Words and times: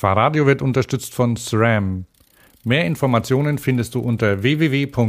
Fahrradio 0.00 0.46
wird 0.46 0.62
unterstützt 0.62 1.14
von 1.14 1.36
SRAM. 1.36 2.06
Mehr 2.64 2.86
Informationen 2.86 3.58
findest 3.58 3.94
du 3.94 4.00
unter 4.00 4.42
www.sram.com. 4.42 5.02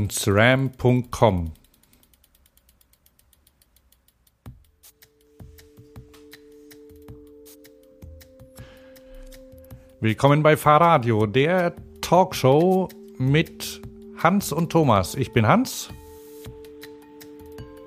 Willkommen 10.01 10.43
bei 10.43 10.57
Fahrradio, 10.57 11.25
der 11.25 11.73
Talkshow 12.01 12.89
mit 13.17 13.81
Hans 14.17 14.51
und 14.51 14.73
Thomas. 14.73 15.15
Ich 15.15 15.31
bin 15.31 15.47
Hans. 15.47 15.89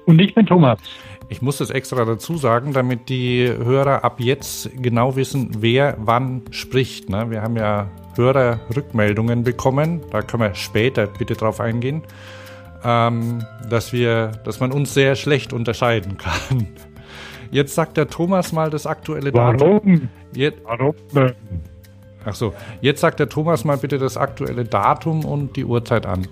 Und 0.07 0.19
ich 0.23 0.35
bin 0.35 0.47
Thomas. 0.47 0.79
Ich 1.35 1.43
muss 1.43 1.59
das 1.59 1.71
extra 1.71 2.05
dazu 2.05 2.37
sagen, 2.37 2.73
damit 2.75 3.09
die 3.09 3.49
Hörer 3.49 4.05
ab 4.05 4.21
jetzt 4.21 4.71
genau 4.81 5.17
wissen, 5.17 5.51
wer 5.59 5.97
wann 5.99 6.43
spricht. 6.53 7.11
Ne? 7.11 7.29
Wir 7.29 7.43
haben 7.43 7.57
ja 7.57 7.91
Hörerrückmeldungen 8.15 9.43
bekommen, 9.43 10.03
da 10.13 10.23
können 10.23 10.45
wir 10.45 10.55
später 10.55 11.09
bitte 11.09 11.35
drauf 11.35 11.59
eingehen, 11.59 12.03
ähm, 12.85 13.45
dass, 13.69 13.93
wir, 13.93 14.29
dass 14.45 14.61
man 14.61 14.71
uns 14.71 14.95
sehr 14.95 15.17
schlecht 15.17 15.53
unterscheiden 15.53 16.19
kann. 16.19 16.69
Jetzt 17.51 17.75
sagt 17.75 17.97
der 17.97 18.07
Thomas 18.07 18.53
mal 18.53 18.71
das 18.71 18.87
aktuelle 18.87 19.35
Warum? 19.35 19.59
Datum. 19.59 20.09
Jetzt, 20.37 20.59
Warum? 20.63 20.95
ach 22.25 22.35
so, 22.37 22.55
jetzt 22.81 23.01
sagt 23.01 23.19
der 23.19 23.29
Thomas 23.29 23.65
mal 23.65 23.79
bitte 23.79 23.99
das 23.99 24.17
aktuelle 24.17 24.65
Datum 24.65 25.25
und 25.25 25.57
die 25.57 25.65
Uhrzeit 25.65 26.07
an. 26.07 26.29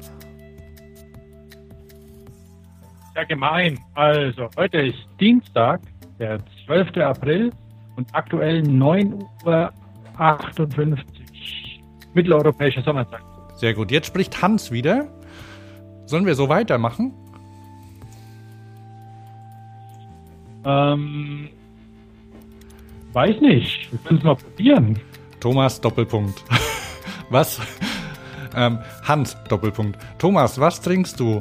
Ja, 3.15 3.25
gemein. 3.25 3.79
Also, 3.95 4.49
heute 4.57 4.79
ist 4.79 4.99
Dienstag, 5.21 5.81
der 6.19 6.39
12. 6.67 6.97
April 6.97 7.53
und 7.97 8.09
aktuell 8.15 8.63
9.58 8.63 10.69
Uhr 10.69 10.97
mitteleuropäische 12.15 12.83
Sommerzeit. 12.83 13.21
Sehr 13.57 13.75
gut. 13.75 13.91
Jetzt 13.91 14.07
spricht 14.07 14.41
Hans 14.41 14.71
wieder. 14.71 15.09
Sollen 16.07 16.25
wir 16.25 16.35
so 16.35 16.49
weitermachen? 16.49 17.13
Ähm, 20.65 21.49
weiß 23.13 23.41
nicht. 23.41 23.93
Wir 23.93 23.99
können 24.01 24.19
es 24.19 24.25
mal 24.25 24.37
probieren. 24.37 24.99
Thomas 25.41 25.81
Doppelpunkt. 25.81 26.43
Was? 27.31 27.61
Ähm, 28.55 28.79
Hans 29.05 29.37
Doppelpunkt. 29.49 29.99
Thomas, 30.19 30.61
was 30.61 30.81
trinkst 30.81 31.19
du? 31.19 31.41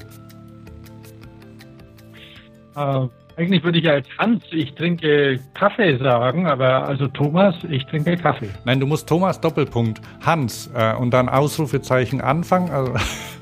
Äh, 2.76 3.08
eigentlich 3.38 3.64
würde 3.64 3.80
ich 3.80 3.90
als 3.90 4.08
Hans, 4.18 4.44
ich 4.52 4.74
trinke 4.76 5.40
Kaffee 5.54 5.98
sagen, 5.98 6.48
aber 6.48 6.88
also 6.88 7.08
Thomas, 7.08 7.56
ich 7.70 7.86
trinke 7.86 8.18
Kaffee. 8.18 8.50
Nein, 8.66 8.80
du 8.80 8.86
musst 8.86 9.08
Thomas 9.08 9.40
Doppelpunkt 9.40 10.02
Hans 10.22 10.70
äh, 10.76 10.94
und 10.96 11.12
dann 11.12 11.30
Ausrufezeichen 11.30 12.22
Anfang. 12.22 12.70
Also, 12.70 12.94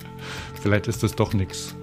vielleicht 0.62 0.88
ist 0.88 1.04
das 1.04 1.16
doch 1.16 1.34
nix. 1.34 1.76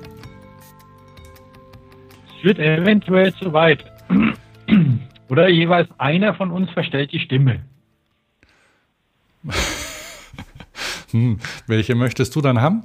Es 2.39 2.45
wird 2.45 2.59
eventuell 2.59 3.35
zu 3.35 3.53
weit. 3.53 3.85
Oder 5.29 5.49
jeweils 5.49 5.89
einer 5.99 6.35
von 6.35 6.51
uns 6.51 6.71
verstellt 6.71 7.13
die 7.13 7.21
Stimme. 7.21 7.61
Hm, 11.11 11.39
welche 11.67 11.95
möchtest 11.95 12.35
du 12.37 12.41
dann 12.41 12.61
haben? 12.61 12.85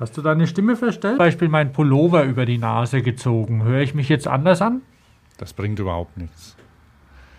Hast 0.00 0.16
du 0.16 0.22
deine 0.22 0.46
Stimme 0.46 0.76
verstellt? 0.76 1.16
Zum 1.16 1.18
Beispiel 1.18 1.48
mein 1.48 1.72
Pullover 1.72 2.24
über 2.24 2.46
die 2.46 2.56
Nase 2.56 3.02
gezogen. 3.02 3.62
Höre 3.64 3.82
ich 3.82 3.94
mich 3.94 4.08
jetzt 4.08 4.26
anders 4.26 4.62
an? 4.62 4.80
Das 5.36 5.52
bringt 5.52 5.78
überhaupt 5.78 6.16
nichts. 6.16 6.56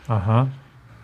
Aha. 0.08 0.48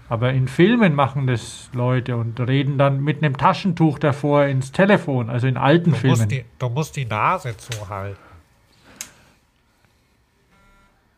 Aber 0.07 0.31
in 0.33 0.47
Filmen 0.47 0.93
machen 0.93 1.25
das 1.25 1.69
Leute 1.73 2.15
und 2.15 2.39
reden 2.39 2.77
dann 2.77 3.01
mit 3.01 3.23
einem 3.23 3.37
Taschentuch 3.37 3.97
davor 3.99 4.45
ins 4.45 4.71
Telefon, 4.71 5.29
also 5.29 5.47
in 5.47 5.57
alten 5.57 5.91
Du 5.91 5.97
Filmen. 5.97 6.17
musst, 6.17 6.31
die, 6.31 6.45
du 6.59 6.69
musst 6.69 6.95
die 6.95 7.05
Nase 7.05 7.57
zuhalten. 7.57 8.21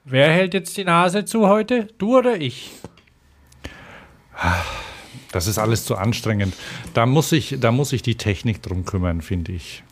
Wer 0.06 0.32
hält 0.32 0.54
jetzt 0.54 0.76
die 0.78 0.86
Nase 0.86 1.26
zu 1.26 1.48
heute? 1.48 1.90
Du 1.98 2.18
oder 2.18 2.40
ich? 2.40 2.72
Das 5.32 5.48
ist 5.48 5.60
alles 5.60 5.86
zu 5.86 5.98
anstrengend. 5.98 6.56
Da 6.94 7.06
muss 7.06 7.30
sich, 7.30 7.58
da 7.60 7.72
muss 7.72 7.90
sich 7.90 8.02
die 8.02 8.16
Technik 8.16 8.64
drum 8.64 8.86
kümmern, 8.86 9.22
finde 9.22 9.52
ich. 9.52 9.84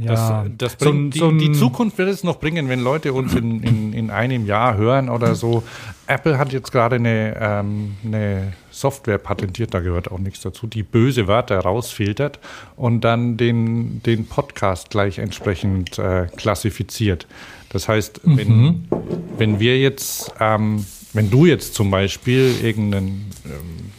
Das, 0.00 0.20
Ja, 0.20 0.46
das 0.56 0.76
so 0.78 0.90
bringt, 0.92 1.16
ein- 1.16 1.18
so 1.18 1.32
die, 1.32 1.38
die 1.48 1.52
Zukunft 1.52 1.98
wird 1.98 2.08
es 2.08 2.22
noch 2.22 2.38
bringen, 2.38 2.68
wenn 2.68 2.78
Leute 2.80 3.12
uns 3.12 3.34
in, 3.34 3.62
in, 3.64 3.92
in 3.92 4.10
einem 4.10 4.46
Jahr 4.46 4.76
hören 4.76 5.08
oder 5.08 5.34
so. 5.34 5.64
Apple 6.06 6.38
hat 6.38 6.52
jetzt 6.52 6.70
gerade 6.70 6.96
eine, 6.96 7.36
ähm, 7.40 7.96
eine 8.04 8.52
Software 8.70 9.18
patentiert, 9.18 9.74
da 9.74 9.80
gehört 9.80 10.08
auch 10.12 10.20
nichts 10.20 10.40
dazu, 10.42 10.68
die 10.68 10.84
böse 10.84 11.26
Wörter 11.26 11.58
rausfiltert 11.58 12.38
und 12.76 13.00
dann 13.02 13.36
den, 13.36 14.00
den 14.04 14.26
Podcast 14.26 14.90
gleich 14.90 15.18
entsprechend 15.18 15.98
äh, 15.98 16.26
klassifiziert. 16.36 17.26
Das 17.70 17.88
heißt, 17.88 18.20
wenn, 18.22 18.84
wenn 19.36 19.58
wir 19.58 19.80
jetzt, 19.80 20.32
ähm, 20.38 20.86
wenn 21.12 21.28
du 21.28 21.44
jetzt 21.44 21.74
zum 21.74 21.90
Beispiel 21.90 22.54
irgendein 22.62 23.26
ähm, 23.44 23.90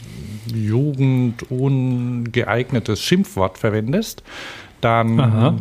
jugendungeeignetes 0.56 3.02
Schimpfwort 3.02 3.58
verwendest, 3.58 4.24
dann 4.82 5.20
Aha. 5.20 5.58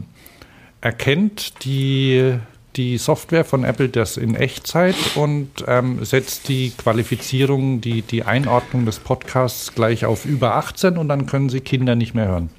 erkennt 0.81 1.65
die, 1.65 2.35
die 2.77 2.99
Software 2.99 3.45
von 3.45 3.65
Apple 3.65 3.89
das 3.89 4.17
in 4.17 4.35
Echtzeit 4.35 4.97
und 5.17 5.65
ähm, 5.67 6.05
setzt 6.05 6.49
die 6.49 6.71
Qualifizierung, 6.71 7.81
die, 7.81 8.03
die 8.03 8.25
Einordnung 8.25 8.85
des 8.85 8.99
Podcasts 8.99 9.75
gleich 9.75 10.05
auf 10.05 10.25
über 10.25 10.57
18 10.57 10.97
und 10.97 11.09
dann 11.09 11.27
können 11.27 11.49
sie 11.49 11.61
Kinder 11.61 11.95
nicht 11.95 12.15
mehr 12.15 12.29
hören. 12.29 12.51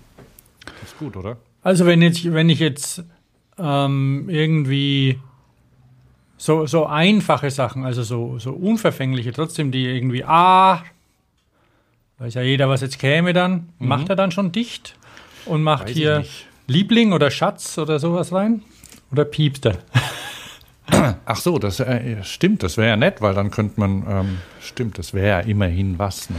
Das 0.66 0.92
ist 0.92 0.98
gut, 0.98 1.16
oder? 1.16 1.38
Also 1.62 1.86
wenn, 1.86 2.02
jetzt, 2.02 2.32
wenn 2.32 2.50
ich 2.50 2.60
jetzt 2.60 3.04
ähm, 3.58 4.26
irgendwie 4.30 5.20
so, 6.38 6.66
so 6.66 6.86
einfache 6.86 7.52
Sachen, 7.52 7.84
also 7.84 8.02
so, 8.02 8.40
so 8.40 8.52
unverfängliche, 8.52 9.34
trotzdem 9.34 9.72
die 9.72 9.86
irgendwie, 9.86 10.24
ah, 10.24 10.84
weiß 12.19 12.34
ja 12.35 12.41
jeder, 12.41 12.69
was 12.69 12.81
jetzt 12.81 13.00
käme 13.00 13.34
dann, 13.34 13.69
macht 13.80 14.09
er 14.09 14.16
dann 14.16 14.31
schon 14.31 14.52
dicht 14.52 14.96
und 15.46 15.63
macht 15.63 15.85
Mhm. 15.85 15.90
Weiß 15.90 15.96
hier. 15.96 16.25
Liebling 16.68 17.13
oder 17.13 17.31
Schatz 17.31 17.78
oder 17.78 17.97
sowas 18.00 18.31
rein? 18.31 18.62
Oder 19.12 19.25
piepst 19.25 19.66
er? 19.66 19.78
Ach 21.25 21.38
so, 21.38 21.57
das 21.59 21.80
äh, 21.80 22.24
stimmt, 22.24 22.62
das 22.63 22.78
wäre 22.78 22.90
ja 22.90 22.96
nett, 22.96 23.22
weil 23.22 23.34
dann 23.34 23.52
könnte 23.52 23.80
man, 23.80 24.03
ähm, 24.07 24.38
stimmt, 24.62 24.97
das 24.97 25.13
wäre 25.13 25.28
ja 25.28 25.40
immerhin 25.40 25.97
was. 26.00 26.30
Ne? 26.30 26.38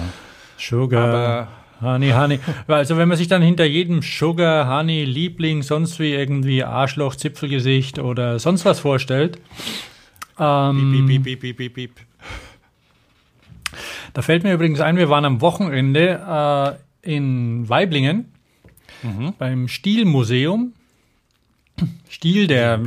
Sugar, 0.59 1.49
Honey, 1.81 2.11
Honey. 2.11 2.39
Also 2.69 2.97
wenn 2.99 3.09
man 3.09 3.17
sich 3.17 3.29
dann 3.29 3.43
hinter 3.43 3.65
jedem 3.65 4.03
Sugar, 4.03 4.69
Honey, 4.69 5.05
Liebling, 5.05 5.63
sonst 5.63 5.99
wie 5.99 6.13
irgendwie 6.13 6.63
Arschloch, 6.63 7.17
Zipfelgesicht 7.17 7.99
oder 7.99 8.39
sonst 8.39 8.65
was 8.65 8.81
vorstellt, 8.81 9.39
ähm, 10.39 11.07
Piep, 11.07 11.25
piep, 11.25 11.41
piep, 11.41 11.41
piep, 11.41 11.57
piep, 11.57 11.75
piep. 11.75 12.10
Da 14.13 14.23
fällt 14.23 14.43
mir 14.43 14.55
übrigens 14.55 14.81
ein, 14.81 14.97
wir 14.97 15.09
waren 15.09 15.25
am 15.25 15.41
Wochenende 15.41 16.77
äh, 17.05 17.15
in 17.15 17.69
Weiblingen 17.69 18.33
beim 19.39 19.69
Stilmuseum. 19.69 20.73
Stil 22.09 22.47
der 22.47 22.85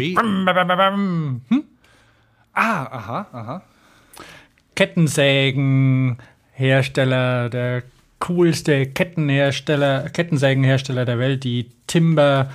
hm? 1.49 1.63
Ah, 2.53 2.83
aha, 2.83 3.27
aha. 3.31 3.63
Kettensägenhersteller, 4.75 7.49
der 7.49 7.83
coolste 8.19 8.85
Kettenhersteller, 8.85 10.09
Kettensägenhersteller 10.09 11.05
der 11.05 11.19
Welt, 11.19 11.43
die 11.43 11.69
Timber, 11.87 12.51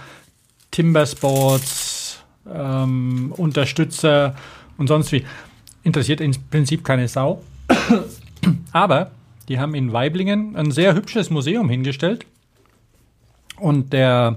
Timber 0.71 1.07
Sports, 1.07 2.23
ähm, 2.53 3.33
Unterstützer 3.37 4.37
und 4.77 4.87
sonst 4.87 5.13
wie. 5.13 5.25
Interessiert 5.85 6.21
im 6.21 6.33
Prinzip 6.51 6.85
keine 6.85 7.09
Sau. 7.09 7.43
Aber 8.73 9.11
die 9.49 9.59
haben 9.59 9.75
in 9.75 9.93
Weiblingen 9.93 10.57
ein 10.57 10.71
sehr 10.71 10.95
hübsches 10.95 11.31
Museum 11.31 11.69
hingestellt. 11.69 12.27
Und 13.57 13.93
der 13.93 14.37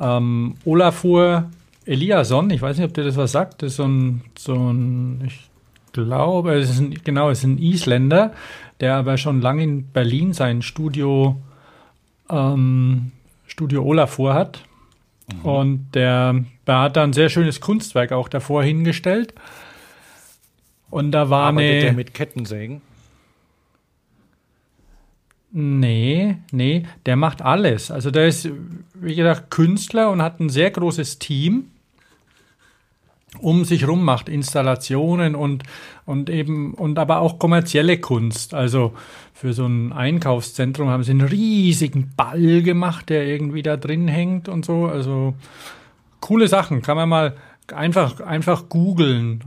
ähm, 0.00 0.54
Olafur 0.64 1.50
Eliasson, 1.84 2.50
ich 2.50 2.62
weiß 2.62 2.78
nicht, 2.78 2.86
ob 2.86 2.94
dir 2.94 3.04
das 3.04 3.16
was 3.16 3.32
sagt, 3.32 3.62
das 3.62 3.72
ist 3.72 3.76
so 3.76 3.84
ein, 3.84 4.22
so 4.38 4.54
ein 4.54 5.22
ich 5.24 5.48
glaube, 5.92 6.54
es 6.54 6.70
ist 6.70 6.80
ein, 6.80 6.94
genau, 7.04 7.30
es 7.30 7.40
ist 7.40 7.44
ein 7.44 7.58
Isländer, 7.58 8.32
der 8.80 8.96
aber 8.96 9.18
schon 9.18 9.40
lange 9.40 9.62
in 9.62 9.86
Berlin 9.88 10.32
sein 10.32 10.62
Studio, 10.62 11.40
ähm, 12.30 13.12
Studio 13.46 13.84
Olafur 13.84 14.34
hat. 14.34 14.64
Und 15.42 15.94
der, 15.94 16.44
der 16.66 16.80
hat 16.80 16.96
da 16.96 17.02
ein 17.02 17.12
sehr 17.12 17.30
schönes 17.30 17.60
Kunstwerk 17.60 18.12
auch 18.12 18.28
davor 18.28 18.62
hingestellt. 18.62 19.34
Und 20.90 21.12
da 21.12 21.30
war 21.30 21.48
Arbeitet 21.48 21.70
eine. 21.70 21.80
der 21.80 21.92
mit 21.94 22.14
Kettensägen? 22.14 22.82
Nee, 25.56 26.36
nee, 26.50 26.84
der 27.06 27.14
macht 27.14 27.40
alles. 27.40 27.92
Also 27.92 28.10
der 28.10 28.26
ist, 28.26 28.48
wie 28.94 29.14
gesagt, 29.14 29.52
Künstler 29.52 30.10
und 30.10 30.20
hat 30.20 30.40
ein 30.40 30.48
sehr 30.48 30.70
großes 30.72 31.20
Team. 31.20 31.70
um 33.40 33.64
sich 33.64 33.86
rum 33.86 34.04
macht, 34.04 34.28
Installationen 34.28 35.34
und, 35.34 35.64
und 36.06 36.30
eben, 36.30 36.74
und 36.74 36.98
aber 36.98 37.18
auch 37.18 37.38
kommerzielle 37.38 37.98
Kunst. 37.98 38.54
Also 38.54 38.94
für 39.32 39.52
so 39.52 39.66
ein 39.66 39.92
Einkaufszentrum 39.92 40.88
haben 40.88 41.02
sie 41.02 41.10
einen 41.12 41.28
riesigen 41.28 42.12
Ball 42.16 42.62
gemacht, 42.62 43.08
der 43.08 43.26
irgendwie 43.26 43.62
da 43.62 43.76
drin 43.76 44.08
hängt 44.08 44.48
und 44.48 44.64
so. 44.64 44.86
Also 44.86 45.34
coole 46.20 46.48
Sachen, 46.48 46.82
kann 46.82 46.96
man 46.96 47.08
mal 47.08 47.36
einfach, 47.72 48.20
einfach 48.20 48.68
googeln. 48.68 49.42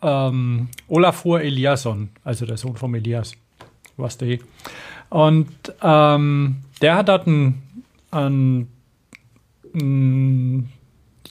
Ähm, 0.00 0.68
Olafur 0.88 1.42
Eliasson, 1.42 2.10
also 2.24 2.46
der 2.46 2.56
Sohn 2.56 2.76
von 2.76 2.94
Elias, 2.94 3.34
was 3.96 4.18
der. 4.18 4.38
Und 5.12 5.48
ähm, 5.82 6.62
der 6.80 6.96
hat 6.96 7.08
dort 7.10 7.26
ein, 7.26 7.62
ein, 8.10 8.66
ein 9.74 10.72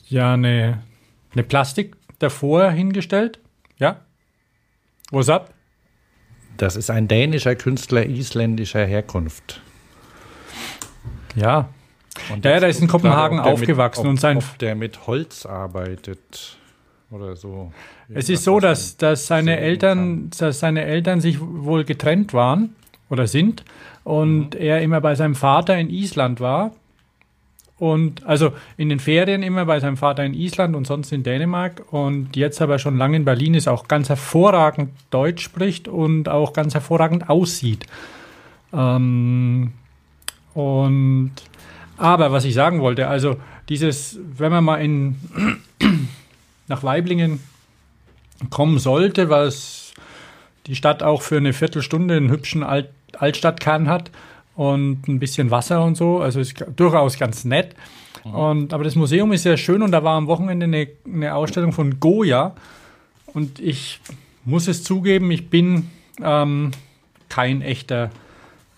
ja, 0.07 0.36
eine, 0.36 0.83
eine 1.33 1.42
Plastik 1.44 1.95
davor 2.19 2.69
hingestellt. 2.69 3.39
Ja? 3.80 4.01
What's 5.10 5.30
up? 5.30 5.51
Das 6.57 6.75
ist 6.75 6.92
ein 6.92 7.07
dänischer 7.07 7.56
Künstler 7.56 8.06
isländischer 8.06 8.86
Herkunft. 8.86 9.63
Ja. 11.36 11.69
Und 12.30 12.45
jetzt 12.45 12.62
der 12.62 12.69
ist 12.69 12.81
in 12.81 12.88
Kopenhagen 12.88 13.38
der 13.38 13.48
aufgewachsen 13.48 14.01
mit, 14.01 14.06
ob, 14.06 14.12
und 14.12 14.19
sein- 14.19 14.38
Ob 14.38 14.60
der 14.60 14.75
mit 14.75 15.07
Holz 15.07 15.48
arbeitet 15.48 16.56
oder 17.10 17.36
so. 17.36 17.74
Es 18.10 18.30
ist 18.30 18.44
so, 18.44 18.60
dass, 18.60 18.98
dass 18.98 19.25
seine 19.25 19.57
Eltern, 19.57 20.30
dass 20.38 20.60
seine 20.60 20.83
Eltern 20.83 21.19
sich 21.19 21.39
wohl 21.42 21.83
getrennt 21.83 22.31
waren 22.36 22.75
oder 23.11 23.27
sind 23.27 23.63
und 24.03 24.55
er 24.55 24.81
immer 24.81 25.01
bei 25.01 25.13
seinem 25.13 25.35
Vater 25.35 25.77
in 25.77 25.89
Island 25.89 26.39
war. 26.39 26.71
Und 27.77 28.25
also 28.25 28.53
in 28.77 28.89
den 28.89 28.99
Ferien 28.99 29.41
immer 29.41 29.65
bei 29.65 29.79
seinem 29.79 29.97
Vater 29.97 30.23
in 30.23 30.35
Island 30.35 30.75
und 30.75 30.85
sonst 30.85 31.11
in 31.11 31.23
Dänemark. 31.23 31.83
Und 31.91 32.35
jetzt 32.35 32.61
aber 32.61 32.77
schon 32.77 32.97
lange 32.97 33.17
in 33.17 33.25
Berlin 33.25 33.55
ist, 33.55 33.67
auch 33.67 33.87
ganz 33.87 34.07
hervorragend 34.07 34.91
Deutsch 35.09 35.43
spricht 35.43 35.87
und 35.87 36.29
auch 36.29 36.53
ganz 36.53 36.75
hervorragend 36.75 37.29
aussieht. 37.29 37.87
Ähm, 38.71 39.71
und 40.53 41.31
aber 41.97 42.31
was 42.31 42.45
ich 42.45 42.53
sagen 42.53 42.81
wollte, 42.81 43.07
also 43.07 43.37
dieses, 43.67 44.19
wenn 44.37 44.51
man 44.51 44.63
mal 44.63 44.77
in 44.77 45.15
nach 46.67 46.83
Weiblingen 46.83 47.39
kommen 48.51 48.79
sollte, 48.79 49.29
was 49.29 49.93
die 50.67 50.75
Stadt 50.75 51.03
auch 51.03 51.21
für 51.21 51.37
eine 51.37 51.53
Viertelstunde 51.53 52.15
einen 52.15 52.29
hübschen 52.29 52.63
Alt 52.63 52.89
Altstadtkern 53.21 53.88
hat 53.88 54.12
und 54.56 55.07
ein 55.07 55.19
bisschen 55.19 55.51
Wasser 55.51 55.83
und 55.83 55.95
so. 55.95 56.19
Also 56.19 56.39
ist 56.39 56.63
durchaus 56.75 57.18
ganz 57.18 57.45
nett. 57.45 57.75
Und, 58.23 58.73
aber 58.73 58.83
das 58.83 58.95
Museum 58.95 59.31
ist 59.31 59.44
sehr 59.44 59.57
schön 59.57 59.81
und 59.81 59.91
da 59.91 60.03
war 60.03 60.15
am 60.15 60.27
Wochenende 60.27 60.65
eine, 60.65 60.88
eine 61.06 61.33
Ausstellung 61.33 61.71
von 61.71 62.00
Goya. 62.00 62.53
Und 63.33 63.59
ich 63.59 64.00
muss 64.45 64.68
es 64.68 64.83
zugeben, 64.83 65.31
ich 65.31 65.50
bin 65.50 65.89
ähm, 66.21 66.71
kein 67.29 67.62
echter 67.62 68.12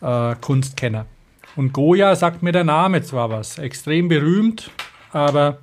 äh, 0.02 0.36
Kunstkenner. 0.40 1.06
Und 1.56 1.74
Goya 1.74 2.16
sagt 2.16 2.42
mir 2.42 2.52
der 2.52 2.64
Name 2.64 3.02
zwar 3.04 3.30
was, 3.30 3.58
extrem 3.58 4.08
berühmt, 4.08 4.72
aber 5.12 5.60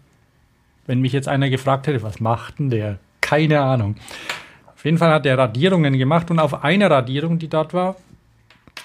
wenn 0.87 1.01
mich 1.01 1.13
jetzt 1.13 1.29
einer 1.29 1.51
gefragt 1.51 1.87
hätte, 1.87 2.03
was 2.03 2.21
macht 2.21 2.59
denn 2.59 2.71
der? 2.71 2.99
Keine 3.21 3.61
Ahnung. 3.61 3.97
Auf 4.75 4.85
jeden 4.85 4.99
Fall 4.99 5.11
hat 5.11 5.27
er 5.27 5.39
Radierungen 5.39 5.99
gemacht 5.99 6.31
und 6.31 6.39
auf 6.39 6.65
einer 6.65 6.91
Radierung, 6.91 7.39
die 7.39 7.49
dort 7.49 7.75
war, 7.75 7.97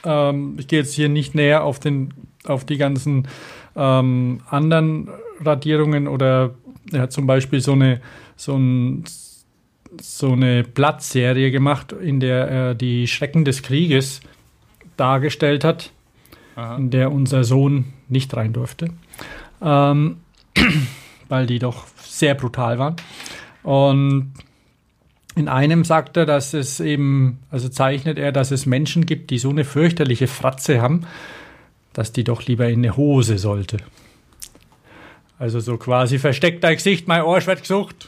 ähm, 0.05 0.55
ich 0.59 0.67
gehe 0.67 0.79
jetzt 0.79 0.93
hier 0.93 1.09
nicht 1.09 1.35
näher 1.35 1.63
auf, 1.63 1.79
den, 1.79 2.13
auf 2.45 2.65
die 2.65 2.77
ganzen 2.77 3.27
ähm, 3.75 4.41
anderen 4.49 5.09
Radierungen 5.43 6.07
oder 6.07 6.51
er 6.91 7.01
hat 7.01 7.11
zum 7.11 7.27
Beispiel 7.27 7.61
so 7.61 7.73
eine, 7.73 8.01
so 8.35 8.55
ein, 8.55 9.03
so 9.99 10.31
eine 10.31 10.63
Blattserie 10.63 11.51
gemacht, 11.51 11.91
in 11.91 12.19
der 12.19 12.47
er 12.47 12.75
die 12.75 13.07
Schrecken 13.07 13.45
des 13.45 13.63
Krieges 13.63 14.21
dargestellt 14.97 15.63
hat, 15.63 15.91
Aha. 16.55 16.77
in 16.77 16.89
der 16.89 17.11
unser 17.11 17.43
Sohn 17.43 17.93
nicht 18.07 18.35
rein 18.35 18.53
durfte, 18.53 18.89
ähm, 19.61 20.17
weil 21.27 21.47
die 21.47 21.59
doch 21.59 21.87
sehr 21.97 22.35
brutal 22.35 22.77
waren. 22.79 22.95
Und 23.63 24.33
in 25.35 25.49
einem 25.49 25.83
sagt 25.83 26.17
er, 26.17 26.25
dass 26.25 26.53
es 26.53 26.79
eben, 26.79 27.39
also 27.51 27.67
zeichnet 27.67 28.17
er, 28.17 28.31
dass 28.31 28.51
es 28.51 28.65
Menschen 28.65 29.05
gibt, 29.05 29.29
die 29.31 29.37
so 29.37 29.49
eine 29.49 29.65
fürchterliche 29.65 30.27
Fratze 30.27 30.81
haben, 30.81 31.05
dass 31.93 32.13
die 32.13 32.23
doch 32.23 32.43
lieber 32.43 32.67
in 32.67 32.79
eine 32.79 32.95
Hose 32.95 33.37
sollte. 33.37 33.77
Also 35.37 35.59
so 35.59 35.77
quasi 35.77 36.19
versteckt 36.19 36.63
dein 36.63 36.75
Gesicht, 36.75 37.07
mein 37.07 37.21
Arsch 37.21 37.47
wird 37.47 37.61
gesucht. 37.61 38.07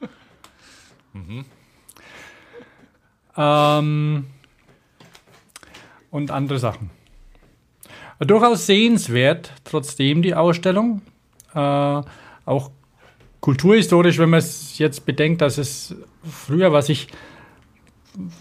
Ähm, 3.38 4.24
und 6.10 6.30
andere 6.30 6.58
Sachen. 6.58 6.90
Durchaus 8.18 8.64
sehenswert, 8.64 9.52
trotzdem 9.64 10.22
die 10.22 10.34
Ausstellung. 10.34 11.02
Äh, 11.54 11.58
auch 11.58 12.70
kulturhistorisch, 13.46 14.18
wenn 14.18 14.30
man 14.30 14.38
es 14.38 14.76
jetzt 14.76 15.06
bedenkt, 15.06 15.40
dass 15.40 15.56
es 15.56 15.94
früher, 16.28 16.72
was 16.72 16.88
ich, 16.88 17.06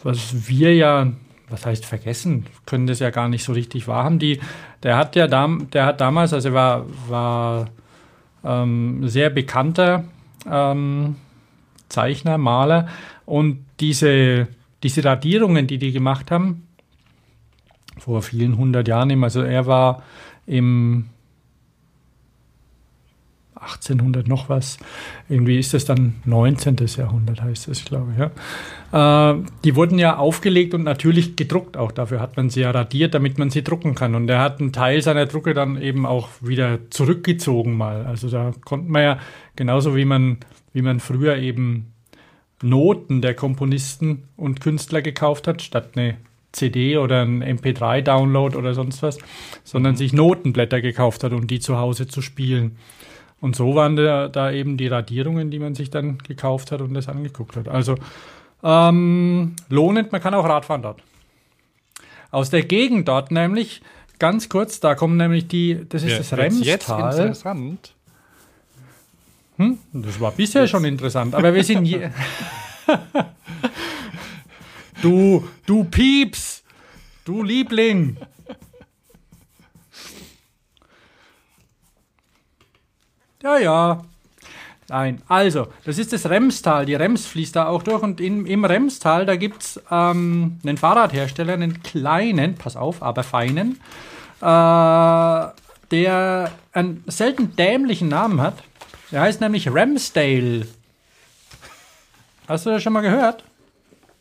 was 0.02 0.50
wir 0.50 0.74
ja, 0.74 1.13
was 1.48 1.63
heißt 1.63 1.86
vergessen, 1.86 2.48
können 2.66 2.88
das 2.88 2.98
ja 2.98 3.12
gar 3.12 3.30
nicht 3.30 3.44
so 3.44 3.54
richtig 3.54 3.88
wahrhaben. 3.88 4.18
Die, 4.18 4.40
der 4.81 4.98
hat 4.98 5.16
ja 5.16 5.28
dam, 5.28 5.69
der 5.69 5.86
hat 5.86 6.02
damals, 6.02 6.34
also 6.34 6.50
er 6.50 6.56
war, 6.56 6.86
war 7.07 7.69
ähm, 8.44 9.07
sehr 9.07 9.30
bekannter 9.30 10.06
ähm, 10.52 11.18
Zeichner, 11.88 12.40
Maler 12.40 12.88
und 13.28 13.63
diese, 13.80 14.48
diese 14.81 15.04
Radierungen, 15.04 15.68
die 15.68 15.78
die 15.78 15.92
gemacht 15.92 16.31
haben, 16.31 16.68
vor 18.00 18.24
vielen 18.24 18.57
hundert 18.57 18.88
Jahren, 18.88 19.24
also 19.24 19.44
er 19.44 19.68
war 19.68 20.02
im 20.48 21.10
1800 23.66 24.28
noch 24.28 24.50
was. 24.50 24.78
Irgendwie 25.30 25.60
ist 25.60 25.74
das 25.74 25.86
dann 25.86 26.16
19. 26.26 26.78
Jahrhundert, 26.98 27.42
heißt 27.42 27.68
das, 27.68 27.86
glaube 27.86 28.14
ich. 28.14 28.20
Ja. 28.20 29.34
Äh, 29.34 29.44
die 29.64 29.76
wurden 29.76 30.00
ja 30.00 30.18
aufgelegt 30.18 30.74
und 30.74 30.84
natürlich 30.84 31.36
gedruckt 31.36 31.78
auch. 31.78 31.92
Dafür 31.92 32.20
hat 32.20 32.38
man 32.38 32.50
sie 32.50 32.62
ja 32.62 32.72
radiert, 32.72 33.14
damit 33.14 33.38
man 33.38 33.50
sie 33.50 33.64
drucken 33.64 33.96
kann. 33.96 34.16
Und 34.16 34.30
er 34.30 34.40
hat 34.40 34.60
einen 34.60 34.74
Teil 34.74 35.02
seiner 35.02 35.26
Drucke 35.26 35.54
dann 35.54 35.82
eben 35.82 36.06
auch 36.06 36.30
wieder 36.42 36.80
zurückgezogen 36.90 37.76
mal. 37.76 38.06
Also 38.06 38.30
da 38.30 38.52
konnte 38.64 38.92
man 38.92 39.04
ja 39.04 39.20
genauso 39.56 39.96
wie 39.96 40.06
man, 40.06 40.38
wie 40.74 40.82
man 40.82 41.00
früher 41.00 41.38
eben 41.38 41.92
Noten 42.62 43.22
der 43.22 43.34
Komponisten 43.34 44.24
und 44.38 44.62
Künstler 44.62 45.02
gekauft 45.02 45.48
hat, 45.48 45.62
statt 45.62 45.92
eine 45.95 46.18
CD 46.56 46.98
oder 46.98 47.22
ein 47.22 47.44
MP3-Download 47.44 48.57
oder 48.57 48.74
sonst 48.74 49.04
was, 49.04 49.18
sondern 49.64 49.95
sich 49.95 50.14
Notenblätter 50.14 50.81
gekauft 50.81 51.24
hat, 51.24 51.34
um 51.34 51.48
die 51.48 51.60
zu 51.60 51.78
Hause 51.78 52.07
zu 52.07 52.22
spielen. 52.22 52.78
Und 53.45 53.56
so 53.56 53.75
waren 53.75 53.95
da, 53.95 54.28
da 54.28 54.52
eben 54.52 54.75
die 54.75 54.87
Radierungen, 54.87 55.52
die 55.52 55.59
man 55.59 55.75
sich 55.75 55.92
dann 55.92 56.18
gekauft 56.18 56.71
hat 56.71 56.81
und 56.81 56.95
das 56.95 57.07
angeguckt 57.07 57.56
hat. 57.56 57.68
Also 57.68 57.95
ähm, 58.64 59.56
lohnend, 59.69 60.11
man 60.11 60.19
kann 60.19 60.33
auch 60.33 60.45
Radfahren 60.45 60.81
dort. 60.81 61.04
Aus 62.31 62.49
der 62.49 62.64
Gegend 62.64 63.07
dort 63.07 63.30
nämlich, 63.30 63.83
ganz 64.18 64.49
kurz, 64.49 64.80
da 64.80 64.95
kommen 64.95 65.18
nämlich 65.18 65.47
die, 65.47 65.85
das 65.87 66.02
ist 66.02 66.18
das 66.18 66.31
Wird's 66.31 66.66
jetzt 66.66 66.90
Remstal. 66.90 67.19
interessant. 67.19 67.94
Hm? 69.57 69.78
Das 69.94 70.19
war 70.19 70.31
bisher 70.31 70.68
schon 70.68 70.83
interessant, 70.83 71.35
aber 71.35 71.54
wir 71.54 71.64
sind 71.64 71.85
je 71.85 72.09
Du, 75.04 75.47
du 75.68 75.83
Pieps, 75.83 76.64
du 77.25 77.44
Liebling. 77.44 78.18
Ja, 83.45 83.59
ja. 83.59 84.02
Nein, 84.90 85.21
also, 85.28 85.68
das 85.83 85.99
ist 85.99 86.11
das 86.14 86.28
Remstal. 86.28 86.87
Die 86.87 86.95
Rems 86.95 87.28
fließt 87.28 87.56
da 87.56 87.68
auch 87.68 87.83
durch 87.83 88.02
und 88.02 88.19
in, 88.19 88.47
im 88.47 88.66
Remstal, 88.66 89.28
da 89.28 89.35
gibt 89.35 89.61
es 89.61 89.80
ähm, 89.92 90.57
einen 90.64 90.78
Fahrradhersteller, 90.78 91.54
einen 91.54 91.83
kleinen, 91.83 92.56
pass 92.56 92.75
auf, 92.75 93.04
aber 93.04 93.21
feinen, 93.21 93.80
äh, 94.42 95.45
der 95.92 96.52
einen 96.73 97.04
selten 97.06 97.56
dämlichen 97.56 98.07
Namen 98.07 98.42
hat. 98.42 98.64
Der 99.11 99.21
heißt 99.21 99.42
nämlich 99.42 99.71
Ramsdale. 99.71 100.66
Hast 102.47 102.66
du 102.66 102.71
das 102.71 102.81
schon 102.81 102.94
mal 102.94 103.02
gehört? 103.02 103.44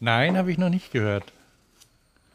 Nein, 0.00 0.36
habe 0.36 0.52
ich 0.52 0.58
noch 0.58 0.68
nicht 0.68 0.92
gehört. 0.92 1.24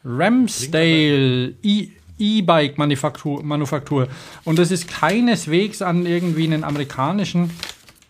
Ramsdale 0.04 1.54
E- 1.62 1.92
E-Bike-Manufaktur. 2.20 3.44
Manufaktur. 3.44 4.08
Und 4.44 4.60
das 4.60 4.72
ist 4.72 4.88
keineswegs 4.88 5.82
an 5.82 6.06
irgendwie 6.06 6.46
einen 6.46 6.64
amerikanischen 6.64 7.52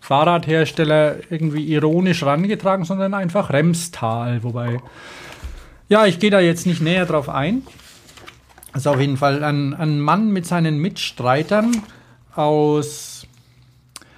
Fahrradhersteller 0.01 1.17
irgendwie 1.29 1.71
ironisch 1.71 2.23
rangetragen, 2.23 2.83
sondern 2.83 3.13
einfach 3.13 3.51
Remstal. 3.51 4.43
Wobei, 4.43 4.81
ja, 5.87 6.07
ich 6.07 6.19
gehe 6.19 6.31
da 6.31 6.39
jetzt 6.39 6.65
nicht 6.65 6.81
näher 6.81 7.05
drauf 7.05 7.29
ein. 7.29 7.61
Das 8.73 8.83
ist 8.83 8.87
auf 8.87 8.99
jeden 8.99 9.17
Fall 9.17 9.43
ein, 9.43 9.73
ein 9.73 9.99
Mann 9.99 10.31
mit 10.31 10.45
seinen 10.45 10.79
Mitstreitern 10.79 11.83
aus, 12.35 13.27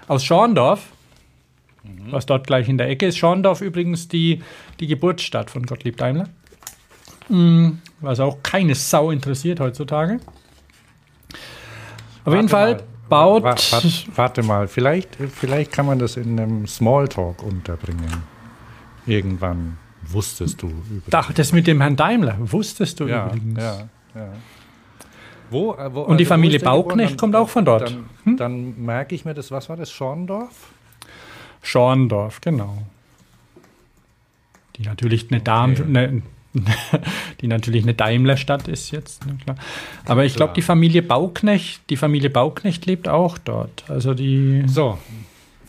aus 0.08 0.24
Schorndorf. 0.24 0.82
was 2.10 2.26
dort 2.26 2.48
gleich 2.48 2.70
in 2.70 2.78
der 2.78 2.88
Ecke 2.88 3.08
ist. 3.08 3.18
Schorndorf 3.18 3.62
übrigens 3.62 4.08
die, 4.08 4.42
die 4.80 4.88
Geburtsstadt 4.88 5.50
von 5.50 5.66
Gottlieb 5.66 5.98
Daimler. 5.98 6.30
Mm, 7.30 7.72
was 8.01 8.20
auch 8.20 8.38
keine 8.43 8.75
Sau 8.75 9.12
interessiert 9.12 9.60
heutzutage. 9.60 10.20
Auf 12.25 12.34
jeden 12.34 12.50
Fall 12.50 12.75
mal. 12.75 12.84
baut. 13.10 13.43
Wa- 13.43 13.50
Warte, 13.55 13.91
warte 14.15 14.43
mal, 14.43 14.67
vielleicht, 14.67 15.15
vielleicht 15.15 15.72
kann 15.72 15.86
man 15.86 16.00
das 16.00 16.17
in 16.17 16.39
einem 16.39 16.67
Smalltalk 16.67 17.41
unterbringen. 17.43 18.24
Irgendwann 19.05 19.77
wusstest 20.03 20.62
du 20.62 20.67
über. 20.67 21.05
Ach, 21.17 21.31
das 21.34 21.51
mit 21.51 21.65
dem 21.67 21.81
Herrn 21.81 21.96
Daimler, 21.96 22.38
wusstest 22.39 23.00
du 23.00 23.08
ja, 23.08 23.27
übrigens. 23.27 23.60
ja, 23.60 23.77
ja. 24.15 24.29
Wo, 25.50 25.74
äh, 25.74 25.93
wo, 25.93 26.01
Und 26.03 26.17
die 26.17 26.25
wo 26.25 26.29
Familie? 26.29 26.60
Bauknecht 26.60 27.17
kommt 27.17 27.36
auch 27.36 27.50
von 27.50 27.65
dort. 27.65 27.89
Hm? 27.89 28.05
Dann, 28.24 28.38
dann 28.38 28.86
merke 28.86 29.15
ich 29.15 29.25
mir 29.25 29.34
das, 29.34 29.51
was 29.51 29.67
war 29.67 29.75
das, 29.77 29.91
Schorndorf? 29.91 30.70
Schorndorf, 31.62 32.39
genau. 32.41 32.77
Die 34.77 34.84
natürlich 34.84 35.29
eine 35.31 35.41
Darm, 35.41 35.72
Okay. 35.72 35.84
ne, 35.88 36.22
die 37.41 37.48
natürlich 37.48 37.84
eine 37.84 37.93
Daimlerstadt 37.93 38.67
ist 38.67 38.91
jetzt, 38.91 39.25
ne, 39.25 39.38
klar. 39.43 39.55
Aber 40.05 40.25
ich 40.25 40.36
glaube, 40.36 40.53
die 40.53 40.62
Familie 40.62 41.01
Bauknecht, 41.01 41.81
die 41.89 41.98
Familie 41.98 42.29
Bauknecht 42.29 42.86
lebt 42.86 43.08
auch 43.08 43.38
dort. 43.38 43.86
Also 43.89 44.13
die. 44.13 44.63
So, 44.67 44.98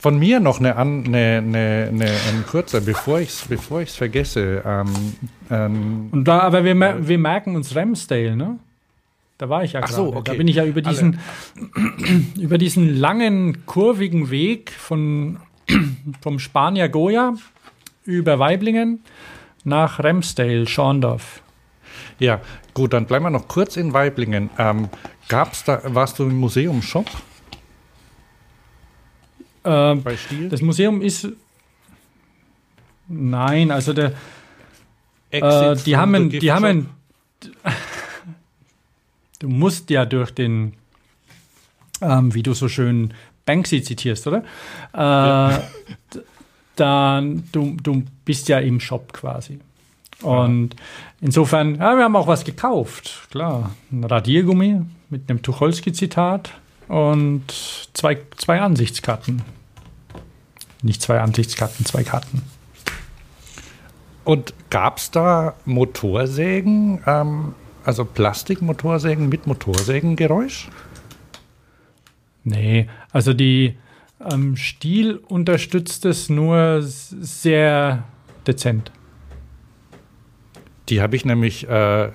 von 0.02 0.18
mir 0.18 0.40
noch 0.40 0.58
eine, 0.58 0.76
eine, 0.76 0.98
eine, 1.06 1.88
eine, 1.92 2.04
ein 2.04 2.44
kurzer, 2.48 2.80
bevor 2.80 3.20
ich 3.20 3.28
es 3.28 3.44
bevor 3.48 3.82
ich's 3.82 3.94
vergesse. 3.94 4.60
Ähm, 4.66 4.88
ähm, 5.48 6.08
Und 6.10 6.24
da, 6.24 6.40
aber 6.40 6.64
wir, 6.64 6.74
mer 6.74 7.06
wir 7.06 7.18
merken 7.18 7.54
uns 7.54 7.76
Ramsdale, 7.76 8.34
ne? 8.34 8.58
Da 9.38 9.48
war 9.48 9.62
ich 9.62 9.74
ja 9.74 9.80
Ach 9.82 9.88
gerade. 9.88 10.02
so, 10.02 10.10
Da 10.10 10.18
okay. 10.18 10.36
bin 10.36 10.48
ich 10.48 10.56
ja 10.56 10.64
über 10.64 10.82
diesen, 10.82 11.20
über 12.36 12.58
diesen 12.58 12.96
langen, 12.96 13.64
kurvigen 13.64 14.30
Weg 14.30 14.72
von, 14.72 15.38
vom 16.20 16.40
Spanier 16.40 16.88
Goya 16.88 17.34
über 18.04 18.40
Weiblingen 18.40 19.04
nach 19.64 20.00
Ramsdale, 20.02 20.66
Schorndorf. 20.66 21.42
ja, 22.19 22.40
gut, 22.75 22.92
dann 22.92 23.07
bleiben 23.07 23.25
wir 23.25 23.31
noch 23.31 23.49
kurz 23.49 23.76
in 23.76 23.92
Weiblingen. 23.92 24.50
Ähm, 24.59 24.88
gab's 25.28 25.64
da, 25.64 25.81
warst 25.95 26.19
du 26.19 26.25
im 26.25 26.37
Museum 26.38 26.83
Shop 26.83 27.07
Äh, 29.64 29.95
bei 29.97 30.16
Stiel? 30.16 30.49
das 30.49 30.61
Museum 30.62 31.00
ist. 31.02 31.28
Nein, 33.09 33.71
also 33.71 33.92
der, 33.92 34.12
äh, 35.31 35.76
die 35.76 35.97
haben, 35.97 36.12
the 36.12 36.16
ein- 36.19 36.31
gift 36.31 36.42
die 36.42 36.52
haben, 36.52 36.88
shop? 37.45 37.52
ein- 37.64 37.73
du 39.40 39.49
musst 39.49 39.90
ja 39.90 40.04
durch 40.04 40.31
den, 40.33 40.75
ähm, 42.00 42.35
wie 42.35 42.42
du 42.42 42.54
so 42.54 42.69
schön 42.69 43.12
Banksy 43.45 43.83
zitierst, 43.83 44.26
oder? 44.26 44.38
Äh, 44.92 45.61
d- 46.14 46.21
Dann, 46.82 47.44
du, 47.52 47.76
du 47.80 48.02
bist 48.24 48.48
ja 48.48 48.58
im 48.58 48.80
Shop 48.80 49.12
quasi. 49.12 49.60
Und 50.20 50.74
insofern, 51.20 51.76
ja, 51.76 51.96
wir 51.96 52.02
haben 52.02 52.16
auch 52.16 52.26
was 52.26 52.42
gekauft, 52.42 53.28
klar. 53.30 53.70
Ein 53.92 54.02
Radiergummi 54.02 54.80
mit 55.08 55.30
einem 55.30 55.42
Tucholsky-Zitat 55.42 56.50
und 56.88 57.44
zwei, 57.94 58.18
zwei 58.36 58.60
Ansichtskarten. 58.60 59.42
Nicht 60.82 61.02
zwei 61.02 61.20
Ansichtskarten, 61.20 61.86
zwei 61.86 62.02
Karten. 62.02 62.42
Und 64.24 64.52
gab 64.68 64.98
es 64.98 65.12
da 65.12 65.54
Motorsägen, 65.64 67.00
ähm, 67.06 67.54
also 67.84 68.04
Plastikmotorsägen 68.04 69.28
mit 69.28 69.46
Motorsägengeräusch? 69.46 70.68
Nee, 72.42 72.88
also 73.12 73.32
die 73.32 73.76
ähm, 74.31 74.57
Stiel 74.57 75.21
unterstützt 75.29 76.05
es 76.05 76.29
nur 76.29 76.81
sehr 76.83 78.05
dezent. 78.47 78.91
Die 80.88 81.00
habe 81.00 81.17
ich 81.17 81.25
nämlich 81.25 81.69
äh, 81.69 82.11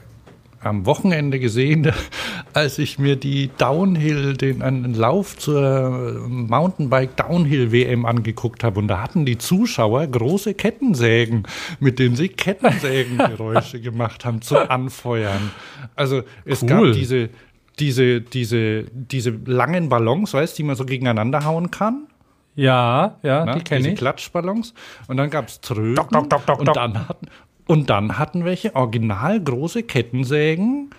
am 0.62 0.86
Wochenende 0.86 1.40
gesehen, 1.40 1.92
als 2.54 2.80
ich 2.80 3.00
mir 3.00 3.16
die 3.16 3.50
Downhill, 3.58 4.34
den 4.36 4.62
einen 4.62 4.94
Lauf 4.94 5.38
zur 5.38 6.26
Mountainbike 6.28 7.16
Downhill 7.16 7.72
WM 7.72 8.06
angeguckt 8.06 8.64
habe. 8.64 8.80
Und 8.80 8.88
da 8.88 9.02
hatten 9.02 9.26
die 9.26 9.38
Zuschauer 9.38 10.06
große 10.08 10.54
Kettensägen, 10.54 11.44
mit 11.80 12.00
denen 12.00 12.16
sie 12.16 12.30
Kettensägengeräusche 12.30 13.80
gemacht 13.82 14.26
haben 14.26 14.42
zum 14.42 14.58
Anfeuern. 14.58 15.52
Also 15.96 16.24
es 16.46 16.64
Cool. 16.64 16.70
gab 16.70 16.94
diese, 16.94 17.30
diese, 17.80 18.22
diese, 18.22 18.84
diese 18.92 19.32
langen 19.46 19.90
Ballons, 19.90 20.34
weißt 20.34 20.58
du, 20.58 20.64
die 20.64 20.68
man 20.68 20.76
so 20.76 20.86
gegeneinander 20.86 21.46
hauen 21.46 21.72
kann. 21.72 22.08
Ja, 22.56 23.18
ja, 23.22 23.46
Ne? 23.46 23.54
die 23.58 23.64
kenne 23.64 23.80
Diese 23.82 23.92
ich. 23.92 24.00
Klatschballons. 24.00 24.74
Und 25.08 25.18
dann 25.18 25.30
gab 25.30 25.48
es 25.48 25.62
Tröten. 25.62 25.96
Dock, 25.96 26.10
dock, 26.10 26.30
dock, 26.30 26.46
dock, 26.48 26.60
und, 26.60 26.76
dann 26.76 27.08
hatten, 27.08 27.28
und 27.68 27.90
dann 27.90 28.18
hatten 28.18 28.46
welche 28.46 28.76
original 28.76 29.40
große 29.40 29.84
Kettensägen, 29.84 30.90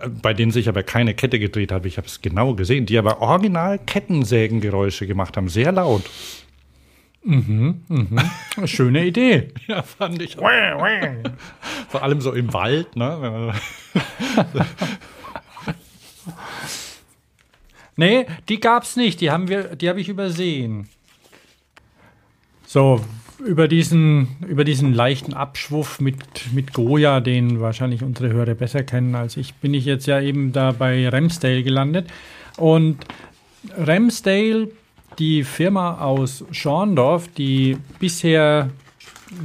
äh, 0.00 0.08
bei 0.08 0.34
denen 0.34 0.50
sich 0.50 0.68
aber 0.68 0.82
keine 0.82 1.14
Kette 1.14 1.38
gedreht 1.38 1.70
hat. 1.70 1.86
Ich 1.86 1.98
habe 1.98 2.08
es 2.08 2.20
genau 2.20 2.54
gesehen, 2.54 2.84
die 2.86 2.98
aber 2.98 3.22
original 3.22 3.78
Kettensägengeräusche 3.78 5.06
gemacht 5.06 5.36
haben. 5.36 5.48
Sehr 5.48 5.70
laut. 5.70 6.02
Schöne 8.66 9.06
Idee. 9.06 9.48
Ja, 9.68 9.82
fand 9.82 10.20
ich. 10.20 10.36
auch. 10.38 10.42
Vor 11.88 12.02
allem 12.02 12.20
so 12.20 12.32
im 12.32 12.52
Wald. 12.52 12.96
Ne? 12.96 13.52
Nee, 17.96 18.26
die 18.48 18.60
gab's 18.60 18.96
nicht. 18.96 19.20
Die 19.20 19.30
haben 19.30 19.48
wir, 19.48 19.76
die 19.76 19.88
habe 19.88 20.00
ich 20.00 20.08
übersehen. 20.08 20.88
So, 22.66 23.00
über 23.44 23.68
diesen, 23.68 24.36
über 24.48 24.64
diesen 24.64 24.92
leichten 24.94 25.34
Abschwuff 25.34 26.00
mit, 26.00 26.16
mit 26.52 26.72
Goya, 26.72 27.20
den 27.20 27.60
wahrscheinlich 27.60 28.02
unsere 28.02 28.32
Hörer 28.32 28.54
besser 28.54 28.82
kennen 28.82 29.14
als 29.14 29.36
ich, 29.36 29.54
bin 29.54 29.74
ich 29.74 29.84
jetzt 29.84 30.06
ja 30.06 30.20
eben 30.20 30.52
da 30.52 30.72
bei 30.72 31.08
Ramsdale 31.08 31.62
gelandet. 31.62 32.08
Und 32.56 33.04
Ramsdale, 33.76 34.68
die 35.18 35.44
Firma 35.44 35.98
aus 35.98 36.44
Schorndorf, 36.50 37.28
die 37.28 37.76
bisher 37.98 38.70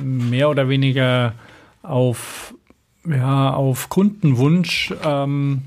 mehr 0.02 0.50
oder 0.50 0.70
weniger 0.70 1.34
auf, 1.84 2.54
ja, 3.08 3.54
auf 3.54 3.90
Kundenwunsch 3.90 4.94
ähm, 5.04 5.64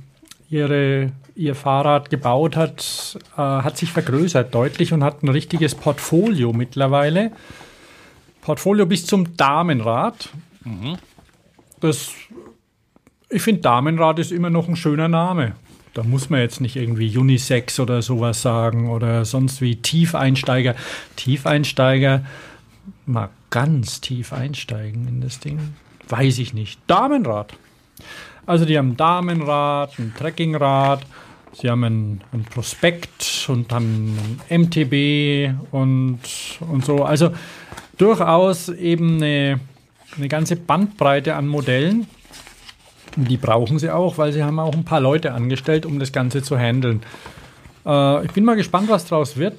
ihre, 0.52 1.12
ihr 1.34 1.54
Fahrrad 1.54 2.10
gebaut 2.10 2.56
hat, 2.56 3.18
äh, 3.36 3.40
hat 3.40 3.78
sich 3.78 3.90
vergrößert 3.90 4.54
deutlich 4.54 4.92
und 4.92 5.02
hat 5.02 5.22
ein 5.22 5.28
richtiges 5.28 5.74
Portfolio 5.74 6.52
mittlerweile. 6.52 7.32
Portfolio 8.42 8.86
bis 8.86 9.06
zum 9.06 9.36
Damenrad. 9.36 10.28
Das, 11.80 12.10
ich 13.30 13.42
finde, 13.42 13.62
Damenrad 13.62 14.18
ist 14.18 14.30
immer 14.30 14.50
noch 14.50 14.68
ein 14.68 14.76
schöner 14.76 15.08
Name. 15.08 15.54
Da 15.94 16.02
muss 16.02 16.30
man 16.30 16.40
jetzt 16.40 16.60
nicht 16.60 16.76
irgendwie 16.76 17.16
Unisex 17.16 17.78
oder 17.80 18.02
sowas 18.02 18.42
sagen 18.42 18.90
oder 18.90 19.24
sonst 19.24 19.60
wie 19.60 19.76
Tiefeinsteiger. 19.76 20.74
Tiefeinsteiger, 21.16 22.24
mal 23.06 23.30
ganz 23.50 24.00
tief 24.00 24.32
einsteigen 24.32 25.06
in 25.08 25.20
das 25.20 25.38
Ding. 25.38 25.74
Weiß 26.08 26.38
ich 26.38 26.52
nicht. 26.52 26.80
Damenrad. 26.86 27.54
Also 28.46 28.64
die 28.64 28.76
haben 28.76 28.90
ein 28.90 28.96
Damenrad, 28.96 29.98
ein 29.98 30.12
Trekkingrad, 30.18 31.02
sie 31.52 31.70
haben 31.70 31.84
ein, 31.84 32.20
ein 32.32 32.44
Prospekt 32.44 33.46
und 33.48 33.72
haben 33.72 34.40
ein 34.48 34.62
MTB 34.62 35.54
und, 35.70 36.18
und 36.60 36.84
so. 36.84 37.04
Also 37.04 37.30
durchaus 37.98 38.68
eben 38.68 39.16
eine, 39.16 39.60
eine 40.16 40.28
ganze 40.28 40.56
Bandbreite 40.56 41.34
an 41.34 41.46
Modellen. 41.46 42.06
Und 43.16 43.28
die 43.28 43.36
brauchen 43.36 43.78
sie 43.78 43.90
auch, 43.90 44.18
weil 44.18 44.32
sie 44.32 44.42
haben 44.42 44.58
auch 44.58 44.72
ein 44.72 44.84
paar 44.84 45.00
Leute 45.00 45.32
angestellt, 45.32 45.84
um 45.84 45.98
das 45.98 46.12
Ganze 46.12 46.42
zu 46.42 46.58
handeln. 46.58 47.02
Äh, 47.86 48.24
ich 48.24 48.32
bin 48.32 48.44
mal 48.44 48.56
gespannt, 48.56 48.88
was 48.88 49.04
draus 49.04 49.36
wird. 49.36 49.54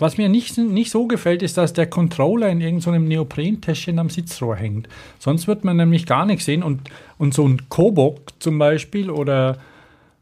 Was 0.00 0.16
mir 0.16 0.30
nicht, 0.30 0.56
nicht 0.56 0.90
so 0.90 1.06
gefällt, 1.06 1.42
ist, 1.42 1.58
dass 1.58 1.74
der 1.74 1.86
Controller 1.86 2.48
in 2.48 2.62
irgendeinem 2.62 3.04
Neoprentäschchen 3.06 3.98
am 3.98 4.08
Sitzrohr 4.08 4.56
hängt. 4.56 4.88
Sonst 5.18 5.46
wird 5.46 5.62
man 5.62 5.76
nämlich 5.76 6.06
gar 6.06 6.24
nichts 6.24 6.46
sehen. 6.46 6.62
Und, 6.62 6.80
und 7.18 7.34
so 7.34 7.46
ein 7.46 7.68
Kobok 7.68 8.20
zum 8.38 8.58
Beispiel 8.58 9.10
oder 9.10 9.58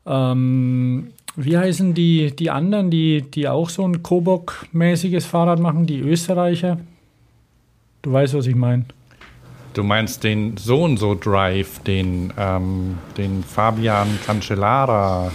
ähm, 0.05 1.13
wie 1.37 1.57
heißen 1.57 1.95
die, 1.95 2.35
die 2.35 2.51
anderen, 2.51 2.91
die, 2.91 3.23
die 3.23 3.49
auch 3.49 3.71
so 3.71 3.87
ein 3.87 4.03
Kobok-mäßiges 4.03 5.25
Fahrrad 5.25 5.61
machen, 5.61 5.87
die 5.87 6.01
Österreicher? 6.01 6.81
Du 8.03 8.13
weißt, 8.13 8.35
was 8.35 8.49
ich 8.49 8.57
meine. 8.57 8.85
Du 9.75 9.85
meinst 9.85 10.25
den 10.25 10.57
so 10.57 10.83
und 10.83 10.97
so 10.97 11.15
Drive, 11.15 11.79
den, 11.85 12.33
ähm, 12.37 12.99
den 13.17 13.45
Fabian 13.45 14.09
Cancellara. 14.27 15.29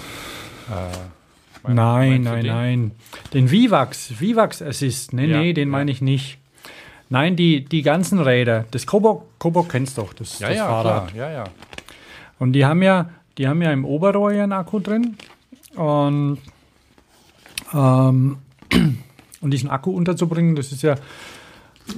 Äh, 0.70 1.23
mein- 1.64 1.76
Nein, 1.76 2.24
du 2.24 2.30
nein, 2.32 2.44
den? 2.44 2.54
nein. 2.54 2.92
Den 3.34 3.52
Vivax, 3.52 4.14
Vivax 4.20 4.62
Assist. 4.62 5.14
Nee, 5.14 5.26
Ja, 5.28 5.40
nee, 5.40 5.54
den 5.54 5.70
ja. 5.70 5.72
meine 5.72 5.92
ich 5.92 6.02
nicht. 6.02 6.38
Nein, 7.10 7.36
die, 7.36 7.64
die 7.66 7.82
ganzen 7.82 8.20
Räder. 8.20 8.66
Das 8.72 8.86
Kobok, 8.88 9.40
Kobok 9.40 9.70
kennst 9.70 9.98
doch, 9.98 10.14
das, 10.14 10.40
Ja, 10.40 10.48
das 10.50 10.58
ja, 10.58 10.66
Fahrrad. 10.68 11.12
klar. 11.14 11.30
Ja, 11.32 11.34
ja. 11.38 11.44
Und 12.40 12.54
die 12.54 12.66
haben 12.66 12.82
ja, 12.82 13.10
die 13.38 13.48
haben 13.48 13.62
ja 13.62 13.72
im 13.72 13.86
Oberrohr 13.86 14.32
ihren 14.32 14.52
Akku 14.52 14.80
drin. 14.80 15.16
Und 15.76 16.38
ähm, 17.74 18.38
Und 19.42 19.52
diesen 19.52 19.70
Akku 19.70 19.92
unterzubringen, 19.92 20.56
das 20.56 20.72
ist 20.72 20.84
ja 20.84 20.96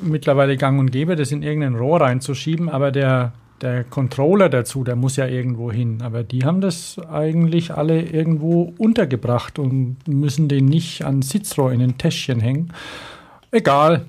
mittlerweile 0.02 0.58
gang 0.58 0.80
und 0.80 0.92
gäbe, 0.92 1.16
das 1.16 1.32
in 1.32 1.44
irgendein 1.44 1.76
Rohr 1.76 2.02
reinzuschieben, 2.02 2.70
aber 2.70 2.92
der, 2.92 3.34
der 3.62 3.84
Controller 3.84 4.50
dazu, 4.50 4.84
der 4.84 4.96
muss 4.96 5.16
ja 5.16 5.28
irgendwo 5.28 5.72
hin. 5.72 6.02
Aber 6.02 6.24
die 6.24 6.44
haben 6.46 6.62
das 6.62 7.00
eigentlich 7.10 7.74
alle 7.74 8.02
irgendwo 8.02 8.74
untergebracht 8.78 9.60
und 9.60 9.98
müssen 10.08 10.48
den 10.48 10.66
nicht 10.66 11.04
an 11.06 11.22
Sitzrohr 11.22 11.72
in 11.72 11.82
ein 11.82 11.98
Täschchen 11.98 12.40
hängen. 12.40 12.74
Egal. 13.52 14.06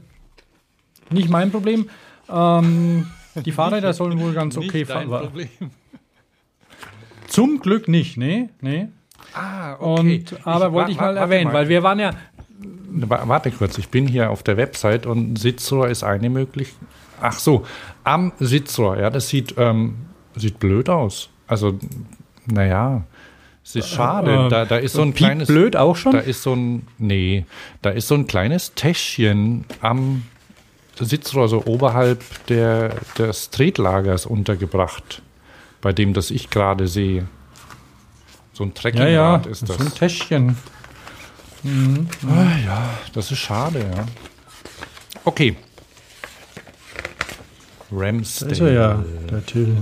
Nicht 1.10 1.28
mein 1.30 1.50
Problem. 1.52 1.88
Ähm, 2.28 3.06
die 3.44 3.52
Fahrräder 3.52 3.92
sollen 3.92 4.18
wohl 4.18 4.32
ganz 4.32 4.56
okay 4.58 4.84
fahren. 4.84 5.08
Problem. 5.08 5.48
Zum 7.28 7.60
Glück 7.60 7.88
nicht, 7.88 8.16
nee, 8.16 8.48
nee. 8.60 8.88
Ah, 9.34 9.74
Und, 9.74 10.34
aber 10.46 10.72
wollte 10.72 10.92
ich 10.92 10.96
mal 11.00 11.16
erwähnen, 11.16 11.52
weil 11.52 11.68
wir 11.68 11.82
waren 11.82 11.98
ja, 11.98 12.12
Wa- 12.88 13.22
Warte 13.26 13.50
kurz, 13.50 13.76
ich 13.78 13.88
bin 13.88 14.06
hier 14.06 14.30
auf 14.30 14.42
der 14.42 14.56
Website 14.56 15.06
und 15.06 15.36
Sitzrohr 15.38 15.88
ist 15.88 16.04
eine 16.04 16.30
Möglichkeit. 16.30 16.78
Ach 17.20 17.38
so, 17.38 17.64
am 18.06 18.32
Sitzrohr, 18.38 18.98
ja, 18.98 19.10
das 19.10 19.28
sieht, 19.28 19.54
ähm, 19.58 19.96
sieht 20.36 20.60
blöd 20.60 20.88
aus. 20.88 21.28
Also, 21.48 21.78
naja, 22.46 23.02
es 23.64 23.74
ist 23.74 23.88
schade. 23.88 24.46
äh, 24.46 24.48
da, 24.48 24.64
da 24.64 24.76
ist 24.76 24.92
so 24.92 25.02
ein 25.02 25.12
Piep 25.12 25.26
kleines. 25.26 25.48
blöd 25.48 25.74
auch 25.74 25.96
schon? 25.96 26.12
Da 26.12 26.20
ist 26.20 26.42
so 26.42 26.54
ein, 26.54 26.86
nee, 26.98 27.46
da 27.82 27.90
ist 27.90 28.06
so 28.06 28.14
ein 28.14 28.28
kleines 28.28 28.74
Täschchen 28.74 29.64
am 29.80 30.22
Sitzrohr, 30.98 31.48
so 31.48 31.64
oberhalb 31.66 32.22
der, 32.46 32.94
des 33.18 33.50
Tretlagers 33.50 34.24
untergebracht, 34.24 35.20
bei 35.80 35.92
dem 35.92 36.14
das 36.14 36.30
ich 36.30 36.48
gerade 36.48 36.86
sehe. 36.86 37.26
So 38.52 38.62
ein 38.62 38.68
ja, 38.68 38.74
Trekkingrad 38.74 39.46
ja, 39.46 39.50
ist 39.50 39.66
so 39.66 39.74
das. 39.74 39.80
ein 39.80 39.94
Täschchen. 39.94 40.56
Ah, 41.64 42.56
ja, 42.64 42.90
das 43.12 43.32
ist 43.32 43.40
schade, 43.40 43.80
ja. 43.80 44.06
Okay. 45.24 45.56
Da 47.90 47.96
Ramsdale. 47.96 48.52
ist 48.52 48.60
er 48.60 48.72
ja, 48.72 49.04
der 49.30 49.44
Till. 49.46 49.76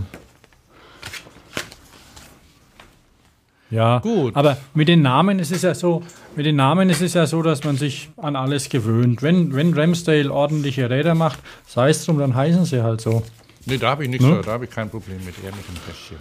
Ja, 3.70 3.98
Gut. 3.98 4.36
aber 4.36 4.56
mit 4.74 4.88
den 4.88 5.02
Namen 5.02 5.38
ist 5.38 5.50
es 5.50 5.62
ja 5.62 5.74
so, 5.74 6.02
mit 6.36 6.46
den 6.46 6.56
Namen 6.56 6.90
ist 6.90 7.00
es 7.02 7.14
ja 7.14 7.26
so, 7.26 7.42
dass 7.42 7.64
man 7.64 7.76
sich 7.76 8.10
an 8.16 8.36
alles 8.36 8.68
gewöhnt. 8.68 9.22
Wenn, 9.22 9.54
wenn 9.54 9.74
Ramsdale 9.74 10.30
ordentliche 10.32 10.90
Räder 10.90 11.14
macht, 11.14 11.40
sei 11.66 11.88
es 11.90 12.04
drum, 12.04 12.18
dann 12.18 12.34
heißen 12.34 12.64
sie 12.66 12.82
halt 12.82 13.00
so. 13.00 13.22
Nee, 13.66 13.78
da 13.78 13.90
habe 13.90 14.04
ich 14.04 14.10
nichts, 14.10 14.24
Ne? 14.24 14.40
da 14.44 14.52
habe 14.52 14.66
ich 14.66 14.70
kein 14.70 14.90
Problem 14.90 15.16
mit. 15.24 15.34
Eher 15.42 15.50
mit 15.52 15.66
dem 15.66 15.76
Täschchen. 15.86 16.18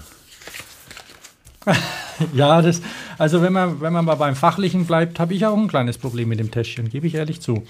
Ja, 2.33 2.61
das, 2.61 2.81
also 3.17 3.41
wenn 3.41 3.53
man, 3.53 3.81
wenn 3.81 3.93
man 3.93 4.05
mal 4.05 4.15
beim 4.15 4.35
Fachlichen 4.35 4.85
bleibt, 4.85 5.19
habe 5.19 5.33
ich 5.33 5.45
auch 5.45 5.57
ein 5.57 5.67
kleines 5.67 5.97
Problem 5.97 6.29
mit 6.29 6.39
dem 6.39 6.51
Täschchen, 6.51 6.89
gebe 6.89 7.07
ich 7.07 7.15
ehrlich 7.15 7.41
zu. 7.41 7.63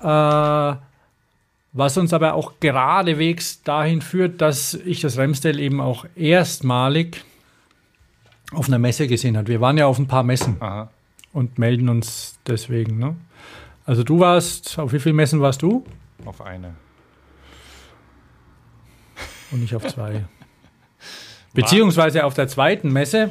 Äh, 0.00 0.74
was 1.74 1.98
uns 1.98 2.12
aber 2.12 2.34
auch 2.34 2.54
geradewegs 2.60 3.62
dahin 3.62 4.00
führt, 4.00 4.40
dass 4.40 4.74
ich 4.74 5.00
das 5.00 5.18
Ramsdale 5.18 5.60
eben 5.60 5.80
auch 5.80 6.06
erstmalig 6.14 7.24
auf 8.52 8.68
einer 8.68 8.78
Messe 8.78 9.08
gesehen 9.08 9.36
habe. 9.36 9.48
Wir 9.48 9.60
waren 9.60 9.76
ja 9.76 9.86
auf 9.86 9.98
ein 9.98 10.06
paar 10.06 10.22
Messen 10.22 10.56
Aha. 10.60 10.88
und 11.32 11.58
melden 11.58 11.88
uns 11.88 12.38
deswegen. 12.46 12.98
Ne? 12.98 13.16
Also 13.84 14.04
du 14.04 14.20
warst, 14.20 14.78
auf 14.78 14.92
wie 14.92 15.00
vielen 15.00 15.16
Messen 15.16 15.40
warst 15.40 15.62
du? 15.62 15.84
Auf 16.24 16.40
eine. 16.40 16.74
Und 19.50 19.60
nicht 19.60 19.74
auf 19.74 19.84
zwei. 19.88 20.24
Beziehungsweise 21.54 22.24
auf 22.24 22.34
der 22.34 22.46
zweiten 22.46 22.92
Messe, 22.92 23.30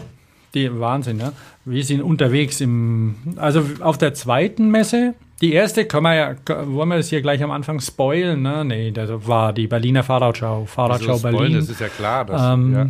die 0.54 0.80
Wahnsinn, 0.80 1.18
ne? 1.18 1.34
Wir 1.66 1.84
sind 1.84 2.02
unterwegs 2.02 2.60
im, 2.60 3.16
also 3.38 3.66
auf 3.80 3.98
der 3.98 4.14
zweiten 4.14 4.70
Messe, 4.70 5.16
die 5.42 5.54
erste, 5.54 5.86
können 5.86 6.04
wir 6.04 6.16
ja, 6.16 6.36
wollen 6.68 6.90
wir 6.90 6.98
das 6.98 7.10
hier 7.10 7.22
gleich 7.22 7.44
am 7.44 7.52
Anfang 7.52 7.80
spoilen, 7.80 8.42
ne? 8.42 8.64
Nee, 8.64 8.92
das 8.92 9.10
war 9.28 9.52
die 9.52 9.68
Berliner 9.68 10.04
Fahrradschau, 10.04 10.66
Fahrradschau 10.66 11.14
Also 11.14 11.30
Berlin. 11.30 11.56
Das 11.56 11.70
ist 11.70 11.82
ja 11.82 11.90
klar. 11.90 12.26
Dass, 12.26 12.54
Ähm, 12.54 12.74
ja. 12.74 12.90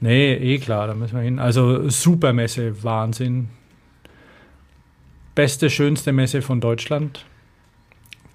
Nee, 0.00 0.34
eh 0.34 0.58
klar, 0.58 0.86
da 0.86 0.94
müssen 0.94 1.16
wir 1.16 1.22
hin. 1.22 1.38
Also 1.38 1.88
super 1.88 2.32
Messe, 2.32 2.82
Wahnsinn. 2.82 3.48
Beste, 5.34 5.70
schönste 5.70 6.12
Messe 6.12 6.42
von 6.42 6.60
Deutschland. 6.60 7.24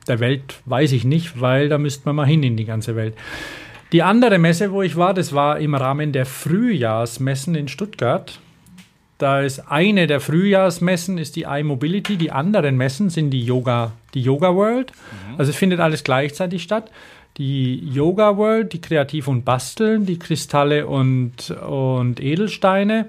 Der 0.07 0.19
Welt 0.19 0.59
weiß 0.65 0.91
ich 0.91 1.03
nicht, 1.05 1.39
weil 1.39 1.69
da 1.69 1.77
müsste 1.77 2.03
man 2.05 2.15
mal 2.15 2.25
hin 2.25 2.43
in 2.43 2.57
die 2.57 2.65
ganze 2.65 2.95
Welt. 2.95 3.15
Die 3.91 4.03
andere 4.03 4.37
Messe, 4.37 4.71
wo 4.71 4.81
ich 4.81 4.95
war, 4.97 5.13
das 5.13 5.33
war 5.33 5.59
im 5.59 5.73
Rahmen 5.75 6.11
der 6.11 6.25
Frühjahrsmessen 6.25 7.55
in 7.55 7.67
Stuttgart. 7.67 8.39
Da 9.19 9.41
ist 9.41 9.69
eine 9.69 10.07
der 10.07 10.21
Frühjahrsmessen 10.21 11.17
ist 11.17 11.35
die 11.35 11.41
iMobility, 11.43 12.15
die 12.15 12.31
anderen 12.31 12.77
Messen 12.77 13.09
sind 13.09 13.31
die 13.31 13.43
Yoga, 13.43 13.91
die 14.13 14.21
Yoga 14.21 14.55
World. 14.55 14.93
Also 15.37 15.51
es 15.51 15.57
findet 15.57 15.81
alles 15.81 16.05
gleichzeitig 16.05 16.63
statt. 16.63 16.89
Die 17.37 17.85
Yoga 17.93 18.37
World, 18.37 18.71
die 18.71 18.79
Kreativ 18.79 19.27
und 19.27 19.43
Basteln, 19.43 20.05
die 20.05 20.17
Kristalle 20.17 20.87
und, 20.87 21.51
und 21.51 22.21
Edelsteine, 22.21 23.07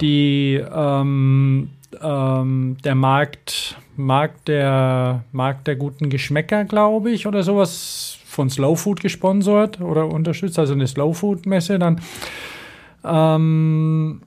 die 0.00 0.60
ähm, 0.74 1.70
ähm, 2.02 2.76
der 2.82 2.94
Markt, 2.96 3.76
Markt 3.96 4.48
der 4.48 5.22
Markt 5.30 5.68
der 5.68 5.76
guten 5.76 6.10
Geschmäcker, 6.10 6.64
glaube 6.64 7.12
ich, 7.12 7.28
oder 7.28 7.44
sowas 7.44 8.18
von 8.26 8.50
Slow 8.50 8.76
Food 8.76 9.00
gesponsert 9.00 9.80
oder 9.80 10.08
unterstützt, 10.08 10.58
also 10.58 10.72
eine 10.72 10.88
Slow 10.88 11.14
Food 11.14 11.46
Messe. 11.46 11.78
Dann 11.78 12.00
ähm, 13.04 14.20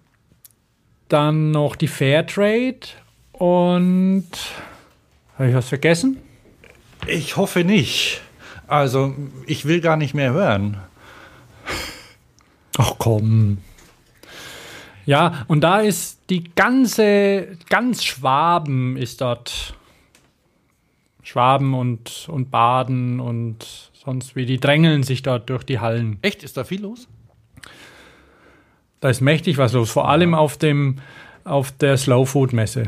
dann 1.11 1.51
noch 1.51 1.75
die 1.75 1.87
Fairtrade 1.87 2.79
und 3.33 4.27
habe 5.37 5.49
ich 5.49 5.55
was 5.55 5.69
vergessen? 5.69 6.17
Ich 7.07 7.37
hoffe 7.37 7.63
nicht. 7.63 8.21
Also, 8.67 9.15
ich 9.47 9.65
will 9.65 9.81
gar 9.81 9.97
nicht 9.97 10.13
mehr 10.13 10.31
hören. 10.31 10.77
Ach 12.77 12.93
komm. 12.97 13.57
Ja, 15.05 15.43
und 15.47 15.61
da 15.61 15.79
ist 15.79 16.19
die 16.29 16.43
ganze, 16.55 17.57
ganz 17.69 18.03
Schwaben 18.03 18.95
ist 18.97 19.21
dort. 19.21 19.73
Schwaben 21.23 21.73
und, 21.73 22.27
und 22.29 22.51
Baden 22.51 23.19
und 23.19 23.91
sonst 23.93 24.35
wie, 24.35 24.45
die 24.45 24.59
drängeln 24.59 25.03
sich 25.03 25.21
dort 25.21 25.49
durch 25.49 25.63
die 25.63 25.79
Hallen. 25.79 26.17
Echt? 26.21 26.43
Ist 26.43 26.57
da 26.57 26.63
viel 26.63 26.81
los? 26.81 27.07
Da 29.01 29.09
ist 29.09 29.19
mächtig 29.19 29.57
was 29.57 29.73
los, 29.73 29.91
vor 29.91 30.09
allem 30.09 30.33
auf, 30.33 30.57
dem, 30.57 30.97
auf 31.43 31.71
der 31.71 31.97
Slow 31.97 32.25
Food 32.25 32.53
Messe. 32.53 32.83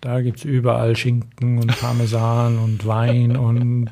Da 0.00 0.22
gibt 0.22 0.38
es 0.38 0.44
überall 0.44 0.96
Schinken 0.96 1.58
und 1.58 1.78
Parmesan 1.78 2.58
und 2.64 2.86
Wein 2.86 3.36
und, 3.36 3.90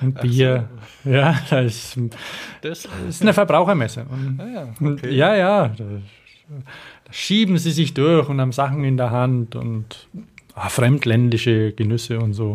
und 0.00 0.20
Bier. 0.20 0.68
Ja, 1.04 1.38
das 1.50 1.96
ist, 1.96 1.98
Das, 2.62 2.88
ist 3.08 3.22
eine 3.22 3.34
Verbrauchermesse. 3.34 4.06
Und, 4.08 4.40
ja, 4.52 4.68
und 4.80 5.06
ja, 5.06 5.36
ja, 5.36 5.68
da, 5.68 5.84
da 7.04 7.12
schieben 7.12 7.58
sie 7.58 7.70
sich 7.70 7.92
durch 7.92 8.28
und 8.28 8.40
haben 8.40 8.52
Sachen 8.52 8.82
in 8.82 8.96
der 8.96 9.10
Hand 9.10 9.56
und 9.56 10.08
ah, 10.54 10.70
fremdländische 10.70 11.72
Genüsse 11.72 12.18
und 12.18 12.32
so. 12.32 12.54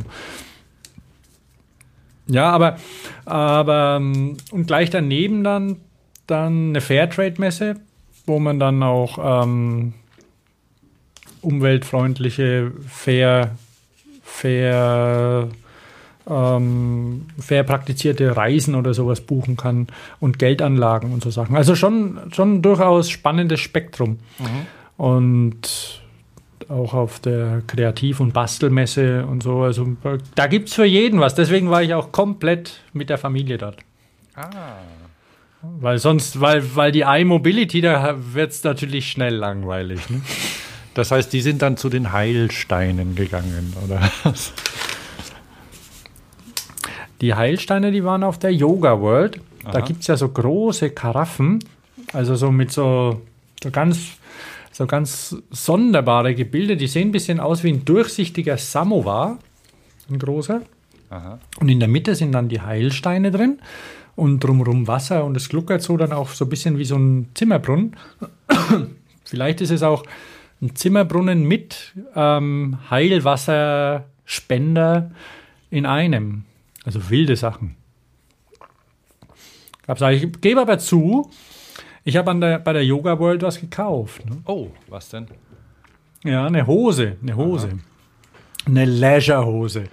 Ja, 2.27 2.49
aber, 2.49 2.77
aber 3.25 3.97
ähm, 3.99 4.37
und 4.51 4.65
gleich 4.65 4.89
daneben 4.89 5.43
dann, 5.43 5.77
dann 6.27 6.69
eine 6.69 6.81
Fairtrade-Messe, 6.81 7.75
wo 8.25 8.39
man 8.39 8.59
dann 8.59 8.83
auch 8.83 9.43
ähm, 9.43 9.93
umweltfreundliche, 11.41 12.71
fair, 12.87 13.51
fair, 14.23 15.47
ähm, 16.29 17.25
fair 17.39 17.63
praktizierte 17.63 18.35
Reisen 18.35 18.75
oder 18.75 18.93
sowas 18.93 19.21
buchen 19.21 19.57
kann 19.57 19.87
und 20.19 20.39
Geldanlagen 20.39 21.11
und 21.11 21.23
so 21.23 21.31
Sachen. 21.31 21.55
Also 21.55 21.75
schon, 21.75 22.19
schon 22.31 22.61
durchaus 22.61 23.09
spannendes 23.09 23.59
Spektrum. 23.59 24.19
Und 24.97 26.01
auch 26.69 26.93
auf 26.93 27.19
der 27.19 27.63
Kreativ- 27.67 28.19
und 28.19 28.33
Bastelmesse 28.33 29.25
und 29.25 29.43
so. 29.43 29.61
Also 29.61 29.87
da 30.35 30.47
gibt 30.47 30.69
es 30.69 30.75
für 30.75 30.85
jeden 30.85 31.19
was. 31.19 31.35
Deswegen 31.35 31.69
war 31.69 31.83
ich 31.83 31.93
auch 31.93 32.11
komplett 32.11 32.81
mit 32.93 33.09
der 33.09 33.17
Familie 33.17 33.57
dort. 33.57 33.77
ah. 34.35 35.00
Weil 35.63 35.99
sonst, 35.99 36.41
weil, 36.41 36.75
weil 36.75 36.91
die 36.91 37.01
iMobility, 37.01 37.81
da 37.81 38.15
wird 38.33 38.51
es 38.51 38.63
natürlich 38.63 39.11
schnell 39.11 39.35
langweilig. 39.35 40.09
Ne? 40.09 40.21
Das 40.93 41.11
heißt, 41.11 41.31
die 41.31 41.41
sind 41.41 41.61
dann 41.61 41.77
zu 41.77 41.89
den 41.89 42.11
Heilsteinen 42.11 43.15
gegangen, 43.15 43.73
oder 43.85 44.01
was? 44.23 44.53
Die 47.21 47.35
Heilsteine, 47.35 47.91
die 47.91 48.03
waren 48.03 48.23
auf 48.23 48.39
der 48.39 48.51
Yoga 48.51 48.99
World. 48.99 49.39
Da 49.71 49.81
gibt 49.81 50.01
es 50.01 50.07
ja 50.07 50.17
so 50.17 50.27
große 50.27 50.89
Karaffen, 50.89 51.59
also 52.13 52.35
so 52.35 52.51
mit 52.51 52.71
so, 52.71 53.21
so 53.61 53.69
ganz 53.69 54.17
so 54.71 54.87
ganz 54.87 55.35
sonderbare 55.51 56.33
Gebilde. 56.33 56.77
Die 56.77 56.87
sehen 56.87 57.09
ein 57.09 57.11
bisschen 57.11 57.39
aus 57.39 57.63
wie 57.63 57.71
ein 57.71 57.85
durchsichtiger 57.85 58.57
Samovar, 58.57 59.37
ein 60.09 60.17
großer. 60.17 60.61
Aha. 61.09 61.39
Und 61.59 61.69
in 61.69 61.79
der 61.79 61.89
Mitte 61.89 62.15
sind 62.15 62.31
dann 62.31 62.47
die 62.47 62.61
Heilsteine 62.61 63.31
drin 63.31 63.59
und 64.21 64.39
drumherum 64.39 64.87
Wasser 64.87 65.25
und 65.25 65.35
es 65.35 65.49
gluckert 65.49 65.81
so 65.81 65.97
dann 65.97 66.13
auch 66.13 66.29
so 66.29 66.45
ein 66.45 66.49
bisschen 66.49 66.77
wie 66.77 66.85
so 66.85 66.95
ein 66.95 67.29
Zimmerbrunnen. 67.33 67.95
Vielleicht 69.25 69.61
ist 69.61 69.71
es 69.71 69.81
auch 69.81 70.03
ein 70.61 70.75
Zimmerbrunnen 70.75 71.47
mit 71.47 71.93
ähm, 72.15 72.77
Heilwasserspender 72.91 75.09
in 75.71 75.87
einem. 75.87 76.43
Also 76.85 77.09
wilde 77.09 77.35
Sachen. 77.35 77.77
Ich 80.11 80.39
gebe 80.39 80.61
aber 80.61 80.77
zu, 80.77 81.31
ich 82.03 82.15
habe 82.15 82.39
der, 82.39 82.59
bei 82.59 82.73
der 82.73 82.85
Yoga 82.85 83.17
World 83.17 83.41
was 83.41 83.59
gekauft. 83.59 84.23
Ne? 84.29 84.37
Oh, 84.45 84.67
was 84.87 85.09
denn? 85.09 85.25
Ja, 86.23 86.45
eine 86.45 86.67
Hose, 86.67 87.17
eine 87.23 87.35
Hose. 87.35 87.79
Eine 88.67 88.85
Leisure-Hose. 88.85 89.85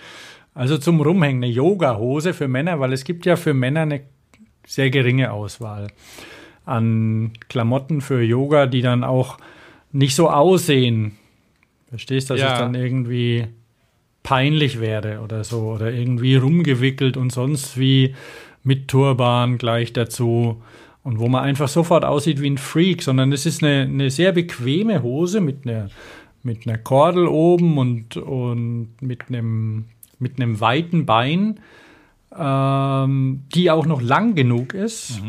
Also 0.53 0.77
zum 0.77 1.01
Rumhängen, 1.01 1.43
eine 1.43 1.51
Yoga-Hose 1.51 2.35
für 2.35 2.47
Männer, 2.47 2.79
weil 2.79 2.93
es 2.93 3.05
gibt 3.05 3.25
ja 3.25 3.37
für 3.37 3.55
Männer 3.55 3.81
eine 3.81 4.03
sehr 4.69 4.91
geringe 4.91 5.33
Auswahl 5.33 5.89
an 6.65 7.33
Klamotten 7.49 8.03
für 8.03 8.21
Yoga, 8.23 8.67
die 8.67 8.83
dann 8.83 9.03
auch 9.03 9.39
nicht 9.91 10.15
so 10.15 10.29
aussehen. 10.29 11.13
Verstehst, 11.89 12.29
dass 12.29 12.39
Ja. 12.41 12.53
es 12.53 12.59
dann 12.59 12.75
irgendwie 12.75 13.47
peinlich 14.23 14.79
wäre 14.79 15.21
oder 15.21 15.43
so 15.43 15.61
oder 15.71 15.91
irgendwie 15.91 16.37
rumgewickelt 16.37 17.17
und 17.17 17.33
sonst 17.33 17.79
wie 17.79 18.15
mit 18.63 18.89
Turban 18.89 19.57
gleich 19.57 19.95
dazu 19.95 20.63
und 21.03 21.19
wo 21.19 21.29
man 21.29 21.45
einfach 21.45 21.69
sofort 21.69 22.05
aussieht 22.05 22.43
wie 22.43 22.51
ein 22.51 22.59
Freak, 22.59 23.01
sondern 23.03 23.33
es 23.33 23.47
ist 23.47 23.63
eine, 23.63 23.83
eine 23.85 24.11
sehr 24.11 24.33
bequeme 24.33 25.03
Hose 25.03 25.41
mit 25.41 25.67
einer, 25.67 25.89
mit 26.43 26.67
einer 26.69 26.77
Kordel 26.77 27.27
oben 27.27 27.79
und, 27.79 28.19
und 28.19 28.91
mit 29.01 29.29
einem, 29.29 29.87
mit 30.19 30.39
einem 30.39 30.61
weiten 30.61 31.07
Bein, 31.07 31.61
ähm, 32.37 33.45
die 33.55 33.71
auch 33.71 33.87
noch 33.87 34.03
lang 34.03 34.35
genug 34.35 34.75
ist 34.75 35.21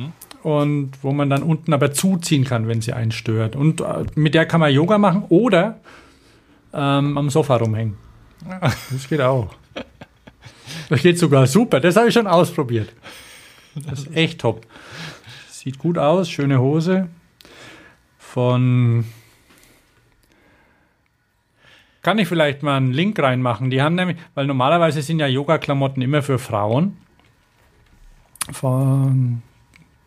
und 0.43 0.91
wo 1.01 1.11
man 1.11 1.29
dann 1.29 1.43
unten 1.43 1.73
aber 1.73 1.91
zuziehen 1.91 2.43
kann, 2.43 2.67
wenn 2.67 2.81
sie 2.81 2.93
einen 2.93 3.11
stört. 3.11 3.55
Und 3.55 3.81
äh, 3.81 4.05
mit 4.15 4.33
der 4.33 4.45
kann 4.45 4.59
man 4.59 4.73
Yoga 4.73 4.97
machen 4.97 5.23
oder 5.29 5.79
ähm, 6.73 7.17
am 7.17 7.29
Sofa 7.29 7.57
rumhängen. 7.57 7.97
Das 8.91 9.07
geht 9.09 9.21
auch. 9.21 9.49
Das 10.89 11.01
geht 11.01 11.19
sogar 11.19 11.45
super. 11.47 11.79
Das 11.79 11.95
habe 11.95 12.07
ich 12.07 12.13
schon 12.13 12.27
ausprobiert. 12.27 12.89
Das 13.75 13.99
ist 13.99 14.15
echt 14.15 14.41
top. 14.41 14.65
Sieht 15.49 15.77
gut 15.77 15.97
aus, 15.97 16.29
schöne 16.29 16.59
Hose. 16.59 17.09
Von. 18.17 19.05
Kann 22.09 22.17
ich 22.17 22.27
vielleicht 22.27 22.63
mal 22.63 22.75
einen 22.75 22.91
Link 22.91 23.19
reinmachen? 23.19 23.69
Die 23.69 23.83
haben 23.83 23.93
nämlich, 23.93 24.17
weil 24.33 24.47
normalerweise 24.47 25.03
sind 25.03 25.19
ja 25.19 25.27
Yoga-Klamotten 25.27 26.01
immer 26.01 26.23
für 26.23 26.39
Frauen. 26.39 26.97
Von 28.51 29.43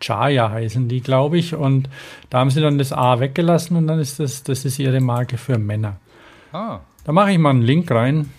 Chaya 0.01 0.51
heißen 0.51 0.89
die, 0.89 1.01
glaube 1.01 1.39
ich. 1.39 1.55
Und 1.55 1.89
da 2.29 2.41
haben 2.41 2.51
sie 2.51 2.61
dann 2.61 2.77
das 2.77 2.93
A 2.93 3.21
weggelassen 3.21 3.77
und 3.77 3.87
dann 3.87 4.01
ist 4.01 4.19
das, 4.19 4.43
das 4.43 4.65
ist 4.65 4.81
ihre 4.81 5.01
Marke 5.01 5.39
für 5.39 5.59
Männer. 5.59 5.99
Ah. 6.53 6.81
Da 7.05 7.13
mache 7.13 7.31
ich 7.31 7.39
mal 7.39 7.51
einen 7.51 7.63
Link 7.63 7.89
rein. 7.93 8.31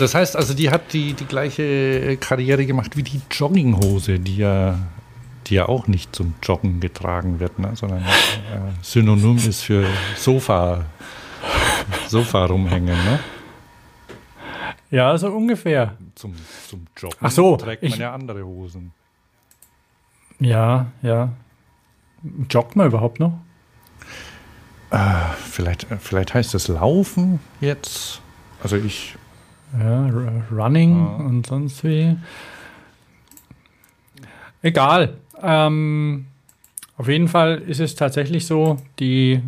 Das 0.00 0.16
heißt 0.16 0.36
also, 0.36 0.52
die 0.52 0.70
hat 0.70 0.92
die, 0.92 1.12
die 1.12 1.26
gleiche 1.26 2.16
Karriere 2.16 2.66
gemacht 2.66 2.96
wie 2.96 3.04
die 3.04 3.20
Jogginghose, 3.30 4.18
die 4.18 4.38
ja, 4.38 4.76
die 5.46 5.54
ja 5.54 5.68
auch 5.68 5.86
nicht 5.86 6.16
zum 6.16 6.34
Joggen 6.42 6.80
getragen 6.80 7.38
wird, 7.38 7.60
ne? 7.60 7.70
sondern 7.74 8.00
äh, 8.02 8.72
synonym 8.82 9.36
ist 9.36 9.62
für 9.62 9.86
Sofa, 10.16 10.84
Sofa 12.08 12.44
rumhängen. 12.46 12.96
Ne? 13.04 13.18
Ja, 14.90 15.16
so 15.18 15.28
ungefähr. 15.28 15.96
Zum, 16.14 16.34
zum 16.68 16.86
Joggen 16.96 17.16
Ach 17.20 17.30
so, 17.30 17.56
trägt 17.56 17.82
man 17.82 17.92
ich- 17.92 17.98
ja 17.98 18.12
andere 18.12 18.44
Hosen. 18.44 18.92
Ja, 20.40 20.86
ja. 21.02 21.30
Joggt 22.50 22.76
man 22.76 22.86
überhaupt 22.86 23.20
noch? 23.20 23.38
Vielleicht, 25.50 25.86
vielleicht 26.00 26.34
heißt 26.34 26.54
es 26.54 26.66
Laufen 26.68 27.38
jetzt. 27.60 28.20
Also 28.62 28.76
ich, 28.76 29.16
Ja, 29.78 30.08
Running 30.50 31.06
und 31.18 31.46
sonst 31.46 31.84
wie. 31.84 32.16
Egal. 34.62 35.14
Ähm, 35.40 36.26
auf 36.96 37.08
jeden 37.08 37.28
Fall 37.28 37.58
ist 37.58 37.78
es 37.80 37.94
tatsächlich 37.94 38.46
so, 38.46 38.78
die, 38.98 39.42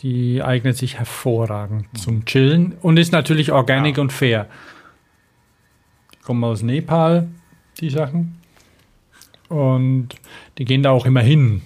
die 0.00 0.42
eignet 0.42 0.76
sich 0.76 0.98
hervorragend 0.98 1.86
zum 1.98 2.24
Chillen 2.24 2.72
und 2.82 2.96
ist 2.98 3.12
natürlich 3.12 3.52
organic 3.52 3.98
und 3.98 4.12
fair. 4.12 4.48
Die 6.14 6.18
kommen 6.22 6.42
aus 6.44 6.62
Nepal, 6.62 7.28
die 7.80 7.90
Sachen. 7.90 8.38
Und 9.48 10.08
die 10.58 10.64
gehen 10.64 10.82
da 10.82 10.90
auch 10.90 11.04
immer 11.06 11.20
hin 11.20 11.62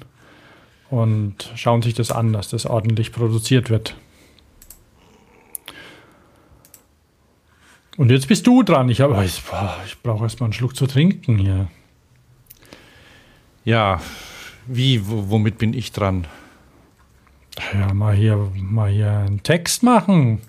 und 0.90 1.50
schauen 1.54 1.82
sich 1.82 1.94
das 1.94 2.10
an, 2.10 2.32
dass 2.32 2.48
das 2.48 2.66
ordentlich 2.66 3.12
produziert 3.12 3.70
wird. 3.70 3.96
Und 7.96 8.10
jetzt 8.10 8.28
bist 8.28 8.46
du 8.46 8.62
dran. 8.62 8.88
Ich, 8.88 9.00
hab- 9.00 9.18
ich, 9.22 9.42
ich 9.86 10.02
brauche 10.02 10.24
erstmal 10.24 10.48
einen 10.48 10.52
Schluck 10.52 10.76
zu 10.76 10.86
trinken 10.86 11.38
hier. 11.38 11.68
ja, 13.64 14.00
wie, 14.66 15.06
wo, 15.08 15.30
womit 15.30 15.58
bin 15.58 15.72
ich 15.72 15.92
dran? 15.92 16.26
Ja, 17.74 17.94
mal 17.94 18.14
hier, 18.14 18.36
mal 18.54 18.90
hier 18.90 19.10
einen 19.10 19.42
Text 19.42 19.82
machen. 19.82 20.40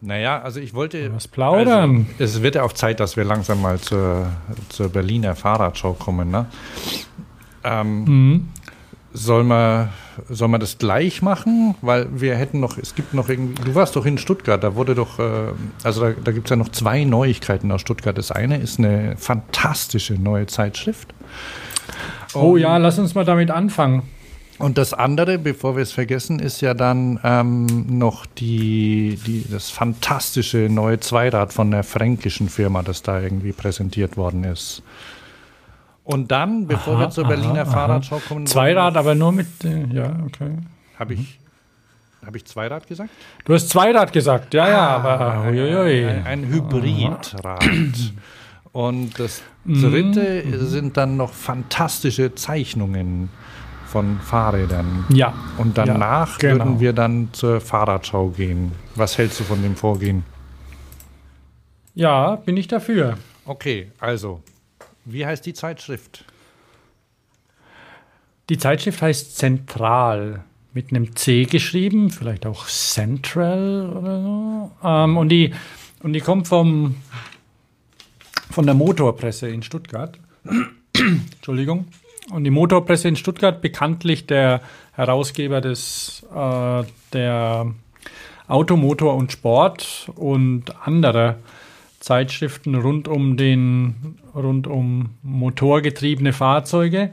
Naja, 0.00 0.40
also 0.40 0.58
ich 0.60 0.74
wollte. 0.74 1.12
Was 1.14 1.28
plaudern. 1.28 2.06
Also, 2.18 2.24
es 2.38 2.42
wird 2.42 2.56
ja 2.56 2.62
auch 2.64 2.72
Zeit, 2.72 2.98
dass 3.00 3.16
wir 3.16 3.24
langsam 3.24 3.62
mal 3.62 3.78
zur, 3.78 4.26
zur 4.68 4.88
Berliner 4.88 5.36
Fahrradshow 5.36 5.92
kommen. 5.94 6.30
Ne? 6.30 6.46
Ähm, 7.64 8.04
Mhm. 8.04 8.48
soll, 9.12 9.44
man, 9.44 9.90
soll 10.28 10.48
man 10.48 10.58
das 10.60 10.78
gleich 10.78 11.22
machen? 11.22 11.76
Weil 11.82 12.08
wir 12.20 12.34
hätten 12.36 12.58
noch, 12.58 12.78
es 12.78 12.94
gibt 12.96 13.14
noch 13.14 13.28
irgendwie, 13.28 13.62
du 13.62 13.74
warst 13.76 13.94
doch 13.94 14.04
in 14.06 14.18
Stuttgart, 14.18 14.62
da 14.64 14.74
wurde 14.74 14.96
doch, 14.96 15.20
äh, 15.20 15.52
also 15.84 16.00
da, 16.00 16.10
da 16.12 16.32
gibt 16.32 16.46
es 16.46 16.50
ja 16.50 16.56
noch 16.56 16.70
zwei 16.70 17.04
Neuigkeiten 17.04 17.70
aus 17.70 17.80
Stuttgart. 17.82 18.18
Das 18.18 18.32
eine 18.32 18.56
ist 18.58 18.78
eine 18.80 19.16
fantastische 19.18 20.14
neue 20.14 20.46
Zeitschrift. 20.46 21.14
Oh 22.34 22.56
ja, 22.56 22.76
lass 22.78 22.98
uns 22.98 23.14
mal 23.14 23.24
damit 23.24 23.50
anfangen. 23.52 24.02
Und 24.62 24.78
das 24.78 24.94
andere, 24.94 25.38
bevor 25.38 25.74
wir 25.76 25.82
es 25.82 25.90
vergessen, 25.92 26.38
ist 26.38 26.60
ja 26.60 26.72
dann 26.72 27.18
ähm, 27.24 27.98
noch 27.98 28.26
die, 28.26 29.18
die, 29.26 29.44
das 29.50 29.70
fantastische 29.70 30.68
neue 30.70 31.00
Zweirad 31.00 31.52
von 31.52 31.70
der 31.72 31.82
fränkischen 31.82 32.48
Firma, 32.48 32.82
das 32.82 33.02
da 33.02 33.20
irgendwie 33.20 33.52
präsentiert 33.52 34.16
worden 34.16 34.44
ist. 34.44 34.82
Und 36.04 36.30
dann, 36.30 36.66
bevor 36.68 36.94
Aha, 36.94 37.00
wir 37.00 37.10
zur 37.10 37.26
Berliner 37.26 37.62
aha, 37.62 37.70
Fahrradschau 37.72 38.20
kommen, 38.28 38.46
Zweirad, 38.46 38.96
aber 38.96 39.14
nur 39.16 39.32
mit. 39.32 39.48
äh, 39.64 39.84
Ja, 39.92 40.16
okay. 40.26 40.50
habe 40.98 41.14
ich, 41.14 41.40
hab 42.24 42.36
ich 42.36 42.44
Zweirad 42.44 42.86
gesagt? 42.86 43.10
Du 43.44 43.54
hast 43.54 43.68
Zweirad 43.68 44.12
gesagt, 44.12 44.54
ja, 44.54 44.68
ja, 44.68 44.88
aber. 44.88 45.20
Ah, 45.20 45.48
Uiuiui. 45.48 46.06
Ein, 46.06 46.24
ein 46.26 46.44
Hybridrad. 46.46 47.34
Und 48.72 49.18
das 49.18 49.42
Mhm. 49.64 49.80
dritte 49.80 50.66
sind 50.66 50.96
dann 50.96 51.16
noch 51.16 51.32
fantastische 51.32 52.34
Zeichnungen 52.34 53.28
von 53.92 54.18
Fahrrädern. 54.20 55.04
Ja. 55.12 55.34
Und 55.58 55.76
danach 55.76 56.40
Ja, 56.40 56.48
genau. 56.52 56.64
würden 56.64 56.80
wir 56.80 56.92
dann 56.94 57.28
zur 57.32 57.60
Fahrradschau 57.60 58.28
gehen. 58.28 58.72
Was 58.94 59.18
hältst 59.18 59.38
du 59.40 59.44
von 59.44 59.62
dem 59.62 59.76
Vorgehen? 59.76 60.24
Ja, 61.94 62.36
bin 62.36 62.56
ich 62.56 62.68
dafür. 62.68 63.18
Okay, 63.44 63.92
also, 64.00 64.42
wie 65.04 65.26
heißt 65.26 65.44
die 65.44 65.52
Zeitschrift? 65.52 66.24
Die 68.48 68.56
Zeitschrift 68.58 69.02
heißt 69.02 69.36
Zentral. 69.36 70.44
Mit 70.74 70.88
einem 70.90 71.14
C 71.14 71.44
geschrieben, 71.44 72.08
vielleicht 72.08 72.46
auch 72.46 72.66
Central 72.66 73.90
oder 73.94 74.22
so. 74.22 74.70
Ähm, 74.82 75.18
und, 75.18 75.28
die, 75.28 75.52
und 76.02 76.14
die 76.14 76.20
kommt 76.20 76.48
vom, 76.48 76.94
von 78.50 78.64
der 78.64 78.74
Motorpresse 78.74 79.50
in 79.50 79.62
Stuttgart. 79.62 80.18
Entschuldigung. 80.96 81.88
Und 82.30 82.44
die 82.44 82.50
Motorpresse 82.50 83.08
in 83.08 83.16
Stuttgart, 83.16 83.60
bekanntlich 83.60 84.26
der 84.26 84.60
Herausgeber 84.92 85.60
des, 85.60 86.24
äh, 86.34 86.84
der 87.12 87.74
Automotor 88.46 89.14
und 89.14 89.32
Sport 89.32 90.10
und 90.14 90.86
anderer 90.86 91.36
Zeitschriften 92.00 92.74
rund 92.74 93.08
um 93.08 93.36
den 93.36 94.18
rund 94.34 94.66
um 94.66 95.10
motorgetriebene 95.22 96.32
Fahrzeuge. 96.32 97.12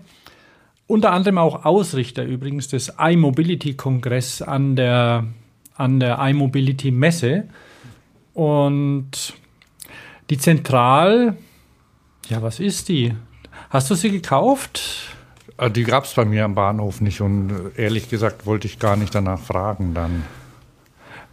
Unter 0.88 1.12
anderem 1.12 1.38
auch 1.38 1.65
Ausrichter 1.65 2.24
übrigens 2.24 2.67
des 2.67 2.93
iMobility-Kongress 2.98 4.41
an 4.41 4.76
der, 4.76 5.26
an 5.76 6.00
der 6.00 6.17
iMobility-Messe. 6.19 7.48
Und 8.34 9.34
die 10.30 10.38
Zentral, 10.38 11.38
ja, 12.28 12.41
was 12.41 12.60
ist 12.60 12.89
die? 12.89 13.13
Hast 13.69 13.89
du 13.89 13.95
sie 13.95 14.12
gekauft? 14.12 15.15
Äh, 15.58 15.69
Die 15.69 15.84
gab 15.84 16.05
es 16.05 16.13
bei 16.13 16.25
mir 16.25 16.45
am 16.45 16.55
Bahnhof 16.55 17.01
nicht 17.01 17.21
und 17.21 17.51
äh, 17.77 17.82
ehrlich 17.84 18.10
gesagt 18.10 18.45
wollte 18.45 18.67
ich 18.67 18.79
gar 18.79 18.95
nicht 18.95 19.13
danach 19.13 19.39
fragen 19.39 19.93
dann. 19.93 20.23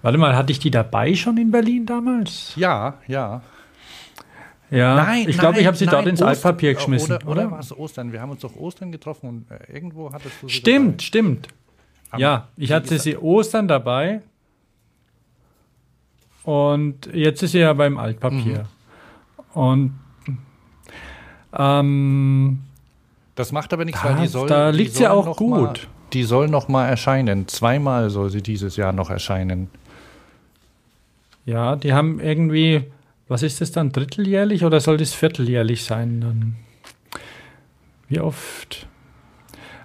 Warte 0.03 0.19
mal, 0.19 0.37
hatte 0.37 0.53
ich 0.53 0.59
die 0.59 0.71
dabei 0.71 1.15
schon 1.15 1.37
in 1.39 1.51
Berlin 1.51 1.87
damals? 1.87 2.53
Ja, 2.57 2.95
ja. 3.07 3.43
Ja, 4.71 5.15
ich 5.15 5.39
glaube, 5.39 5.61
ich 5.61 5.67
habe 5.67 5.77
sie 5.77 5.87
dort 5.87 6.07
ins 6.07 6.21
Ostern- 6.21 6.29
Altpapier 6.29 6.75
geschmissen, 6.75 7.15
Oder, 7.17 7.27
oder? 7.29 7.43
oder 7.43 7.51
war 7.53 7.61
es 7.61 7.77
Ostern? 7.77 8.13
Wir 8.13 8.21
haben 8.21 8.31
uns 8.31 8.41
doch 8.41 8.55
Ostern 8.57 8.91
getroffen 8.91 9.29
und 9.29 9.51
äh, 9.51 9.73
irgendwo 9.73 10.13
hattest 10.13 10.43
du 10.43 10.49
sie 10.49 10.55
Stimmt, 10.55 11.03
stimmt. 11.03 11.49
dabei. 12.11 12.23
Ja, 12.23 12.49
ich 12.57 12.73
hatte 12.73 12.99
sie 12.99 13.17
Ostern 13.17 13.69
dabei. 13.69 14.23
Und 16.43 17.07
jetzt 17.13 17.43
ist 17.43 17.53
sie 17.53 17.59
ja 17.61 17.73
beim 17.73 17.97
Altpapier. 17.99 18.67
Und 19.55 19.99
ähm, 21.59 22.61
Das 23.35 23.53
macht 23.53 23.73
aber 23.73 23.85
nichts, 23.85 24.03
Da- 24.03 24.09
weil 24.11 24.23
die 24.23 24.29
soll. 24.29 24.49
da 24.49 24.71
liegt 24.71 24.93
sie 24.93 25.05
soll 25.05 25.09
auch 25.13 25.37
gut. 25.37 25.51
Mal, 25.51 25.75
die 26.13 26.23
soll 26.23 26.49
noch 26.49 26.69
mal 26.69 26.87
erscheinen. 26.87 27.49
Zweimal 27.49 28.11
soll 28.11 28.31
sie 28.31 28.43
dieses 28.43 28.77
Jahr 28.77 28.93
noch 28.93 29.11
erscheinen. 29.11 29.69
ja, 31.45 31.77
die 31.77 31.93
haben 31.93 32.19
irgendwie, 32.21 32.85
was 33.29 33.43
ist 33.43 33.61
das 33.61 33.73
dann, 33.73 33.93
dritteljährlich 33.93 34.65
oder 34.65 34.81
soll 34.81 34.97
das 34.97 35.13
vierteljährlich 35.15 35.85
sein? 35.85 36.21
Dann? 36.21 36.57
Wie 38.09 38.21
oft? 38.21 38.87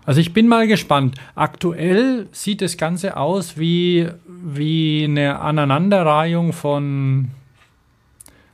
Also 0.05 0.19
ich 0.19 0.34
bin 0.34 0.47
mal 0.47 0.67
gespannt. 0.67 1.19
Aktuell 1.36 2.27
sieht 2.31 2.62
das 2.62 2.77
Ganze 2.77 3.17
aus 3.17 3.57
wie, 3.57 4.10
wie 4.27 5.03
eine 5.03 5.39
Aneinanderreihung 5.39 6.53
von, 6.53 7.29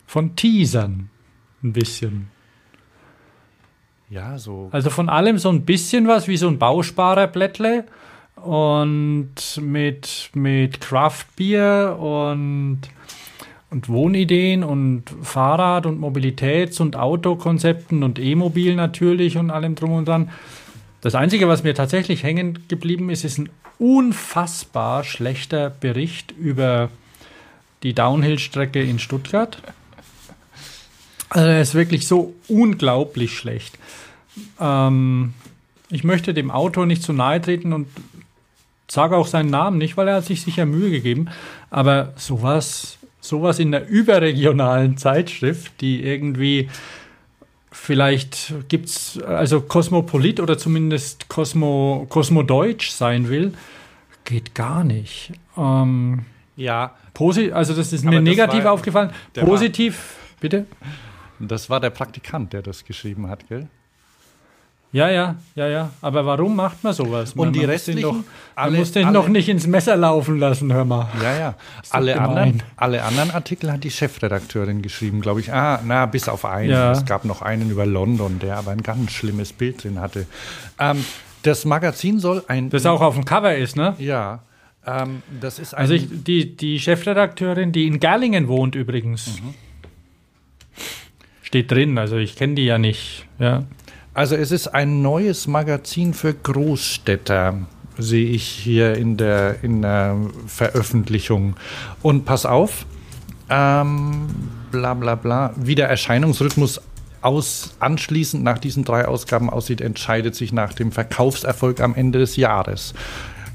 von 0.06 0.36
Teasern. 0.36 1.10
Ein 1.64 1.74
bisschen. 1.74 2.28
Ja, 4.10 4.38
so. 4.38 4.70
Also 4.72 4.90
von 4.90 5.10
allem 5.10 5.38
so 5.38 5.50
ein 5.50 5.66
bisschen 5.66 6.08
was, 6.08 6.28
wie 6.28 6.38
so 6.38 6.48
ein 6.48 6.58
Bausparerblättle 6.58 7.86
und 8.36 9.36
mit, 9.62 10.30
mit 10.34 10.80
Craftbier 10.80 11.98
und, 12.00 12.82
und 13.70 13.90
Wohnideen 13.90 14.64
und 14.64 15.04
Fahrrad- 15.22 15.86
und 15.86 16.00
Mobilitäts- 16.00 16.80
und 16.80 16.96
Autokonzepten 16.96 18.04
und 18.04 18.20
E-Mobil 18.20 18.76
natürlich 18.76 19.38
und 19.38 19.52
allem 19.52 19.76
drum 19.76 19.92
und 19.92 20.08
dran. 20.08 20.30
Das 21.02 21.16
Einzige, 21.16 21.48
was 21.48 21.64
mir 21.64 21.76
tatsächlich 21.76 22.24
hängen 22.24 22.60
geblieben 22.68 23.10
ist, 23.10 23.26
ist 23.26 23.40
ein 23.40 23.50
unfassbar 23.78 25.04
schlechter 25.04 25.70
Bericht 25.70 26.32
über 26.32 26.90
die 27.84 27.94
Downhill-Strecke 27.94 28.82
in 28.82 29.00
Stuttgart. 29.00 29.62
Also 31.30 31.48
er 31.48 31.62
ist 31.62 31.76
wirklich 31.76 32.08
so 32.08 32.34
unglaublich 32.48 33.38
schlecht. 33.38 33.78
Ähm, 34.60 35.34
ich 35.90 36.04
möchte 36.04 36.34
dem 36.34 36.52
Autor 36.52 36.86
nicht 36.86 37.04
zu 37.04 37.14
nahe 37.14 37.42
treten 37.42 37.74
und 37.74 37.88
sage 38.90 39.16
auch 39.18 39.28
seinen 39.28 39.50
Namen 39.50 39.78
nicht, 39.78 39.98
weil 39.98 40.08
er 40.08 40.16
hat 40.16 40.26
sich 40.26 40.42
sicher 40.42 40.66
Mühe 40.66 40.90
gegeben. 40.92 41.28
Aber 41.70 42.14
sowas, 42.16 42.98
sowas 43.20 43.60
in 43.60 43.72
der 43.72 43.88
überregionalen 43.88 44.98
Zeitschrift, 44.98 45.82
die 45.82 46.04
irgendwie 46.04 46.70
vielleicht 47.72 48.54
gibt's 48.70 49.20
also 49.22 49.62
Kosmopolit 49.62 50.40
oder 50.40 50.58
zumindest 50.58 51.28
Kosmo, 51.30 52.06
Kosmodeutsch 52.10 52.90
sein 52.90 53.30
will, 53.30 53.54
geht 54.26 54.56
gar 54.56 54.84
nicht. 54.84 55.32
Ähm, 55.58 56.26
Ja, 56.56 56.96
posi 57.14 57.52
also 57.52 57.74
das 57.74 57.94
ist 57.94 58.04
mir 58.04 58.22
negativ 58.22 58.66
aufgefallen. 58.66 59.12
der 59.36 59.44
war- 59.44 59.50
Positiv, 59.50 60.16
bitte? 60.40 60.66
Das 61.40 61.70
war 61.70 61.80
der 61.80 61.90
Praktikant, 61.92 62.54
der 62.54 62.62
das 62.62 62.84
geschrieben 62.86 63.30
hat, 63.30 63.48
gell? 63.48 63.68
Ja, 64.94 65.10
ja, 65.10 65.36
ja, 65.56 65.68
ja. 65.68 65.90
Aber 66.02 66.26
warum 66.26 66.56
macht 66.56 66.82
man 66.84 66.94
sowas? 66.94 67.36
Man, 67.36 67.48
Und 67.48 67.54
die 67.54 67.60
man 67.60 67.68
muss 67.68 67.74
restlichen? 67.76 68.02
doch, 68.04 68.14
man 68.14 68.24
Alle- 68.56 68.78
muss 68.78 68.92
den 68.94 69.06
alle- 69.06 69.14
doch 69.16 69.28
nicht 69.28 69.50
ins 69.50 69.68
Messer 69.68 69.98
laufen 69.98 70.40
lassen, 70.40 70.72
hör 70.72 70.86
mal. 70.86 71.10
Ja, 71.22 71.38
ja. 71.38 71.52
doch 71.52 71.92
Alle 71.94 72.20
anderen, 72.20 72.64
alle 72.78 73.04
anderen 73.04 73.32
Artikel 73.32 73.72
hat 73.72 73.84
die 73.84 73.92
Chefredakteurin 73.92 74.82
geschrieben, 74.82 75.20
glaube 75.20 75.42
ich. 75.42 75.52
Ah, 75.54 75.82
na, 75.86 76.06
bis 76.06 76.30
auf 76.30 76.46
einen. 76.46 76.70
Ja. 76.72 76.94
Es 76.94 77.06
gab 77.06 77.26
noch 77.26 77.42
einen 77.42 77.70
über 77.70 77.86
London, 77.86 78.40
der 78.40 78.58
aber 78.58 78.72
ein 78.72 78.82
ganz 78.82 79.12
schlimmes 79.12 79.52
Bild 79.52 79.84
drin 79.84 80.00
hatte. 80.00 80.26
Ähm, 80.80 81.04
das 81.44 81.66
Magazin 81.66 82.20
soll 82.20 82.44
ein. 82.48 82.70
Das 82.70 82.86
auch 82.86 83.02
auf 83.02 83.16
dem 83.16 83.26
Cover 83.26 83.56
ist, 83.56 83.76
ne? 83.76 83.94
Ja. 84.00 84.40
Ähm, 84.86 85.22
das 85.42 85.60
ist 85.60 85.74
ein. 85.74 85.82
Also 85.82 85.96
ich, 85.96 86.08
die, 86.10 86.56
die 86.56 86.80
Chefredakteurin, 86.80 87.74
die 87.74 87.88
in 87.88 88.00
Gerlingen 88.00 88.48
wohnt 88.48 88.74
übrigens. 88.74 89.42
Mhm. 89.42 89.54
Steht 91.48 91.72
drin, 91.72 91.98
also 91.98 92.18
ich 92.18 92.36
kenne 92.36 92.56
die 92.56 92.66
ja 92.66 92.78
nicht. 92.78 93.26
Ja. 93.40 93.64
Also 94.14 94.36
es 94.36 94.52
ist 94.52 94.68
ein 94.68 95.02
neues 95.02 95.48
Magazin 95.48 96.14
für 96.14 96.34
Großstädter, 96.34 97.60
sehe 97.98 98.32
ich 98.32 98.44
hier 98.44 98.98
in 98.98 99.16
der, 99.16 99.64
in 99.64 99.82
der 99.82 100.18
Veröffentlichung. 100.46 101.56
Und 102.02 102.26
pass 102.26 102.46
auf, 102.46 102.86
ähm, 103.50 104.28
bla 104.72 104.94
bla 104.94 105.16
bla, 105.16 105.54
wie 105.56 105.76
der 105.76 105.88
Erscheinungsrhythmus 105.88 106.82
aus, 107.22 107.78
anschließend 107.80 108.44
nach 108.44 108.58
diesen 108.58 108.84
drei 108.84 109.08
Ausgaben 109.08 109.50
aussieht, 109.50 109.80
entscheidet 109.80 110.36
sich 110.36 110.52
nach 110.52 110.74
dem 110.74 110.92
Verkaufserfolg 110.92 111.80
am 111.80 111.96
Ende 111.96 112.20
des 112.20 112.36
Jahres. 112.36 112.94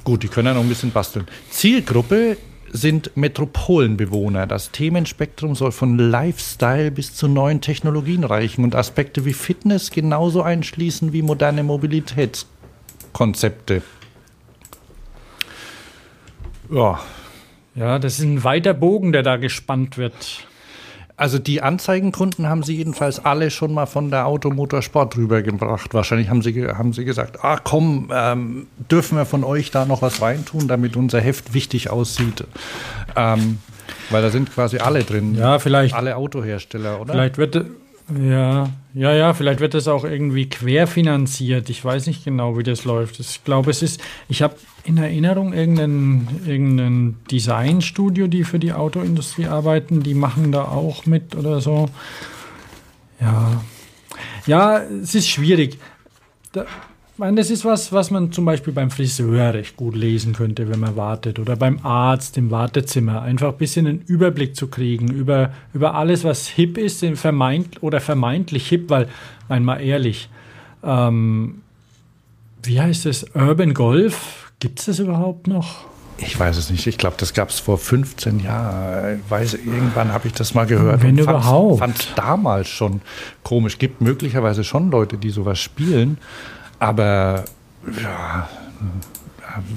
Gut, 0.02 0.22
die 0.22 0.28
können 0.28 0.46
ja 0.46 0.55
noch 0.55 0.62
ein 0.62 0.68
bisschen 0.70 0.92
basteln. 0.92 1.26
Zielgruppe 1.50 2.38
sind 2.72 3.16
Metropolenbewohner. 3.16 4.46
Das 4.46 4.70
Themenspektrum 4.72 5.54
soll 5.54 5.72
von 5.72 5.98
Lifestyle 5.98 6.90
bis 6.90 7.14
zu 7.14 7.28
neuen 7.28 7.61
Technologien 7.61 8.24
reichen 8.24 8.64
und 8.64 8.74
Aspekte 8.74 9.26
wie 9.26 9.35
Fitness 9.35 9.90
genauso 9.90 10.42
einschließen 10.42 11.12
wie 11.12 11.20
moderne 11.22 11.62
Mobilitätskonzepte. 11.62 13.82
Ja, 16.70 17.00
ja, 17.74 17.98
das 17.98 18.18
ist 18.18 18.24
ein 18.24 18.44
weiter 18.44 18.72
Bogen, 18.72 19.12
der 19.12 19.22
da 19.22 19.37
gespannt 19.37 19.98
wird. 19.98 20.46
Also 21.22 21.38
die 21.38 21.62
Anzeigenkunden 21.62 22.48
haben 22.48 22.64
sie 22.64 22.74
jedenfalls 22.74 23.24
alle 23.24 23.52
schon 23.52 23.72
mal 23.72 23.87
von 23.87 24.11
der 24.11 24.26
Automotorsport 24.26 25.16
rübergebracht. 25.16 25.94
Wahrscheinlich 25.94 26.28
haben 26.28 26.42
sie, 26.42 26.66
haben 26.66 26.92
sie 26.92 27.04
gesagt, 27.04 27.44
ah 27.44 27.61
komm, 27.62 28.11
ähm, 28.12 28.66
dürfen 28.90 29.16
wir 29.16 29.24
von 29.24 29.44
euch 29.44 29.70
da 29.70 29.85
noch 29.85 30.02
was 30.02 30.20
reintun, 30.20 30.66
damit 30.66 30.96
unser 30.96 31.20
Heft 31.20 31.54
wichtig 31.54 31.90
aussieht. 31.90 32.44
Ähm, 33.14 33.61
weil 34.11 34.20
da 34.20 34.30
sind 34.30 34.52
quasi 34.52 34.78
alle 34.78 35.04
drin. 35.04 35.37
Ja, 35.37 35.61
vielleicht, 35.61 35.94
Alle 35.94 36.16
Autohersteller, 36.16 37.00
oder? 37.00 37.12
vielleicht 37.12 37.38
wird 37.38 37.66
ja, 38.20 38.70
ja, 38.94 39.14
ja, 39.14 39.35
vielleicht 39.35 39.61
wird 39.61 39.75
das 39.75 39.88
auch 39.88 40.05
irgendwie 40.05 40.48
querfinanziert. 40.48 41.70
Ich 41.70 41.85
weiß 41.85 42.07
nicht 42.07 42.25
genau, 42.25 42.59
wie 42.59 42.62
das 42.62 42.85
läuft. 42.85 43.20
Ich 43.20 43.44
glaube, 43.44 43.70
es 43.70 43.83
ist, 43.83 44.01
ich 44.29 44.42
habe 44.42 44.57
in 44.85 44.98
Erinnerung 44.98 45.53
irgendein, 45.53 46.29
irgendein 46.46 47.16
Designstudio, 47.31 48.27
die 48.27 48.44
für 48.44 48.59
die 48.59 48.72
Autoindustrie 48.72 49.46
arbeiten, 49.46 50.03
die 50.03 50.14
machen 50.14 50.53
da 50.53 50.64
auch 50.64 51.07
mit 51.07 51.35
oder 51.35 51.61
so. 51.61 51.88
Ja, 53.20 53.62
ja, 54.46 54.79
es 54.79 55.14
ist 55.14 55.29
schwierig. 55.29 55.79
Da, 56.53 56.66
ich 57.12 57.18
meine, 57.18 57.37
das 57.37 57.51
ist 57.51 57.64
was, 57.64 57.92
was 57.92 58.11
man 58.11 58.33
zum 58.33 58.44
Beispiel 58.46 58.72
beim 58.72 58.90
Friseur 58.90 59.53
recht 59.55 59.77
gut 59.77 59.94
lesen 59.94 60.33
könnte, 60.33 60.68
wenn 60.70 60.81
man 60.81 60.96
wartet. 60.96 61.38
Oder 61.38 61.57
beim 61.57 61.79
Arzt 61.85 62.38
im 62.38 62.51
Wartezimmer. 62.51 63.20
Einfach 63.22 63.53
ein 63.53 63.59
bisschen 63.59 63.87
einen 63.87 64.01
Überblick 64.07 64.57
zu 64.57 64.68
kriegen 64.68 65.09
über, 65.09 65.53
über 65.75 65.94
alles, 65.94 66.25
was 66.25 66.48
hip 66.48 66.79
ist, 66.79 67.05
vermeint, 67.14 67.83
oder 67.83 68.01
vermeintlich 68.01 68.66
hip, 68.68 68.88
weil, 68.88 69.09
einmal 69.48 69.83
ehrlich, 69.83 70.31
ähm, 70.83 71.61
wie 72.62 72.81
heißt 72.81 73.07
es? 73.07 73.27
Urban 73.35 73.75
Golf? 73.75 74.53
Gibt 74.61 74.79
es 74.81 74.87
das 74.87 74.98
überhaupt 74.98 75.48
noch? 75.48 75.85
Ich 76.18 76.38
weiß 76.38 76.57
es 76.57 76.70
nicht. 76.70 76.87
Ich 76.87 76.98
glaube, 76.98 77.16
das 77.18 77.35
gab 77.35 77.51
es 77.51 77.59
vor 77.59 77.79
15 77.79 78.38
Jahren. 78.40 79.20
Ich 79.25 79.31
weiß, 79.31 79.55
irgendwann 79.55 80.12
habe 80.12 80.29
ich 80.29 80.35
das 80.35 80.55
mal 80.55 80.66
gehört. 80.66 81.03
Wenn 81.03 81.18
und 81.18 81.25
fand's- 81.25 81.31
überhaupt. 81.46 81.79
Fand's 81.81 82.09
damals 82.14 82.68
schon 82.68 83.01
komisch. 83.42 83.79
Gibt 83.79 84.01
möglicherweise 84.01 84.62
schon 84.64 84.90
Leute, 84.90 85.18
die 85.18 85.31
sowas 85.31 85.59
spielen. 85.59 86.18
Aber 86.83 87.45
ja, 88.03 88.49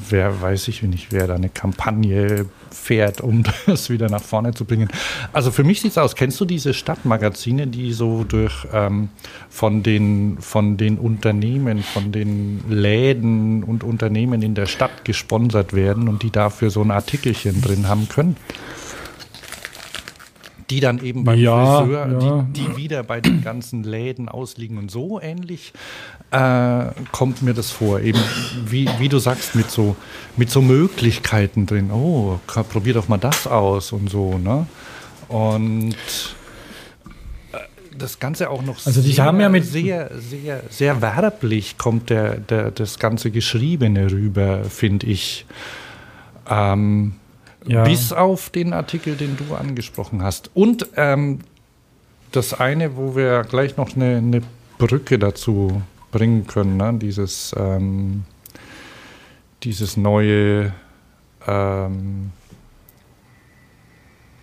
wer 0.10 0.42
weiß 0.42 0.70
ich 0.70 0.82
nicht, 0.82 1.12
wer 1.12 1.28
da 1.28 1.36
eine 1.36 1.50
Kampagne 1.50 2.48
fährt, 2.72 3.22
um 3.22 3.44
das 3.68 3.92
wieder 3.92 4.10
nach 4.10 4.24
vorne 4.24 4.56
zu 4.56 4.66
bringen. 4.66 4.90
Also 5.32 5.52
für 5.52 5.64
mich 5.64 5.82
sieht 5.82 5.92
es 5.92 6.00
aus, 6.00 6.16
kennst 6.16 6.42
du 6.42 6.46
diese 6.46 6.74
Stadtmagazine, 6.74 7.68
die 7.68 7.94
so 7.94 8.24
durch 8.24 8.66
ähm, 8.74 9.10
von, 9.52 9.84
den, 9.84 10.40
von 10.40 10.78
den 10.78 10.98
Unternehmen, 10.98 11.84
von 11.84 12.12
den 12.12 12.64
Läden 12.70 13.64
und 13.64 13.84
Unternehmen 13.84 14.42
in 14.42 14.56
der 14.56 14.66
Stadt 14.66 15.06
gesponsert 15.06 15.74
werden 15.74 16.10
und 16.10 16.24
die 16.24 16.32
dafür 16.32 16.72
so 16.72 16.82
ein 16.82 16.90
Artikelchen 16.90 17.62
drin 17.62 17.88
haben 17.88 18.10
können? 18.10 18.36
Die 20.72 20.80
dann 20.80 21.00
eben 21.04 21.24
beim 21.24 21.38
Ja, 21.40 21.82
Friseur, 21.82 22.08
ja. 22.12 22.42
Die, 22.52 22.54
die 22.62 22.76
wieder 22.78 23.04
bei 23.04 23.22
den 23.22 23.44
ganzen 23.44 23.84
Läden 23.84 24.28
ausliegen 24.30 24.80
und 24.80 24.90
so 24.90 25.22
ähnlich 25.22 25.74
äh, 26.32 26.86
kommt 27.12 27.44
mir 27.44 27.54
das 27.54 27.70
vor. 27.70 28.00
Eben 28.00 28.20
wie, 28.66 28.90
wie 28.98 29.08
du 29.08 29.20
sagst, 29.20 29.54
mit 29.54 29.70
so, 29.70 29.96
mit 30.38 30.50
so 30.50 30.64
Möglichkeiten 30.64 31.68
drin. 31.68 31.92
Oh, 31.92 32.40
probier 32.48 32.96
doch 32.96 33.08
mal 33.08 33.20
das 33.20 33.46
aus 33.46 33.92
und 33.92 34.10
so, 34.10 34.40
ne? 34.40 34.66
Und 35.28 35.94
äh, 37.54 37.58
das 37.96 38.20
Ganze 38.20 38.50
auch 38.50 38.64
noch 38.64 38.84
Also 38.88 39.02
die 39.04 39.22
haben 39.22 39.40
ja 39.40 39.50
mit- 39.50 39.66
sehr, 39.66 40.10
sehr, 40.18 40.64
sehr 40.72 41.00
werblich 41.02 41.78
kommt 41.78 42.10
der, 42.10 42.38
der, 42.38 42.72
das 42.72 42.98
ganze 42.98 43.30
Geschriebene 43.30 44.12
rüber, 44.12 44.64
finde 44.64 45.06
ich. 45.06 45.46
Ähm, 46.50 47.14
Ja. 47.68 47.84
Bis 47.84 48.12
auf 48.12 48.50
den 48.50 48.74
Artikel, 48.74 49.16
den 49.16 49.38
du 49.38 49.56
angesprochen 49.56 50.22
hast. 50.22 50.52
Und 50.54 50.88
ähm, 50.96 51.40
das 52.32 52.54
eine, 52.54 52.96
wo 52.96 53.16
wir 53.16 53.44
gleich 53.44 53.78
noch 53.78 53.96
eine, 53.96 54.18
eine 54.18 54.42
Brücke 54.78 55.18
dazu 55.18 55.82
bringen 56.12 56.48
können, 56.48 56.78
ne? 56.78 56.94
dieses, 56.94 57.56
ähm, 57.58 58.24
dieses 59.64 59.98
neue 59.98 60.74
ähm, 61.48 62.32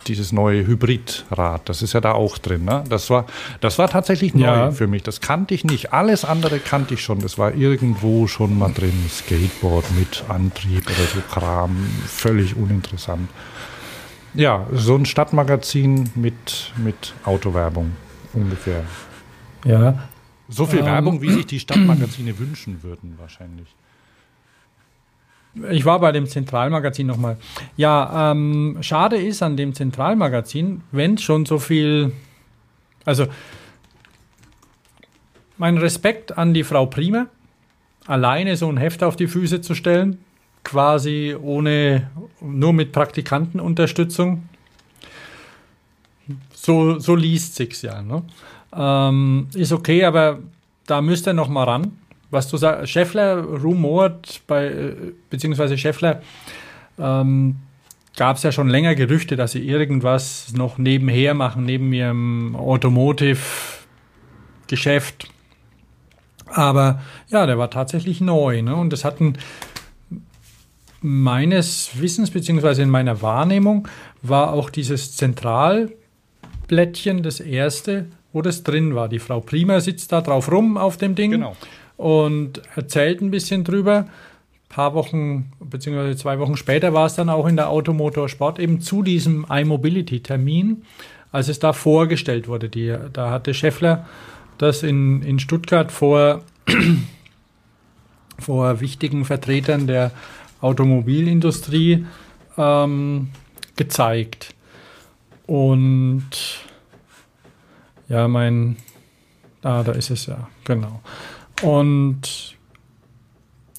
dieses 0.08 0.32
neue 0.32 0.66
Hybridrad, 0.66 1.68
das 1.68 1.82
ist 1.82 1.92
ja 1.92 2.00
da 2.00 2.12
auch 2.12 2.38
drin. 2.38 2.64
Ne? 2.64 2.84
Das, 2.88 3.10
war, 3.10 3.26
das 3.60 3.78
war 3.78 3.88
tatsächlich 3.88 4.34
neu 4.34 4.42
Ja. 4.44 4.70
für 4.72 4.86
mich. 4.86 5.02
Das 5.02 5.20
kannte 5.20 5.54
ich 5.54 5.64
nicht. 5.64 5.92
Alles 5.92 6.24
andere 6.24 6.58
kannte 6.58 6.94
ich 6.94 7.02
schon. 7.02 7.20
Das 7.20 7.38
war 7.38 7.54
irgendwo 7.54 8.26
schon 8.26 8.58
mal 8.58 8.72
drin. 8.72 8.92
Skateboard 9.10 9.84
mit 9.98 10.24
Antrieb 10.28 10.86
oder 10.86 11.06
so 11.14 11.20
Kram. 11.32 11.76
Völlig 12.06 12.56
uninteressant. 12.56 13.28
Ja, 14.34 14.66
so 14.72 14.96
ein 14.96 15.04
Stadtmagazin 15.04 16.10
mit, 16.14 16.72
mit 16.78 17.12
Autowerbung 17.24 17.92
ungefähr. 18.32 18.84
Ja. 19.64 20.08
So 20.48 20.66
viel 20.66 20.80
Ähm. 20.80 20.86
Werbung, 20.86 21.20
wie 21.22 21.30
sich 21.32 21.46
die 21.46 21.60
Stadtmagazine 21.64 22.38
wünschen 22.38 22.82
würden, 22.82 23.14
wahrscheinlich. 23.18 23.68
Ich 25.70 25.84
war 25.84 26.00
bei 26.00 26.12
dem 26.12 26.26
Zentralmagazin 26.26 27.06
nochmal. 27.06 27.36
Ja, 27.76 28.32
ähm, 28.32 28.78
schade 28.80 29.16
ist 29.16 29.42
an 29.42 29.56
dem 29.56 29.74
Zentralmagazin, 29.74 30.82
wenn 30.92 31.18
schon 31.18 31.44
so 31.44 31.58
viel. 31.58 32.12
Also, 33.04 33.26
mein 35.58 35.76
Respekt 35.76 36.36
an 36.38 36.54
die 36.54 36.64
Frau 36.64 36.86
Prima, 36.86 37.26
alleine 38.06 38.56
so 38.56 38.68
ein 38.68 38.78
Heft 38.78 39.02
auf 39.02 39.16
die 39.16 39.26
Füße 39.26 39.60
zu 39.60 39.74
stellen, 39.74 40.18
quasi 40.64 41.36
ohne, 41.40 42.10
nur 42.40 42.72
mit 42.72 42.92
Praktikantenunterstützung. 42.92 44.48
So, 46.54 46.98
so 46.98 47.14
liest 47.14 47.56
sich's 47.56 47.82
ja. 47.82 48.00
Ne? 48.00 48.22
Ähm, 48.74 49.48
ist 49.54 49.72
okay, 49.72 50.04
aber 50.04 50.38
da 50.86 51.02
müsst 51.02 51.26
ihr 51.26 51.32
noch 51.32 51.48
mal 51.48 51.64
ran. 51.64 51.98
Was 52.32 52.48
du 52.48 52.56
sagst, 52.56 52.90
Scheffler 52.90 53.44
rumort 53.44 54.40
bei, 54.46 54.66
äh, 54.66 54.94
beziehungsweise 55.28 55.76
Scheffler 55.76 56.22
ähm, 56.98 57.56
gab 58.16 58.38
es 58.38 58.42
ja 58.42 58.52
schon 58.52 58.70
länger 58.70 58.94
Gerüchte, 58.94 59.36
dass 59.36 59.52
sie 59.52 59.68
irgendwas 59.68 60.54
noch 60.54 60.78
nebenher 60.78 61.34
machen, 61.34 61.66
neben 61.66 61.92
ihrem 61.92 62.56
Automotive-Geschäft. 62.56 65.28
Aber 66.46 67.02
ja, 67.28 67.44
der 67.44 67.58
war 67.58 67.68
tatsächlich 67.68 68.22
neu. 68.22 68.62
Ne? 68.62 68.74
Und 68.74 68.94
das 68.94 69.04
hatten 69.04 69.34
meines 71.02 72.00
Wissens, 72.00 72.30
beziehungsweise 72.30 72.82
in 72.82 72.88
meiner 72.88 73.20
Wahrnehmung, 73.20 73.88
war 74.22 74.54
auch 74.54 74.70
dieses 74.70 75.14
Zentralblättchen 75.16 77.22
das 77.22 77.40
erste, 77.40 78.06
wo 78.32 78.40
das 78.40 78.62
drin 78.62 78.94
war. 78.94 79.10
Die 79.10 79.18
Frau 79.18 79.40
Prima 79.40 79.80
sitzt 79.80 80.12
da 80.12 80.22
drauf 80.22 80.50
rum 80.50 80.78
auf 80.78 80.96
dem 80.96 81.14
Ding 81.14 81.32
Genau. 81.32 81.54
Und 81.96 82.62
erzählt 82.74 83.20
ein 83.20 83.30
bisschen 83.30 83.64
drüber. 83.64 83.98
Ein 83.98 84.68
paar 84.68 84.94
Wochen, 84.94 85.52
beziehungsweise 85.60 86.16
zwei 86.16 86.38
Wochen 86.38 86.56
später 86.56 86.92
war 86.94 87.06
es 87.06 87.14
dann 87.14 87.28
auch 87.28 87.46
in 87.46 87.56
der 87.56 87.68
Automotorsport 87.68 88.58
eben 88.58 88.80
zu 88.80 89.02
diesem 89.02 89.46
iMobility-Termin, 89.48 90.82
als 91.30 91.48
es 91.48 91.58
da 91.58 91.72
vorgestellt 91.72 92.48
wurde. 92.48 92.68
Die, 92.68 92.94
da 93.12 93.30
hatte 93.30 93.54
Scheffler 93.54 94.06
das 94.58 94.82
in, 94.82 95.22
in 95.22 95.38
Stuttgart 95.38 95.90
vor, 95.90 96.42
vor 98.38 98.80
wichtigen 98.80 99.24
Vertretern 99.24 99.86
der 99.86 100.12
Automobilindustrie 100.60 102.06
ähm, 102.56 103.30
gezeigt. 103.76 104.54
Und 105.46 106.24
ja, 108.08 108.28
mein, 108.28 108.76
ah, 109.62 109.82
da 109.82 109.92
ist 109.92 110.10
es 110.10 110.26
ja, 110.26 110.48
genau. 110.64 111.00
Und 111.62 112.56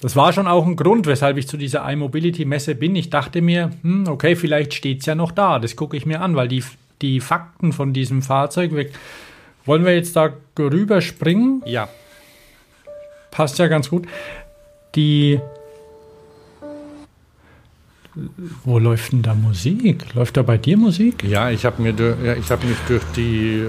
das 0.00 0.16
war 0.16 0.32
schon 0.32 0.46
auch 0.46 0.66
ein 0.66 0.76
Grund, 0.76 1.06
weshalb 1.06 1.36
ich 1.36 1.48
zu 1.48 1.56
dieser 1.56 1.90
iMobility-Messe 1.90 2.74
bin. 2.74 2.96
Ich 2.96 3.10
dachte 3.10 3.40
mir, 3.40 3.70
hm, 3.82 4.06
okay, 4.08 4.36
vielleicht 4.36 4.74
steht 4.74 5.00
es 5.00 5.06
ja 5.06 5.14
noch 5.14 5.32
da. 5.32 5.58
Das 5.58 5.76
gucke 5.76 5.96
ich 5.96 6.04
mir 6.04 6.20
an, 6.20 6.36
weil 6.36 6.48
die, 6.48 6.62
die 7.00 7.20
Fakten 7.20 7.72
von 7.72 7.92
diesem 7.92 8.20
Fahrzeug, 8.20 8.74
wir, 8.74 8.86
wollen 9.64 9.84
wir 9.84 9.94
jetzt 9.94 10.16
da 10.16 10.30
rüberspringen? 10.58 11.62
Ja. 11.64 11.88
Passt 13.30 13.58
ja 13.58 13.66
ganz 13.66 13.88
gut. 13.88 14.06
Die. 14.94 15.40
Wo 18.64 18.78
läuft 18.78 19.12
denn 19.12 19.22
da 19.22 19.34
Musik? 19.34 20.14
Läuft 20.14 20.36
da 20.36 20.42
bei 20.42 20.56
dir 20.56 20.76
Musik? 20.76 21.24
Ja, 21.24 21.50
ich 21.50 21.64
habe 21.64 21.82
mir 21.82 21.94
ja, 22.22 22.34
ich 22.34 22.50
habe 22.50 22.66
mich 22.66 22.76
durch 22.86 23.02
die 23.16 23.66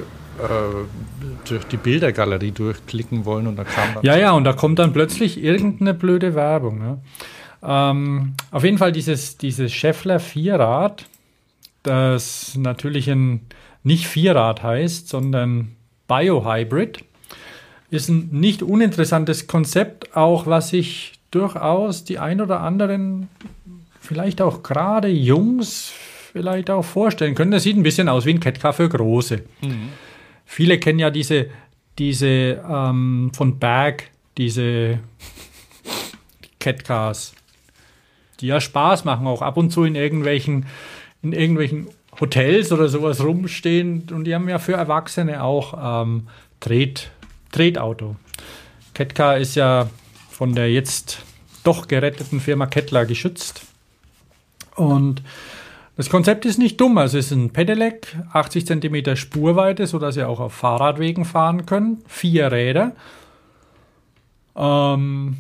durch 1.46 1.66
die 1.66 1.78
Bildergalerie 1.78 2.52
durchklicken 2.52 3.26
wollen 3.26 3.48
und 3.48 3.56
da 3.56 3.64
kam 3.64 3.94
dann 3.96 4.04
Ja, 4.04 4.18
ja, 4.18 4.32
und 4.32 4.44
da 4.44 4.54
kommt 4.54 4.80
dann 4.80 4.94
plötzlich 4.94 5.42
irgendeine 5.42 5.94
blöde 5.94 6.36
Werbung. 6.36 6.80
Ne? 6.80 6.98
Ähm, 7.64 8.34
auf 8.52 8.64
jeden 8.64 8.78
Fall 8.78 8.92
dieses, 8.92 9.38
dieses 9.38 9.72
Scheffler 9.72 10.20
Vierrad, 10.20 11.06
das 11.84 12.56
natürlich 12.58 13.10
ein 13.10 13.42
nicht 13.84 14.08
Vierrad 14.08 14.64
heißt, 14.64 15.08
sondern 15.08 15.76
Biohybrid, 16.08 17.04
ist 17.92 18.10
ein 18.10 18.30
nicht 18.32 18.64
uninteressantes 18.64 19.48
Konzept, 19.48 20.16
auch 20.16 20.48
was 20.48 20.70
sich 20.70 21.14
durchaus 21.32 22.04
die 22.04 22.20
ein 22.20 22.42
oder 22.42 22.62
anderen, 22.62 23.30
vielleicht 24.00 24.42
auch 24.42 24.64
gerade 24.64 25.08
Jungs, 25.08 25.94
vielleicht 26.34 26.70
auch 26.70 26.84
vorstellen 26.84 27.36
können. 27.36 27.52
Das 27.52 27.64
sieht 27.64 27.78
ein 27.78 27.84
bisschen 27.84 28.10
aus 28.10 28.26
wie 28.26 28.32
ein 28.32 28.40
Catcar 28.40 28.74
für 28.74 28.90
Große. 28.90 29.44
Viele 30.46 30.80
kennen 30.80 31.00
ja 31.00 31.10
diese, 31.10 31.50
diese 31.98 32.28
ähm, 32.70 33.32
von 33.34 33.60
Berg, 33.60 34.12
diese 34.38 35.00
Catcars, 36.60 37.34
die 38.40 38.48
ja 38.48 38.60
Spaß 38.60 39.06
machen, 39.06 39.28
auch 39.28 39.42
ab 39.42 39.58
und 39.58 39.72
zu 39.72 39.84
in 39.84 39.96
irgendwelchen, 39.96 40.66
in 41.22 41.34
irgendwelchen 41.34 41.88
Hotels 42.20 42.72
oder 42.72 42.88
sowas 42.88 43.24
rumstehen. 43.24 44.08
Und 44.12 44.26
die 44.26 44.36
haben 44.36 44.50
ja 44.50 44.60
für 44.60 44.74
Erwachsene 44.74 45.44
auch 45.44 46.04
ähm, 46.04 46.28
Tret, 46.60 47.12
Tretauto. 47.52 48.16
Catcar 48.94 49.38
ist 49.38 49.56
ja 49.56 49.90
von 50.30 50.56
der 50.56 50.72
jetzt 50.72 51.24
doch 51.64 51.88
geretteten 51.88 52.40
Firma 52.40 52.66
Kettler 52.66 53.06
geschützt. 53.06 53.62
Und 54.76 55.22
das 55.98 56.10
Konzept 56.10 56.46
ist 56.46 56.58
nicht 56.58 56.80
dumm. 56.82 56.98
Also 56.98 57.18
es 57.18 57.28
ist 57.28 57.38
ein 57.38 57.52
Pedelec, 57.52 58.18
80 58.34 58.68
cm 58.68 59.16
Spurweite, 59.16 59.88
sodass 59.88 60.18
ihr 60.18 60.28
auch 60.28 60.40
auf 60.40 60.54
Fahrradwegen 60.54 61.26
fahren 61.26 61.66
könnt. 61.66 62.02
Vier 62.08 62.52
Räder. 62.52 62.96
Ähm, 64.56 65.38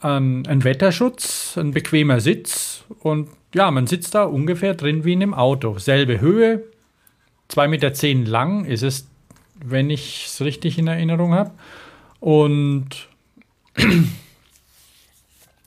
ein, 0.00 0.46
ein 0.46 0.64
Wetterschutz, 0.64 1.56
ein 1.56 1.70
bequemer 1.70 2.20
Sitz 2.20 2.84
und 3.00 3.28
ja, 3.54 3.70
man 3.70 3.86
sitzt 3.86 4.14
da 4.14 4.24
ungefähr 4.24 4.74
drin 4.74 5.04
wie 5.04 5.12
in 5.12 5.22
einem 5.22 5.34
Auto. 5.34 5.78
Selbe 5.78 6.20
Höhe, 6.20 6.64
2,10 7.50 7.68
Meter 7.68 8.30
lang 8.30 8.64
ist 8.64 8.82
es, 8.82 9.06
wenn 9.64 9.90
ich 9.90 10.26
es 10.26 10.40
richtig 10.40 10.78
in 10.78 10.88
Erinnerung 10.88 11.34
habe. 11.34 11.52
Und, 12.20 13.08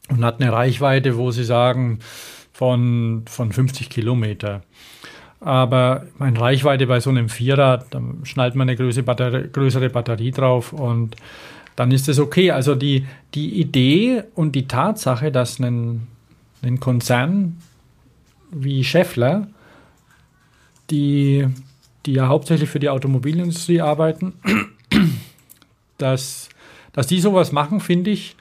und 0.10 0.24
hat 0.24 0.42
eine 0.42 0.52
Reichweite, 0.52 1.18
wo 1.18 1.32
sie 1.32 1.46
sagen, 1.46 2.00
von, 2.58 3.22
von 3.30 3.52
50 3.52 3.88
Kilometer. 3.88 4.64
Aber 5.40 6.08
meine 6.18 6.42
Reichweite 6.42 6.88
bei 6.88 7.00
so 7.00 7.12
einem 7.12 7.30
Vierrad, 7.30 7.86
da 7.92 8.02
schnallt 8.24 8.56
man 8.56 8.68
eine 8.68 8.76
größere 8.76 9.04
Batterie, 9.04 9.48
größere 9.54 9.92
Batterie 9.92 10.32
drauf 10.32 10.74
und 10.74 11.16
dann 11.76 11.92
ist 11.92 12.10
es 12.10 12.18
okay. 12.18 12.50
Also 12.50 12.74
die, 12.74 13.06
die 13.36 13.62
Idee 13.62 14.24
und 14.34 14.54
die 14.54 14.68
Tatsache, 14.68 15.32
dass 15.32 15.60
ein, 15.60 16.08
ein 16.64 16.80
Konzern 16.80 17.58
wie 18.50 18.84
Scheffler, 18.84 19.48
die, 20.90 21.46
die 22.08 22.14
ja 22.14 22.28
hauptsächlich 22.28 22.72
für 22.72 22.80
die 22.80 22.90
Automobilindustrie 22.90 23.82
arbeiten, 23.82 24.34
dass, 26.00 26.50
dass 26.92 27.06
die 27.06 27.20
sowas 27.20 27.52
machen, 27.52 27.82
finde 27.82 28.10
ich, 28.10 28.36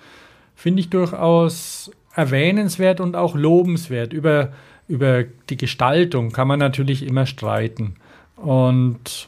finde 0.55 0.81
ich 0.81 0.89
durchaus 0.89 1.91
erwähnenswert 2.17 3.01
und 3.01 3.15
auch 3.15 3.35
lobenswert. 3.35 4.13
Über, 4.13 4.53
über 4.89 5.25
die 5.51 5.57
Gestaltung 5.57 6.33
kann 6.33 6.49
man 6.49 6.59
natürlich 6.59 7.07
immer 7.07 7.27
streiten. 7.27 7.97
Und 8.37 9.27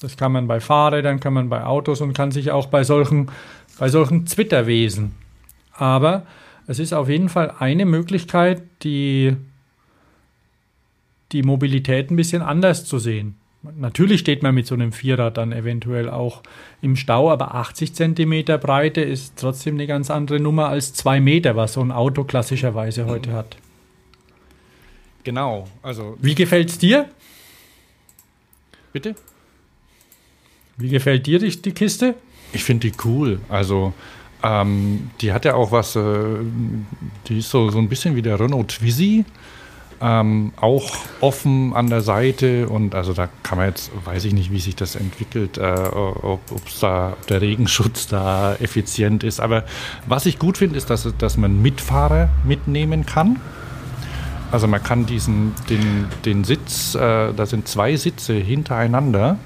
das 0.00 0.16
kann 0.18 0.32
man 0.32 0.46
bei 0.46 0.60
Fahrrädern, 0.60 1.18
kann 1.18 1.32
man 1.32 1.48
bei 1.48 1.64
Autos 1.64 2.02
und 2.02 2.12
kann 2.12 2.30
sich 2.30 2.50
auch 2.50 2.66
bei 2.66 2.84
solchen, 2.84 3.30
bei 3.78 3.88
solchen 3.88 4.26
Zwitterwesen. 4.26 5.14
Aber 5.72 6.26
es 6.66 6.78
ist 6.78 6.92
auf 6.92 7.08
jeden 7.08 7.30
Fall 7.30 7.54
eine 7.58 7.86
Möglichkeit, 7.86 8.62
die, 8.82 9.34
die 11.32 11.42
Mobilität 11.42 12.10
ein 12.10 12.16
bisschen 12.16 12.42
anders 12.42 12.84
zu 12.84 12.98
sehen. 12.98 13.36
Natürlich 13.76 14.20
steht 14.20 14.42
man 14.42 14.54
mit 14.54 14.66
so 14.66 14.74
einem 14.74 14.92
Vierrad 14.92 15.36
dann 15.36 15.52
eventuell 15.52 16.08
auch 16.10 16.42
im 16.82 16.96
Stau, 16.96 17.30
aber 17.30 17.54
80 17.54 17.94
Zentimeter 17.94 18.58
Breite 18.58 19.00
ist 19.00 19.34
trotzdem 19.36 19.74
eine 19.74 19.86
ganz 19.86 20.10
andere 20.10 20.40
Nummer 20.40 20.68
als 20.68 20.94
zwei 20.94 21.20
Meter, 21.20 21.56
was 21.56 21.74
so 21.74 21.80
ein 21.80 21.92
Auto 21.92 22.24
klassischerweise 22.24 23.06
heute 23.06 23.32
hat. 23.32 23.56
Genau, 25.24 25.66
also 25.82 26.16
Wie 26.20 26.34
gefällt's 26.34 26.78
dir? 26.78 27.08
bitte? 28.92 29.14
Wie 30.78 30.88
gefällt 30.88 31.26
dir 31.26 31.38
die, 31.38 31.50
die 31.60 31.72
Kiste? 31.72 32.14
Ich 32.52 32.64
finde 32.64 32.90
die 32.90 32.96
cool. 33.04 33.40
Also 33.48 33.92
Ähm, 34.42 35.10
die 35.20 35.32
hat 35.32 35.44
ja 35.44 35.54
auch 35.54 35.72
was, 35.72 35.96
äh, 35.96 36.02
die 37.26 37.38
ist 37.38 37.50
so, 37.50 37.70
so 37.70 37.78
ein 37.78 37.88
bisschen 37.88 38.14
wie 38.14 38.22
der 38.22 38.38
Renault 38.38 38.68
Twizy. 38.68 39.24
Ähm, 39.98 40.52
auch 40.60 40.94
offen 41.22 41.72
an 41.72 41.88
der 41.88 42.02
Seite 42.02 42.68
und 42.68 42.94
also 42.94 43.14
da 43.14 43.30
kann 43.42 43.56
man 43.56 43.68
jetzt, 43.68 43.90
weiß 44.04 44.26
ich 44.26 44.34
nicht, 44.34 44.50
wie 44.50 44.58
sich 44.58 44.76
das 44.76 44.94
entwickelt, 44.94 45.56
äh, 45.56 45.62
ob, 45.62 46.40
da, 46.80 47.12
ob 47.12 47.26
der 47.28 47.40
Regenschutz 47.40 48.06
da 48.06 48.54
effizient 48.56 49.24
ist. 49.24 49.40
Aber 49.40 49.64
was 50.06 50.26
ich 50.26 50.38
gut 50.38 50.58
finde, 50.58 50.76
ist, 50.76 50.90
dass, 50.90 51.08
dass 51.16 51.38
man 51.38 51.62
Mitfahrer 51.62 52.28
mitnehmen 52.44 53.06
kann. 53.06 53.40
Also 54.52 54.68
man 54.68 54.82
kann 54.82 55.06
diesen, 55.06 55.54
den, 55.70 56.06
den 56.26 56.44
Sitz, 56.44 56.94
äh, 56.94 57.32
da 57.32 57.46
sind 57.46 57.66
zwei 57.66 57.96
Sitze 57.96 58.34
hintereinander 58.34 59.38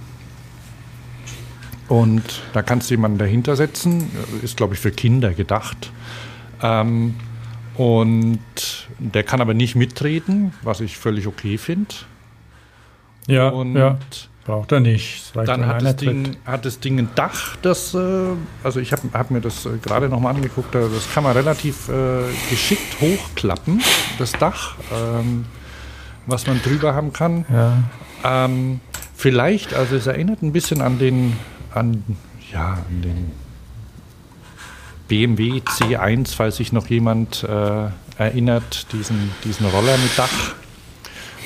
und 1.87 2.43
da 2.53 2.63
kannst 2.63 2.91
du 2.91 2.95
jemanden 2.95 3.19
dahinter 3.19 3.55
setzen, 3.55 4.11
ist 4.43 4.57
glaube 4.57 4.75
ich 4.75 4.81
für 4.81 4.91
Kinder 4.91 5.33
gedacht. 5.33 5.93
Ähm, 6.63 7.15
und 7.81 8.41
der 8.99 9.23
kann 9.23 9.41
aber 9.41 9.55
nicht 9.55 9.75
mittreten, 9.75 10.53
was 10.61 10.83
ich 10.83 10.99
völlig 10.99 11.27
okay 11.27 11.57
finde. 11.57 11.95
Ja, 13.27 13.49
Und 13.49 13.75
ja. 13.75 13.97
Braucht 14.45 14.73
er 14.73 14.81
nicht. 14.81 15.35
Dann 15.35 15.65
hat 15.65 15.81
das, 15.81 15.97
Ding, 15.97 16.37
hat 16.45 16.67
das 16.67 16.81
Ding 16.81 16.99
ein 16.99 17.09
Dach, 17.15 17.57
das, 17.63 17.95
äh, 17.95 17.99
also 18.63 18.81
ich 18.81 18.93
habe 18.93 19.09
hab 19.15 19.31
mir 19.31 19.41
das 19.41 19.65
äh, 19.65 19.79
gerade 19.81 20.11
nochmal 20.11 20.35
angeguckt, 20.35 20.75
äh, 20.75 20.81
das 20.93 21.11
kann 21.11 21.25
man 21.25 21.33
relativ 21.33 21.89
äh, 21.89 22.25
geschickt 22.51 23.01
hochklappen, 23.01 23.81
das 24.19 24.33
Dach, 24.33 24.75
ähm, 24.93 25.47
was 26.27 26.47
man 26.47 26.61
drüber 26.61 26.95
haben 26.95 27.15
kann. 27.15 27.47
Ja. 27.51 27.83
Ähm, 28.25 28.81
vielleicht, 29.15 29.73
also 29.73 29.97
es 29.97 30.07
erinnert 30.07 30.43
ein 30.43 30.53
bisschen 30.53 30.83
an 30.83 30.99
den, 30.99 31.35
an, 31.73 32.05
ja, 32.53 32.73
an 32.73 33.03
den 33.03 33.31
BMW 35.11 35.61
C1, 35.61 36.37
falls 36.37 36.57
sich 36.57 36.73
noch 36.73 36.87
jemand 36.87 37.43
äh, 37.43 37.89
erinnert, 38.17 38.87
diesen, 38.93 39.33
diesen 39.45 39.67
Roller 39.67 39.99
mit 39.99 40.17
Dach. 40.17 40.55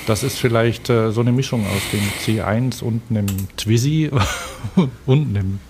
Das 0.06 0.22
ist 0.22 0.38
vielleicht 0.38 0.90
äh, 0.90 1.10
so 1.12 1.22
eine 1.22 1.32
Mischung 1.32 1.64
aus 1.66 1.80
dem 1.90 2.02
C1 2.20 2.82
und 2.82 3.00
einem 3.08 3.26
Twizy 3.56 4.10
und 5.06 5.34
einem, 5.34 5.60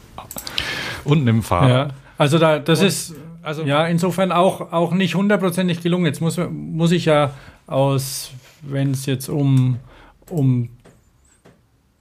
und 1.04 1.20
einem 1.20 1.44
Fahrrad. 1.44 1.70
Ja, 1.70 1.88
also 2.18 2.38
da, 2.40 2.58
das 2.58 2.82
ist 2.82 3.14
also- 3.42 3.62
ja 3.62 3.86
insofern 3.86 4.32
auch, 4.32 4.72
auch 4.72 4.92
nicht 4.92 5.14
hundertprozentig 5.14 5.80
gelungen. 5.80 6.06
Jetzt 6.06 6.20
muss, 6.20 6.36
muss 6.50 6.90
ich 6.90 7.04
ja 7.04 7.30
aus, 7.68 8.32
wenn 8.62 8.90
es 8.90 9.06
jetzt 9.06 9.28
um, 9.28 9.76
um 10.28 10.68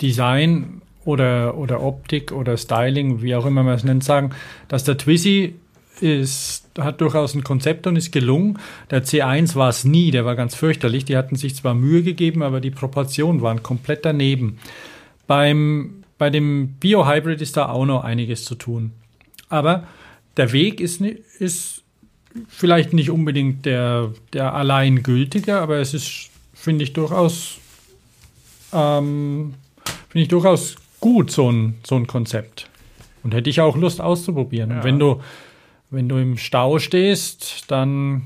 Design 0.02 0.82
oder, 1.06 1.56
oder 1.56 1.84
Optik 1.84 2.32
oder 2.32 2.58
Styling, 2.58 3.22
wie 3.22 3.36
auch 3.36 3.46
immer 3.46 3.62
man 3.62 3.76
es 3.76 3.84
nennt, 3.84 4.04
sagen, 4.04 4.32
dass 4.70 4.86
der 4.86 4.98
Twizy 4.98 5.54
ist, 6.02 6.66
hat 6.78 7.02
durchaus 7.02 7.34
ein 7.36 7.44
Konzept 7.44 7.88
und 7.88 7.96
ist 7.96 8.12
gelungen. 8.12 8.60
Der 8.90 9.04
C1 9.04 9.56
war 9.56 9.70
es 9.70 9.84
nie, 9.86 10.12
der 10.12 10.26
war 10.26 10.36
ganz 10.36 10.56
fürchterlich. 10.56 11.06
Die 11.06 11.16
hatten 11.18 11.36
sich 11.36 11.56
zwar 11.56 11.74
Mühe 11.76 12.04
gegeben, 12.04 12.42
aber 12.42 12.60
die 12.62 12.72
Proportionen 12.72 13.42
waren 13.42 13.64
komplett 13.64 14.04
daneben. 14.06 14.58
Beim, 15.28 16.04
bei 16.18 16.30
dem 16.30 16.70
Bio-Hybrid 16.80 17.42
ist 17.42 17.58
da 17.58 17.70
auch 17.70 17.86
noch 17.86 18.04
einiges 18.04 18.44
zu 18.46 18.56
tun. 18.56 18.92
Aber 19.50 19.88
der 20.38 20.52
Weg 20.52 20.80
ist, 20.82 21.00
ist 21.02 21.84
vielleicht 22.48 22.94
nicht 22.94 23.10
unbedingt 23.12 23.66
der, 23.66 24.12
der 24.34 24.54
allein 24.56 25.04
gültige, 25.04 25.60
aber 25.60 25.78
es 25.78 25.94
ist, 25.94 26.30
finde 26.54 26.84
ich, 26.84 26.94
durchaus, 26.94 27.58
ähm, 28.74 29.54
finde 30.10 30.24
ich 30.24 30.28
durchaus 30.30 30.76
gut, 31.00 31.32
so 31.32 31.52
ein, 31.52 31.76
so 31.84 31.96
ein 31.96 32.08
Konzept. 32.08 32.70
Und 33.24 33.34
hätte 33.34 33.50
ich 33.50 33.62
auch 33.62 33.78
Lust 33.78 34.02
auszuprobieren. 34.02 34.72
Und 34.72 34.78
Ja. 34.78 34.84
wenn 34.84 35.00
du, 35.00 35.22
wenn 35.94 36.10
du 36.10 36.18
im 36.18 36.38
Stau 36.38 36.80
stehst, 36.80 37.72
dann, 37.72 38.24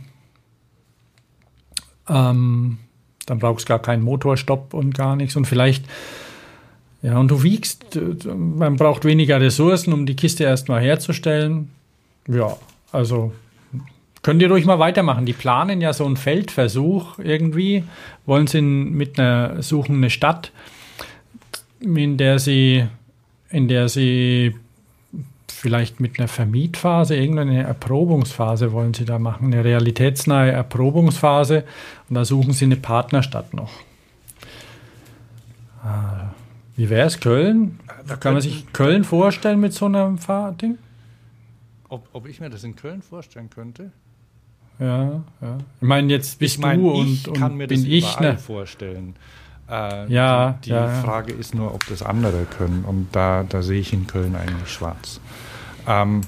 ähm, 2.08 2.78
dann 3.26 3.40
brauchst 3.40 3.66
du 3.66 3.70
gar 3.70 3.82
keinen 3.82 4.04
Motorstopp 4.04 4.74
und 4.74 4.96
gar 4.96 5.16
nichts. 5.16 5.36
Und 5.36 5.46
vielleicht, 5.46 5.86
ja, 7.02 7.18
und 7.18 7.30
du 7.30 7.44
wiegst, 7.44 7.98
äh, 7.98 8.34
man 8.34 8.78
braucht 8.78 9.04
weniger 9.04 9.42
Ressourcen, 9.42 9.92
um 9.92 10.06
die 10.06 10.16
Kiste 10.16 10.46
erstmal 10.46 10.82
herzustellen. 10.82 11.70
Ja, 12.28 12.58
also 12.92 13.34
könnt 14.22 14.42
ihr 14.42 14.50
ruhig 14.50 14.66
mal 14.66 14.80
weitermachen. 14.80 15.26
Die 15.26 15.34
planen 15.34 15.82
ja 15.82 15.92
so 15.92 16.06
einen 16.06 16.18
Feldversuch 16.18 17.20
irgendwie, 17.20 17.84
wollen 18.26 18.48
sie 18.48 18.62
mit 18.62 19.20
einer, 19.20 19.62
suchen 19.62 19.98
eine 19.98 20.10
Stadt, 20.10 20.52
in 21.82 22.18
der 22.18 22.40
sie, 22.40 22.88
in 23.50 23.68
der 23.68 23.90
sie 23.90 24.56
vielleicht 25.60 26.00
mit 26.00 26.20
einer 26.20 26.28
Vermietphase, 26.28 27.16
irgendeine 27.16 27.64
Erprobungsphase 27.64 28.72
wollen 28.72 28.94
sie 28.94 29.06
da 29.06 29.18
machen, 29.20 29.54
eine 29.54 29.64
realitätsnahe 29.64 30.52
Erprobungsphase 30.52 31.64
und 32.10 32.16
da 32.16 32.26
suchen 32.26 32.54
sie 32.54 32.66
eine 32.66 32.76
Partnerstadt 32.76 33.54
noch. 33.54 33.72
Ah, 35.84 36.32
Wie 36.76 36.90
wäre 36.90 37.08
es, 37.08 37.20
Köln? 37.20 37.80
Kann 38.20 38.34
man 38.34 38.42
sich 38.42 38.72
Köln 38.74 39.04
vorstellen 39.04 39.60
mit 39.60 39.74
so 39.74 39.86
einem 39.86 40.18
Fahrding? 40.18 40.78
Ob, 41.90 42.08
ob 42.14 42.28
ich 42.28 42.40
mir 42.40 42.50
das 42.50 42.64
in 42.64 42.76
Köln 42.76 43.02
vorstellen 43.02 43.50
könnte? 43.50 43.92
Ja, 44.80 45.24
ja. 45.42 45.58
Ich 45.82 45.88
meine, 45.88 46.12
jetzt 46.14 46.38
bist 46.38 46.56
ich 46.56 46.62
meine, 46.62 46.84
du 46.84 47.02
ich 47.04 47.28
und, 47.28 47.38
kann 47.38 47.52
und 47.54 47.58
mir 47.58 47.68
bin 47.68 47.80
das 47.82 47.90
ich, 47.90 48.20
ne? 48.20 48.38
vorstellen. 48.38 49.16
Äh, 49.70 50.12
Ja, 50.14 50.60
die, 50.64 50.70
die 50.70 50.76
ja. 50.76 50.90
Frage 51.02 51.34
ist 51.34 51.56
nur, 51.56 51.74
ob 51.74 51.86
das 51.88 52.04
andere 52.04 52.46
können. 52.46 52.84
Und 52.86 53.08
da, 53.12 53.44
da 53.48 53.62
sehe 53.64 53.80
ich 53.80 53.92
in 53.94 54.06
Köln 54.06 54.36
eigentlich 54.36 54.70
schwarz. 54.72 55.20
Ähm, 55.88 56.22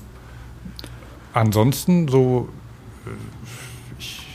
ansonsten 1.33 2.07
so, 2.07 2.49
äh, 3.05 3.09
ich, 3.99 4.25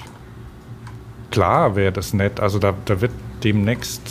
klar 1.30 1.76
wäre 1.76 1.92
das 1.92 2.12
nett. 2.12 2.40
Also 2.40 2.58
da, 2.58 2.74
da 2.84 3.00
wird 3.00 3.12
demnächst, 3.42 4.02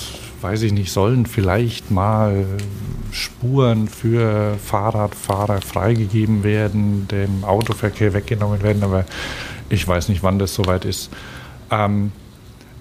weiß 0.41 0.64
ich 0.64 0.74
nicht, 0.74 0.91
sollen 0.91 1.26
vielleicht 1.26 1.91
mal 1.91 2.45
Spuren 3.11 3.88
für 3.88 4.57
Fahrradfahrer 4.57 5.61
freigegeben 5.61 6.43
werden, 6.43 7.07
dem 7.07 7.43
Autoverkehr 7.43 8.14
weggenommen 8.14 8.64
werden, 8.64 8.84
aber 8.84 9.05
ich 9.70 9.88
weiß 9.88 10.09
nicht, 10.09 10.24
wann 10.24 10.39
das 10.39 10.53
soweit 10.55 10.86
ist. 10.86 11.11
Ähm, 11.70 12.11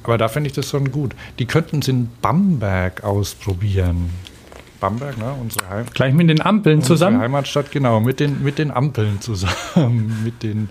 aber 0.02 0.18
da 0.18 0.28
finde 0.28 0.48
ich 0.48 0.54
das 0.54 0.68
schon 0.68 0.90
gut. 0.90 1.14
Die 1.38 1.46
könnten 1.46 1.78
es 1.78 1.88
in 1.88 2.08
Bamberg 2.20 3.04
ausprobieren. 3.04 4.10
Bamberg, 4.82 5.16
ne? 5.16 5.32
Unsere, 5.40 5.70
Heim 5.70 5.86
Gleich 5.94 6.12
mit 6.12 6.28
den 6.28 6.42
Ampeln 6.42 6.78
unsere 6.78 6.94
zusammen. 6.94 7.20
Heimatstadt, 7.20 7.70
genau, 7.70 8.00
mit 8.00 8.18
den, 8.18 8.42
mit 8.42 8.58
den 8.58 8.72
Ampeln 8.72 9.20
zusammen. 9.20 10.20
mit 10.24 10.42
den, 10.42 10.68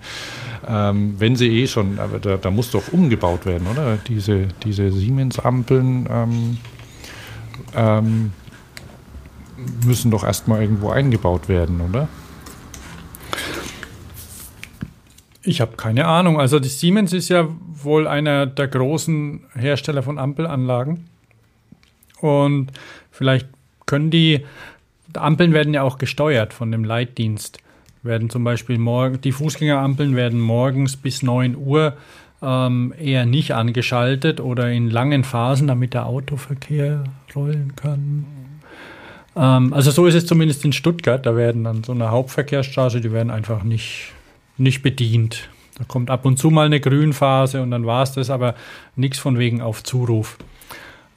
ähm, 0.68 1.16
wenn 1.18 1.38
sie 1.38 1.47
eh 1.47 1.66
schon, 1.66 1.97
aber 1.97 2.20
da, 2.20 2.36
da 2.36 2.51
muss 2.51 2.72
doch 2.72 2.91
umgebaut 2.91 3.45
werden, 3.45 3.68
oder? 3.68 3.97
Diese, 4.07 4.49
diese 4.64 4.91
Siemens-Ampeln 4.91 6.09
ähm, 6.12 6.57
ähm, 7.74 8.34
müssen 9.86 10.12
doch 10.12 10.26
erstmal 10.26 10.62
irgendwo 10.62 10.89
eingebaut 10.89 11.47
werden, 11.47 11.80
oder? 11.80 12.09
Ich 15.41 15.62
habe 15.62 15.78
keine 15.78 16.05
Ahnung. 16.05 16.38
Also 16.38 16.59
die 16.59 16.68
Siemens 16.68 17.14
ist 17.14 17.30
ja 17.30 17.47
wohl 17.82 18.07
einer 18.07 18.45
der 18.45 18.68
großen 18.68 19.45
Hersteller 19.53 20.03
von 20.03 20.20
Ampelanlagen. 20.20 21.07
Und 22.20 22.72
vielleicht 23.09 23.47
können 23.92 24.10
die, 24.10 24.46
Ampeln 25.14 25.52
werden 25.52 25.74
ja 25.74 25.84
auch 25.84 25.98
gesteuert 25.98 26.54
von 26.54 26.72
dem 26.72 26.86
Leitdienst. 26.86 27.58
Werden 28.04 28.30
zum 28.30 28.46
Beispiel 28.46 28.78
morgen, 28.78 29.20
die 29.20 29.34
Fußgängerampeln 29.34 30.16
werden 30.16 30.39
morgens 30.39 30.96
bis 30.96 31.24
9 31.24 31.58
Uhr 31.58 31.98
ähm, 32.42 32.94
eher 32.98 33.26
nicht 33.26 33.54
angeschaltet 33.54 34.39
oder 34.39 34.72
in 34.72 34.89
langen 34.89 35.26
Phasen, 35.26 35.68
damit 35.68 35.94
der 35.94 36.06
Autoverkehr 36.06 37.04
rollen 37.36 37.74
kann. 37.76 38.26
Ähm, 39.36 39.74
also 39.74 39.92
so 39.92 40.06
ist 40.06 40.16
es 40.16 40.26
zumindest 40.26 40.64
in 40.64 40.72
Stuttgart. 40.72 41.26
Da 41.26 41.36
werden 41.36 41.68
an 41.68 41.84
so 41.84 41.92
einer 41.92 42.12
Hauptverkehrsstraße, 42.12 43.02
die 43.02 43.12
werden 43.12 43.30
einfach 43.30 43.64
nicht, 43.64 44.14
nicht 44.58 44.84
bedient. 44.84 45.50
Da 45.78 45.84
kommt 45.84 46.10
ab 46.10 46.24
und 46.24 46.39
zu 46.39 46.50
mal 46.50 46.66
eine 46.66 46.80
Grünphase 46.80 47.62
und 47.62 47.72
dann 47.72 47.86
war 47.86 48.04
es 48.04 48.14
das, 48.14 48.30
aber 48.30 48.56
nichts 48.96 49.20
von 49.20 49.38
wegen 49.38 49.62
auf 49.62 49.84
Zuruf. 49.84 50.38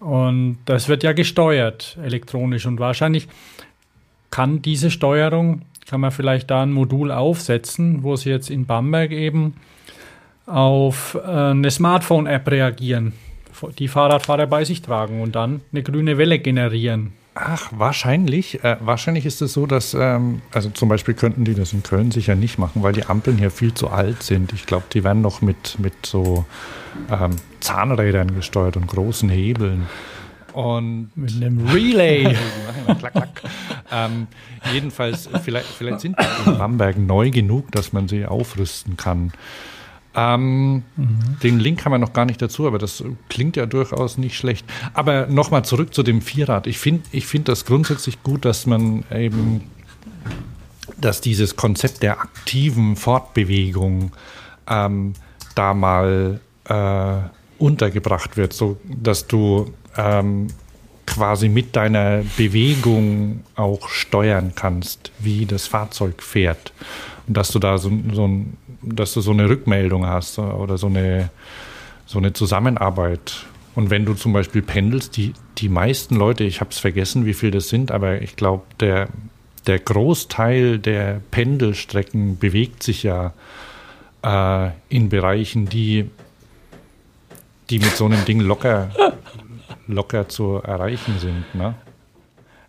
Und 0.05 0.59
das 0.67 0.91
wird 0.91 1.03
ja 1.03 1.15
gesteuert 1.15 1.97
elektronisch 2.05 2.67
und 2.67 2.79
wahrscheinlich 2.79 3.27
kann 4.31 4.61
diese 4.61 4.91
Steuerung, 4.91 5.63
kann 5.89 6.03
man 6.03 6.11
vielleicht 6.11 6.51
da 6.51 6.63
ein 6.63 6.73
Modul 6.73 7.11
aufsetzen, 7.11 8.03
wo 8.03 8.15
sie 8.15 8.29
jetzt 8.29 8.51
in 8.51 8.67
Bamberg 8.67 9.13
eben 9.13 9.55
auf 10.45 11.15
äh, 11.15 11.27
eine 11.27 11.71
Smartphone-App 11.71 12.51
reagieren, 12.51 13.15
die 13.79 13.89
Fahrradfahrer 13.89 14.47
bei 14.47 14.65
sich 14.65 14.83
tragen 14.83 15.23
und 15.23 15.37
dann 15.37 15.63
eine 15.73 15.83
grüne 15.83 16.19
Welle 16.19 16.39
generieren. 16.39 17.15
Ach, 17.35 17.71
wahrscheinlich. 17.75 18.63
Äh, 18.63 18.77
wahrscheinlich 18.81 19.25
ist 19.25 19.41
es 19.41 19.55
so, 19.55 19.65
dass, 19.65 19.95
ähm, 19.95 20.43
also 20.53 20.69
zum 20.69 20.91
Beispiel 20.91 21.15
könnten 21.15 21.47
die 21.47 21.55
das 21.55 21.73
in 21.73 21.83
Köln 21.83 22.11
sicher 22.11 22.35
nicht 22.35 22.59
machen, 22.59 22.83
weil 22.83 22.93
die 22.93 23.07
Ampeln 23.07 23.39
hier 23.39 23.51
viel 23.51 23.73
zu 23.73 23.89
alt 23.89 24.23
sind. 24.23 24.53
Ich 24.53 24.67
glaube, 24.67 24.85
die 24.93 25.03
werden 25.03 25.23
noch 25.23 25.41
mit, 25.41 25.79
mit 25.79 25.95
so 26.05 26.45
ähm, 27.11 27.37
Zahnrädern 27.65 28.35
gesteuert 28.35 28.77
und 28.77 28.87
großen 28.87 29.31
Hebeln. 29.31 29.87
Und 30.53 31.11
Mit 31.17 31.35
einem 31.35 31.67
Relay. 31.67 32.37
klack, 32.99 33.13
klack. 33.13 33.43
Ähm, 33.91 34.29
jedenfalls, 34.73 35.29
vielleicht, 35.43 35.67
vielleicht 35.67 36.01
sind 36.01 36.17
die 36.19 36.51
in 36.51 36.59
Bamberg 36.59 36.99
neu 36.99 37.31
genug, 37.31 37.73
dass 37.73 37.93
man 37.93 38.07
sie 38.07 38.27
aufrüsten 38.27 38.97
kann. 38.97 39.33
Ähm, 40.15 40.85
Den 41.43 41.59
Link 41.59 41.85
haben 41.85 41.93
wir 41.93 41.99
noch 41.99 42.13
gar 42.13 42.25
nicht 42.25 42.41
dazu, 42.41 42.67
aber 42.69 42.79
das 42.79 43.03
klingt 43.29 43.57
ja 43.57 43.67
durchaus 43.67 44.17
nicht 44.17 44.37
schlecht. 44.37 44.65
Aber 44.93 45.27
nochmal 45.27 45.65
zurück 45.65 45.93
zu 45.93 46.05
dem 46.05 46.21
Vierrad. 46.23 46.67
Ich 46.69 46.79
finde 46.79 47.03
ich 47.11 47.27
find 47.27 47.49
das 47.49 47.65
grundsätzlich 47.65 48.23
gut, 48.23 48.45
dass 48.45 48.67
man 48.67 49.05
eben, 49.11 49.63
dass 51.01 51.21
dieses 51.21 51.57
Konzept 51.57 52.03
der 52.03 52.21
aktiven 52.21 52.95
Fortbewegung 52.95 54.13
ähm, 54.69 55.15
da 55.57 55.75
mal 55.75 56.41
äh, 56.69 57.44
untergebracht 57.65 58.37
wird, 58.37 58.53
so 58.53 58.77
dass 58.85 59.27
du 59.27 59.73
ähm, 59.97 60.49
quasi 61.07 61.49
mit 61.49 61.75
deiner 61.77 62.23
Bewegung 62.37 63.43
auch 63.57 63.89
steuern 63.89 64.53
kannst, 64.55 65.11
wie 65.19 65.47
das 65.47 65.67
Fahrzeug 65.67 66.23
fährt. 66.23 66.73
Und 67.27 67.37
dass 67.37 67.51
du 67.51 67.59
da 67.59 67.79
so, 67.79 67.91
so 68.13 68.29
dass 68.83 69.15
du 69.15 69.23
so 69.23 69.31
eine 69.31 69.49
Rückmeldung 69.49 70.07
hast 70.07 70.39
oder 70.39 70.77
so 70.77 70.89
eine, 70.89 71.31
so 72.05 72.19
eine 72.19 72.35
Zusammenarbeit. 72.35 73.47
Und 73.75 73.89
wenn 73.89 74.05
du 74.05 74.13
zum 74.13 74.35
Beispiel 74.35 74.61
pendelst, 74.61 75.17
die, 75.17 75.33
die 75.57 75.71
meisten 75.71 76.17
Leute, 76.17 76.45
ich 76.45 76.61
habe 76.61 76.71
es 76.71 76.79
vergessen, 76.79 77.25
wie 77.25 77.35
viel 77.35 77.51
das 77.51 77.69
sind, 77.69 77.91
aber 77.91 78.21
ich 78.21 78.37
glaube, 78.37 78.65
der, 78.79 79.09
der 79.67 79.79
Großteil 79.79 80.79
der 80.79 81.21
Pendelstrecken 81.31 82.39
bewegt 82.39 82.83
sich 82.83 83.03
ja 83.03 83.33
äh, 84.23 84.71
in 84.89 85.09
Bereichen, 85.09 85.67
die, 85.67 86.11
die 87.71 87.79
mit 87.79 87.97
so 87.97 88.05
einem 88.07 88.25
Ding 88.25 88.41
locker, 88.41 88.91
locker 89.87 90.29
zu 90.29 90.61
erreichen 90.63 91.19
sind. 91.19 91.45
Ne? 91.55 91.75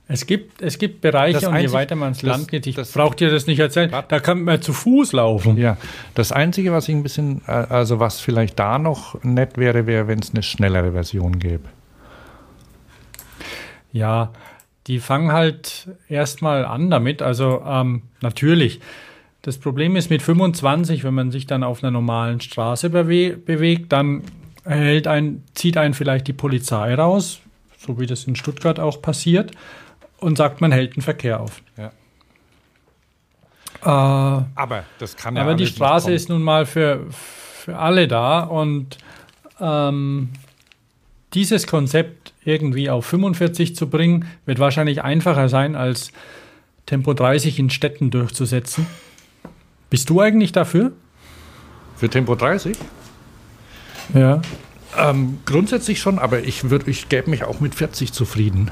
Es 0.07 0.27
gibt, 0.27 0.61
es 0.61 0.77
gibt 0.77 1.01
Bereiche, 1.01 1.39
Das 1.39 1.43
und 1.45 1.53
je 1.55 1.61
einzig- 1.61 1.73
weiter 1.73 1.95
man 1.95 2.09
ins 2.09 2.21
Land 2.21 2.47
geht, 2.47 2.67
ich 2.67 2.75
das- 2.75 2.91
brauche 2.91 3.15
dir 3.15 3.31
das 3.31 3.47
nicht 3.47 3.59
erzählen, 3.59 3.91
da 4.07 4.19
kann 4.19 4.43
man 4.43 4.61
zu 4.61 4.71
Fuß 4.71 5.13
laufen. 5.13 5.57
Ja, 5.57 5.77
das 6.13 6.31
Einzige, 6.31 6.71
was 6.71 6.87
ich 6.87 6.95
ein 6.95 7.01
bisschen, 7.03 7.41
äh, 7.47 7.51
also 7.51 7.99
was 7.99 8.19
vielleicht 8.19 8.59
da 8.59 8.77
noch 8.77 9.21
nett 9.23 9.57
wäre, 9.57 9.87
wäre, 9.87 10.07
wenn 10.07 10.19
es 10.19 10.31
eine 10.31 10.43
schnellere 10.43 10.91
Version 10.91 11.39
gäbe. 11.39 11.63
Ja, 13.91 14.31
die 14.87 14.99
fangen 14.99 15.31
halt 15.31 15.87
erstmal 16.09 16.65
an 16.65 16.89
damit. 16.91 17.21
Also 17.21 17.63
ähm, 17.65 18.03
natürlich. 18.21 18.79
Das 19.41 19.57
Problem 19.57 19.95
ist 19.95 20.09
mit 20.09 20.21
25, 20.21 21.03
wenn 21.03 21.13
man 21.13 21.31
sich 21.31 21.45
dann 21.47 21.63
auf 21.63 21.83
einer 21.83 21.91
normalen 21.91 22.41
Straße 22.41 22.89
bewe 22.89 23.37
bewegt, 23.37 23.91
dann 23.91 24.23
hält 24.65 25.07
ein, 25.07 25.43
zieht 25.53 25.77
einen 25.77 25.93
vielleicht 25.93 26.27
die 26.27 26.33
Polizei 26.33 26.93
raus, 26.95 27.39
so 27.77 27.99
wie 27.99 28.05
das 28.05 28.25
in 28.25 28.35
Stuttgart 28.35 28.79
auch 28.79 29.01
passiert, 29.01 29.51
und 30.19 30.37
sagt, 30.37 30.61
man 30.61 30.71
hält 30.71 30.95
den 30.95 31.01
Verkehr 31.01 31.39
auf. 31.39 31.61
Ja. 31.77 31.91
Äh, 33.81 34.45
Aber 34.55 34.85
das 34.99 35.15
kann 35.15 35.37
aber 35.37 35.55
die 35.55 35.67
Straße 35.67 36.11
ist 36.11 36.29
nun 36.29 36.41
mal 36.41 36.65
für, 36.65 37.05
für 37.11 37.77
alle 37.77 38.07
da 38.07 38.41
und 38.41 38.97
ähm, 39.59 40.29
dieses 41.33 41.67
Konzept 41.67 42.33
irgendwie 42.43 42.89
auf 42.89 43.05
45 43.05 43.75
zu 43.75 43.89
bringen, 43.89 44.27
wird 44.45 44.59
wahrscheinlich 44.59 45.03
einfacher 45.03 45.49
sein, 45.49 45.75
als 45.75 46.11
Tempo 46.85 47.13
30 47.13 47.59
in 47.59 47.69
Städten 47.69 48.11
durchzusetzen. 48.11 48.85
Bist 49.89 50.09
du 50.09 50.21
eigentlich 50.21 50.51
dafür? 50.51 50.93
Für 51.95 52.09
Tempo 52.09 52.35
30? 52.35 52.77
Ja. 54.13 54.41
Ähm, 54.97 55.39
grundsätzlich 55.45 55.99
schon, 55.99 56.19
aber 56.19 56.43
ich, 56.43 56.69
würd, 56.69 56.87
ich 56.87 57.09
gäbe 57.09 57.29
mich 57.29 57.43
auch 57.43 57.59
mit 57.59 57.75
40 57.75 58.13
zufrieden. 58.13 58.71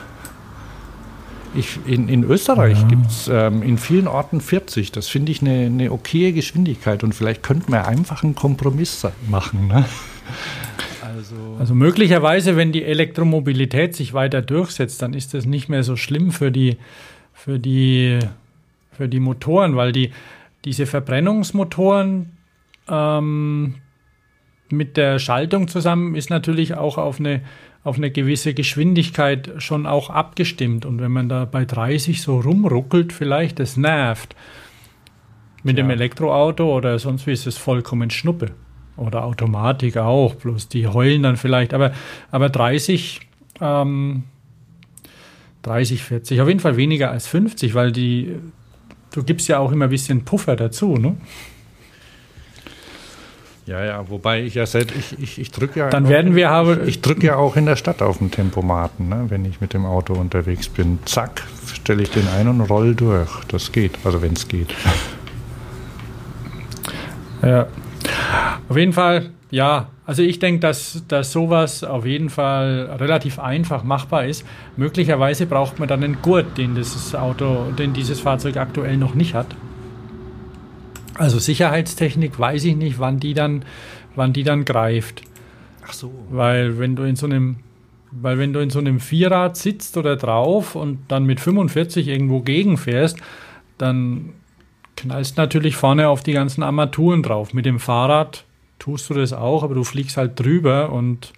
Ich, 1.55 1.79
in, 1.85 2.09
in 2.09 2.23
Österreich 2.23 2.81
Ja. 2.81 2.87
gibt 2.87 3.07
es 3.07 3.27
ähm, 3.31 3.61
in 3.61 3.77
vielen 3.77 4.07
Orten 4.07 4.41
40. 4.41 4.91
Das 4.91 5.07
finde 5.07 5.31
ich 5.31 5.41
eine 5.41 5.65
eine 5.67 5.91
okaye 5.91 6.31
Geschwindigkeit 6.33 7.03
und 7.03 7.13
vielleicht 7.13 7.43
könnten 7.43 7.71
wir 7.71 7.87
einfach 7.87 8.23
einen 8.23 8.33
Kompromiss 8.35 9.05
machen. 9.29 9.67
Ne? 9.67 9.85
Also, 11.01 11.35
Also 11.59 11.75
möglicherweise, 11.75 12.55
wenn 12.55 12.71
die 12.71 12.83
Elektromobilität 12.83 13.95
sich 13.95 14.13
weiter 14.13 14.41
durchsetzt, 14.41 15.01
dann 15.03 15.13
ist 15.13 15.33
das 15.35 15.45
nicht 15.45 15.69
mehr 15.69 15.83
so 15.83 15.95
schlimm 15.95 16.31
für 16.31 16.51
die, 16.51 16.77
für 17.33 17.59
die, 17.59 18.17
für 18.91 19.07
die 19.07 19.19
Motoren, 19.19 19.75
weil 19.75 19.91
die, 19.91 20.11
diese 20.65 20.87
Verbrennungsmotoren 20.87 22.31
ähm, 22.89 23.75
mit 24.69 24.97
der 24.97 25.19
Schaltung 25.19 25.67
zusammen 25.67 26.15
ist 26.15 26.29
natürlich 26.29 26.75
auch 26.75 26.97
auf 26.97 27.19
eine, 27.19 27.41
auf 27.83 27.97
eine 27.97 28.11
gewisse 28.11 28.53
Geschwindigkeit 28.53 29.51
schon 29.57 29.85
auch 29.85 30.09
abgestimmt. 30.09 30.85
Und 30.85 31.01
wenn 31.01 31.11
man 31.11 31.29
da 31.29 31.45
bei 31.45 31.65
30 31.65 32.21
so 32.21 32.39
rumruckelt, 32.39 33.13
vielleicht, 33.13 33.59
das 33.59 33.77
nervt. 33.77 34.35
Mit 35.63 35.77
dem 35.77 35.87
Ja. 35.87 35.93
Elektroauto 35.93 36.75
oder 36.75 36.99
sonst 36.99 37.25
wie 37.27 37.31
ist 37.31 37.47
es 37.47 37.57
vollkommen 37.57 38.09
Schnuppe. 38.09 38.51
Oder 38.95 39.23
Automatik 39.23 39.97
auch, 39.97 40.35
bloß 40.35 40.67
die 40.67 40.87
heulen 40.87 41.23
dann 41.23 41.37
vielleicht. 41.37 41.73
Aber, 41.73 41.93
aber 42.31 42.49
30, 42.49 43.21
ähm, 43.61 44.23
30, 45.63 46.03
40, 46.03 46.41
auf 46.41 46.47
jeden 46.47 46.59
Fall 46.59 46.77
weniger 46.77 47.09
als 47.09 47.27
50, 47.27 47.73
weil 47.73 47.91
die, 47.91 48.35
du 49.13 49.23
gibst 49.23 49.47
ja 49.47 49.59
auch 49.59 49.71
immer 49.71 49.85
ein 49.85 49.89
bisschen 49.89 50.25
Puffer 50.25 50.55
dazu, 50.55 50.95
ne? 50.97 51.15
Ja, 53.65 53.83
ja, 53.83 54.09
wobei 54.09 54.43
ich 54.43 54.55
ja 54.55 54.65
selbst, 54.65 54.95
ich, 54.95 55.19
ich, 55.19 55.39
ich 55.39 55.51
drücke 55.51 55.79
ja. 55.79 55.89
Dann 55.89 56.09
werden 56.09 56.35
wir 56.35 56.49
haben. 56.49 56.85
Ich 56.85 57.01
drücke 57.01 57.27
ja 57.27 57.35
auch 57.37 57.55
in 57.55 57.65
der 57.65 57.77
Stadt 57.77 58.01
auf 58.01 58.17
den 58.17 58.29
Tempomaten, 58.29 59.07
ne, 59.07 59.25
wenn 59.29 59.45
ich 59.45 59.61
mit 59.61 59.73
dem 59.73 59.85
Auto 59.85 60.13
unterwegs 60.13 60.67
bin. 60.67 60.99
Zack, 61.05 61.43
stelle 61.73 62.03
ich 62.03 62.09
den 62.11 62.27
ein 62.27 62.47
und 62.49 62.61
roll 62.61 62.93
durch. 62.93 63.29
Das 63.47 63.71
geht, 63.71 63.97
also 64.03 64.21
wenn 64.21 64.33
es 64.33 64.47
geht. 64.47 64.73
Ja. 67.41 67.67
Auf 68.69 68.77
jeden 68.77 68.93
Fall, 68.93 69.31
ja. 69.51 69.89
Also 70.05 70.21
ich 70.21 70.39
denke, 70.39 70.61
dass, 70.61 71.03
dass 71.09 71.33
sowas 71.33 71.83
auf 71.83 72.05
jeden 72.05 72.29
Fall 72.29 72.89
relativ 72.99 73.37
einfach 73.37 73.83
machbar 73.83 74.25
ist. 74.25 74.45
Möglicherweise 74.77 75.45
braucht 75.45 75.77
man 75.77 75.89
dann 75.89 76.05
einen 76.05 76.21
Gurt, 76.21 76.57
den 76.57 76.75
dieses 76.75 77.13
Auto, 77.15 77.71
den 77.77 77.91
dieses 77.91 78.21
Fahrzeug 78.21 78.55
aktuell 78.55 78.95
noch 78.95 79.13
nicht 79.13 79.33
hat. 79.33 79.47
Also 81.15 81.39
Sicherheitstechnik 81.39 82.37
weiß 82.39 82.63
ich 82.65 82.75
nicht, 82.75 82.99
wann 82.99 83.19
die 83.19 83.33
dann, 83.33 83.65
wann 84.15 84.33
die 84.33 84.43
dann 84.43 84.65
greift. 84.65 85.21
Ach 85.85 85.93
so. 85.93 86.11
Weil 86.29 86.79
wenn 86.79 86.95
du 86.95 87.03
in 87.03 87.15
so 87.15 87.25
einem, 87.25 87.57
weil 88.11 88.37
wenn 88.37 88.53
du 88.53 88.59
in 88.59 88.69
so 88.69 88.79
einem 88.79 88.99
Vierrad 88.99 89.57
sitzt 89.57 89.97
oder 89.97 90.15
drauf 90.15 90.75
und 90.75 90.99
dann 91.07 91.25
mit 91.25 91.39
45 91.39 92.07
irgendwo 92.07 92.41
gegenfährst, 92.41 93.17
dann 93.77 94.33
knallst 94.95 95.37
natürlich 95.37 95.75
vorne 95.75 96.09
auf 96.09 96.23
die 96.23 96.33
ganzen 96.33 96.63
Armaturen 96.63 97.23
drauf. 97.23 97.53
Mit 97.53 97.65
dem 97.65 97.79
Fahrrad 97.79 98.45
tust 98.79 99.09
du 99.09 99.13
das 99.13 99.33
auch, 99.33 99.63
aber 99.63 99.75
du 99.75 99.83
fliegst 99.83 100.17
halt 100.17 100.39
drüber 100.39 100.91
und, 100.91 101.33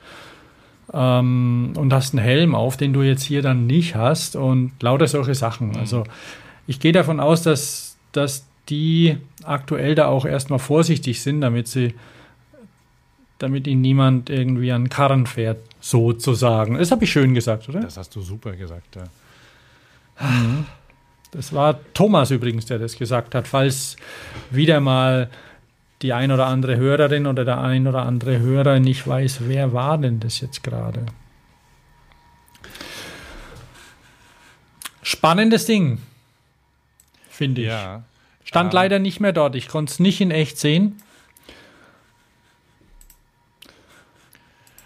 ähm, 0.94 1.74
und 1.76 1.94
hast 1.94 2.14
einen 2.14 2.24
Helm 2.24 2.56
auf, 2.56 2.78
den 2.78 2.94
du 2.94 3.02
jetzt 3.02 3.24
hier 3.24 3.42
dann 3.42 3.68
nicht 3.68 3.96
hast 3.96 4.36
und 4.36 4.72
lauter 4.82 5.08
solche 5.08 5.36
Sachen. 5.36 5.76
Also 5.78 6.04
ich 6.68 6.80
gehe 6.80 6.92
davon 6.92 7.20
aus, 7.20 7.44
dass, 7.44 7.98
dass 8.12 8.48
die 8.70 9.18
aktuell 9.44 9.96
da 9.96 10.08
auch 10.08 10.26
erstmal 10.26 10.60
vorsichtig 10.60 11.22
sind, 11.22 11.42
damit 11.42 11.68
sie 11.68 11.94
damit 13.38 13.68
ihnen 13.68 13.82
niemand 13.82 14.30
irgendwie 14.30 14.72
an 14.72 14.90
Karren 14.90 15.28
fährt, 15.28 15.58
sozusagen. 15.82 16.78
Das 16.78 16.92
habe 16.92 17.04
ich 17.04 17.12
schön 17.12 17.34
gesagt, 17.34 17.68
oder? 17.68 17.82
Das 17.82 17.98
hast 17.98 18.16
du 18.16 18.22
super 18.22 18.56
gesagt, 18.56 18.96
ja. 18.96 19.04
Das 21.32 21.52
war 21.52 21.80
Thomas 21.94 22.32
übrigens, 22.32 22.66
der 22.66 22.80
das 22.80 22.98
gesagt 22.98 23.36
hat. 23.36 23.48
Falls 23.48 23.98
wieder 24.52 24.80
mal 24.80 25.30
die 26.02 26.14
ein 26.14 26.32
oder 26.32 26.46
andere 26.48 26.78
Hörerin 26.78 27.28
oder 27.28 27.44
der 27.44 27.60
ein 27.60 27.88
oder 27.88 28.04
andere 28.04 28.40
Hörer 28.40 28.80
nicht 28.80 29.06
weiß, 29.06 29.40
wer 29.42 29.74
war 29.74 29.98
denn 29.98 30.22
das 30.22 30.40
jetzt 30.40 30.64
gerade? 30.64 31.06
Spannendes 35.02 35.66
Ding, 35.66 36.00
finde 37.30 37.62
ich. 37.62 37.68
Ja. 37.68 38.04
Stand 38.46 38.74
Ähm. 38.74 38.76
leider 38.76 39.00
nicht 39.00 39.20
mehr 39.20 39.34
dort. 39.34 39.56
Ich 39.56 39.68
konnte 39.68 39.92
es 39.92 40.00
nicht 40.00 40.22
in 40.22 40.32
echt 40.32 40.58
sehen. 40.58 40.96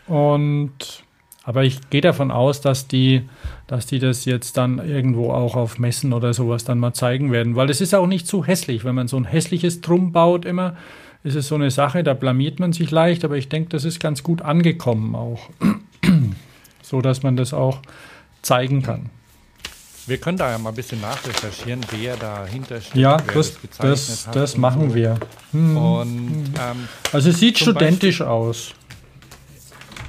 Und 0.07 1.03
aber 1.43 1.63
ich 1.63 1.89
gehe 1.89 2.01
davon 2.01 2.31
aus, 2.31 2.61
dass 2.61 2.87
die, 2.87 3.27
dass 3.65 3.85
die 3.85 3.99
das 3.99 4.25
jetzt 4.25 4.57
dann 4.57 4.77
irgendwo 4.77 5.31
auch 5.31 5.55
auf 5.55 5.79
Messen 5.79 6.13
oder 6.13 6.33
sowas 6.33 6.63
dann 6.63 6.79
mal 6.79 6.93
zeigen 6.93 7.31
werden. 7.31 7.55
Weil 7.55 7.69
es 7.69 7.81
ist 7.81 7.95
auch 7.95 8.05
nicht 8.05 8.27
zu 8.27 8.45
hässlich. 8.45 8.85
Wenn 8.85 8.95
man 8.95 9.07
so 9.07 9.17
ein 9.17 9.25
hässliches 9.25 9.81
Drum 9.81 10.11
baut 10.11 10.45
immer, 10.45 10.75
ist 11.23 11.35
es 11.35 11.47
so 11.47 11.55
eine 11.55 11.71
Sache, 11.71 12.03
da 12.03 12.13
blamiert 12.13 12.59
man 12.59 12.71
sich 12.71 12.91
leicht, 12.91 13.25
aber 13.25 13.35
ich 13.35 13.49
denke, 13.49 13.69
das 13.69 13.83
ist 13.83 13.99
ganz 13.99 14.23
gut 14.23 14.41
angekommen 14.41 15.15
auch. 15.15 15.49
so 16.81 17.01
dass 17.01 17.23
man 17.23 17.35
das 17.35 17.53
auch 17.53 17.79
zeigen 18.41 18.83
kann. 18.83 19.09
Wir 20.07 20.17
können 20.17 20.37
da 20.37 20.51
ja 20.51 20.57
mal 20.57 20.69
ein 20.69 20.75
bisschen 20.75 21.01
nachrecherchieren, 21.01 21.81
wer 21.91 22.15
dahinter 22.17 22.81
steht. 22.81 22.95
Ja, 22.95 23.17
das, 23.17 23.53
das, 23.77 24.27
hat 24.27 24.35
das 24.35 24.55
und 24.55 24.61
machen 24.61 24.89
so. 24.89 24.95
wir. 24.95 25.19
Und 25.53 26.53
ähm, 26.59 26.87
Also 27.11 27.29
es 27.29 27.39
sieht 27.39 27.59
studentisch 27.59 28.21
aus. 28.21 28.71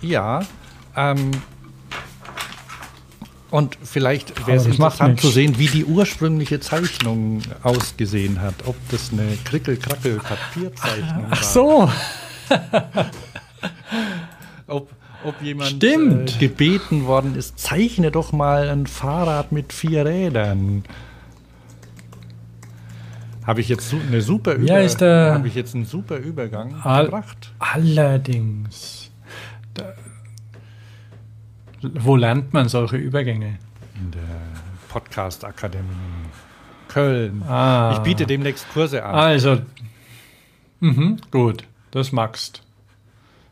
ja, 0.00 0.40
ähm, 0.96 1.30
Und 3.50 3.76
vielleicht 3.82 4.46
wäre 4.46 4.56
es 4.58 4.64
das 4.64 4.72
interessant 4.72 5.20
zu 5.20 5.28
sehen, 5.28 5.58
wie 5.58 5.66
die 5.66 5.84
ursprüngliche 5.84 6.60
Zeichnung 6.60 7.42
ausgesehen 7.62 8.40
hat. 8.40 8.54
Ob 8.66 8.76
das 8.90 9.10
eine 9.12 9.36
Krickel-Krackel-Papierzeichnung 9.44 11.22
war. 11.24 11.28
Ach 11.30 11.42
so, 11.42 11.90
Ob, 14.66 14.90
ob 15.24 15.40
jemand 15.42 15.70
Stimmt. 15.70 16.36
Äh, 16.36 16.38
gebeten 16.38 17.06
worden 17.06 17.34
ist, 17.36 17.58
zeichne 17.58 18.10
doch 18.10 18.32
mal 18.32 18.68
ein 18.68 18.86
Fahrrad 18.86 19.52
mit 19.52 19.72
vier 19.72 20.04
Rädern. 20.06 20.84
Habe 23.46 23.60
ich 23.60 23.68
jetzt 23.68 23.92
eine 23.94 24.20
super 24.20 24.58
Ja, 24.60 24.78
ist 24.78 25.00
der- 25.00 25.34
habe 25.34 25.48
ich 25.48 25.54
jetzt 25.54 25.74
einen 25.74 25.84
super 25.84 26.16
Übergang 26.18 26.74
Al- 26.82 27.06
gebracht? 27.06 27.52
allerdings. 27.58 29.10
Da, 29.74 29.94
wo 31.82 32.16
lernt 32.16 32.52
man 32.52 32.68
solche 32.68 32.96
Übergänge? 32.96 33.58
In 33.98 34.10
der 34.10 34.20
Podcast 34.88 35.44
Akademie 35.44 35.84
Köln. 36.88 37.42
Ah. 37.44 37.92
Ich 37.94 37.98
biete 38.00 38.26
demnächst 38.26 38.66
Kurse 38.72 39.04
an. 39.04 39.14
Also, 39.14 39.60
mhm, 40.80 41.18
gut, 41.30 41.64
das 41.92 42.10
magst. 42.12 42.62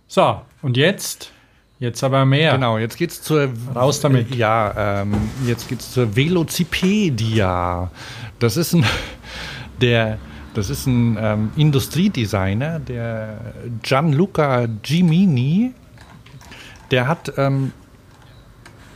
So, 0.09 0.43
und 0.63 0.77
jetzt? 0.77 1.33
Jetzt 1.81 2.03
aber 2.03 2.25
mehr. 2.25 2.53
Genau, 2.53 2.79
jetzt 2.79 2.97
geht's 2.97 3.23
zur 3.23 3.49
Raus 3.75 4.01
damit. 4.01 4.35
Ja, 4.35 5.03
ähm, 5.03 5.15
jetzt 5.47 5.69
geht's 5.69 5.93
zur 5.93 6.17
Velocipedia. 6.17 7.91
Das 8.39 8.57
ist 8.57 8.75
ein 8.75 8.85
der 9.81 10.19
das 10.55 10.71
ist 10.71 10.87
ein 10.87 11.17
ähm, 11.21 11.51
Industriedesigner, 11.57 12.81
der 12.81 13.39
Gianluca 13.83 14.67
Gimini. 14.83 15.73
Der 16.91 17.07
hat 17.07 17.33
ähm, 17.37 17.71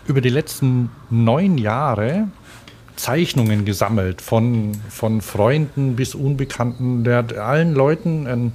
über 0.07 0.21
die 0.21 0.31
letzten 0.31 0.91
neun 1.09 1.59
Jahre 1.59 2.27
Zeichnungen 2.97 3.65
gesammelt 3.65 4.21
von, 4.21 4.73
von 4.89 5.21
Freunden 5.21 5.95
bis 5.95 6.17
Unbekannten. 6.17 7.05
Der 7.05 7.19
hat 7.19 7.37
allen 7.37 7.75
Leuten 7.75 8.27
ein 8.27 8.55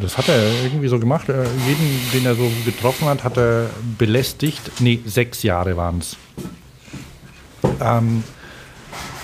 das 0.00 0.18
hat 0.18 0.28
er 0.28 0.42
irgendwie 0.64 0.88
so 0.88 0.98
gemacht. 0.98 1.28
Äh, 1.28 1.44
Jeden, 1.66 2.10
den 2.12 2.26
er 2.26 2.34
so 2.34 2.50
getroffen 2.64 3.06
hat, 3.06 3.24
hat 3.24 3.36
er 3.36 3.70
belästigt. 3.98 4.80
Nee, 4.80 5.00
sechs 5.06 5.42
Jahre 5.42 5.76
waren 5.76 5.98
es. 5.98 6.16
Ähm, 7.80 8.24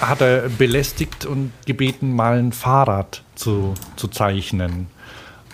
hat 0.00 0.20
er 0.20 0.48
belästigt 0.48 1.26
und 1.26 1.52
gebeten, 1.66 2.14
mal 2.14 2.38
ein 2.38 2.52
Fahrrad 2.52 3.22
zu, 3.34 3.74
zu 3.96 4.08
zeichnen. 4.08 4.86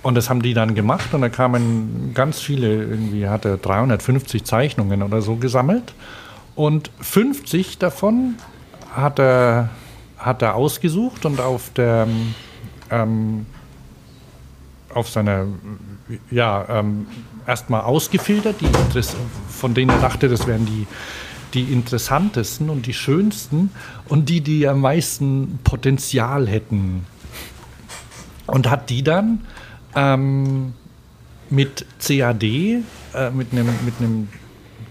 Und 0.03 0.17
das 0.17 0.29
haben 0.29 0.43
die 0.43 0.53
dann 0.53 0.75
gemacht 0.75 1.15
und 1.15 1.23
da 1.23 1.31
kamen 1.31 2.13
ganz 2.13 2.39
viele, 2.41 2.75
irgendwie 2.75 3.27
hat 3.27 3.47
er 3.47 3.57
350 3.57 4.45
Zeichnungen 4.45 5.03
oder 5.03 5.23
so 5.23 5.37
gesammelt. 5.37 5.95
Und 6.55 6.91
50 7.01 7.79
davon 7.79 8.35
hat 8.95 9.19
er, 9.19 9.71
hat 10.19 10.43
er 10.43 10.57
ausgesucht 10.57 11.25
und 11.25 11.41
auf 11.41 11.71
der 11.73 12.07
ähm, 12.91 13.47
auf 14.95 15.09
seiner, 15.09 15.47
ja, 16.31 16.67
ähm, 16.69 17.07
erstmal 17.47 17.83
ausgefiltert, 17.83 18.61
die 18.61 18.67
Interess 18.67 19.17
von 19.49 19.75
denen 19.75 19.91
er 19.91 20.01
dachte, 20.01 20.29
das 20.29 20.47
wären 20.47 20.67
die, 20.67 20.87
die 21.55 21.73
interessantesten 21.73 22.71
und 22.71 22.87
die 22.87 22.95
schönsten 22.95 23.71
und 24.09 24.29
die, 24.29 24.41
die 24.41 24.67
am 24.67 24.81
meisten 24.81 25.59
Potenzial 25.65 26.49
hätten. 26.49 27.07
Und 28.47 28.69
hat 28.69 28.91
die 28.91 29.03
dann 29.03 29.47
ähm, 29.95 30.75
mit 31.49 31.87
CAD, 31.99 32.43
äh, 32.43 32.83
mit 33.33 33.53
einem 33.53 33.69
mit 33.85 33.95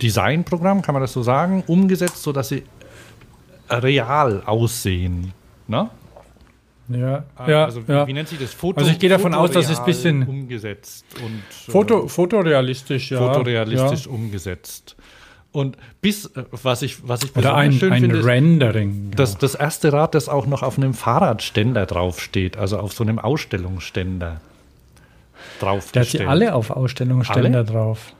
Designprogramm, 0.01 0.81
kann 0.81 0.93
man 0.93 1.01
das 1.01 1.13
so 1.13 1.21
sagen, 1.21 1.63
umgesetzt, 1.67 2.23
sodass 2.23 2.49
sie 2.49 2.63
real 3.69 4.43
aussehen. 4.45 5.33
Ne? 5.67 5.89
Ja, 6.89 7.23
ja, 7.47 7.65
also, 7.65 7.81
ja. 7.87 8.05
wie 8.05 8.13
nennt 8.13 8.27
sich 8.27 8.39
das? 8.39 8.53
Foto, 8.53 8.79
Also 8.79 8.91
ich 8.91 8.99
gehe 8.99 9.09
davon 9.09 9.33
aus, 9.33 9.51
dass 9.51 9.65
es 9.69 9.77
fotoreal 9.79 9.85
bisschen- 9.85 10.27
umgesetzt 10.27 11.05
und 11.23 11.41
äh, 11.67 11.71
Foto, 11.71 12.07
fotorealistisch, 12.07 13.11
ja. 13.11 13.19
fotorealistisch 13.19 14.05
ja. 14.05 14.11
umgesetzt. 14.11 14.95
Und 15.53 15.77
bis, 16.01 16.25
äh, 16.35 16.43
was 16.51 16.81
ich, 16.81 17.07
was 17.07 17.23
ich 17.23 17.31
Oder 17.31 17.41
besonders 17.41 17.57
ein, 17.63 17.71
schön 17.73 17.93
ein 17.93 18.01
finde, 18.01 18.17
ist, 18.17 18.25
Rendering. 18.25 19.09
ja. 19.11 19.15
dass 19.15 19.37
das 19.37 19.55
erste 19.55 19.93
Rad, 19.93 20.13
das 20.15 20.27
auch 20.27 20.45
noch 20.45 20.61
auf 20.63 20.77
einem 20.77 20.93
Fahrradständer 20.93 21.85
draufsteht, 21.85 22.57
also 22.57 22.79
auf 22.79 22.91
so 22.93 23.03
einem 23.03 23.19
Ausstellungsständer 23.19 24.41
Der 25.61 26.01
hat 26.01 26.07
sie 26.07 26.25
alle 26.25 26.53
auf 26.55 26.69
Ausstellungsständer 26.71 27.63
drauf. 27.63 28.13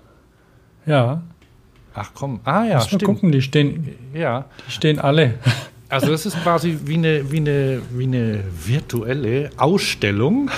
Ja, 0.86 1.22
Ach 1.95 2.11
komm, 2.16 2.39
ah 2.43 2.64
ja, 2.66 2.76
mal 2.76 2.82
stimmt. 2.82 3.03
gucken, 3.03 3.32
die 3.32 3.41
stehen, 3.41 3.95
Ja, 4.14 4.45
die 4.68 4.72
stehen 4.72 4.99
alle. 4.99 5.36
Also 5.93 6.07
das 6.07 6.25
ist 6.25 6.41
quasi 6.41 6.79
wie 6.85 6.95
eine, 6.95 7.31
wie 7.31 7.37
eine, 7.37 7.81
wie 7.91 8.03
eine 8.05 8.43
virtuelle 8.65 9.51
Ausstellung, 9.57 10.49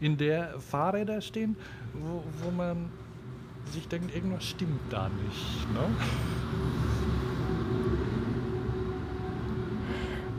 in 0.00 0.16
der 0.16 0.54
Fahrräder 0.70 1.20
stehen, 1.20 1.56
wo, 1.92 2.22
wo 2.42 2.50
man 2.52 2.88
sich 3.72 3.88
denkt, 3.88 4.14
irgendwas 4.14 4.44
stimmt 4.44 4.80
da 4.90 5.10
nicht. 5.24 5.72
Ne? 5.72 5.86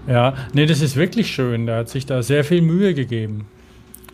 Ja, 0.07 0.33
nee, 0.53 0.65
das 0.65 0.81
ist 0.81 0.95
wirklich 0.95 1.33
schön. 1.33 1.65
Der 1.65 1.77
hat 1.77 1.89
sich 1.89 2.05
da 2.05 2.23
sehr 2.23 2.45
viel 2.45 2.61
Mühe 2.61 2.93
gegeben. 2.93 3.47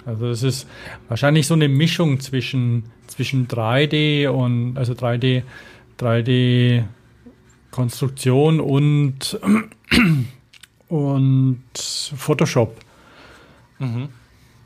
Also 0.05 0.29
das 0.29 0.41
ist 0.41 0.67
wahrscheinlich 1.09 1.45
so 1.45 1.53
eine 1.53 1.67
Mischung 1.67 2.19
zwischen, 2.21 2.85
zwischen 3.05 3.47
3D 3.47 4.29
und 4.29 4.77
also 4.77 4.93
3D, 4.93 5.43
3D 5.99 6.85
Konstruktion 7.71 8.59
und, 8.59 9.39
und 10.89 11.63
Photoshop. 11.73 12.79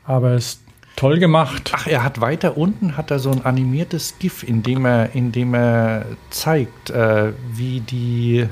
Aber 0.04 0.30
es 0.32 0.46
ist 0.46 0.60
toll 0.96 1.18
gemacht. 1.18 1.72
Ach, 1.74 1.86
er 1.86 2.02
hat 2.02 2.20
weiter 2.20 2.56
unten 2.56 2.96
hat 2.96 3.10
er 3.10 3.18
so 3.18 3.30
ein 3.30 3.44
animiertes 3.44 4.18
GIF, 4.18 4.42
in 4.42 4.62
dem 4.62 4.84
er, 4.84 5.14
in 5.14 5.32
dem 5.32 5.54
er 5.54 6.06
zeigt, 6.30 6.90
äh, 6.90 7.32
wie 7.52 7.80
die 7.80 8.48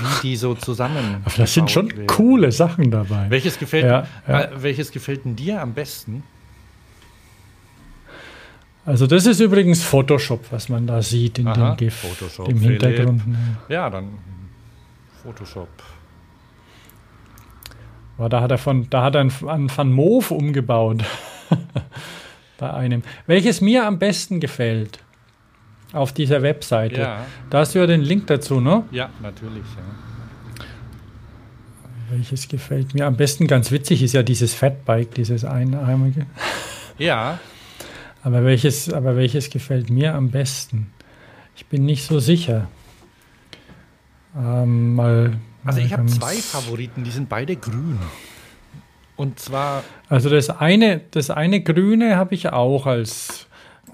wie 0.00 0.28
die 0.28 0.36
so 0.36 0.54
zusammen. 0.54 1.22
Das 1.36 1.52
sind 1.52 1.70
schon 1.70 1.90
werden. 1.90 2.06
coole 2.06 2.50
Sachen 2.52 2.90
dabei. 2.90 3.26
Welches 3.28 3.58
gefällt, 3.58 3.84
Ja, 3.84 4.06
ja. 4.26 4.40
Äh, 4.44 4.62
welches 4.62 4.90
gefällt 4.90 5.24
denn 5.24 5.36
dir 5.36 5.60
am 5.60 5.74
besten? 5.74 6.22
Also 8.86 9.06
das 9.06 9.24
ist 9.26 9.40
übrigens 9.40 9.82
Photoshop, 9.82 10.44
was 10.50 10.68
man 10.68 10.86
da 10.86 11.00
sieht 11.00 11.38
in 11.38 11.48
Aha, 11.48 11.70
dem 11.70 11.76
GIF. 11.76 11.94
Photoshop, 11.94 12.48
Im 12.48 12.58
Philipp. 12.58 12.82
Hintergrund. 12.82 13.22
Ja, 13.68 13.88
dann 13.88 14.18
Photoshop. 15.22 15.68
Aber 18.18 18.28
da 18.28 18.40
hat 18.42 18.50
er 18.50 18.58
von, 18.58 18.88
da 18.90 19.02
hat 19.02 19.14
er 19.14 19.22
einen, 19.22 19.32
einen 19.48 19.76
Van 19.76 19.90
Moof 19.90 20.30
umgebaut. 20.30 21.02
Bei 22.58 22.72
einem. 22.72 23.02
Welches 23.26 23.60
mir 23.60 23.86
am 23.86 23.98
besten 23.98 24.38
gefällt 24.38 24.98
auf 25.92 26.12
dieser 26.12 26.42
Webseite. 26.42 27.00
Ja, 27.00 27.26
Da 27.50 27.58
hast 27.60 27.74
du 27.74 27.78
ja 27.78 27.86
den 27.86 28.02
Link 28.02 28.26
dazu, 28.26 28.60
ne? 28.60 28.84
ja, 28.90 29.10
natürlich. 29.22 29.64
Ja. 29.76 30.64
Welches 32.10 32.48
gefällt 32.48 32.94
mir 32.94 33.06
am 33.06 33.16
besten? 33.16 33.46
Ganz 33.46 33.70
witzig 33.70 34.02
ist 34.02 34.12
ja 34.12 34.22
dieses 34.22 34.54
Fatbike, 34.54 35.14
dieses 35.14 35.44
einarmige. 35.44 36.26
ja, 36.98 37.38
Aber 38.24 38.42
welches, 38.44 38.92
aber 38.92 39.16
welches 39.16 39.50
gefällt 39.50 39.90
mir 39.90 40.14
am 40.14 40.30
besten? 40.30 40.90
Ich 41.56 41.66
bin 41.66 41.84
nicht 41.84 42.04
so 42.04 42.18
sicher. 42.18 42.68
Ähm, 44.36 44.94
mal, 44.94 45.34
also 45.64 45.78
ich 45.80 45.92
habe 45.92 46.06
zwei 46.06 46.34
Favoriten, 46.34 47.04
die 47.04 47.10
sind 47.10 47.28
beide 47.28 47.54
grün. 47.54 47.98
Und 49.16 49.38
zwar 49.38 49.84
Also 50.08 50.28
das 50.28 50.50
eine, 50.50 51.00
das 51.12 51.30
eine 51.30 51.62
Grüne 51.62 52.16
habe 52.16 52.34
ich 52.34 52.48
auch 52.48 52.86
als, 52.86 53.46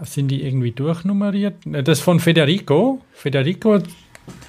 sind 0.05 0.29
die 0.29 0.43
irgendwie 0.45 0.71
durchnummeriert? 0.73 1.67
Ne, 1.67 1.83
Das 1.83 2.01
von 2.01 2.21
Federico. 2.21 3.03
Federico 3.13 3.81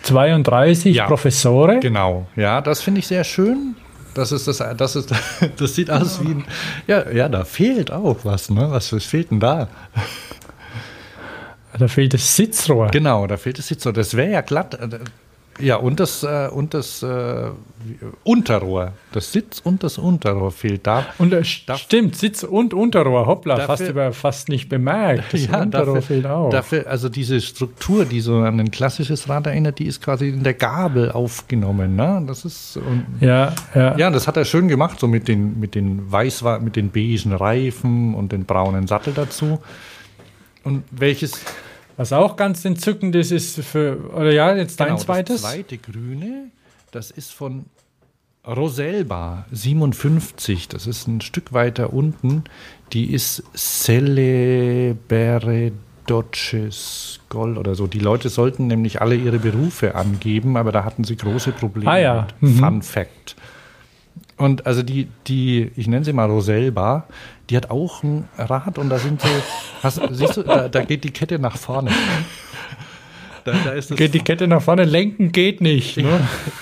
32 0.04 0.96
Ja. 0.96 1.08
Professore. 1.08 1.80
Genau, 1.82 2.28
ja, 2.36 2.62
das 2.62 2.82
finde 2.82 3.00
ich 3.00 3.08
sehr 3.08 3.24
schön. 3.26 3.76
Das 4.14 4.32
ist 4.32 4.48
das, 4.48 4.58
das 4.78 4.96
ist, 4.96 5.14
das 5.58 5.76
sieht 5.76 5.90
aus 5.90 6.22
wie 6.22 6.32
ein, 6.32 6.46
ja, 6.88 7.10
ja, 7.10 7.30
da 7.30 7.46
fehlt 7.46 7.92
auch 7.92 8.18
was, 8.24 8.50
ne? 8.50 8.70
Was, 8.72 8.92
was 8.92 9.06
fehlt 9.06 9.32
denn 9.32 9.40
da? 9.40 9.70
Da 11.78 11.88
fehlt 11.88 12.14
das 12.14 12.36
Sitzrohr. 12.36 12.90
Genau, 12.92 13.28
da 13.28 13.38
fehlt 13.38 13.58
jetzt 13.58 13.82
so. 13.82 13.92
Das 13.92 14.16
wäre 14.16 14.32
ja 14.32 14.42
glatt. 14.42 14.78
Ja, 15.62 15.78
und 15.78 16.00
das, 16.00 16.24
äh, 16.24 16.50
und 16.52 16.74
das 16.74 17.04
äh, 17.04 17.50
Unterrohr. 18.24 18.94
Das 19.12 19.32
Sitz 19.32 19.60
und 19.64 19.84
das 19.84 19.98
Unterrohr 19.98 20.52
fehlt 20.52 20.86
da. 20.86 21.06
Und 21.18 21.34
äh, 21.34 21.42
Darf- 21.66 21.80
stimmt, 21.80 22.16
Sitz 22.16 22.44
und 22.44 22.74
Unterrohr. 22.74 23.26
Hoppla, 23.26 23.56
Dafür- 23.56 23.68
fast, 23.68 23.90
über, 23.90 24.14
fast 24.14 24.50
nicht 24.50 24.70
bemerkt. 24.70 25.34
Das 25.34 25.48
Unterrohr 25.62 26.02
fehlt 26.02 26.26
auch. 26.26 26.50
Dafür, 26.50 26.88
also 26.88 27.10
diese 27.10 27.42
Struktur, 27.42 28.06
die 28.06 28.22
so 28.22 28.38
an 28.38 28.60
ein 28.60 28.72
klassisches 28.72 29.28
Rad 29.30 29.48
erinnert, 29.48 29.80
die 29.80 29.86
ist 29.86 30.02
quasi 30.02 30.30
in 30.30 30.44
der 30.44 30.54
Gabel 30.54 31.12
aufgenommen. 31.12 31.96
Ne? 31.96 32.24
Das 32.28 32.46
ist 32.46 32.78
und, 32.78 33.06
ja, 33.20 33.54
ja. 33.76 33.98
Ja, 33.98 34.10
das 34.10 34.28
hat 34.28 34.38
er 34.38 34.46
schön 34.46 34.68
gemacht, 34.68 35.00
so 35.00 35.08
mit 35.08 35.28
den, 35.28 35.60
mit 35.60 35.76
den 35.76 36.12
weiß, 36.12 36.44
mit 36.62 36.76
den 36.76 36.92
beigen 36.92 37.34
Reifen 37.34 38.14
und 38.14 38.32
den 38.32 38.46
braunen 38.46 38.88
Sattel 38.88 39.14
dazu. 39.14 39.60
Und 40.64 40.84
welches, 40.92 41.34
Was 41.98 42.14
auch 42.14 42.36
ganz 42.36 42.64
entzückend 42.66 43.16
ist, 43.16 43.32
ist 43.32 43.60
für, 43.60 43.98
oder 44.14 44.32
ja, 44.32 44.56
jetzt 44.56 44.80
dein 44.80 44.90
Genau, 44.90 45.00
zweites. 45.00 45.42
Das 45.42 45.52
zweite 45.52 45.78
grüne, 45.78 46.46
das 46.92 47.12
ist 47.12 47.32
von 47.32 47.66
Roselba 48.48 49.46
57. 49.52 50.68
Das 50.68 50.88
ist 50.88 51.08
ein 51.08 51.22
Stück 51.22 51.54
weiter 51.54 51.94
unten. 51.94 52.44
Die 52.94 53.14
ist 53.14 53.44
Celebere 53.56 55.72
Doces 56.08 57.20
Gold 57.30 57.58
oder 57.58 57.76
so. 57.76 57.88
Die 57.88 58.00
Leute 58.00 58.30
sollten 58.30 58.68
nämlich 58.68 59.02
alle 59.02 59.16
ihre 59.16 59.40
Berufe 59.40 59.96
angeben, 59.96 60.58
aber 60.58 60.72
da 60.72 60.84
hatten 60.84 61.04
sie 61.04 61.16
große 61.16 61.52
Probleme 61.52 61.92
Ah 61.92 62.00
ja. 62.00 62.28
mit. 62.42 62.56
Mhm. 62.56 62.58
Fun 62.58 62.82
Fact. 62.82 63.36
Und 64.38 64.66
also 64.66 64.82
die, 64.82 65.08
die, 65.28 65.72
ich 65.76 65.88
nenne 65.88 66.04
sie 66.04 66.14
mal 66.14 66.30
Roselba, 66.30 67.08
die 67.52 67.58
hat 67.58 67.70
auch 67.70 68.02
ein 68.02 68.30
Rad 68.38 68.78
und 68.78 68.90
da 68.90 68.98
sind 68.98 69.22
so, 69.22 69.28
hast, 69.84 70.02
siehst 70.12 70.38
du, 70.38 70.44
da, 70.44 70.70
da 70.70 70.84
geht 70.86 71.04
die 71.04 71.12
Kette 71.12 71.38
nach 71.38 71.58
vorne. 71.58 71.92
Da, 73.44 73.54
da 73.54 73.96
Geht 73.96 74.14
die 74.14 74.20
Kette 74.20 74.48
nach 74.48 74.62
vorne, 74.62 74.86
lenken 74.86 75.32
geht 75.32 75.62
nicht. 75.62 75.98
Ne? 75.98 76.04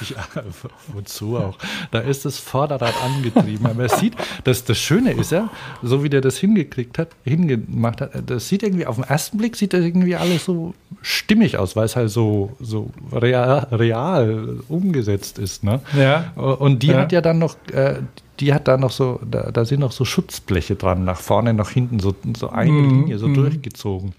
ja, 0.09 0.41
wozu 0.87 1.35
auch? 1.37 1.57
Da 1.91 1.99
ist 1.99 2.23
das 2.23 2.39
Vorderrad 2.39 2.93
angetrieben. 3.03 3.65
Aber 3.65 3.83
es 3.83 3.99
sieht, 3.99 4.13
das, 4.45 4.63
das 4.63 4.77
Schöne 4.79 5.11
ist 5.11 5.31
ja, 5.31 5.49
so 5.83 6.03
wie 6.05 6.09
der 6.09 6.21
das 6.21 6.37
hingekriegt 6.37 6.97
hat, 6.97 7.09
hingemacht 7.25 7.99
hat, 7.99 8.11
das 8.25 8.47
sieht 8.47 8.63
irgendwie, 8.63 8.85
auf 8.85 8.95
den 8.95 9.03
ersten 9.03 9.37
Blick 9.37 9.57
sieht 9.57 9.73
das 9.73 9.81
irgendwie 9.81 10.15
alles 10.15 10.45
so 10.45 10.73
stimmig 11.01 11.57
aus, 11.57 11.75
weil 11.75 11.83
es 11.85 11.97
halt 11.97 12.11
so, 12.11 12.55
so 12.61 12.89
real, 13.11 13.67
real 13.73 14.59
umgesetzt 14.69 15.37
ist. 15.37 15.65
Ne? 15.65 15.81
Ja. 15.97 16.31
Und 16.37 16.81
die 16.81 16.87
Ja. 16.87 16.99
hat 17.01 17.11
ja 17.11 17.19
dann 17.19 17.39
noch, 17.39 17.57
äh, 17.73 17.95
die 18.39 18.53
hat 18.53 18.67
da 18.67 18.77
noch 18.77 18.91
so, 18.91 19.19
da, 19.29 19.51
da 19.51 19.65
sind 19.65 19.81
noch 19.81 19.91
so 19.91 20.05
Schutzbleche 20.05 20.75
dran, 20.75 21.03
nach 21.03 21.19
vorne, 21.19 21.53
nach 21.53 21.71
hinten, 21.71 21.99
so, 21.99 22.15
so 22.37 22.49
eine 22.49 22.71
Mhm, 22.71 22.89
Linie, 22.89 23.17
so 23.17 23.27
durchgezogen. 23.27 24.13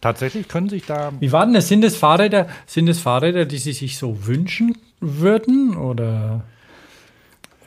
Tatsächlich 0.00 0.48
können 0.48 0.68
sich 0.68 0.84
da 0.86 1.12
Wie 1.18 1.32
war 1.32 1.44
denn 1.44 1.54
das? 1.54 1.68
Sind 1.68 1.84
es 1.84 1.96
Fahrräder, 1.96 2.46
sind 2.66 2.88
es 2.88 3.00
Fahrräder, 3.00 3.46
die 3.46 3.58
Sie 3.58 3.72
sich 3.72 3.98
so 3.98 4.26
wünschen 4.26 4.76
würden? 5.00 5.76
Oder, 5.76 6.44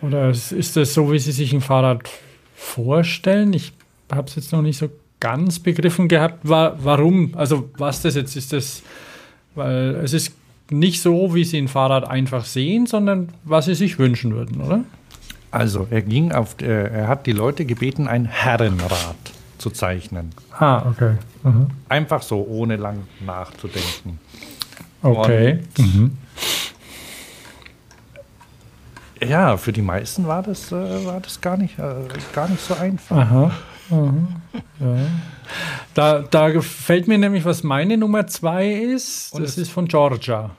oder 0.02 0.30
ist 0.30 0.78
das 0.78 0.94
so, 0.94 1.12
wie 1.12 1.20
Sie 1.20 1.32
sich 1.32 1.54
ein 1.54 1.62
Fahrrad 1.62 2.10
vorstellen? 2.56 3.54
Ich 3.54 3.74
habe 4.12 4.28
es 4.28 4.36
jetzt 4.36 4.52
noch 4.52 4.62
nicht 4.62 4.78
so 4.78 4.90
ganz 5.20 5.60
begriffen 5.60 6.08
gehabt. 6.08 6.40
Wa 6.44 6.78
warum? 6.82 7.34
Also 7.36 7.70
was 7.78 8.02
das 8.02 8.16
jetzt 8.16 8.36
ist, 8.36 8.54
das, 8.54 8.82
weil 9.56 9.96
es 10.04 10.14
ist 10.14 10.32
nicht 10.70 11.02
so, 11.02 11.34
wie 11.34 11.44
Sie 11.44 11.58
ein 11.58 11.68
Fahrrad 11.68 12.08
einfach 12.08 12.46
sehen, 12.46 12.86
sondern 12.86 13.30
was 13.44 13.66
Sie 13.66 13.76
sich 13.76 14.00
wünschen 14.00 14.34
würden, 14.34 14.62
oder? 14.62 14.84
Also, 15.52 15.88
er 15.90 16.02
ging 16.02 16.32
auf, 16.32 16.56
äh, 16.62 16.66
er 16.90 17.08
hat 17.08 17.26
die 17.26 17.32
Leute 17.32 17.66
gebeten, 17.66 18.08
ein 18.08 18.26
Herrenrad 18.26 19.16
zu 19.58 19.70
zeichnen. 19.70 20.32
Ah, 20.52 20.84
okay. 20.90 21.14
Mhm. 21.44 21.68
Einfach 21.90 22.22
so, 22.22 22.46
ohne 22.48 22.76
lang 22.76 23.04
nachzudenken. 23.26 24.20
Okay. 25.02 25.60
Mhm. 25.78 26.18
Ja, 29.26 29.58
für 29.58 29.72
die 29.74 29.82
meisten 29.82 30.28
war 30.28 30.44
das, 30.44 30.72
äh, 30.72 31.06
war 31.06 31.20
das 31.22 31.42
gar, 31.42 31.58
nicht, 31.58 31.80
äh, 31.80 31.96
gar 32.34 32.48
nicht 32.50 32.62
so 32.62 32.76
einfach. 32.76 33.18
Aha. 33.18 33.52
Aha. 33.90 34.14
Ja. 34.80 34.96
Da, 35.96 36.20
da 36.20 36.50
gefällt 36.50 37.08
mir 37.08 37.18
nämlich, 37.18 37.44
was 37.46 37.64
meine 37.64 37.98
Nummer 37.98 38.28
zwei 38.28 38.68
ist. 38.70 39.34
Und 39.34 39.42
das 39.42 39.52
es- 39.52 39.58
ist 39.58 39.72
von 39.72 39.88
Georgia. 39.88 40.52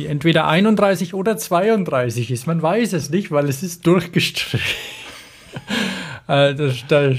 Die 0.00 0.06
entweder 0.06 0.48
31 0.48 1.12
oder 1.12 1.36
32 1.36 2.30
ist. 2.30 2.46
Man 2.46 2.62
weiß 2.62 2.94
es 2.94 3.10
nicht, 3.10 3.30
weil 3.32 3.50
es 3.50 3.62
ist 3.62 3.86
durchgestrichen. 3.86 4.66
äh, 6.26 6.54
das, 6.54 6.86
das, 6.88 7.18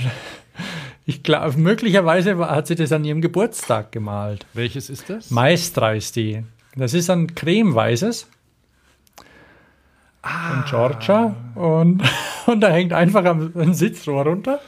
ich 1.05 1.21
glaube, 1.21 1.59
möglicherweise 1.59 2.39
hat 2.39 2.65
sie 2.65 2.73
das 2.73 2.91
an 2.91 3.05
ihrem 3.05 3.21
Geburtstag 3.21 3.91
gemalt. 3.91 4.47
Welches 4.55 4.89
ist 4.89 5.11
das? 5.11 5.29
Maestra 5.29 5.93
ist 5.93 6.15
die. 6.15 6.43
Das 6.75 6.95
ist 6.95 7.11
ein 7.11 7.35
cremeweißes. 7.35 8.27
Von 10.23 10.63
Georgia. 10.67 11.35
Und, 11.53 12.01
und 12.47 12.61
da 12.61 12.69
hängt 12.69 12.93
einfach 12.93 13.23
ein 13.23 13.75
Sitzrohr 13.75 14.23
runter. 14.23 14.59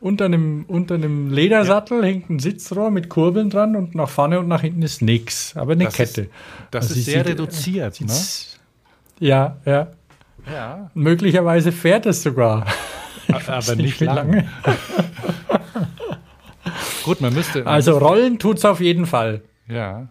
Unter 0.00 0.24
einem, 0.24 0.64
unter 0.66 0.94
einem 0.94 1.30
Ledersattel 1.30 2.02
hängt 2.02 2.30
ein 2.30 2.38
Sitzrohr 2.38 2.90
mit 2.90 3.10
Kurbeln 3.10 3.50
dran 3.50 3.76
und 3.76 3.94
nach 3.94 4.08
vorne 4.08 4.40
und 4.40 4.48
nach 4.48 4.62
hinten 4.62 4.80
ist 4.82 5.02
nichts. 5.02 5.54
Aber 5.56 5.72
eine 5.72 5.84
Das 5.84 5.94
Kette. 5.94 6.22
Ist, 6.22 6.30
das 6.70 6.84
Also 6.88 6.98
ist 6.98 7.04
sehr 7.04 7.18
sieht- 7.24 7.32
reduziert. 7.32 8.00
Ne? 8.00 8.08
Sieht's- 8.08 8.58
Ja, 9.18 9.58
ja. 9.66 9.88
Ja, 10.50 10.90
Möglicherweise 10.94 11.70
fährt 11.70 12.06
es 12.06 12.22
sogar. 12.22 12.64
aber 13.46 13.76
nicht 13.76 14.00
wie 14.00 14.04
lange. 14.06 14.48
Gut, 17.04 17.20
man 17.20 17.32
müsste. 17.34 17.66
Also 17.66 17.98
rollen 17.98 18.38
tut 18.38 18.58
es 18.58 18.64
auf 18.64 18.80
jeden 18.80 19.06
Fall. 19.06 19.42
ja. 19.68 20.08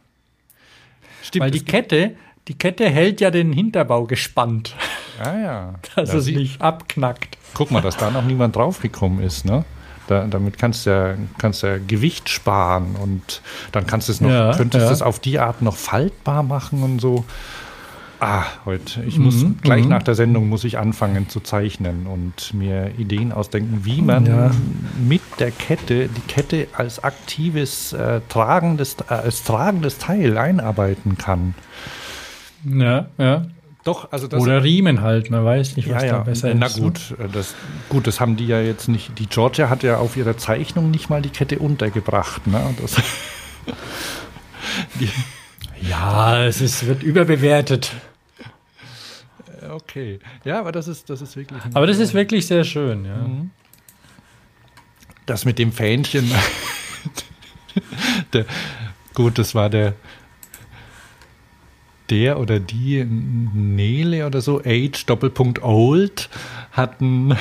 Stimmt. 1.21 1.43
Weil 1.43 1.51
die 1.51 1.65
Kette, 1.65 2.15
die 2.47 2.57
Kette 2.57 2.89
hält 2.89 3.19
ja 3.21 3.29
den 3.29 3.51
Hinterbau 3.51 4.05
gespannt, 4.05 4.73
Ah, 5.21 5.37
ja. 5.37 5.73
dass 5.95 6.11
Da 6.11 6.17
es 6.17 6.25
sie- 6.25 6.35
nicht 6.35 6.61
abknackt. 6.61 7.37
Guck 7.53 7.71
mal, 7.71 7.81
dass 7.81 7.97
da 7.97 8.09
noch 8.09 8.23
niemand 8.23 8.55
draufgekommen 8.55 9.21
ist, 9.21 9.45
ne? 9.45 9.65
Da, 10.09 10.25
damit 10.25 10.57
kannst 10.57 10.85
du 10.87 10.89
ja, 10.89 11.13
kannst 11.37 11.61
ja 11.61 11.77
Gewicht 11.77 12.29
sparen 12.29 12.95
und 12.95 13.41
dann 13.71 13.85
kannst 13.85 14.07
du 14.07 14.11
es 14.13 14.21
noch, 14.21 14.29
Ja, 14.31 14.55
könntest 14.57 14.85
ja. 14.87 14.91
es 14.91 15.01
auf 15.03 15.19
die 15.19 15.37
Art 15.37 15.61
noch 15.61 15.75
faltbar 15.77 16.41
machen 16.41 16.81
und 16.81 16.99
so. 16.99 17.25
Ah, 18.21 18.43
heute, 18.65 19.03
ich 19.03 19.17
muss 19.19 19.35
Mhm, 19.35 19.59
gleich 19.61 19.83
mhm. 19.83 19.91
nach 19.91 20.03
der 20.03 20.15
Sendung 20.15 20.49
muss 20.49 20.63
ich 20.63 20.77
anfangen 20.77 21.29
zu 21.29 21.39
zeichnen 21.39 22.05
und 22.07 22.53
mir 22.53 22.91
Ideen 22.97 23.31
ausdenken, 23.31 23.81
wie 23.83 24.01
man 24.01 24.25
Ja. 24.25 24.51
mit 24.99 25.21
der 25.39 25.51
Kette 25.51 26.09
die 26.09 26.21
Kette 26.27 26.67
als 26.73 27.01
aktives 27.03 27.93
äh, 27.93 28.19
tragendes 28.27 28.97
äh, 29.09 29.13
als 29.13 29.43
tragendes 29.43 29.99
Teil 29.99 30.37
einarbeiten 30.37 31.17
kann. 31.17 31.53
Ja, 32.65 33.05
ja. 33.17 33.45
Doch, 33.83 34.11
also 34.11 34.27
das 34.27 34.41
Oder 34.41 34.63
Riemen 34.63 35.01
halt, 35.01 35.29
man 35.29 35.45
weiß 35.45 35.77
nicht, 35.77 35.89
was 35.89 36.03
ja, 36.03 36.09
da 36.09 36.17
ja. 36.17 36.23
besser 36.23 36.53
Na 36.53 36.65
ist. 36.65 36.77
ne? 36.77 36.83
gut, 36.83 37.15
äh, 37.17 37.29
das, 37.31 37.55
gut, 37.87 38.07
das 38.07 38.19
haben 38.19 38.35
die 38.35 38.45
ja 38.45 38.59
jetzt 38.61 38.89
nicht. 38.89 39.17
Die 39.19 39.25
Georgia 39.25 39.69
hat 39.69 39.83
ja 39.83 39.97
auf 39.97 40.17
ihrer 40.17 40.37
Zeichnung 40.37 40.91
nicht 40.91 41.09
mal 41.09 41.21
die 41.21 41.29
Kette 41.29 41.59
untergebracht. 41.59 42.45
Ne? 42.45 42.61
Das, 42.81 42.95
die, 44.99 45.09
Ja, 45.87 46.43
es 46.43 46.59
ist, 46.59 46.87
wird 46.87 47.03
überbewertet. 47.03 47.91
okay. 49.69 50.19
Ja, 50.43 50.59
aber 50.59 50.73
das 50.73 50.89
ist, 50.89 51.09
das 51.09 51.21
ist 51.21 51.37
wirklich. 51.37 51.61
Aber 51.73 51.87
das 51.87 51.99
ist 51.99 52.13
wirklich 52.13 52.47
sehr 52.47 52.65
schön, 52.65 53.05
ja. 53.05 53.25
Das 55.25 55.45
mit 55.45 55.57
dem 55.57 55.71
Fähnchen. 55.71 56.29
der, 58.33 58.45
gut, 59.13 59.37
das 59.37 59.55
war 59.55 59.69
der. 59.69 59.93
Der 62.09 62.39
oder 62.39 62.59
die 62.59 63.03
Nele 63.03 64.25
oder 64.25 64.41
so, 64.41 64.61
Age 64.65 65.05
Doppelpunkt 65.05 65.61
Old, 65.61 66.29
hat 66.71 67.01
ein, 67.01 67.37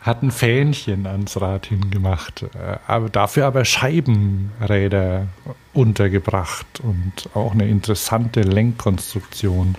hat 0.00 0.22
ein 0.22 0.30
Fähnchen 0.30 1.06
ans 1.06 1.40
Rad 1.40 1.66
hingemacht. 1.66 2.42
Äh, 2.42 2.78
Aber 2.86 3.08
dafür 3.08 3.46
aber 3.46 3.64
Scheibenräder 3.64 5.28
untergebracht 5.74 6.66
und 6.82 7.28
auch 7.34 7.52
eine 7.52 7.68
interessante 7.68 8.40
Lenkkonstruktion. 8.42 9.76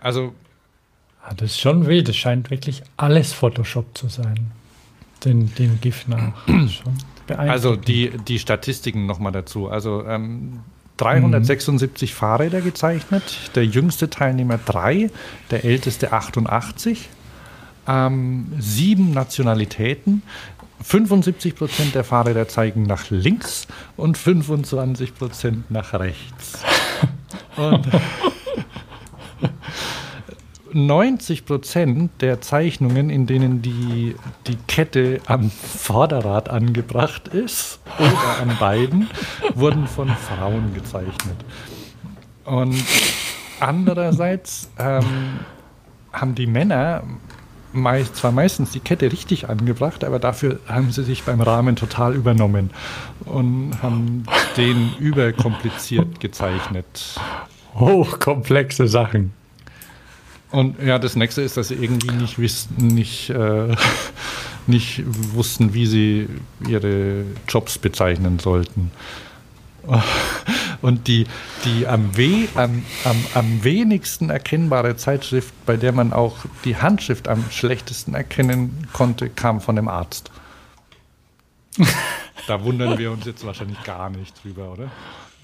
Also 0.00 0.34
Ah, 1.28 1.34
Das 1.34 1.50
ist 1.50 1.60
schon 1.60 1.86
wild. 1.86 2.08
Das 2.08 2.16
scheint 2.16 2.50
wirklich 2.50 2.82
alles 2.96 3.32
Photoshop 3.34 3.96
zu 3.96 4.08
sein. 4.08 4.50
Den, 5.24 5.54
dem 5.56 5.78
GIF 5.80 6.06
nach. 6.08 6.46
Schon 6.46 6.96
beeindruckend. 7.28 7.52
Also 7.52 7.76
die, 7.76 8.10
die 8.26 8.38
Statistiken 8.38 9.06
nochmal 9.06 9.32
dazu. 9.32 9.68
Also 9.68 10.04
ähm, 10.04 10.60
376 10.98 12.12
Fahrräder 12.14 12.60
gezeichnet, 12.60 13.22
der 13.54 13.64
jüngste 13.64 14.10
Teilnehmer 14.10 14.58
3, 14.58 15.10
der 15.50 15.64
älteste 15.64 16.12
88, 16.12 17.08
ähm, 17.86 18.52
sieben 18.58 19.12
Nationalitäten, 19.12 20.22
75 20.82 21.56
Prozent 21.56 21.94
der 21.94 22.04
Fahrräder 22.04 22.48
zeigen 22.48 22.82
nach 22.82 23.10
links 23.10 23.66
und 23.96 24.18
25 24.18 25.14
Prozent 25.14 25.70
nach 25.70 25.94
rechts. 25.94 26.58
Und 27.56 27.88
90 30.72 31.46
Prozent 31.46 32.10
der 32.20 32.40
Zeichnungen, 32.40 33.10
in 33.10 33.26
denen 33.26 33.62
die, 33.62 34.14
die 34.46 34.56
Kette 34.66 35.20
am 35.26 35.50
Vorderrad 35.50 36.48
angebracht 36.48 37.28
ist 37.28 37.80
oder 37.98 38.42
an 38.42 38.56
beiden, 38.58 39.08
wurden 39.54 39.86
von 39.86 40.08
Frauen 40.08 40.74
gezeichnet. 40.74 41.36
Und 42.44 42.82
andererseits 43.60 44.70
ähm, 44.78 45.04
haben 46.12 46.34
die 46.34 46.46
Männer 46.46 47.02
meist, 47.72 48.16
zwar 48.16 48.32
meistens 48.32 48.70
die 48.70 48.80
Kette 48.80 49.12
richtig 49.12 49.48
angebracht, 49.48 50.04
aber 50.04 50.18
dafür 50.18 50.60
haben 50.66 50.90
sie 50.90 51.04
sich 51.04 51.24
beim 51.24 51.40
Rahmen 51.40 51.76
total 51.76 52.14
übernommen 52.14 52.70
und 53.24 53.82
haben 53.82 54.24
den 54.56 54.94
überkompliziert 54.98 56.20
gezeichnet. 56.20 57.16
hochkomplexe 57.74 58.88
Sachen. 58.88 59.32
Und 60.50 60.80
ja, 60.82 60.98
das 60.98 61.14
nächste 61.14 61.42
ist, 61.42 61.56
dass 61.56 61.68
sie 61.68 61.74
irgendwie 61.74 62.10
nicht 62.10 62.38
wissen, 62.38 62.74
nicht, 62.78 63.30
äh, 63.30 63.74
nicht 64.66 65.02
wussten, 65.34 65.74
wie 65.74 65.86
sie 65.86 66.28
ihre 66.66 67.24
Jobs 67.46 67.78
bezeichnen 67.78 68.38
sollten. 68.38 68.90
Und 70.82 71.08
die, 71.08 71.26
die 71.64 71.86
am, 71.86 72.16
we, 72.16 72.48
am, 72.54 72.84
am, 73.04 73.24
am 73.34 73.64
wenigsten 73.64 74.30
erkennbare 74.30 74.96
Zeitschrift, 74.96 75.52
bei 75.66 75.76
der 75.76 75.92
man 75.92 76.12
auch 76.12 76.36
die 76.64 76.76
Handschrift 76.76 77.28
am 77.28 77.44
schlechtesten 77.50 78.14
erkennen 78.14 78.86
konnte, 78.92 79.28
kam 79.28 79.60
von 79.60 79.76
dem 79.76 79.88
Arzt. 79.88 80.30
Da 82.46 82.64
wundern 82.64 82.96
wir 82.96 83.10
uns 83.10 83.26
jetzt 83.26 83.44
wahrscheinlich 83.44 83.82
gar 83.84 84.08
nicht 84.08 84.42
drüber, 84.42 84.72
oder? 84.72 84.90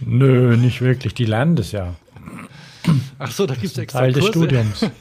Nö, 0.01 0.57
nicht 0.57 0.81
wirklich. 0.81 1.13
Die 1.13 1.27
lernen 1.27 1.55
das 1.55 1.71
ja. 1.71 1.97
Ach 3.19 3.31
so, 3.31 3.47
da 3.47 3.55
gibt 3.55 3.67
es 3.67 3.79
extra 3.79 4.01
Teil 4.01 4.13
des 4.13 4.25
Kurse. 4.25 4.39
Studiums. 4.39 4.87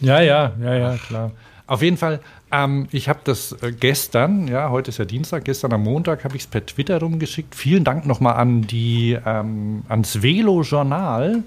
Ja, 0.00 0.20
ja, 0.20 0.52
ja, 0.60 0.74
ja, 0.74 0.96
klar. 0.98 1.32
Auf 1.66 1.82
jeden 1.82 1.96
Fall, 1.96 2.20
ähm, 2.52 2.86
ich 2.92 3.08
habe 3.08 3.20
das 3.24 3.52
äh, 3.62 3.72
gestern, 3.72 4.46
ja, 4.46 4.70
heute 4.70 4.90
ist 4.90 4.98
ja 4.98 5.04
Dienstag, 5.04 5.44
gestern 5.44 5.72
am 5.72 5.82
Montag 5.82 6.22
habe 6.24 6.36
ich 6.36 6.42
es 6.42 6.48
per 6.48 6.64
Twitter 6.64 7.00
rumgeschickt. 7.00 7.54
Vielen 7.54 7.82
Dank 7.82 8.06
nochmal 8.06 8.34
an 8.36 8.62
die, 8.62 9.18
ähm, 9.24 9.82
ans 9.88 10.22
Velo-Journal. 10.22 11.42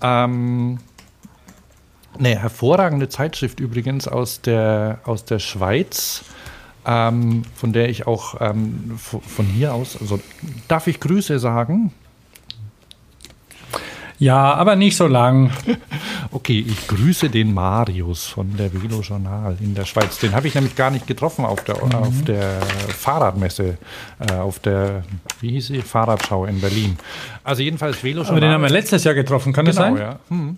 Ähm, 0.00 0.78
eine 2.18 2.38
hervorragende 2.38 3.08
Zeitschrift 3.08 3.60
übrigens 3.60 4.08
aus 4.08 4.40
der, 4.40 5.00
aus 5.04 5.24
der 5.24 5.38
Schweiz, 5.38 6.24
ähm, 6.86 7.42
von 7.54 7.72
der 7.72 7.90
ich 7.90 8.06
auch 8.06 8.40
ähm, 8.40 8.96
von 8.96 9.46
hier 9.46 9.74
aus, 9.74 10.00
also 10.00 10.18
darf 10.66 10.86
ich 10.86 10.98
Grüße 11.00 11.38
sagen? 11.38 11.92
Ja, 14.18 14.54
aber 14.54 14.76
nicht 14.76 14.96
so 14.96 15.06
lang. 15.06 15.50
Okay, 16.30 16.62
ich 16.68 16.86
grüße 16.88 17.30
den 17.30 17.54
Marius 17.54 18.26
von 18.26 18.54
der 18.58 18.70
Velo 18.70 19.00
Journal 19.00 19.56
in 19.60 19.74
der 19.74 19.86
Schweiz. 19.86 20.18
Den 20.18 20.34
habe 20.34 20.46
ich 20.46 20.54
nämlich 20.54 20.76
gar 20.76 20.90
nicht 20.90 21.06
getroffen 21.06 21.46
auf 21.46 21.64
der, 21.64 21.82
auf 21.82 22.22
der 22.26 22.60
Fahrradmesse, 22.60 23.78
äh, 24.18 24.34
auf 24.34 24.58
der, 24.58 25.04
wie 25.40 25.52
hieß 25.52 25.68
sie, 25.68 25.80
Fahrradschau 25.80 26.44
in 26.44 26.60
Berlin. 26.60 26.98
Also 27.44 27.62
jedenfalls 27.62 28.04
Velo 28.04 28.20
Aber 28.20 28.32
den 28.32 28.40
Journal. 28.40 28.52
haben 28.56 28.62
wir 28.62 28.68
letztes 28.68 29.04
Jahr 29.04 29.14
getroffen, 29.14 29.54
kann 29.54 29.64
das 29.64 29.76
Genau, 29.76 29.96
sein? 29.96 30.02
ja. 30.02 30.18
Hm. 30.28 30.56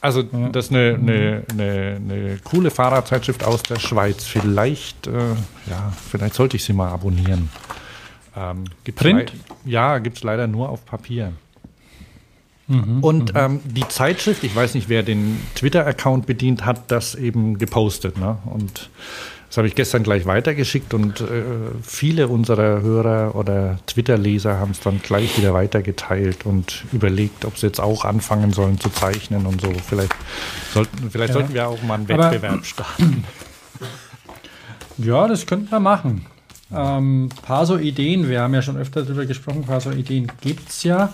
Also 0.00 0.22
das 0.24 0.66
ist 0.66 0.70
eine, 0.72 0.94
eine, 1.00 1.42
eine, 1.52 2.00
eine 2.02 2.38
coole 2.42 2.72
Fahrradzeitschrift 2.72 3.44
aus 3.44 3.62
der 3.62 3.78
Schweiz. 3.78 4.24
Vielleicht, 4.24 5.06
äh, 5.06 5.12
ja, 5.70 5.92
vielleicht 6.10 6.34
sollte 6.34 6.56
ich 6.56 6.64
sie 6.64 6.72
mal 6.72 6.88
abonnieren. 6.90 7.48
Ähm, 8.36 8.64
Print? 8.96 9.32
Ja, 9.64 9.98
gibt 9.98 10.16
es 10.18 10.24
leider 10.24 10.48
nur 10.48 10.68
auf 10.68 10.84
Papier. 10.84 11.32
Mhm, 12.68 12.98
Und 13.02 13.32
ähm, 13.36 13.60
die 13.64 13.86
Zeitschrift, 13.88 14.42
ich 14.44 14.54
weiß 14.56 14.74
nicht, 14.74 14.88
wer 14.88 15.02
den 15.02 15.40
Twitter-Account 15.54 16.26
bedient, 16.26 16.64
hat 16.64 16.90
das 16.90 17.14
eben 17.14 17.58
gepostet. 17.58 18.18
Ne? 18.18 18.38
Und 18.46 18.90
das 19.48 19.58
habe 19.58 19.68
ich 19.68 19.76
gestern 19.76 20.02
gleich 20.02 20.26
weitergeschickt 20.26 20.92
und 20.92 21.20
äh, 21.20 21.42
viele 21.82 22.26
unserer 22.26 22.82
Hörer 22.82 23.36
oder 23.36 23.78
Twitter-Leser 23.86 24.58
haben 24.58 24.72
es 24.72 24.80
dann 24.80 25.00
gleich 25.00 25.38
wieder 25.38 25.54
weitergeteilt 25.54 26.44
und 26.44 26.82
überlegt, 26.92 27.44
ob 27.44 27.56
sie 27.56 27.68
jetzt 27.68 27.80
auch 27.80 28.04
anfangen 28.04 28.52
sollen 28.52 28.80
zu 28.80 28.88
zeichnen 28.90 29.46
und 29.46 29.60
so. 29.60 29.72
Vielleicht 29.88 30.14
sollten, 30.74 31.08
vielleicht 31.10 31.28
Ja. 31.28 31.34
sollten 31.34 31.54
wir 31.54 31.68
auch 31.68 31.80
mal 31.84 31.94
einen 31.94 32.10
Aber- 32.10 32.32
Wettbewerb 32.32 32.64
starten. 32.66 33.24
Ja, 34.98 35.28
das 35.28 35.46
könnten 35.46 35.70
wir 35.70 35.80
machen. 35.80 36.26
Ähm, 36.74 37.28
paar 37.42 37.64
so 37.66 37.78
Ideen, 37.78 38.28
wir 38.28 38.40
haben 38.40 38.54
ja 38.54 38.62
schon 38.62 38.76
öfter 38.76 39.02
darüber 39.04 39.24
gesprochen, 39.24 39.62
paar 39.64 39.80
so 39.80 39.90
Ideen 39.92 40.26
gibt 40.40 40.68
es 40.70 40.82
ja 40.82 41.12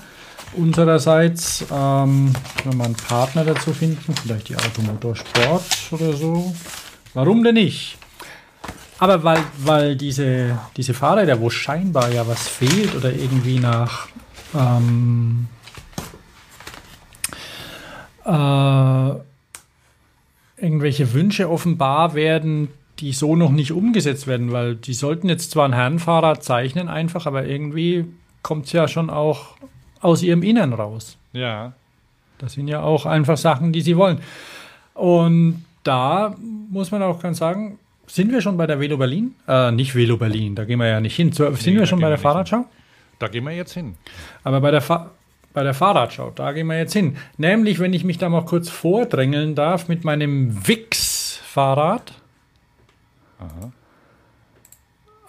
unsererseits. 0.54 1.64
Ähm, 1.72 2.32
wenn 2.64 2.78
wir 2.78 2.84
einen 2.84 2.94
Partner 2.94 3.44
dazu 3.44 3.72
finden, 3.72 4.14
vielleicht 4.14 4.48
die 4.48 4.56
Automotorsport 4.56 5.62
oder 5.90 6.12
so. 6.12 6.54
Warum 7.14 7.42
denn 7.42 7.54
nicht? 7.54 7.98
Aber 8.98 9.24
weil, 9.24 9.42
weil 9.58 9.96
diese, 9.96 10.58
diese 10.76 10.94
Fahrräder, 10.94 11.40
wo 11.40 11.50
scheinbar 11.50 12.10
ja 12.12 12.26
was 12.28 12.46
fehlt 12.48 12.94
oder 12.94 13.12
irgendwie 13.12 13.58
nach 13.58 14.06
ähm, 14.54 15.48
äh, 18.24 19.10
irgendwelche 20.62 21.12
Wünsche 21.12 21.50
offenbar 21.50 22.14
werden, 22.14 22.68
die 23.00 23.12
so 23.12 23.34
noch 23.34 23.50
nicht 23.50 23.72
umgesetzt 23.72 24.28
werden, 24.28 24.52
weil 24.52 24.76
die 24.76 24.94
sollten 24.94 25.28
jetzt 25.28 25.50
zwar 25.50 25.66
ein 25.66 25.72
Herrenfahrrad 25.72 26.44
zeichnen 26.44 26.88
einfach, 26.88 27.26
aber 27.26 27.44
irgendwie 27.44 28.04
kommt 28.42 28.66
es 28.66 28.72
ja 28.72 28.86
schon 28.86 29.10
auch 29.10 29.56
aus 30.02 30.22
ihrem 30.22 30.42
Innern 30.42 30.72
raus. 30.72 31.16
Ja. 31.32 31.72
Das 32.38 32.54
sind 32.54 32.68
ja 32.68 32.82
auch 32.82 33.06
einfach 33.06 33.36
Sachen, 33.36 33.72
die 33.72 33.80
sie 33.80 33.96
wollen. 33.96 34.20
Und 34.94 35.64
da 35.84 36.36
muss 36.70 36.90
man 36.90 37.02
auch 37.02 37.20
ganz 37.20 37.38
sagen, 37.38 37.78
sind 38.06 38.30
wir 38.30 38.42
schon 38.42 38.56
bei 38.56 38.66
der 38.66 38.80
Velo 38.80 38.96
Berlin? 38.98 39.34
Äh, 39.48 39.70
nicht 39.70 39.94
Velo 39.94 40.16
Berlin, 40.16 40.54
da 40.54 40.64
gehen 40.64 40.78
wir 40.78 40.88
ja 40.88 41.00
nicht 41.00 41.16
hin. 41.16 41.32
So, 41.32 41.50
sind 41.54 41.76
wir 41.76 41.86
schon 41.86 42.00
bei 42.00 42.08
der 42.08 42.18
Fahrradschau? 42.18 42.66
Da 43.18 43.28
gehen 43.28 43.44
wir 43.44 43.52
jetzt 43.52 43.72
hin. 43.72 43.94
Aber 44.42 44.60
bei 44.60 44.70
der, 44.70 44.80
Fa 44.80 45.10
bei 45.52 45.62
der 45.62 45.74
Fahrradschau, 45.74 46.32
da 46.34 46.52
gehen 46.52 46.66
wir 46.66 46.76
jetzt 46.76 46.92
hin. 46.92 47.16
Nämlich, 47.36 47.78
wenn 47.78 47.92
ich 47.92 48.04
mich 48.04 48.18
da 48.18 48.28
mal 48.28 48.44
kurz 48.44 48.68
vordrängeln 48.68 49.54
darf 49.54 49.88
mit 49.88 50.04
meinem 50.04 50.66
Wix-Fahrrad. 50.66 52.12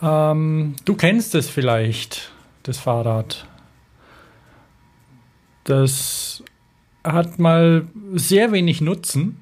Ähm, 0.01 0.75
du 0.83 0.95
kennst 0.95 1.35
es 1.35 1.49
vielleicht, 1.49 2.31
das 2.63 2.79
Fahrrad. 2.79 3.45
Das 5.63 6.43
hat 7.03 7.39
mal 7.39 7.87
sehr 8.13 8.51
wenig 8.51 8.81
Nutzen 8.81 9.41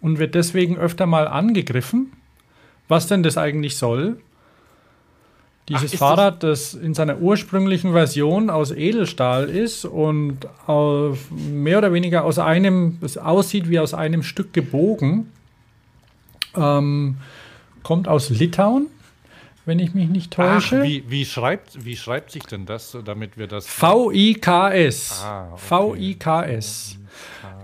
und 0.00 0.18
wird 0.18 0.34
deswegen 0.34 0.76
öfter 0.76 1.06
mal 1.06 1.28
angegriffen. 1.28 2.12
Was 2.88 3.06
denn 3.06 3.22
das 3.22 3.38
eigentlich 3.38 3.76
soll? 3.76 4.18
Dieses 5.68 5.94
Ach, 5.94 5.98
Fahrrad, 5.98 6.42
das 6.42 6.74
in 6.74 6.94
seiner 6.94 7.18
ursprünglichen 7.18 7.92
Version 7.92 8.50
aus 8.50 8.72
Edelstahl 8.72 9.48
ist 9.48 9.84
und 9.84 10.48
auf, 10.66 11.30
mehr 11.30 11.78
oder 11.78 11.92
weniger 11.92 12.24
aus 12.24 12.40
einem, 12.40 12.98
es 13.02 13.16
aussieht 13.16 13.68
wie 13.68 13.78
aus 13.78 13.94
einem 13.94 14.24
Stück 14.24 14.52
gebogen, 14.52 15.30
ähm, 16.56 17.18
kommt 17.84 18.08
aus 18.08 18.30
Litauen, 18.30 18.88
wenn 19.66 19.78
ich 19.78 19.94
mich 19.94 20.08
nicht 20.08 20.38
Ach, 20.38 20.54
täusche. 20.54 20.82
wie, 20.82 21.04
wie, 21.08 21.24
schreibt, 21.24 21.84
wie 21.84 21.96
schreibt 21.96 22.30
sich 22.30 22.42
denn 22.44 22.66
das, 22.66 22.96
damit 23.04 23.36
wir 23.36 23.46
das. 23.46 23.66
V-I-K-S. 23.66 25.22
Ah, 25.24 25.48
okay. 25.52 25.60
V-I-K-S. 25.60 26.96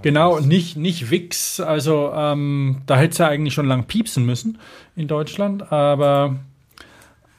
Genau, 0.03 0.41
nicht, 0.41 0.77
nicht 0.77 1.11
Wix. 1.11 1.61
Also 1.61 2.13
ähm, 2.15 2.83
da 2.87 2.97
hätte 2.97 3.13
es 3.13 3.19
ja 3.19 3.29
eigentlich 3.29 3.55
schon 3.55 3.67
lang 3.67 3.85
piepsen 3.85 4.25
müssen 4.25 4.59
in 4.95 5.09
Deutschland, 5.09 5.73
aber 5.73 6.37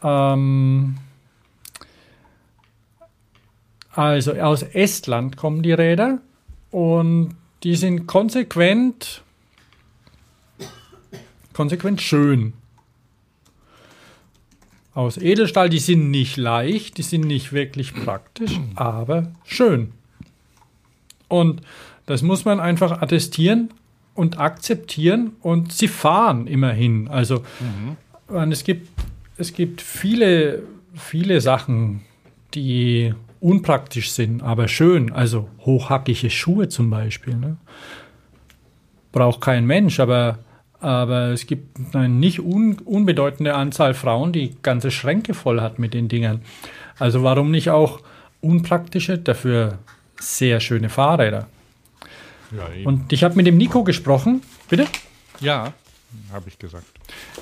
ähm, 0.03 0.97
also 3.91 4.33
aus 4.33 4.63
Estland 4.63 5.37
kommen 5.37 5.63
die 5.63 5.71
Räder 5.73 6.19
und 6.71 7.35
die 7.63 7.75
sind 7.75 8.05
konsequent, 8.05 9.21
konsequent 11.53 12.01
schön. 12.01 12.53
Aus 14.97 15.17
Edelstahl, 15.17 15.69
die 15.69 15.77
sind 15.77 16.09
nicht 16.09 16.37
leicht, 16.37 16.97
die 16.97 17.03
sind 17.03 17.21
nicht 17.21 17.53
wirklich 17.53 17.93
praktisch, 17.93 18.59
aber 18.73 19.31
schön. 19.45 19.91
Und 21.27 21.61
das 22.07 22.23
muss 22.23 22.45
man 22.45 22.59
einfach 22.59 22.99
attestieren 22.99 23.69
und 24.15 24.39
akzeptieren 24.39 25.33
und 25.41 25.71
sie 25.71 25.87
fahren 25.87 26.47
immerhin. 26.47 27.09
Also 27.09 27.43
und 28.25 28.51
es 28.51 28.63
gibt, 28.63 28.89
es 29.37 29.53
gibt 29.53 29.81
viele, 29.81 30.63
viele 30.95 31.41
Sachen, 31.41 32.01
die 32.55 33.13
unpraktisch 33.39 34.09
sind, 34.09 34.41
aber 34.41 34.67
schön. 34.67 35.13
Also 35.13 35.47
hochhackige 35.59 36.31
Schuhe 36.31 36.69
zum 36.69 36.89
Beispiel. 36.89 37.35
Ne? 37.35 37.57
Braucht 39.11 39.41
kein 39.41 39.67
Mensch, 39.67 39.99
aber, 39.99 40.39
aber 40.79 41.29
es 41.29 41.47
gibt 41.47 41.95
eine 41.95 42.09
nicht 42.09 42.39
un, 42.39 42.77
unbedeutende 42.85 43.55
Anzahl 43.55 43.93
Frauen, 43.93 44.31
die 44.31 44.55
ganze 44.61 44.91
Schränke 44.91 45.33
voll 45.33 45.61
hat 45.61 45.79
mit 45.79 45.93
den 45.93 46.07
Dingern. 46.07 46.41
Also 46.99 47.23
warum 47.23 47.51
nicht 47.51 47.69
auch 47.69 48.01
unpraktische, 48.41 49.17
dafür 49.17 49.79
sehr 50.19 50.59
schöne 50.59 50.89
Fahrräder? 50.89 51.47
Ja. 52.51 52.67
Und 52.85 53.11
ich 53.11 53.23
habe 53.23 53.35
mit 53.35 53.47
dem 53.47 53.57
Nico 53.57 53.83
gesprochen. 53.83 54.41
Bitte? 54.69 54.85
ja 55.39 55.73
habe 56.31 56.49
ich 56.49 56.59
gesagt. 56.59 56.85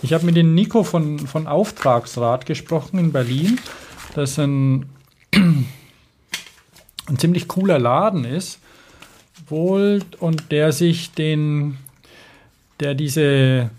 Ich 0.02 0.14
habe 0.14 0.26
mit 0.26 0.36
dem 0.36 0.56
Nico 0.56 0.84
von, 0.84 1.20
von 1.20 1.48
Auftragsrat 1.48 2.46
gesprochen 2.46 3.00
in 3.00 3.12
Berlin, 3.12 3.60
das 4.14 4.38
ein, 4.40 4.90
ein 5.34 5.68
ziemlich 7.18 7.48
cooler 7.48 7.80
Laden 7.80 8.26
ist, 8.26 8.60
wohl, 9.48 10.02
und 10.20 10.52
der 10.52 10.72
sich 10.72 11.12
den, 11.12 11.78
der 12.80 12.96
diese, 12.96 13.70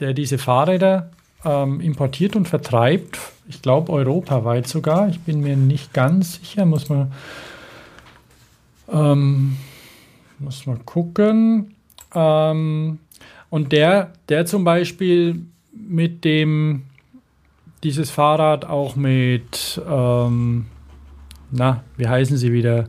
der 0.00 0.12
diese 0.12 0.38
Fahrräder 0.38 1.10
ähm, 1.44 1.80
importiert 1.80 2.36
und 2.36 2.48
vertreibt, 2.48 3.18
ich 3.48 3.62
glaube 3.62 3.92
europaweit 3.92 4.66
sogar, 4.66 5.08
ich 5.08 5.20
bin 5.20 5.40
mir 5.40 5.56
nicht 5.56 5.92
ganz 5.92 6.34
sicher, 6.34 6.64
muss 6.64 6.88
man, 6.88 7.12
ähm, 8.92 9.56
muss 10.38 10.66
man 10.66 10.84
gucken. 10.84 11.74
Ähm, 12.14 12.98
und 13.50 13.72
der, 13.72 14.12
der 14.28 14.46
zum 14.46 14.64
Beispiel 14.64 15.46
mit 15.72 16.24
dem, 16.24 16.82
dieses 17.84 18.10
Fahrrad 18.10 18.64
auch 18.64 18.96
mit, 18.96 19.80
ähm, 19.88 20.66
na, 21.52 21.84
wie 21.96 22.08
heißen 22.08 22.36
sie 22.36 22.52
wieder? 22.52 22.88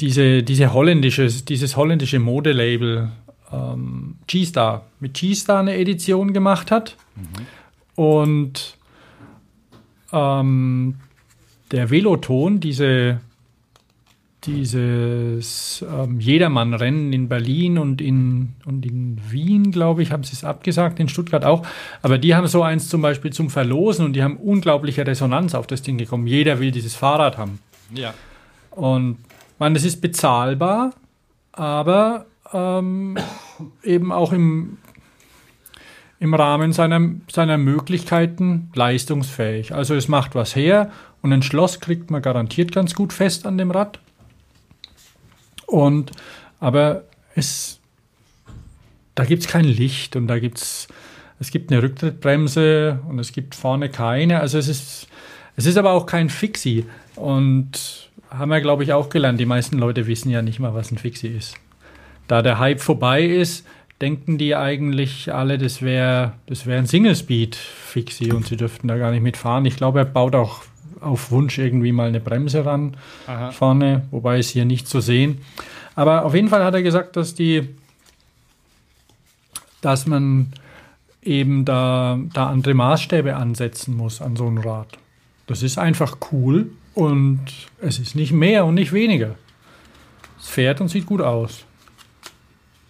Diese, 0.00 0.42
diese 0.42 0.72
holländische, 0.72 1.26
dieses 1.26 1.76
holländische 1.76 2.18
Modelabel 2.20 3.10
ähm, 3.52 4.16
G-Star, 4.26 4.86
mit 5.00 5.14
G-Star 5.14 5.60
eine 5.60 5.76
Edition 5.76 6.32
gemacht 6.32 6.70
hat. 6.70 6.96
Und 7.96 8.76
ähm, 10.12 10.94
der 11.72 11.90
Veloton, 11.90 12.60
diese, 12.60 13.20
dieses 14.44 15.84
ähm, 15.90 16.20
Jedermann-Rennen 16.20 17.12
in 17.12 17.28
Berlin 17.28 17.78
und 17.78 18.00
in, 18.00 18.54
und 18.64 18.86
in 18.86 19.20
Wien, 19.28 19.72
glaube 19.72 20.02
ich, 20.02 20.12
haben 20.12 20.22
sie 20.22 20.34
es 20.34 20.44
abgesagt, 20.44 21.00
in 21.00 21.08
Stuttgart 21.08 21.44
auch. 21.44 21.66
Aber 22.02 22.18
die 22.18 22.34
haben 22.34 22.46
so 22.46 22.62
eins 22.62 22.88
zum 22.88 23.02
Beispiel 23.02 23.32
zum 23.32 23.50
Verlosen 23.50 24.04
und 24.04 24.12
die 24.14 24.22
haben 24.22 24.36
unglaubliche 24.36 25.06
Resonanz 25.06 25.54
auf 25.54 25.66
das 25.66 25.82
Ding 25.82 25.98
gekommen. 25.98 26.26
Jeder 26.26 26.60
will 26.60 26.70
dieses 26.70 26.94
Fahrrad 26.94 27.36
haben. 27.36 27.58
Ja. 27.92 28.14
Und 28.70 29.18
man, 29.58 29.74
es 29.76 29.84
ist 29.84 30.00
bezahlbar, 30.00 30.94
aber 31.52 32.26
ähm, 32.52 33.18
eben 33.82 34.12
auch 34.12 34.32
im, 34.32 34.78
im 36.20 36.34
Rahmen 36.34 36.72
seiner, 36.72 37.00
seiner 37.30 37.58
Möglichkeiten 37.58 38.70
leistungsfähig. 38.74 39.74
Also 39.74 39.94
es 39.94 40.08
macht 40.08 40.34
was 40.34 40.54
her 40.56 40.90
und 41.22 41.32
ein 41.32 41.42
Schloss 41.42 41.80
kriegt 41.80 42.10
man 42.10 42.22
garantiert 42.22 42.72
ganz 42.72 42.94
gut 42.94 43.12
fest 43.12 43.46
an 43.46 43.58
dem 43.58 43.70
Rad. 43.70 43.98
Und 45.66 46.12
aber 46.60 47.04
es 47.34 47.78
da 49.14 49.24
gibt 49.24 49.42
es 49.42 49.48
kein 49.48 49.64
Licht 49.64 50.16
und 50.16 50.28
da 50.28 50.38
gibt 50.38 50.58
es 50.58 50.88
es 51.40 51.50
gibt 51.50 51.70
eine 51.70 51.82
Rücktrittbremse 51.82 53.00
und 53.08 53.18
es 53.18 53.32
gibt 53.32 53.54
vorne 53.54 53.88
keine. 53.88 54.40
Also 54.40 54.58
es 54.58 54.68
ist 54.68 55.08
es 55.58 55.66
ist 55.66 55.76
aber 55.76 55.90
auch 55.90 56.06
kein 56.06 56.28
Fixie 56.30 56.86
und 57.16 58.08
haben 58.30 58.50
wir 58.50 58.60
glaube 58.60 58.84
ich 58.84 58.92
auch 58.92 59.08
gelernt. 59.08 59.40
Die 59.40 59.46
meisten 59.46 59.76
Leute 59.76 60.06
wissen 60.06 60.30
ja 60.30 60.40
nicht 60.40 60.60
mal, 60.60 60.72
was 60.72 60.92
ein 60.92 60.98
Fixie 60.98 61.26
ist. 61.26 61.56
Da 62.28 62.42
der 62.42 62.60
Hype 62.60 62.80
vorbei 62.80 63.24
ist, 63.24 63.66
denken 64.00 64.38
die 64.38 64.54
eigentlich 64.54 65.34
alle, 65.34 65.58
das 65.58 65.82
wäre 65.82 66.34
das 66.46 66.64
wär 66.66 66.78
ein 66.78 66.86
Single-Speed-Fixie 66.86 68.30
und 68.30 68.46
sie 68.46 68.56
dürften 68.56 68.86
da 68.86 68.98
gar 68.98 69.10
nicht 69.10 69.22
mitfahren. 69.22 69.64
Ich 69.64 69.76
glaube, 69.76 69.98
er 69.98 70.04
baut 70.04 70.36
auch 70.36 70.62
auf 71.00 71.32
Wunsch 71.32 71.58
irgendwie 71.58 71.90
mal 71.90 72.06
eine 72.06 72.20
Bremse 72.20 72.64
ran 72.64 72.96
Aha. 73.26 73.50
vorne, 73.50 74.02
wobei 74.12 74.38
ist 74.38 74.50
hier 74.50 74.64
nicht 74.64 74.86
zu 74.86 75.00
sehen. 75.00 75.38
Aber 75.96 76.24
auf 76.24 76.36
jeden 76.36 76.46
Fall 76.46 76.62
hat 76.62 76.74
er 76.74 76.84
gesagt, 76.84 77.16
dass 77.16 77.34
die, 77.34 77.68
dass 79.80 80.06
man 80.06 80.52
eben 81.20 81.64
da, 81.64 82.16
da 82.32 82.46
andere 82.46 82.74
Maßstäbe 82.74 83.34
ansetzen 83.34 83.96
muss 83.96 84.22
an 84.22 84.36
so 84.36 84.46
ein 84.46 84.58
Rad. 84.58 84.98
Das 85.48 85.62
ist 85.62 85.78
einfach 85.78 86.18
cool 86.30 86.70
und 86.94 87.40
es 87.80 87.98
ist 87.98 88.14
nicht 88.14 88.32
mehr 88.32 88.66
und 88.66 88.74
nicht 88.74 88.92
weniger. 88.92 89.34
Es 90.38 90.48
fährt 90.48 90.80
und 90.80 90.88
sieht 90.88 91.06
gut 91.06 91.22
aus. 91.22 91.64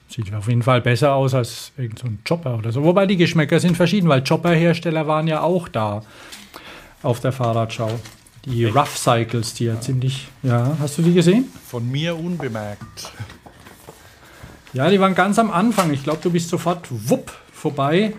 Sieht 0.08 0.34
auf 0.34 0.48
jeden 0.48 0.62
Fall 0.62 0.80
besser 0.80 1.14
aus 1.14 1.34
als 1.34 1.72
irgendein 1.76 1.96
so 1.98 2.06
ein 2.08 2.18
Chopper 2.26 2.58
oder 2.58 2.72
so. 2.72 2.82
Wobei 2.82 3.06
die 3.06 3.16
Geschmäcker 3.16 3.60
sind 3.60 3.76
verschieden, 3.76 4.08
weil 4.08 4.24
Chopper-Hersteller 4.24 5.06
waren 5.06 5.28
ja 5.28 5.42
auch 5.42 5.68
da 5.68 6.02
auf 7.02 7.20
der 7.20 7.30
Fahrradschau. 7.30 8.00
Die 8.44 8.64
Rough 8.64 8.96
Cycles, 8.98 9.54
die 9.54 9.66
ja, 9.66 9.80
ziemlich. 9.80 10.26
Ja, 10.42 10.76
hast 10.80 10.98
du 10.98 11.02
die 11.02 11.14
gesehen? 11.14 11.44
Von 11.66 11.88
mir 11.88 12.18
unbemerkt. 12.18 13.12
Ja, 14.72 14.90
die 14.90 14.98
waren 14.98 15.14
ganz 15.14 15.38
am 15.38 15.50
Anfang. 15.52 15.92
Ich 15.92 16.02
glaube, 16.02 16.20
du 16.22 16.30
bist 16.30 16.48
sofort 16.48 16.88
wupp 16.90 17.32
vorbei, 17.52 18.14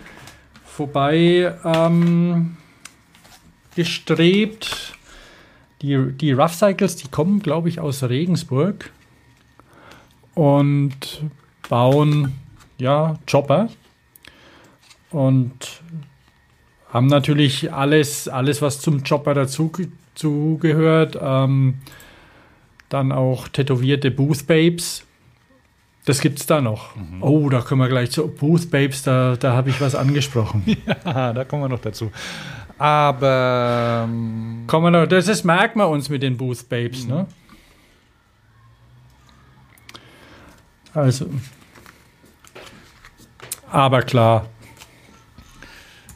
vorbei 0.64 1.54
ähm, 1.64 2.56
gestrebt. 3.74 4.94
Die, 5.82 6.12
die 6.12 6.32
Rough 6.32 6.54
Cycles, 6.54 6.96
die 6.96 7.08
kommen, 7.08 7.40
glaube 7.40 7.68
ich, 7.68 7.80
aus 7.80 8.02
Regensburg 8.02 8.90
und 10.34 11.24
bauen 11.68 12.34
ja 12.78 13.18
Chopper 13.30 13.68
und 15.10 15.82
haben 16.92 17.06
natürlich 17.06 17.72
alles, 17.72 18.28
alles 18.28 18.60
was 18.60 18.80
zum 18.80 19.04
Chopper 19.04 19.34
dazu 19.34 19.72
zugehört. 20.14 21.18
Ähm, 21.20 21.76
dann 22.88 23.12
auch 23.12 23.48
tätowierte 23.48 24.10
Booth 24.10 24.46
Babes. 24.46 25.06
Das 26.04 26.20
gibt 26.20 26.40
es 26.40 26.46
da 26.46 26.60
noch. 26.60 26.96
Mhm. 26.96 27.22
Oh, 27.22 27.48
da 27.48 27.60
können 27.60 27.80
wir 27.80 27.88
gleich 27.88 28.10
zu 28.10 28.26
Booth 28.26 28.70
Babes, 28.70 29.02
da, 29.02 29.36
da 29.36 29.52
habe 29.52 29.70
ich 29.70 29.80
was 29.80 29.94
angesprochen. 29.94 30.64
ja, 31.04 31.32
da 31.32 31.44
kommen 31.44 31.62
wir 31.62 31.68
noch 31.68 31.80
dazu. 31.80 32.10
Aber 32.80 34.06
ähm, 34.08 34.64
kommen 34.66 34.86
wir 34.86 35.02
noch, 35.02 35.06
das 35.06 35.28
ist, 35.28 35.44
merken 35.44 35.80
wir 35.80 35.88
uns 35.88 36.08
mit 36.08 36.22
den 36.22 36.38
Booth 36.38 36.66
Babes, 36.66 37.04
mhm. 37.04 37.10
ne? 37.10 37.26
Also. 40.94 41.26
Aber 43.70 44.00
klar. 44.00 44.46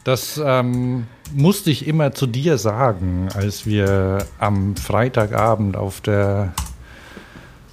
Das 0.05 0.41
ähm, 0.43 1.07
musste 1.35 1.71
ich 1.71 1.87
immer 1.87 2.13
zu 2.13 2.27
dir 2.27 2.57
sagen, 2.57 3.29
als 3.35 3.67
wir 3.67 4.25
am 4.39 4.75
Freitagabend 4.75 5.77
auf 5.77 6.01
der 6.01 6.55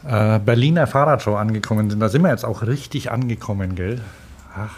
äh, 0.05 0.37
Berliner 0.39 0.85
Fahrradshow 0.85 1.35
angekommen 1.35 1.89
sind. 1.89 2.01
Da 2.01 2.09
sind 2.09 2.23
wir 2.23 2.29
jetzt 2.29 2.43
auch 2.43 2.63
richtig 2.63 3.09
angekommen, 3.09 3.75
gell? 3.75 4.01
Ach. 4.53 4.75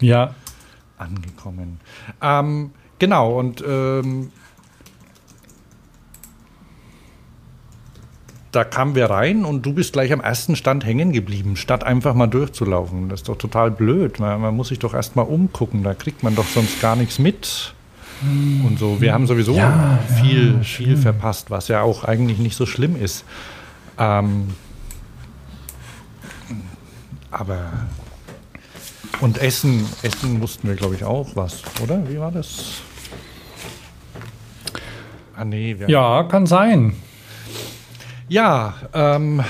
Ja. 0.00 0.32
Angekommen. 0.96 1.80
Ähm, 2.22 2.70
genau, 2.98 3.38
und 3.38 3.62
ähm, 3.66 4.30
da 8.52 8.64
kamen 8.64 8.94
wir 8.94 9.10
rein 9.10 9.44
und 9.44 9.66
du 9.66 9.74
bist 9.74 9.92
gleich 9.92 10.12
am 10.12 10.20
ersten 10.20 10.56
Stand 10.56 10.86
hängen 10.86 11.12
geblieben, 11.12 11.56
statt 11.56 11.84
einfach 11.84 12.14
mal 12.14 12.26
durchzulaufen. 12.26 13.10
Das 13.10 13.20
ist 13.20 13.28
doch 13.28 13.36
total 13.36 13.70
blöd. 13.70 14.18
Man, 14.18 14.40
man 14.40 14.56
muss 14.56 14.68
sich 14.68 14.78
doch 14.78 14.94
erst 14.94 15.14
mal 15.14 15.22
umgucken, 15.22 15.82
da 15.82 15.92
kriegt 15.92 16.22
man 16.22 16.34
doch 16.34 16.46
sonst 16.46 16.80
gar 16.80 16.96
nichts 16.96 17.18
mit. 17.18 17.74
Und 18.22 18.78
so, 18.78 18.98
wir 18.98 19.12
haben 19.12 19.26
sowieso 19.26 19.54
Ja, 19.54 19.98
viel, 20.22 20.54
ja, 20.54 20.62
viel 20.62 20.96
verpasst, 20.96 21.50
was 21.50 21.68
ja 21.68 21.82
auch 21.82 22.04
eigentlich 22.04 22.38
nicht 22.38 22.56
so 22.56 22.64
schlimm 22.64 22.96
ist. 22.96 23.26
Ähm, 23.98 24.48
aber 27.30 27.72
und 29.20 29.36
essen, 29.38 29.86
essen 30.02 30.38
mussten 30.38 30.68
wir, 30.68 30.76
glaube 30.76 30.94
ich, 30.94 31.04
auch 31.04 31.28
was, 31.34 31.62
oder? 31.82 32.08
Wie 32.08 32.18
war 32.18 32.32
das? 32.32 32.80
Ah 35.36 35.44
nee, 35.44 35.76
Ja, 35.86 36.22
kann 36.24 36.46
sein. 36.46 36.94
Ja, 38.28 38.74
ähm, 38.94 39.42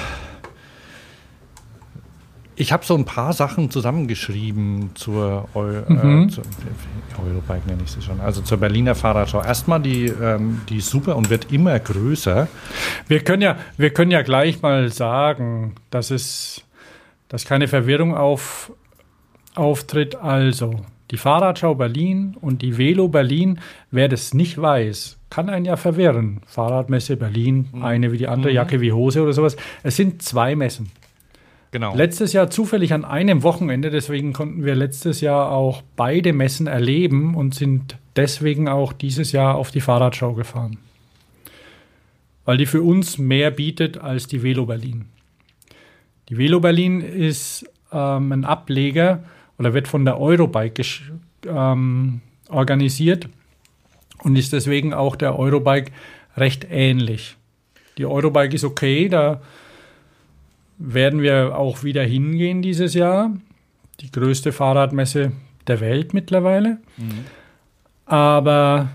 ich 2.57 2.73
habe 2.73 2.85
so 2.85 2.95
ein 2.97 3.05
paar 3.05 3.33
Sachen 3.35 3.71
zusammengeschrieben 3.71 4.91
zur, 4.95 5.49
Eu 5.55 5.83
Mhm. 5.89 6.25
äh, 6.25 6.29
zur 6.29 6.45
Eurobike, 7.23 7.67
nenne 7.69 7.83
ich 7.85 7.91
sie 7.91 8.03
schon, 8.03 8.21
also 8.21 8.41
zur 8.43 8.59
Berliner 8.59 8.95
Fahrradschau. 8.95 9.43
Erstmal 9.43 9.81
die, 9.81 10.07
ähm, 10.07 10.63
die 10.69 10.79
ist 10.79 10.89
super 10.91 11.17
und 11.17 11.29
wird 11.31 11.53
immer 11.53 11.79
größer. 11.79 12.49
Wir 13.09 13.21
können 13.21 13.43
ja, 13.43 13.57
wir 13.77 13.91
können 13.91 14.11
ja 14.11 14.23
gleich 14.23 14.63
mal 14.63 14.91
sagen, 14.91 15.75
dass 15.91 16.11
es, 16.11 16.63
dass 17.29 17.45
keine 17.45 17.69
Verwirrung 17.69 18.15
auf, 18.17 18.73
auftritt. 19.55 20.17
Also, 20.17 20.81
die 21.11 21.17
Fahrradschau 21.17 21.75
Berlin 21.75 22.37
und 22.41 22.63
die 22.63 22.79
Velo 22.79 23.09
Berlin, 23.09 23.61
wer 23.91 24.09
das 24.09 24.35
nicht 24.35 24.61
weiß, 24.61 25.19
kann 25.31 25.49
einen 25.49 25.65
ja 25.65 25.77
verwirren. 25.77 26.41
Fahrradmesse 26.47 27.17
Berlin, 27.17 27.69
eine 27.81 28.13
wie 28.13 28.19
die 28.19 28.29
andere, 28.29 28.53
Jacke 28.53 28.81
wie 28.81 28.93
Hose 28.93 29.23
oder 29.23 29.33
sowas. 29.33 29.57
Es 29.83 29.97
sind 29.97 30.23
zwei 30.23 30.57
Messen. 30.57 30.91
Genau. 31.73 31.95
Letztes 31.95 32.33
Jahr 32.33 32.49
zufällig 32.49 32.93
an 32.93 33.05
einem 33.05 33.43
Wochenende, 33.43 33.91
deswegen 33.91 34.33
konnten 34.33 34.65
wir 34.65 34.75
letztes 34.75 35.21
Jahr 35.21 35.51
auch 35.51 35.83
beide 35.95 36.33
Messen 36.33 36.67
erleben 36.67 37.35
und 37.35 37.55
sind 37.55 37.99
deswegen 38.15 38.69
auch 38.69 38.93
dieses 38.93 39.33
Jahr 39.33 39.57
auf 39.57 39.71
die 39.71 39.81
Fahrradschau 39.81 40.33
gefahren. 40.35 40.79
Weil 42.45 42.57
die 42.57 42.67
für 42.67 42.83
uns 42.83 43.19
mehr 43.19 43.51
bietet 43.51 43.99
als 43.99 44.27
die 44.27 44.43
Velo 44.43 44.67
Berlin. 44.67 45.07
Die 46.29 46.39
Velo 46.39 46.61
Berlin 46.61 47.01
ist 47.01 47.69
ähm, 47.93 48.33
ein 48.33 48.45
Ableger 48.45 49.25
oder 49.59 49.75
wird 49.75 49.89
von 49.89 50.05
der 50.05 50.21
Eurobike 50.21 50.83
ähm, 51.47 52.21
organisiert 52.49 53.29
und 54.23 54.37
ist 54.37 54.53
deswegen 54.53 54.95
auch 54.95 55.17
der 55.17 55.39
Eurobike 55.39 55.93
recht 56.37 56.67
ähnlich. 56.71 57.37
Die 57.99 58.07
Eurobike 58.07 58.55
ist 58.55 58.65
okay, 58.65 59.09
da 59.09 59.41
werden 60.79 61.23
wir 61.23 61.57
auch 61.57 61.83
wieder 61.83 62.03
hingehen 62.03 62.63
dieses 62.63 62.95
Jahr. 62.95 63.31
Die 64.01 64.11
größte 64.11 64.53
Fahrradmesse 64.53 65.33
der 65.67 65.81
Welt 65.81 66.13
mittlerweile. 66.13 66.79
Aber 68.05 68.91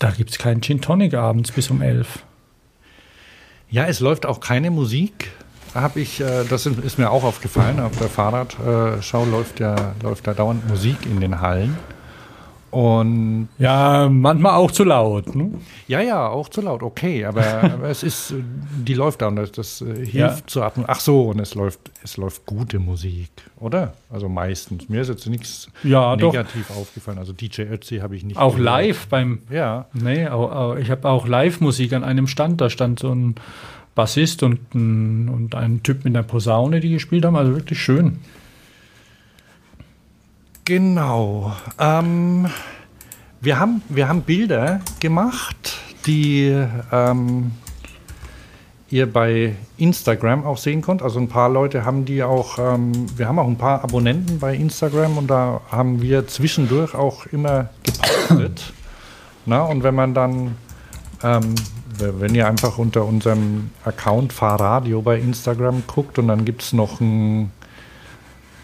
da 0.00 0.10
gibt 0.10 0.30
es 0.30 0.38
keinen 0.38 0.60
Gin 0.60 0.80
Tonic 0.80 1.14
abends 1.14 1.52
bis 1.52 1.70
um 1.70 1.80
11. 1.80 2.24
Ja, 3.70 3.86
es 3.86 4.00
läuft 4.00 4.26
auch 4.26 4.40
keine 4.40 4.70
Musik. 4.70 5.30
Habe 5.74 6.00
ich, 6.00 6.20
äh, 6.20 6.44
das 6.48 6.66
ist, 6.66 6.98
mir 6.98 7.10
auch 7.10 7.24
aufgefallen, 7.24 7.80
auf 7.80 7.96
der 7.98 8.08
Fahrradschau 8.08 9.24
läuft 9.24 9.60
ja, 9.60 9.94
läuft 10.02 10.26
da 10.26 10.34
dauernd 10.34 10.68
Musik 10.68 10.96
in 11.06 11.20
den 11.20 11.40
Hallen. 11.40 11.76
Und 12.70 13.48
Ja, 13.58 14.08
manchmal 14.08 14.54
auch 14.54 14.70
zu 14.70 14.84
laut. 14.84 15.34
Ne? 15.34 15.50
ja, 15.88 16.00
ja, 16.00 16.28
auch 16.28 16.48
zu 16.48 16.60
laut, 16.60 16.84
okay, 16.84 17.24
aber, 17.24 17.44
aber 17.64 17.88
es 17.88 18.04
ist, 18.04 18.30
äh, 18.30 18.34
die 18.86 18.94
läuft 18.94 19.22
da 19.22 19.26
und 19.26 19.36
das, 19.36 19.50
das 19.50 19.80
äh, 19.80 19.86
hilft 20.06 20.14
Ja. 20.14 20.36
zu 20.46 20.62
atmen. 20.62 20.84
Ach 20.88 21.00
so, 21.00 21.22
und 21.30 21.40
es 21.40 21.56
läuft, 21.56 21.80
es 22.04 22.16
läuft 22.16 22.46
gute 22.46 22.78
Musik, 22.78 23.30
oder? 23.58 23.94
Also 24.08 24.28
meistens. 24.28 24.88
Mir 24.88 25.00
ist 25.00 25.08
jetzt 25.08 25.26
nichts 25.26 25.68
Ja, 25.82 26.14
doch. 26.14 26.32
negativ 26.32 26.70
aufgefallen. 26.70 27.18
Also 27.18 27.32
DJ 27.32 27.62
Ötzi 27.62 27.98
habe 27.98 28.14
ich 28.14 28.22
nicht. 28.22 28.36
Auch 28.36 28.52
gehört. 28.56 28.64
live 28.64 29.06
beim. 29.08 29.40
Ja. 29.50 29.86
Nee, 29.92 30.28
auch, 30.28 30.52
auch, 30.52 30.76
ich 30.76 30.92
habe 30.92 31.08
auch 31.08 31.26
Live-Musik 31.26 31.92
an 31.92 32.04
einem 32.04 32.28
Stand. 32.28 32.60
Da 32.60 32.70
stand 32.70 33.00
so 33.00 33.12
ein 33.12 33.34
Bassist 33.94 34.42
und 34.42 34.74
ein, 34.74 35.28
und 35.28 35.54
ein 35.54 35.82
Typ 35.82 36.04
mit 36.04 36.14
einer 36.14 36.22
Posaune, 36.22 36.80
die 36.80 36.90
gespielt 36.90 37.24
haben. 37.24 37.36
Also 37.36 37.54
wirklich 37.54 37.80
schön. 37.80 38.18
Genau. 40.64 41.52
Ähm, 41.78 42.46
wir, 43.40 43.58
haben, 43.58 43.82
wir 43.88 44.08
haben 44.08 44.22
Bilder 44.22 44.80
gemacht, 45.00 45.78
die 46.06 46.56
ähm, 46.92 47.52
ihr 48.90 49.10
bei 49.10 49.54
Instagram 49.78 50.44
auch 50.44 50.58
sehen 50.58 50.82
könnt. 50.82 51.02
Also 51.02 51.20
ein 51.20 51.28
paar 51.28 51.48
Leute 51.48 51.84
haben 51.84 52.04
die 52.04 52.22
auch, 52.22 52.58
ähm, 52.58 53.06
wir 53.16 53.28
haben 53.28 53.38
auch 53.38 53.46
ein 53.46 53.58
paar 53.58 53.82
Abonnenten 53.84 54.38
bei 54.38 54.54
Instagram 54.54 55.18
und 55.18 55.28
da 55.28 55.60
haben 55.70 56.02
wir 56.02 56.26
zwischendurch 56.26 56.94
auch 56.94 57.26
immer 57.26 57.70
gepostet. 57.82 58.72
Na, 59.46 59.62
und 59.62 59.82
wenn 59.82 59.94
man 59.94 60.14
dann, 60.14 60.56
ähm, 61.22 61.54
wenn 62.00 62.34
ihr 62.34 62.46
einfach 62.46 62.78
unter 62.78 63.04
unserem 63.04 63.70
Account 63.84 64.32
Fahrradio 64.32 65.02
bei 65.02 65.18
Instagram 65.18 65.84
guckt 65.86 66.18
und 66.18 66.28
dann 66.28 66.44
gibt 66.44 66.62
es 66.62 66.72
noch 66.72 67.00
ein 67.00 67.52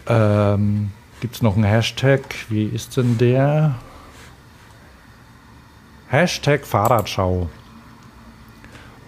ähm, 0.07 0.91
Gibt 1.19 1.35
es 1.35 1.41
noch 1.41 1.55
einen 1.55 1.63
Hashtag? 1.63 2.21
Wie 2.49 2.65
ist 2.65 2.95
denn 2.95 3.17
der? 3.17 3.75
Hashtag 6.09 6.65
Fahrradschau. 6.65 7.49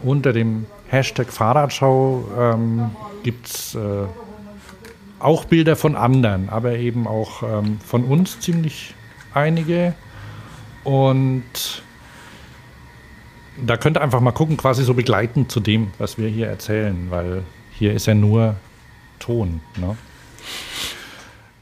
Unter 0.01 0.33
dem 0.33 0.65
Hashtag 0.87 1.31
Fahrradschau 1.31 2.27
ähm, 2.37 2.91
gibt 3.21 3.45
es 3.45 3.75
äh, 3.75 4.07
auch 5.19 5.45
Bilder 5.45 5.75
von 5.75 5.95
anderen, 5.95 6.49
aber 6.49 6.77
eben 6.77 7.07
auch 7.07 7.43
ähm, 7.43 7.79
von 7.85 8.05
uns 8.05 8.39
ziemlich 8.39 8.95
einige. 9.35 9.93
Und 10.83 11.83
da 13.65 13.77
könnt 13.77 13.97
ihr 13.97 14.01
einfach 14.01 14.21
mal 14.21 14.31
gucken, 14.31 14.57
quasi 14.57 14.83
so 14.83 14.93
begleitend 14.93 15.51
zu 15.51 15.59
dem, 15.59 15.91
was 15.97 16.17
wir 16.17 16.27
hier 16.29 16.47
erzählen, 16.47 17.07
weil 17.09 17.43
hier 17.71 17.93
ist 17.93 18.05
ja 18.05 18.13
nur 18.13 18.55
Ton. 19.19 19.61
Ne? 19.77 19.97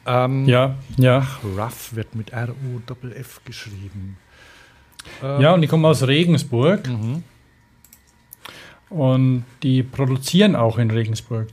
Ähm, 0.06 0.46
Ja, 0.46 0.76
ja. 0.98 1.28
Ruff 1.58 1.96
wird 1.96 2.16
mit 2.16 2.32
R-U-F-F 2.32 3.42
geschrieben. 3.46 4.18
Ja, 5.22 5.54
und 5.54 5.62
die 5.62 5.68
kommen 5.68 5.86
aus 5.86 6.06
Regensburg. 6.06 6.88
Und 8.90 9.46
die 9.64 9.84
produzieren 9.84 10.56
auch 10.56 10.78
in 10.78 10.92
Regensburg. 10.92 11.50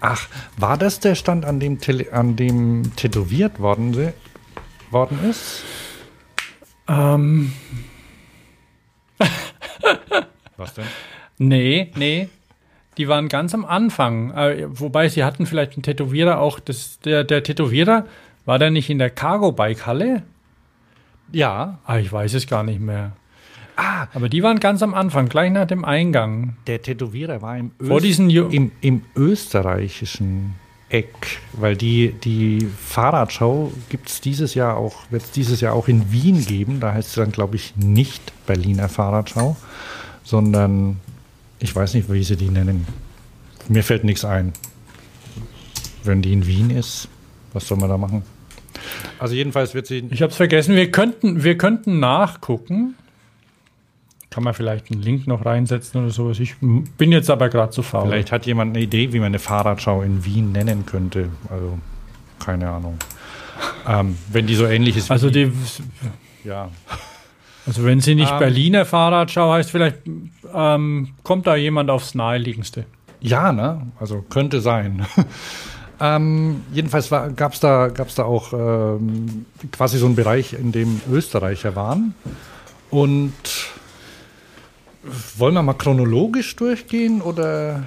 Ach, 0.00 0.28
war 0.56 0.76
das 0.76 1.00
der 1.00 1.14
Stand, 1.14 1.44
an 1.44 1.58
dem, 1.58 1.80
tele 1.80 2.12
an 2.12 2.36
dem 2.36 2.94
tätowiert 2.96 3.58
worden, 3.60 4.12
worden 4.90 5.18
ist? 5.28 5.64
Ähm, 6.88 7.52
Was 10.56 10.74
denn? 10.74 10.84
nee, 11.38 11.90
nee. 11.96 12.28
Die 12.96 13.08
waren 13.08 13.28
ganz 13.28 13.52
am 13.52 13.64
Anfang. 13.66 14.30
Äh, 14.32 14.66
wobei 14.70 15.08
sie 15.10 15.22
hatten 15.22 15.44
vielleicht 15.44 15.74
einen 15.74 15.82
Tätowierer 15.82 16.40
auch. 16.40 16.58
Das, 16.60 16.98
der, 17.00 17.24
der 17.24 17.42
Tätowierer, 17.42 18.06
war 18.46 18.58
der 18.58 18.70
nicht 18.70 18.88
in 18.88 18.98
der 18.98 19.10
Cargo-Bike-Halle? 19.10 20.22
Ja, 21.32 21.78
Ah, 21.84 21.98
ich 21.98 22.10
weiß 22.10 22.32
es 22.34 22.46
gar 22.46 22.62
nicht 22.62 22.80
mehr. 22.80 23.12
Ah, 23.76 24.06
aber 24.14 24.30
die 24.30 24.42
waren 24.42 24.60
ganz 24.60 24.82
am 24.82 24.94
Anfang, 24.94 25.28
gleich 25.28 25.50
nach 25.52 25.66
dem 25.66 25.84
Eingang. 25.84 26.56
der 26.66 26.80
Tätowierer 26.80 27.42
war 27.42 27.58
im, 27.58 27.72
Vor 27.78 27.98
Öst- 27.98 28.04
diesen 28.04 28.30
Ju 28.30 28.48
im, 28.48 28.72
im 28.80 29.02
österreichischen 29.14 30.54
Eck, 30.88 31.40
weil 31.52 31.76
die, 31.76 32.12
die 32.12 32.68
Fahrradschau 32.80 33.72
gibt 33.88 34.08
es 34.08 34.20
dieses 34.20 34.54
Jahr 34.54 34.76
auch, 34.76 35.10
wird 35.10 35.24
es 35.24 35.30
dieses 35.32 35.60
Jahr 35.60 35.74
auch 35.74 35.88
in 35.88 36.12
Wien 36.12 36.44
geben. 36.44 36.78
Da 36.78 36.92
heißt 36.92 37.08
es 37.08 37.14
dann, 37.14 37.32
glaube 37.32 37.56
ich, 37.56 37.74
nicht 37.76 38.32
Berliner 38.46 38.88
Fahrradschau, 38.88 39.56
sondern 40.22 41.00
ich 41.58 41.74
weiß 41.74 41.94
nicht, 41.94 42.12
wie 42.12 42.22
sie 42.22 42.36
die 42.36 42.50
nennen. 42.50 42.86
Mir 43.68 43.82
fällt 43.82 44.04
nichts 44.04 44.24
ein. 44.24 44.52
Wenn 46.04 46.22
die 46.22 46.32
in 46.32 46.46
Wien 46.46 46.70
ist, 46.70 47.08
was 47.52 47.66
soll 47.66 47.78
man 47.78 47.88
da 47.88 47.98
machen? 47.98 48.22
Also 49.18 49.34
jedenfalls 49.34 49.74
wird 49.74 49.86
sie. 49.88 50.06
Ich 50.10 50.22
habe 50.22 50.30
es 50.30 50.36
vergessen. 50.36 50.76
Wir 50.76 50.90
könnten, 50.92 51.42
wir 51.42 51.58
könnten 51.58 51.98
nachgucken. 51.98 52.94
Kann 54.36 54.44
man 54.44 54.52
vielleicht 54.52 54.92
einen 54.92 55.00
Link 55.00 55.26
noch 55.26 55.46
reinsetzen 55.46 56.02
oder 56.02 56.12
sowas. 56.12 56.38
Ich 56.40 56.56
bin 56.60 57.10
jetzt 57.10 57.30
aber 57.30 57.48
gerade 57.48 57.70
zu 57.70 57.82
faul. 57.82 58.08
Vielleicht 58.08 58.32
hat 58.32 58.44
jemand 58.44 58.76
eine 58.76 58.84
Idee, 58.84 59.14
wie 59.14 59.18
man 59.18 59.28
eine 59.28 59.38
Fahrradschau 59.38 60.02
in 60.02 60.26
Wien 60.26 60.52
nennen 60.52 60.84
könnte. 60.84 61.30
Also 61.48 61.78
keine 62.38 62.68
Ahnung. 62.68 62.98
Ähm, 63.88 64.18
wenn 64.30 64.46
die 64.46 64.54
so 64.54 64.66
ähnlich 64.66 64.96
ist. 64.98 65.10
Also, 65.10 65.30
die, 65.30 65.50
ja. 66.44 66.68
also 67.66 67.84
wenn 67.84 68.00
sie 68.00 68.14
nicht 68.14 68.30
Ähm. 68.30 68.38
Berliner 68.38 68.84
Fahrradschau 68.84 69.52
heißt, 69.52 69.70
vielleicht 69.70 70.00
ähm, 70.52 71.14
kommt 71.22 71.46
da 71.46 71.56
jemand 71.56 71.88
aufs 71.88 72.14
Naheliegendste. 72.14 72.84
Ja, 73.20 73.52
ne? 73.52 73.86
Also 73.98 74.22
könnte 74.28 74.60
sein. 74.60 75.06
ähm, 76.00 76.62
jedenfalls 76.74 77.08
gab 77.08 77.54
es 77.54 77.60
da, 77.60 77.88
gab's 77.88 78.16
da 78.16 78.24
auch 78.24 78.52
ähm, 78.52 79.46
quasi 79.72 79.96
so 79.96 80.04
einen 80.04 80.16
Bereich, 80.16 80.52
in 80.52 80.72
dem 80.72 81.00
Österreicher 81.10 81.74
waren. 81.74 82.12
Und 82.90 83.32
wollen 85.38 85.54
wir 85.54 85.62
mal 85.62 85.74
chronologisch 85.74 86.56
durchgehen 86.56 87.20
oder 87.22 87.82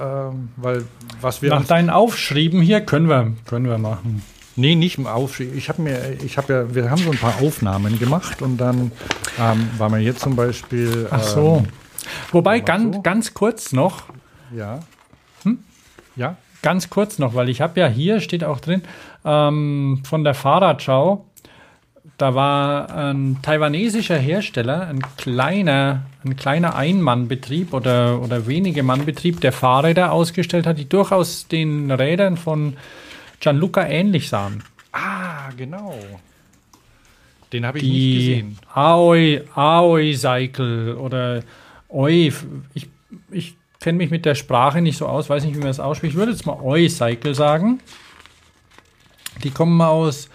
ähm, 0.00 0.48
weil 0.56 0.84
was 1.20 1.42
wir 1.42 1.50
Nach 1.50 1.64
deinen 1.64 1.90
Aufschrieben 1.90 2.60
hier 2.62 2.80
können 2.80 3.08
wir, 3.08 3.32
können 3.46 3.66
wir 3.66 3.78
machen. 3.78 4.22
nee 4.56 4.74
nicht 4.74 4.98
im 4.98 5.06
Aufschrieb 5.06 5.54
ich 5.54 5.68
habe 5.68 5.82
mir 5.82 6.16
ich 6.24 6.36
habe 6.38 6.52
ja 6.52 6.74
wir 6.74 6.90
haben 6.90 7.02
so 7.02 7.10
ein 7.10 7.18
paar 7.18 7.40
Aufnahmen 7.42 7.98
gemacht 7.98 8.42
und 8.42 8.56
dann 8.58 8.92
ähm, 9.40 9.68
war 9.78 9.88
mir 9.90 10.00
jetzt 10.00 10.20
zum 10.20 10.36
Beispiel 10.36 11.06
Ach 11.10 11.22
so. 11.22 11.62
ähm, 11.64 11.68
Wobei, 12.32 12.60
ganz, 12.60 12.96
so. 12.96 13.02
ganz 13.02 13.34
kurz 13.34 13.72
noch, 13.72 14.04
ja 14.54 14.80
Hm? 15.44 15.58
ja 16.16 16.36
ganz 16.62 16.88
kurz 16.90 17.18
noch, 17.18 17.34
weil 17.34 17.48
ich 17.50 17.60
habe 17.60 17.78
ja 17.78 17.86
hier, 17.88 18.20
steht 18.20 18.42
auch 18.42 18.58
drin, 18.58 18.82
ähm, 19.24 20.00
von 20.04 20.24
der 20.24 20.32
Fahrradschau, 20.34 21.26
da 22.24 22.34
war 22.34 22.90
ein 22.90 23.42
taiwanesischer 23.42 24.16
Hersteller, 24.16 24.88
ein 24.88 25.00
kleiner, 25.18 26.06
ein 26.24 26.36
kleiner 26.36 26.74
Ein-Mann-Betrieb 26.74 27.74
oder, 27.74 28.18
oder 28.22 28.46
wenige 28.46 28.82
Mann-Betrieb, 28.82 29.42
der 29.42 29.52
Fahrräder 29.52 30.10
ausgestellt 30.10 30.66
hat, 30.66 30.78
die 30.78 30.88
durchaus 30.88 31.48
den 31.48 31.90
Rädern 31.90 32.38
von 32.38 32.78
Gianluca 33.40 33.86
ähnlich 33.86 34.30
sahen. 34.30 34.64
ah 34.92 35.50
genau 35.54 35.98
den 37.52 37.66
habe 37.66 37.76
ich 37.76 37.84
nicht 37.84 37.94
Die 37.94 38.16
gesehen 38.16 38.58
Aoi, 38.72 39.42
Aoi 39.54 40.14
Cycle 40.14 40.96
oder 40.96 41.42
Oi, 41.90 42.32
ich, 42.72 42.88
ich 43.32 43.54
kenne 43.80 43.98
mich 43.98 44.10
mit 44.10 44.24
der 44.24 44.34
Sprache 44.34 44.80
nicht 44.80 44.96
so 44.96 45.06
aus, 45.06 45.28
weiß 45.28 45.44
nicht, 45.44 45.56
wie 45.56 45.58
man 45.58 45.68
das 45.68 45.78
ausspricht. 45.78 46.14
Ich 46.14 46.18
würde 46.18 46.32
jetzt 46.32 46.46
mal 46.46 46.58
Oi 46.62 46.88
Cycle 46.88 47.34
sagen. 47.34 47.80
Die 49.42 49.50
kommen 49.50 49.78
aus, 49.82 50.30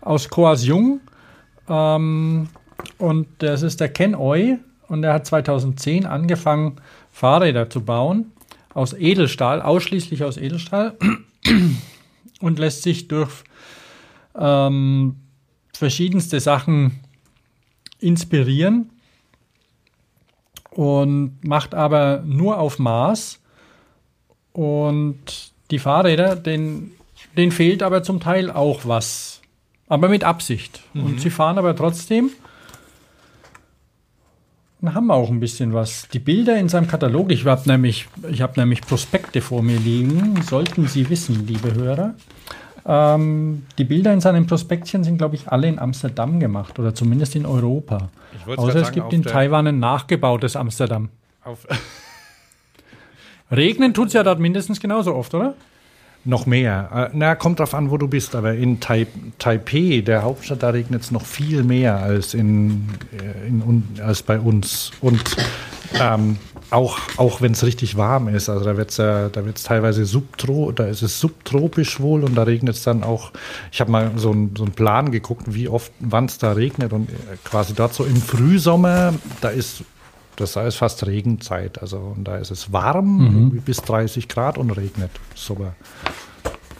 aus 0.00 0.28
Koasjung 0.28 1.00
ähm, 1.68 2.48
und 2.98 3.26
das 3.38 3.62
ist 3.62 3.80
der 3.80 3.88
Ken 3.88 4.14
Oi 4.14 4.58
und 4.88 5.02
der 5.02 5.14
hat 5.14 5.26
2010 5.26 6.06
angefangen, 6.06 6.76
Fahrräder 7.10 7.70
zu 7.70 7.84
bauen 7.84 8.32
aus 8.74 8.92
Edelstahl, 8.92 9.62
ausschließlich 9.62 10.24
aus 10.24 10.36
Edelstahl 10.36 10.96
und 12.40 12.58
lässt 12.58 12.82
sich 12.82 13.08
durch 13.08 13.32
ähm, 14.36 15.16
verschiedenste 15.72 16.40
Sachen 16.40 17.00
inspirieren 18.00 18.90
und 20.70 21.44
macht 21.44 21.74
aber 21.74 22.22
nur 22.26 22.58
auf 22.58 22.78
Maß. 22.78 23.40
Und 24.52 25.52
die 25.70 25.78
Fahrräder, 25.78 26.36
denen, 26.36 26.92
denen 27.36 27.52
fehlt 27.52 27.82
aber 27.82 28.02
zum 28.02 28.20
Teil 28.20 28.50
auch 28.50 28.82
was. 28.84 29.33
Aber 29.88 30.08
mit 30.08 30.24
Absicht. 30.24 30.80
Und 30.94 31.20
sie 31.20 31.30
fahren 31.30 31.58
aber 31.58 31.76
trotzdem. 31.76 32.30
Und 34.80 34.94
haben 34.94 35.10
auch 35.10 35.30
ein 35.30 35.40
bisschen 35.40 35.72
was. 35.72 36.08
Die 36.12 36.18
Bilder 36.18 36.58
in 36.58 36.68
seinem 36.68 36.88
Katalog, 36.88 37.30
ich 37.32 37.46
habe 37.46 37.62
nämlich, 37.66 38.06
ich 38.30 38.42
hab 38.42 38.56
nämlich 38.56 38.82
Prospekte 38.82 39.40
vor 39.40 39.62
mir 39.62 39.78
liegen, 39.78 40.42
sollten 40.42 40.86
Sie 40.88 41.08
wissen, 41.08 41.46
liebe 41.46 41.74
Hörer. 41.74 42.14
Ähm, 42.86 43.64
die 43.78 43.84
Bilder 43.84 44.12
in 44.12 44.20
seinem 44.20 44.46
Prospektchen 44.46 45.04
sind, 45.04 45.16
glaube 45.16 45.36
ich, 45.36 45.48
alle 45.48 45.68
in 45.68 45.78
Amsterdam 45.78 46.38
gemacht 46.38 46.78
oder 46.78 46.94
zumindest 46.94 47.34
in 47.34 47.46
Europa. 47.46 48.10
Außer 48.46 48.56
grad 48.56 48.74
es 48.74 48.86
sagen, 48.88 48.94
gibt 48.94 49.12
in 49.14 49.22
Taiwan 49.22 49.66
ein 49.66 49.78
nachgebautes 49.78 50.54
Amsterdam. 50.54 51.08
Regnen 53.50 53.94
tut 53.94 54.08
es 54.08 54.12
ja 54.12 54.22
dort 54.22 54.38
mindestens 54.38 54.80
genauso 54.80 55.14
oft, 55.14 55.32
oder? 55.34 55.54
Noch 56.26 56.46
mehr. 56.46 57.10
Äh, 57.12 57.16
na, 57.16 57.34
kommt 57.34 57.60
drauf 57.60 57.74
an, 57.74 57.90
wo 57.90 57.98
du 57.98 58.08
bist. 58.08 58.34
Aber 58.34 58.54
in 58.54 58.80
Tai 58.80 59.06
Taipei, 59.38 60.02
der 60.04 60.22
Hauptstadt, 60.22 60.62
da 60.62 60.70
regnet 60.70 61.02
es 61.02 61.10
noch 61.10 61.26
viel 61.26 61.62
mehr 61.62 61.98
als, 61.98 62.32
in, 62.32 62.88
äh, 63.12 63.48
in, 63.48 63.84
als 64.02 64.22
bei 64.22 64.38
uns. 64.38 64.90
Und 65.02 65.22
ähm, 66.00 66.38
auch, 66.70 66.98
auch 67.18 67.40
wenn 67.40 67.52
es 67.52 67.64
richtig 67.64 67.96
warm 67.96 68.28
ist, 68.28 68.48
also 68.48 68.64
da 68.64 68.76
wird 68.76 68.90
es 68.90 68.98
äh, 68.98 69.28
da 69.30 69.44
wird's 69.44 69.62
teilweise 69.62 70.06
subtro, 70.06 70.72
da 70.72 70.86
ist 70.86 71.02
es 71.02 71.20
subtropisch 71.20 72.00
wohl 72.00 72.24
und 72.24 72.34
da 72.34 72.44
regnet 72.44 72.74
es 72.76 72.82
dann 72.82 73.04
auch. 73.04 73.30
Ich 73.70 73.80
habe 73.80 73.90
mal 73.90 74.12
so, 74.16 74.32
ein, 74.32 74.54
so 74.56 74.64
einen 74.64 74.72
Plan 74.72 75.12
geguckt, 75.12 75.54
wie 75.54 75.68
oft, 75.68 75.92
wann 76.00 76.24
es 76.24 76.38
da 76.38 76.52
regnet 76.52 76.92
und 76.92 77.10
quasi 77.44 77.74
dort 77.74 77.94
so 77.94 78.04
im 78.04 78.16
Frühsommer, 78.16 79.14
da 79.40 79.50
ist 79.50 79.84
das 80.36 80.56
ist 80.56 80.76
fast 80.76 81.06
Regenzeit. 81.06 81.80
Also 81.80 81.98
und 82.16 82.24
da 82.24 82.36
ist 82.36 82.50
es 82.50 82.72
warm, 82.72 83.18
mhm. 83.18 83.62
bis 83.62 83.78
30 83.78 84.28
Grad 84.28 84.58
und 84.58 84.70
regnet. 84.70 85.10
Super. 85.34 85.74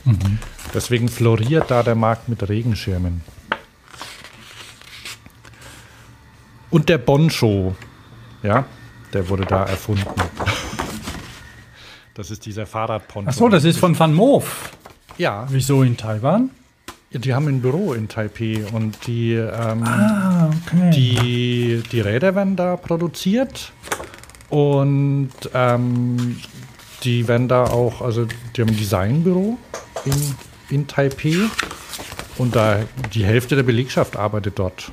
Mhm. 0.05 0.39
Deswegen 0.73 1.09
floriert 1.09 1.71
da 1.71 1.83
der 1.83 1.95
Markt 1.95 2.29
mit 2.29 2.49
Regenschirmen. 2.49 3.23
Und 6.71 6.89
der 6.89 6.99
Boncho, 6.99 7.77
ja, 8.43 8.65
der 9.13 9.29
wurde 9.29 9.47
da 9.47 9.65
erfunden. 9.65 10.09
Das 12.15 12.31
ist 12.31 12.47
dieser 12.47 12.67
Fahrradponcho. 12.67 13.31
Ach 13.31 13.35
so, 13.35 13.49
das 13.49 13.65
ist 13.65 13.79
von 13.79 13.99
Van 13.99 14.13
Moof. 14.13 14.71
Ja. 15.17 15.47
Wieso 15.51 15.83
in 15.83 15.97
Taiwan? 15.97 16.51
Die 17.15 17.33
haben 17.33 17.47
ein 17.47 17.61
Büro 17.61 17.93
in 17.93 18.09
Taipei 18.09 18.65
und 18.73 19.07
die, 19.07 19.35
ähm, 19.35 19.85
Ah, 19.85 20.51
okay. 20.67 20.91
die, 20.91 21.83
die 21.93 22.01
Räder 22.01 22.35
werden 22.35 22.57
da 22.57 22.77
produziert 22.77 23.73
und 24.51 25.31
ähm, 25.55 26.37
die 27.05 27.29
werden 27.29 27.47
da 27.49 27.65
auch, 27.65 28.01
also 28.03 28.27
die 28.57 28.61
haben 28.61 28.71
ein 28.71 28.77
Designbüro 28.77 29.57
in, 30.05 30.35
in 30.71 30.87
Taipei 30.89 31.37
und 32.39 32.57
da 32.57 32.81
die 33.13 33.25
Hälfte 33.25 33.55
der 33.57 33.63
Belegschaft 33.63 34.17
arbeitet 34.17 34.59
dort. 34.59 34.91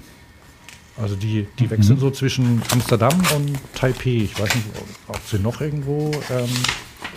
Also 1.02 1.16
die, 1.16 1.48
die 1.58 1.70
wechseln 1.72 1.98
so 1.98 2.12
zwischen 2.12 2.62
Amsterdam 2.72 3.14
und 3.36 3.58
Taipei. 3.74 4.26
Ich 4.26 4.40
weiß 4.40 4.54
nicht, 4.54 4.68
ob 5.08 5.20
sie 5.26 5.40
noch 5.40 5.60
irgendwo 5.62 6.12
ähm, 6.30 6.50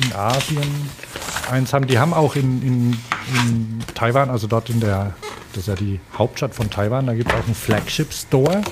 in 0.02 0.12
Asien 0.14 0.62
eins 1.50 1.72
haben. 1.72 1.86
Die 1.86 1.98
haben 1.98 2.14
auch 2.14 2.36
in, 2.36 2.62
in, 2.62 2.92
in 3.34 3.78
Taiwan, 3.94 4.30
also 4.30 4.46
dort 4.46 4.70
in 4.70 4.80
der, 4.80 5.14
das 5.52 5.62
ist 5.62 5.68
ja 5.68 5.74
die 5.74 6.00
Hauptstadt 6.16 6.54
von 6.54 6.70
Taiwan, 6.70 7.06
da 7.06 7.14
gibt 7.14 7.30
es 7.30 7.38
auch 7.38 7.44
einen 7.44 7.54
Flagship-Store. 7.54 8.62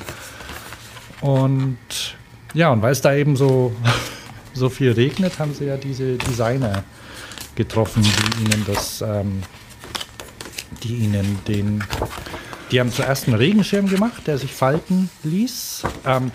Und 1.21 1.79
ja, 2.55 2.71
und 2.71 2.83
weil 2.83 2.93
es 2.93 3.01
da 3.01 3.15
eben 3.15 3.37
so, 3.37 3.73
so 4.55 4.69
viel 4.69 4.93
regnet, 4.93 5.39
haben 5.39 5.55
sie 5.55 5.67
ja 5.67 5.77
diese 5.77 6.17
Designer 6.17 6.85
getroffen, 7.55 8.03
die 8.03 8.45
ihnen 8.45 8.65
das, 8.67 9.03
ähm, 9.03 9.43
die 10.83 10.97
ihnen 10.97 11.39
den, 11.47 11.85
die 12.71 12.81
haben 12.81 12.91
zuerst 12.91 13.29
einen 13.29 13.37
Regenschirm 13.37 13.89
gemacht, 13.89 14.27
der 14.27 14.39
sich 14.39 14.53
falten 14.53 15.11
ließ. 15.23 15.83
Ähm, 16.07 16.33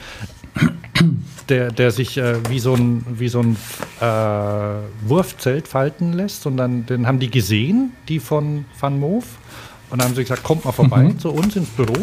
der, 1.50 1.72
der 1.72 1.92
sich 1.92 2.18
äh, 2.18 2.36
wie 2.50 2.60
so 2.60 2.74
ein, 2.76 3.06
wie 3.10 3.28
so 3.30 3.42
ein 3.42 3.56
äh, 4.02 5.08
Wurfzelt 5.08 5.68
falten 5.68 6.14
lässt. 6.14 6.46
Und 6.46 6.58
dann 6.58 6.86
den 6.86 7.08
haben 7.08 7.20
die 7.20 7.30
gesehen, 7.32 7.94
die 8.08 8.20
von 8.20 8.66
Van 8.80 9.00
Moof. 9.00 9.26
Und 9.90 10.00
dann 10.02 10.10
haben 10.10 10.16
sie 10.16 10.22
gesagt, 10.24 10.44
kommt 10.44 10.66
mal 10.66 10.72
vorbei 10.74 11.04
Mhm. 11.04 11.20
zu 11.20 11.30
uns 11.30 11.56
ins 11.56 11.70
Büro. 11.70 11.96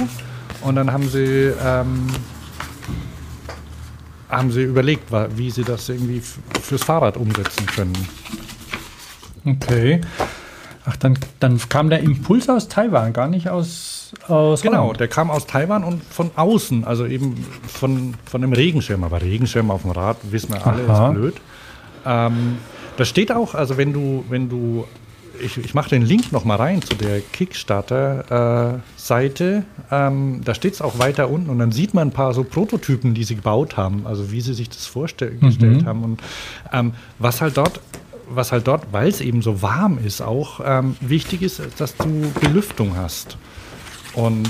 Und 0.62 0.76
dann 0.76 0.90
haben 0.93 1.09
sie, 1.09 1.52
ähm, 1.62 2.06
haben 4.31 4.51
sie 4.51 4.62
überlegt, 4.62 5.10
wie 5.36 5.51
sie 5.51 5.62
das 5.64 5.89
irgendwie 5.89 6.22
fürs 6.62 6.82
Fahrrad 6.82 7.16
umsetzen 7.16 7.66
können. 7.66 7.93
Okay. 9.44 10.01
Ach, 10.86 10.97
dann, 10.97 11.18
dann 11.40 11.59
kam 11.68 11.90
der 11.90 12.01
Impuls 12.01 12.48
aus 12.48 12.68
Taiwan, 12.68 13.12
gar 13.12 13.28
nicht 13.28 13.48
aus, 13.48 13.94
aus 14.28 14.62
Genau, 14.62 14.82
Holland. 14.85 15.01
der 15.01 15.09
kam 15.09 15.31
aus 15.31 15.47
Taiwan 15.47 15.82
und 15.85 16.03
von 16.05 16.31
außen, 16.36 16.85
also 16.85 17.07
eben 17.07 17.35
von, 17.66 18.15
von 18.24 18.43
einem 18.43 18.53
Regenschirm. 18.53 19.05
Aber 19.05 19.20
Regenschirm 19.23 19.70
auf 19.70 19.82
dem 19.82 19.91
Rad, 19.93 20.16
wissen 20.31 20.53
wir 20.53 20.66
alle, 20.66 20.89
Aha. 20.89 21.09
ist 21.09 21.15
blöd. 21.15 21.35
Ähm, 22.07 22.59
da 22.97 23.05
steht 23.05 23.32
auch, 23.32 23.55
also 23.55 23.77
wenn 23.77 23.93
du, 23.93 24.24
wenn 24.28 24.49
du, 24.49 24.85
ich, 25.43 25.59
ich 25.59 25.74
mache 25.74 25.91
den 25.91 26.03
Link 26.03 26.31
noch 26.32 26.45
mal 26.45 26.57
rein 26.57 26.81
zu 26.82 26.95
der 26.95 27.20
Kickstarter-Seite, 27.20 29.65
ähm, 29.91 30.41
da 30.45 30.55
steht 30.55 30.74
es 30.74 30.82
auch 30.82 30.99
weiter 30.99 31.28
unten 31.31 31.51
und 31.51 31.59
dann 31.59 31.73
sieht 31.73 31.95
man 31.95 32.09
ein 32.09 32.12
paar 32.12 32.35
so 32.35 32.45
Prototypen, 32.45 33.15
die 33.15 33.24
sie 33.24 33.35
gebaut 33.36 33.77
haben, 33.77 34.07
also 34.07 34.31
wie 34.31 34.41
sie 34.41 34.55
sich 34.55 34.69
das 34.69 34.86
vorgestellt 34.86 35.41
haben 35.86 36.05
und 36.05 36.20
ähm, 36.73 36.93
was 37.19 37.41
halt 37.41 37.57
dort 37.57 37.81
was 38.27 38.53
halt 38.53 38.66
dort, 38.66 38.86
weil 38.91 39.09
es 39.09 39.20
eben 39.20 39.43
so 39.43 39.61
warm 39.61 39.99
ist, 40.03 40.23
auch 40.23 40.59
ähm, 40.65 40.97
wichtig 41.01 41.43
ist, 41.43 41.61
dass 41.77 41.95
du 41.95 42.32
Belüftung 42.41 42.97
hast. 42.97 43.36
Und 44.15 44.49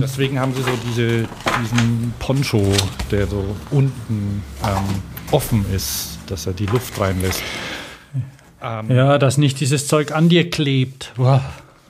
deswegen 0.00 0.38
haben 0.38 0.52
sie 0.54 0.62
so 0.62 0.70
diese, 0.86 1.28
diesen 1.62 2.12
Poncho, 2.18 2.62
der 3.10 3.26
so 3.26 3.42
unten 3.70 4.42
ähm, 4.62 5.02
offen 5.30 5.64
ist, 5.74 6.18
dass 6.26 6.46
er 6.46 6.52
die 6.52 6.66
Luft 6.66 7.00
reinlässt. 7.00 7.42
Ähm, 8.62 8.90
Ja, 8.90 9.18
dass 9.18 9.38
nicht 9.38 9.60
dieses 9.60 9.86
Zeug 9.86 10.12
an 10.12 10.28
dir 10.28 10.50
klebt. 10.50 11.12
Boah. 11.16 11.42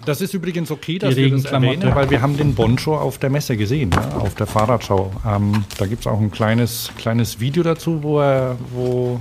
Das 0.05 0.20
ist 0.20 0.32
übrigens 0.32 0.70
okay, 0.70 0.99
dass 0.99 1.16
wir 1.16 1.31
das 1.31 1.45
erwähnen, 1.47 1.95
weil 1.95 2.09
wir 2.09 2.23
haben 2.23 2.36
den 2.36 2.55
Boncho 2.55 2.97
auf 2.97 3.19
der 3.19 3.31
Messe 3.31 3.57
gesehen, 3.57 3.90
ne? 3.90 4.15
auf 4.16 4.35
der 4.36 4.47
Fahrradschau. 4.47 5.12
Ähm, 5.27 5.65
da 5.77 5.86
gibt 5.86 6.03
es 6.03 6.07
auch 6.07 6.20
ein 6.20 6.31
kleines, 6.31 6.90
kleines 6.97 7.40
Video 7.40 7.62
dazu, 7.62 8.03
wo, 8.03 8.20
er, 8.20 8.57
wo 8.73 9.20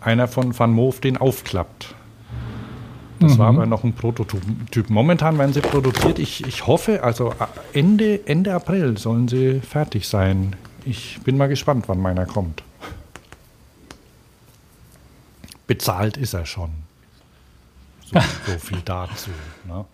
einer 0.00 0.26
von 0.26 0.58
Van 0.58 0.72
Moof 0.72 1.00
den 1.00 1.18
aufklappt. 1.18 1.94
Das 3.20 3.38
war 3.38 3.48
aber 3.48 3.66
noch 3.66 3.82
ein 3.84 3.94
Prototyp. 3.94 4.90
Momentan 4.90 5.38
werden 5.38 5.52
sie 5.52 5.60
produziert. 5.60 6.18
Ich, 6.18 6.46
ich 6.46 6.66
hoffe, 6.66 7.02
also 7.02 7.34
Ende, 7.72 8.26
Ende 8.26 8.54
April 8.54 8.96
sollen 8.96 9.26
sie 9.26 9.60
fertig 9.60 10.06
sein. 10.06 10.54
Ich 10.84 11.18
bin 11.24 11.36
mal 11.36 11.48
gespannt, 11.48 11.88
wann 11.88 12.00
meiner 12.00 12.26
kommt. 12.26 12.62
Bezahlt 15.66 16.16
ist 16.16 16.32
er 16.32 16.46
schon. 16.46 16.70
So, 18.06 18.20
so 18.46 18.58
viel 18.58 18.80
dazu. 18.84 19.30
Ne? 19.66 19.84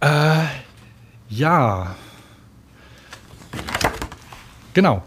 Äh, 0.00 0.44
ja. 1.28 1.96
Genau. 4.72 5.02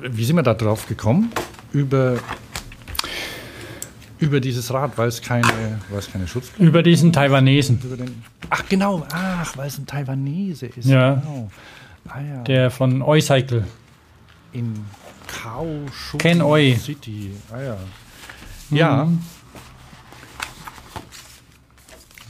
Wie 0.00 0.24
sind 0.24 0.36
wir 0.36 0.42
da 0.42 0.54
drauf 0.54 0.86
gekommen? 0.86 1.32
Über, 1.72 2.18
über 4.22 4.40
dieses 4.40 4.72
Rad, 4.72 4.96
weil 4.96 5.08
es 5.08 5.20
keine, 5.20 5.80
weil 5.90 5.98
es 5.98 6.10
keine 6.10 6.26
Über 6.58 6.82
diesen 6.82 7.12
Taiwanesen, 7.12 7.80
über 7.82 7.96
den. 7.96 8.22
Ach 8.50 8.62
genau, 8.68 9.04
ach, 9.12 9.56
weil 9.56 9.66
es 9.66 9.78
ein 9.78 9.86
Taiwanese 9.86 10.66
ist. 10.66 10.86
Ja. 10.88 11.14
Genau. 11.14 11.50
Ah, 12.08 12.20
ja. 12.20 12.42
der 12.44 12.70
von 12.70 13.02
Eucycle. 13.02 13.64
in 14.52 14.84
Kaohsiung 15.26 16.18
Ken 16.18 16.42
Oi. 16.42 16.76
City. 16.76 17.32
Ah 17.52 17.60
ja. 17.60 17.76
Ja. 18.70 19.08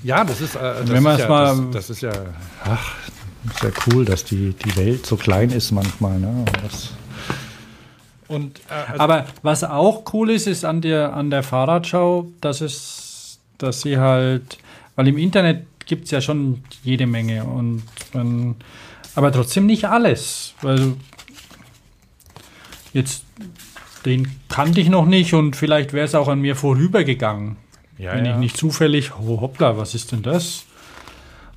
Ja, 0.02 0.24
das 0.24 0.40
ist, 0.40 0.56
äh, 0.56 0.59
das, 0.60 0.90
Wenn 0.90 1.02
man 1.02 1.12
ist 1.14 1.20
es 1.20 1.24
ja, 1.24 1.28
mal- 1.28 1.56
das, 1.66 1.73
das 1.73 1.90
ist 1.90 2.02
ja, 2.02 2.12
ach, 2.64 2.94
sehr 3.60 3.73
cool, 3.86 4.05
dass 4.05 4.24
die, 4.24 4.52
die 4.52 4.77
Welt 4.77 5.06
so 5.06 5.16
klein 5.16 5.51
ist 5.51 5.70
manchmal. 5.73 6.19
Ne? 6.19 6.44
Das, 6.62 6.90
und 8.28 8.61
äh, 8.70 8.90
also, 8.90 9.01
Aber 9.01 9.27
was 9.43 9.65
auch 9.65 10.05
cool 10.12 10.31
ist, 10.31 10.47
ist 10.47 10.65
an 10.65 10.81
der, 10.81 11.15
an 11.15 11.31
der 11.31 11.43
Fahrradschau, 11.43 12.31
dass 12.40 12.61
es, 12.61 13.39
dass 13.59 13.82
sie 13.82 13.99
halt, 13.99 14.59
weil 14.97 15.09
im 15.09 15.19
Internet 15.19 15.66
gibt 15.86 16.05
es 16.05 16.11
ja 16.11 16.20
schon 16.20 16.62
jede 16.82 17.07
Menge 17.07 17.44
und 17.44 17.82
man, 18.12 18.57
aber 19.15 19.32
trotzdem 19.32 19.66
nicht 19.66 19.86
alles. 19.86 20.55
Weil 20.62 20.94
jetzt 22.93 23.24
den 24.05 24.28
kannte 24.49 24.81
ich 24.81 24.89
noch 24.89 25.07
nicht 25.07 25.35
und 25.35 25.57
vielleicht 25.57 25.93
wäre 25.93 26.07
es 26.07 26.15
auch 26.15 26.28
an 26.28 26.40
mir 26.40 26.57
vorübergegangen. 26.57 27.57
ja, 27.99 28.15
wenn 28.15 28.24
ja. 28.24 28.32
ich 28.32 28.39
nicht 28.39 28.57
zufällig, 28.57 29.12
oh, 29.19 29.40
hoppla, 29.40 29.77
was 29.77 29.94
ist 29.94 30.12
denn 30.12 30.23
das? 30.23 30.65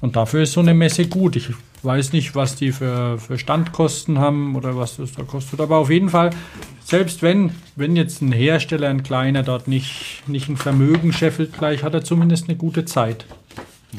Und 0.01 0.15
dafür 0.15 0.43
ist 0.43 0.53
so 0.53 0.59
eine 0.59 0.73
Messe 0.73 1.07
gut. 1.07 1.35
Ich 1.35 1.49
weiß 1.85 2.11
nicht, 2.13 2.35
was 2.35 2.55
die 2.55 2.71
für, 2.71 3.17
für 3.19 3.37
Standkosten 3.37 4.19
haben 4.19 4.55
oder 4.55 4.75
was 4.75 4.97
das 4.97 5.13
da 5.13 5.23
kostet. 5.23 5.61
Aber 5.61 5.77
auf 5.77 5.89
jeden 5.89 6.09
Fall, 6.09 6.31
selbst 6.83 7.21
wenn, 7.21 7.51
wenn 7.75 7.95
jetzt 7.95 8.21
ein 8.21 8.31
Hersteller, 8.31 8.89
ein 8.89 9.03
kleiner, 9.03 9.43
dort 9.43 9.67
nicht, 9.67 10.23
nicht 10.27 10.49
ein 10.49 10.57
Vermögen 10.57 11.13
scheffelt 11.13 11.57
gleich, 11.57 11.83
hat 11.83 11.93
er 11.93 12.03
zumindest 12.03 12.49
eine 12.49 12.57
gute 12.57 12.85
Zeit. 12.85 13.25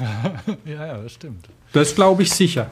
ja, 0.65 0.87
ja, 0.87 0.99
das 0.99 1.13
stimmt. 1.13 1.49
Das 1.73 1.95
glaube 1.95 2.23
ich 2.23 2.31
sicher, 2.31 2.71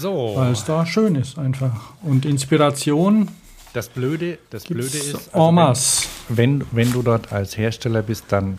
So, 0.00 0.32
weil 0.36 0.52
es 0.52 0.64
da 0.64 0.84
schön 0.84 1.14
ist 1.14 1.38
einfach. 1.38 1.92
Und 2.02 2.26
Inspiration 2.26 3.28
das 3.72 3.88
Blöde, 3.88 4.38
das 4.50 4.64
Blöde 4.64 4.98
ist, 4.98 5.32
also 5.32 5.52
masse. 5.52 6.08
wenn, 6.28 6.64
wenn 6.72 6.90
du 6.92 7.02
dort 7.02 7.32
als 7.32 7.56
Hersteller 7.56 8.02
bist, 8.02 8.24
dann 8.28 8.58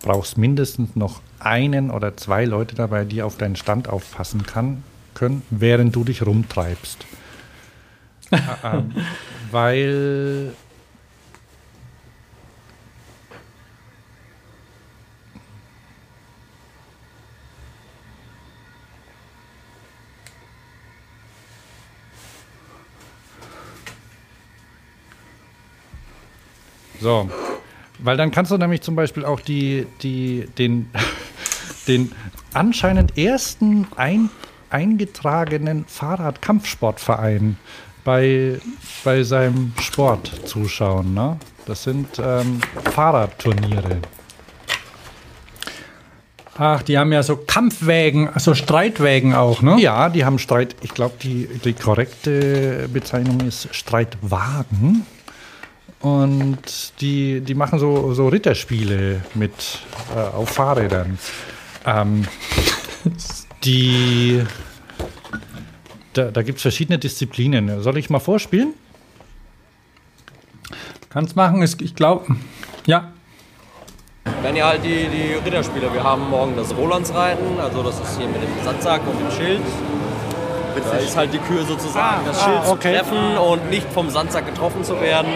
brauchst 0.00 0.38
mindestens 0.38 0.96
noch 0.96 1.20
einen 1.38 1.90
oder 1.90 2.16
zwei 2.16 2.44
Leute 2.44 2.74
dabei, 2.74 3.04
die 3.04 3.22
auf 3.22 3.36
deinen 3.36 3.56
Stand 3.56 3.88
aufpassen 3.88 4.44
kann, 4.44 4.82
können, 5.14 5.42
während 5.50 5.94
du 5.94 6.04
dich 6.04 6.24
rumtreibst. 6.24 7.06
Äh, 8.30 8.36
ähm, 8.62 8.92
weil 9.50 10.52
So, 27.00 27.30
weil 27.98 28.16
dann 28.16 28.30
kannst 28.30 28.50
du 28.50 28.56
nämlich 28.56 28.82
zum 28.82 28.96
Beispiel 28.96 29.24
auch 29.24 29.40
die, 29.40 29.86
die, 30.02 30.48
den, 30.58 30.90
den 31.88 32.12
anscheinend 32.54 33.18
ersten 33.18 33.86
ein, 33.96 34.30
eingetragenen 34.70 35.84
Fahrradkampfsportverein 35.86 37.56
bei, 38.04 38.60
bei 39.04 39.22
seinem 39.22 39.72
Sport 39.80 40.32
zuschauen. 40.46 41.14
Ne? 41.14 41.38
Das 41.66 41.82
sind 41.82 42.08
ähm, 42.18 42.60
Fahrradturniere. 42.92 43.98
Ach, 46.60 46.82
die 46.82 46.98
haben 46.98 47.12
ja 47.12 47.22
so 47.22 47.36
Kampfwägen, 47.36 48.30
so 48.36 48.52
Streitwägen 48.52 49.32
auch, 49.32 49.62
ne? 49.62 49.76
Ja, 49.78 50.08
die 50.08 50.24
haben 50.24 50.40
Streit. 50.40 50.74
Ich 50.80 50.92
glaube, 50.92 51.14
die, 51.22 51.46
die 51.64 51.72
korrekte 51.72 52.88
Bezeichnung 52.92 53.40
ist 53.46 53.72
Streitwagen. 53.72 55.06
Und 56.00 57.00
die, 57.00 57.40
die 57.40 57.54
machen 57.54 57.78
so, 57.78 58.14
so 58.14 58.28
Ritterspiele 58.28 59.22
mit 59.34 59.80
äh, 60.14 60.18
auf 60.18 60.50
Fahrrädern. 60.50 61.18
Ähm, 61.84 62.26
die, 63.64 64.44
da 66.12 66.30
da 66.30 66.42
gibt 66.42 66.58
es 66.58 66.62
verschiedene 66.62 66.98
Disziplinen. 66.98 67.82
Soll 67.82 67.98
ich 67.98 68.10
mal 68.10 68.20
vorspielen? 68.20 68.74
Kannst 71.10 71.34
machen, 71.36 71.62
ist, 71.62 71.80
ich 71.82 71.94
glaube, 71.94 72.36
ja. 72.86 73.12
Wenn 74.42 74.54
ihr 74.54 74.66
halt 74.66 74.84
die, 74.84 75.08
die 75.08 75.34
Ritterspiele, 75.44 75.92
wir 75.92 76.04
haben 76.04 76.28
morgen 76.28 76.54
das 76.54 76.76
Rolandsreiten, 76.76 77.58
also 77.58 77.82
das 77.82 77.98
ist 77.98 78.18
hier 78.18 78.28
mit 78.28 78.42
dem 78.42 78.64
Sandsack 78.64 79.00
und 79.06 79.18
dem 79.18 79.30
Schild. 79.36 79.62
Da 80.92 80.98
ist 80.98 81.16
halt 81.16 81.32
die 81.32 81.38
Kür 81.38 81.64
sozusagen, 81.64 82.24
das 82.24 82.40
Schild 82.40 82.64
zu 82.64 82.76
treffen 82.76 83.36
und 83.36 83.68
nicht 83.68 83.90
vom 83.92 84.10
Sandsack 84.10 84.46
getroffen 84.46 84.84
zu 84.84 85.00
werden. 85.00 85.32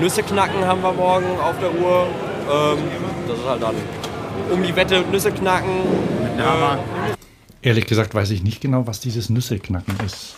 Nüsse 0.00 0.22
knacken 0.22 0.64
haben 0.66 0.82
wir 0.82 0.92
morgen 0.92 1.26
auf 1.40 1.58
der 1.60 1.70
Uhr. 1.74 2.06
Ähm, 2.50 2.78
das 3.28 3.38
ist 3.38 3.46
halt 3.48 3.62
dann 3.62 3.74
um 4.50 4.62
die 4.62 4.74
Wette 4.74 5.02
Nüsse 5.10 5.30
knacken. 5.32 5.70
Äh, 6.38 7.66
Ehrlich 7.68 7.86
gesagt 7.86 8.14
weiß 8.14 8.30
ich 8.30 8.42
nicht 8.42 8.60
genau, 8.60 8.86
was 8.86 9.00
dieses 9.00 9.30
Nüsseknacken 9.30 9.94
ist. 10.04 10.36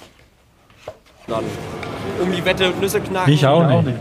dann 1.26 1.44
um 2.20 2.31
die 2.31 2.44
Wette 2.44 2.70
Nüsse 2.81 3.01
knacken. 3.01 3.32
Ich 3.32 3.47
auch 3.47 3.82
nicht. 3.82 3.97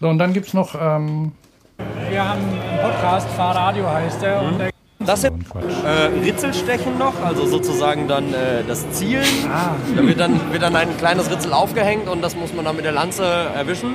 So, 0.00 0.08
und 0.08 0.18
dann 0.18 0.32
gibt 0.32 0.48
es 0.48 0.54
noch. 0.54 0.74
Ähm, 0.74 1.32
Wir 2.10 2.28
haben 2.28 2.40
einen 2.40 2.80
Podcast, 2.80 3.28
Fahrradio 3.30 3.88
heißt 3.88 4.22
der. 4.22 4.42
Und 4.42 4.58
der 4.58 4.70
Das 5.06 5.20
sind 5.20 5.44
äh, 5.84 6.24
Ritzelstechen 6.24 6.98
noch, 6.98 7.20
also 7.22 7.46
sozusagen 7.46 8.08
dann 8.08 8.32
äh, 8.32 8.64
das 8.66 8.90
Zielen. 8.92 9.24
Da 9.96 10.06
wird 10.06 10.18
dann, 10.18 10.52
wird 10.52 10.62
dann 10.62 10.74
ein 10.76 10.96
kleines 10.96 11.30
Ritzel 11.30 11.52
aufgehängt 11.52 12.08
und 12.08 12.22
das 12.22 12.34
muss 12.36 12.54
man 12.54 12.64
dann 12.64 12.76
mit 12.76 12.84
der 12.84 12.92
Lanze 12.92 13.24
erwischen. 13.24 13.94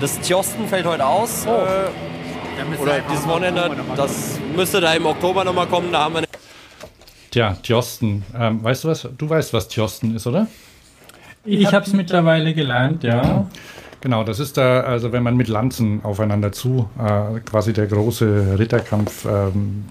Das 0.00 0.20
Tjosten 0.20 0.66
fällt 0.66 0.86
heute 0.86 1.06
aus. 1.06 1.46
Äh, 1.46 2.80
oder 2.80 3.00
dieses 3.10 3.26
Wochenende. 3.26 3.70
Das 3.96 4.38
müsste 4.54 4.80
da 4.80 4.92
im 4.94 5.06
Oktober 5.06 5.44
nochmal 5.44 5.66
kommen. 5.66 5.92
Da 5.92 6.04
haben 6.04 6.14
wir 6.14 6.18
eine 6.18 6.28
Tja, 7.30 7.56
Tjosten. 7.62 8.24
Ähm, 8.38 8.62
weißt 8.62 8.84
du 8.84 8.88
was? 8.88 9.08
Du 9.16 9.28
weißt, 9.28 9.52
was 9.52 9.68
Tjosten 9.68 10.14
ist, 10.14 10.26
oder? 10.26 10.46
ich 11.44 11.72
habe 11.72 11.84
es 11.84 11.92
mittlerweile 11.92 12.54
gelernt, 12.54 13.04
ja. 13.04 13.46
Genau, 14.02 14.24
das 14.24 14.40
ist 14.40 14.56
da, 14.56 14.80
also 14.80 15.12
wenn 15.12 15.22
man 15.22 15.36
mit 15.36 15.46
Lanzen 15.46 16.04
aufeinander 16.04 16.50
zu, 16.50 16.90
äh, 16.98 17.38
quasi 17.38 17.72
der 17.72 17.86
große 17.86 18.58
Ritterkampf, 18.58 19.24
ähm, 19.26 19.84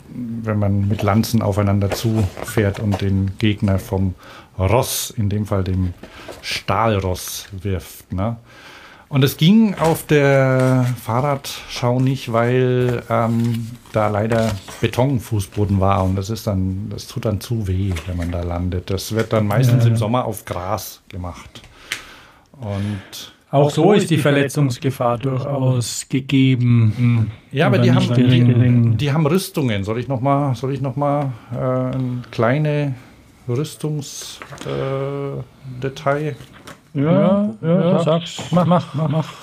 wenn 0.44 0.60
man 0.60 0.90
mit 0.90 1.02
Lanzen 1.02 1.42
aufeinander 1.42 1.90
zufährt 1.92 2.82
und 2.82 3.00
den 3.00 3.38
Gegner 3.38 3.80
vom 3.80 4.16
Ross, 4.60 5.12
in 5.16 5.30
dem 5.30 5.46
Fall 5.46 5.64
dem 5.64 5.94
Stahlross, 6.42 7.48
wirft. 7.54 8.12
Ne? 8.12 8.36
Und 9.08 9.24
es 9.24 9.38
ging 9.38 9.76
auf 9.76 10.06
der 10.06 10.86
Fahrradschau 11.02 12.02
nicht, 12.02 12.34
weil 12.34 13.04
ähm, 13.10 13.72
da 13.94 14.10
leider 14.10 14.52
Betonfußboden 14.82 15.80
war 15.80 16.04
und 16.04 16.18
das 16.18 16.30
ist 16.30 16.48
dann, 16.48 16.90
das 16.90 17.08
tut 17.08 17.24
dann 17.24 17.40
zu 17.40 17.66
weh, 17.66 17.94
wenn 18.08 18.18
man 18.18 18.30
da 18.30 18.44
landet. 18.44 18.90
Das 18.90 19.14
wird 19.14 19.32
dann 19.32 19.48
meistens 19.48 19.86
im 19.86 19.96
Sommer 19.96 20.26
auf 20.26 20.44
Gras 20.44 21.02
gemacht. 21.08 21.62
Und 22.60 23.32
Auch 23.52 23.70
so 23.70 23.92
ist 23.92 24.10
die 24.10 24.18
Verletzungsgefahr 24.18 25.18
durchaus 25.18 26.08
gegeben. 26.08 27.32
Ja, 27.52 27.68
aber 27.68 27.80
die 27.80 27.92
haben, 27.92 28.14
die, 28.14 28.96
die 28.98 29.12
haben 29.12 29.28
Rüstungen. 29.28 29.84
Soll 29.84 30.00
ich 30.00 30.08
noch 30.08 30.22
mal, 30.22 30.56
soll 30.56 30.74
ich 30.74 30.80
noch 30.80 30.96
mal 30.96 31.34
äh, 31.54 31.96
ein 31.96 32.24
kleine 32.32 32.96
Rüstungsdetail? 33.50 35.44
Äh? 36.16 36.36
Ja, 36.94 37.50
ja, 37.62 37.82
ja, 37.92 38.00
sag's. 38.04 38.42
Mach, 38.52 38.66
mach, 38.66 38.94
mach, 38.94 39.10
mach. 39.10 39.34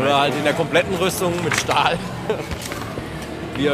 Oder 0.00 0.20
halt 0.20 0.34
in 0.36 0.44
der 0.44 0.54
kompletten 0.54 0.94
Rüstung 0.96 1.32
mit 1.42 1.56
Stahl. 1.56 1.96
Wir 3.56 3.72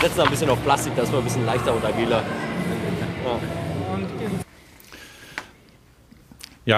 setzen 0.00 0.16
da 0.16 0.24
ein 0.24 0.30
bisschen 0.30 0.48
auf 0.48 0.62
Plastik, 0.62 0.94
das 0.96 1.12
war 1.12 1.18
ein 1.18 1.24
bisschen 1.24 1.44
leichter 1.44 1.74
und 1.74 1.84
agiler. 1.84 2.22
Ja, 3.24 3.65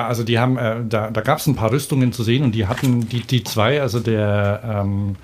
also 0.06 0.23
die 0.23 0.39
haben, 0.39 0.59
äh, 0.59 0.77
da, 0.86 1.10
da 1.10 1.20
gab 1.23 1.39
es 1.39 1.47
ein 1.47 1.56
paar 1.56 1.73
Rüstungen 1.73 2.12
zu 2.12 2.23
sehen 2.23 2.44
und 2.44 2.55
die 2.55 2.66
hatten 2.66 3.09
die, 3.09 3.20
die 3.20 3.43
zwei, 3.43 3.81
also 3.81 4.01
der, 4.01 4.62
ähm, 4.65 5.16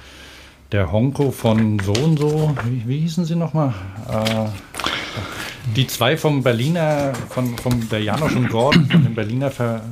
der 0.73 0.91
Honko 0.91 1.31
von 1.31 1.79
so 1.81 1.93
und 1.93 2.19
so, 2.19 2.57
wie, 2.65 2.89
wie 2.89 2.99
hießen 3.01 3.27
sie 3.27 3.37
nochmal? 3.37 3.75
Äh, 4.11 4.47
die 5.77 5.87
zwei 5.87 6.17
vom 6.17 6.43
Berliner, 6.43 7.13
von, 7.29 7.57
vom 7.59 7.89
der 7.89 8.03
Janosch 8.03 8.37
und 8.37 8.49
Gordon, 8.49 8.87
von 8.87 9.05
dem 9.05 9.15
Berliner 9.15 9.51
Ver, 9.51 9.83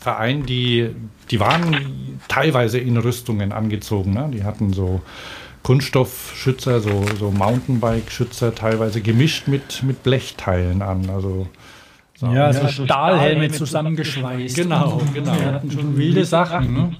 Verein, 0.00 0.46
die, 0.46 0.90
die 1.30 1.40
waren 1.40 2.16
teilweise 2.28 2.78
in 2.78 2.96
Rüstungen 2.96 3.52
angezogen. 3.52 4.14
Ne? 4.14 4.30
Die 4.32 4.44
hatten 4.44 4.72
so 4.72 5.00
Kunststoffschützer, 5.62 6.80
so, 6.80 7.04
so 7.18 7.30
Mountainbike-Schützer, 7.32 8.54
teilweise 8.54 9.00
gemischt 9.00 9.48
mit, 9.48 9.82
mit 9.82 10.02
Blechteilen 10.04 10.80
an. 10.80 11.10
Also 11.10 11.48
so. 12.16 12.26
Ja, 12.28 12.52
so 12.52 12.66
Stahlhelme 12.68 13.50
zusammengeschweißt. 13.50 14.56
Genau, 14.56 15.00
genau. 15.12 15.32
Die 15.34 15.44
hatten 15.44 15.70
schon 15.70 15.96
wilde 15.96 16.24
Sachen. 16.24 16.74
Ne? 16.74 16.96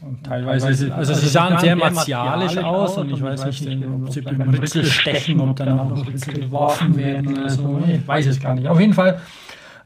Und 0.00 0.24
teilweise, 0.24 0.94
also 0.94 1.14
sie 1.14 1.28
sahen 1.28 1.58
sehr 1.58 1.76
martialisch 1.76 2.56
aus 2.58 2.96
und 2.96 3.10
ich 3.10 3.22
weiß 3.22 3.44
nicht, 3.44 3.68
ob 4.04 4.10
sie 4.10 4.22
beim 4.22 4.48
Ritzel 4.48 4.84
stechen, 4.84 5.40
ob 5.40 5.56
dann 5.56 5.78
auch 5.78 5.90
noch 5.90 6.06
Ritzel 6.06 6.34
geworfen 6.34 6.96
werden 6.96 7.38
oder 7.38 7.48
so. 7.50 7.82
Ich 7.86 8.06
weiß 8.06 8.26
es 8.26 8.40
gar 8.40 8.54
nicht. 8.54 8.68
Auf 8.68 8.80
jeden 8.80 8.94
Fall 8.94 9.20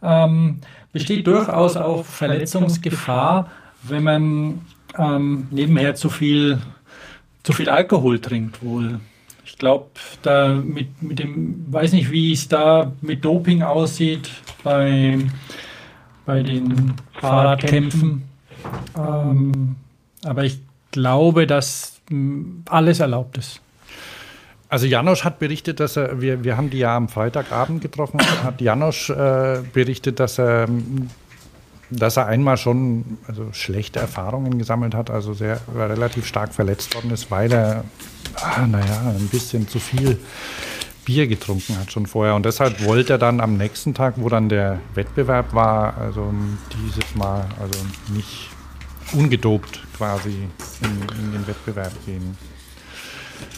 ähm, 0.02 0.59
besteht 0.92 1.26
durchaus 1.26 1.76
auch 1.76 2.04
Verletzungsgefahr, 2.04 3.50
wenn 3.82 4.02
man 4.02 4.60
ähm, 4.96 5.48
nebenher 5.50 5.94
zu 5.94 6.09
viel, 6.09 6.59
zu 7.42 7.52
viel 7.52 7.68
Alkohol 7.68 8.18
trinkt 8.18 8.62
wohl. 8.62 9.00
Ich 9.44 9.59
glaube, 9.59 9.86
da 10.23 10.48
mit, 10.48 11.02
mit 11.02 11.19
dem, 11.19 11.66
weiß 11.70 11.93
nicht, 11.93 12.10
wie 12.10 12.32
es 12.32 12.48
da 12.48 12.93
mit 13.01 13.24
Doping 13.24 13.62
aussieht 13.62 14.31
bei, 14.62 15.19
bei 16.24 16.43
den 16.43 16.94
Fahrradkämpfen. 17.20 18.23
Ähm, 18.97 19.77
aber 20.24 20.44
ich 20.44 20.60
glaube, 20.93 21.47
dass 21.47 22.01
mh, 22.09 22.62
alles 22.66 23.01
erlaubt 23.01 23.39
ist. 23.39 23.60
Also 24.69 24.86
Janosch 24.86 25.24
hat 25.24 25.39
berichtet, 25.39 25.81
dass 25.81 25.97
er, 25.97 26.23
wir, 26.23 26.44
wir 26.44 26.56
haben 26.56 26.70
die 26.70 26.78
ja 26.78 26.97
am 26.97 27.10
Freitagabend 27.10 27.82
getroffen, 27.82 28.20
hat 28.43 28.60
Janosch 28.62 29.10
äh, 29.10 29.60
berichtet, 29.73 30.19
dass 30.19 30.39
er, 30.39 30.66
dass 31.93 32.16
er 32.16 32.27
einmal 32.27 32.56
schon 32.56 33.19
also 33.28 33.48
schlechte 33.52 34.01
Erfahrungen 34.01 34.59
gesammelt 34.59 34.94
hat, 34.94 35.10
also 35.10 35.35
sehr 35.35 35.60
relativ 35.74 36.27
stark 36.27 36.55
verletzt 36.55 36.94
worden 36.94 37.10
ist, 37.10 37.31
weil 37.31 37.52
er, 37.52 37.85
ah, 38.36 38.66
naja, 38.66 39.14
ein 39.16 39.28
bisschen 39.28 39.69
zu 39.69 39.78
viel 39.78 40.19
Bier 41.05 41.27
getrunken 41.27 41.78
hat 41.78 41.93
schon 41.93 42.06
vorher. 42.06 42.35
Und 42.35 42.47
deshalb 42.47 42.85
wollte 42.85 43.14
er 43.14 43.19
dann 43.19 43.40
am 43.40 43.56
nächsten 43.56 43.94
Tag, 43.94 44.14
wo 44.16 44.28
dann 44.28 44.48
der 44.48 44.81
Wettbewerb 44.94 45.52
war, 45.55 45.97
also 45.98 46.32
dieses 46.73 47.14
Mal 47.14 47.47
also 47.60 47.78
nicht 48.14 48.48
ungedopt 49.12 49.81
quasi 49.97 50.48
in, 50.81 51.24
in 51.24 51.32
den 51.32 51.47
Wettbewerb 51.47 51.93
gehen. 52.06 52.36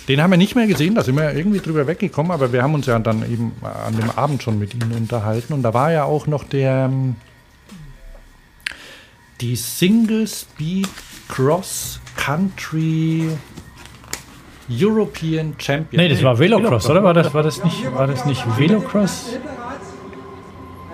Den 0.08 0.22
haben 0.22 0.30
wir 0.30 0.36
nicht 0.36 0.54
mehr 0.54 0.66
gesehen, 0.66 0.94
da 0.94 1.02
sind 1.02 1.16
wir 1.16 1.34
irgendwie 1.34 1.60
drüber 1.60 1.86
weggekommen, 1.86 2.32
aber 2.32 2.52
wir 2.52 2.62
haben 2.62 2.74
uns 2.74 2.86
ja 2.86 2.98
dann 2.98 3.30
eben 3.30 3.52
an 3.62 3.96
dem 3.96 4.10
Abend 4.10 4.42
schon 4.42 4.58
mit 4.58 4.74
ihnen 4.74 4.92
unterhalten. 4.92 5.52
Und 5.52 5.62
da 5.62 5.72
war 5.72 5.92
ja 5.92 6.04
auch 6.04 6.26
noch 6.26 6.44
der 6.44 6.90
die 9.44 9.56
Single 9.56 10.26
Speed 10.26 10.88
Cross 11.28 12.00
Country 12.16 13.28
European 14.70 15.54
Champion. 15.58 16.02
Nee, 16.02 16.08
das 16.08 16.22
war 16.22 16.38
Velocross, 16.38 16.88
oder? 16.88 17.04
War 17.04 17.12
das, 17.12 17.34
war 17.34 17.42
das, 17.42 17.62
nicht, 17.62 17.94
war 17.94 18.06
das 18.06 18.24
nicht 18.24 18.42
Velocross? 18.58 19.34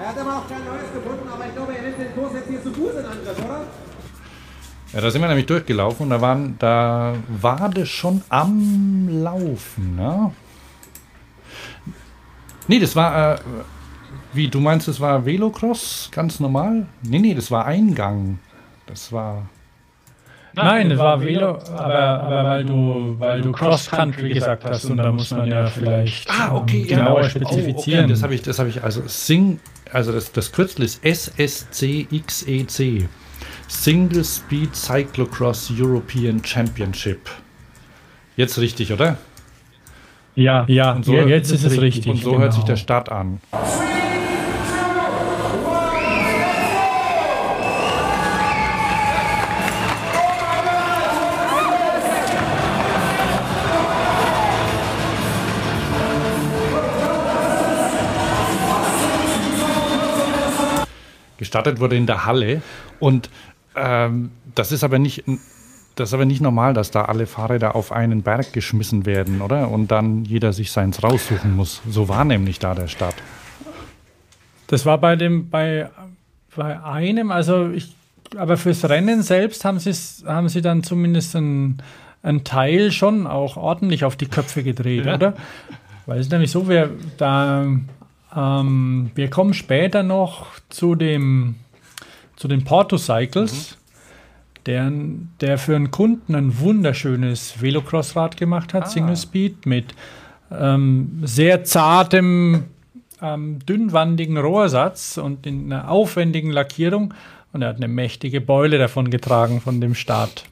Er 0.00 0.08
hat 0.08 0.18
aber 0.18 0.38
auch 0.38 0.48
kein 0.48 0.64
neues 0.64 0.92
gefunden, 0.92 1.28
aber 1.32 1.46
ich 1.46 1.54
glaube, 1.54 1.76
er 1.76 1.82
nimmt 1.82 1.98
den 2.00 2.12
Kurs 2.12 2.32
jetzt 2.34 2.48
hier 2.48 2.60
zu 2.60 2.72
Fuß 2.72 2.90
in 2.90 3.04
Angriff, 3.04 3.38
oder? 3.38 3.66
Ja, 4.94 5.00
da 5.00 5.10
sind 5.12 5.20
wir 5.20 5.28
nämlich 5.28 5.46
durchgelaufen 5.46 6.02
und 6.04 6.10
da, 6.10 6.20
waren, 6.20 6.56
da 6.58 7.14
war 7.28 7.68
das 7.68 7.88
schon 7.88 8.24
am 8.30 9.22
Laufen. 9.22 9.94
Ne? 9.94 10.32
Nee, 12.66 12.80
das 12.80 12.96
war. 12.96 13.34
Äh, 13.34 13.38
Wie, 14.32 14.48
du 14.48 14.60
meinst, 14.60 14.86
es 14.88 15.00
war 15.00 15.24
Velocross, 15.24 16.08
ganz 16.12 16.38
normal? 16.40 16.86
Nee, 17.02 17.18
nee, 17.18 17.34
das 17.34 17.50
war 17.50 17.66
Eingang. 17.66 18.38
Das 18.86 19.12
war. 19.12 19.46
Nein, 20.52 20.90
es 20.90 20.98
war 20.98 21.20
Velo, 21.20 21.58
aber, 21.76 22.22
aber 22.22 22.44
weil 22.44 22.64
du, 22.64 23.14
weil 23.18 23.40
du 23.40 23.52
Cross-Country 23.52 24.30
gesagt 24.34 24.64
hast 24.64 24.84
und 24.86 24.96
da 24.96 25.12
muss 25.12 25.30
man 25.30 25.48
ja 25.48 25.66
vielleicht 25.66 26.28
Ah, 26.28 26.54
okay, 26.56 26.82
ähm, 26.82 26.88
genauer 26.88 27.22
ja. 27.22 27.30
spezifizieren. 27.30 28.00
Oh, 28.00 28.04
okay, 28.04 28.08
das 28.08 28.22
habe 28.24 28.34
ich, 28.34 28.42
das 28.42 28.58
habe 28.58 28.68
ich, 28.68 28.82
also 28.82 29.02
Sing, 29.06 29.60
also 29.92 30.10
das, 30.10 30.32
das 30.32 30.50
Kürzel 30.50 30.84
ist 30.84 31.04
SSCXEC. 31.04 32.48
E 32.48 33.08
Single 33.68 34.24
Speed 34.24 34.74
Cyclocross 34.74 35.72
European 35.78 36.42
Championship. 36.44 37.30
Jetzt 38.36 38.58
richtig, 38.58 38.92
oder? 38.92 39.16
Ja, 40.34 40.64
ja, 40.66 40.92
Und 40.92 41.04
so- 41.04 41.14
ja, 41.14 41.24
jetzt 41.26 41.52
ist 41.52 41.62
es 41.64 41.80
richtig. 41.80 42.08
Und 42.08 42.16
so 42.22 42.38
hört 42.38 42.52
sich 42.52 42.62
genau. 42.62 42.72
der 42.72 42.76
Start 42.76 43.12
an. 43.12 43.40
Gestartet 61.50 61.80
wurde 61.80 61.96
in 61.96 62.06
der 62.06 62.26
Halle 62.26 62.62
und 63.00 63.28
ähm, 63.74 64.30
das 64.54 64.70
ist 64.70 64.84
aber 64.84 65.00
nicht 65.00 65.24
das 65.96 66.10
ist 66.10 66.14
aber 66.14 66.24
nicht 66.24 66.40
normal, 66.40 66.74
dass 66.74 66.92
da 66.92 67.06
alle 67.06 67.26
Fahrräder 67.26 67.74
auf 67.74 67.90
einen 67.90 68.22
Berg 68.22 68.52
geschmissen 68.52 69.04
werden, 69.04 69.42
oder? 69.42 69.68
Und 69.68 69.90
dann 69.90 70.24
jeder 70.24 70.52
sich 70.52 70.70
seins 70.70 71.02
raussuchen 71.02 71.56
muss. 71.56 71.82
So 71.90 72.08
war 72.08 72.24
nämlich 72.24 72.60
da 72.60 72.76
der 72.76 72.86
Start. 72.86 73.16
Das 74.68 74.86
war 74.86 74.98
bei 74.98 75.16
dem, 75.16 75.50
bei, 75.50 75.90
bei 76.54 76.80
einem, 76.84 77.32
also 77.32 77.70
ich, 77.70 77.96
aber 78.36 78.56
fürs 78.56 78.88
Rennen 78.88 79.24
selbst 79.24 79.64
haben 79.64 79.80
sie 79.80 79.92
haben 80.24 80.48
sie 80.48 80.62
dann 80.62 80.84
zumindest 80.84 81.34
einen, 81.34 81.82
einen 82.22 82.44
Teil 82.44 82.92
schon 82.92 83.26
auch 83.26 83.56
ordentlich 83.56 84.04
auf 84.04 84.14
die 84.14 84.26
Köpfe 84.26 84.62
gedreht, 84.62 85.08
oder? 85.08 85.34
Weil 86.06 86.20
es 86.20 86.30
nämlich 86.30 86.52
so, 86.52 86.68
wir 86.68 86.90
da 87.18 87.66
ähm, 88.34 89.10
wir 89.14 89.30
kommen 89.30 89.54
später 89.54 90.02
noch 90.02 90.46
zu 90.68 90.94
dem 90.94 91.56
zu 92.40 92.48
den 92.48 92.64
Porto 92.64 92.96
Cycles, 92.96 93.76
der, 94.64 94.90
der 95.42 95.58
für 95.58 95.76
einen 95.76 95.90
Kunden 95.90 96.34
ein 96.34 96.58
wunderschönes 96.58 97.60
Velocross-Rad 97.60 98.38
gemacht 98.38 98.72
hat, 98.72 98.90
Single 98.90 99.16
Speed, 99.18 99.66
mit 99.66 99.94
ähm, 100.50 101.20
sehr 101.22 101.64
zartem 101.64 102.64
ähm, 103.20 103.58
dünnwandigen 103.66 104.38
Rohrsatz 104.38 105.18
und 105.18 105.46
in 105.46 105.70
einer 105.70 105.90
aufwendigen 105.90 106.50
Lackierung. 106.50 107.12
Und 107.52 107.60
er 107.60 107.68
hat 107.68 107.76
eine 107.76 107.88
mächtige 107.88 108.40
Beule 108.40 108.78
davon 108.78 109.10
getragen 109.10 109.60
von 109.60 109.82
dem 109.82 109.94
Start. 109.94 110.44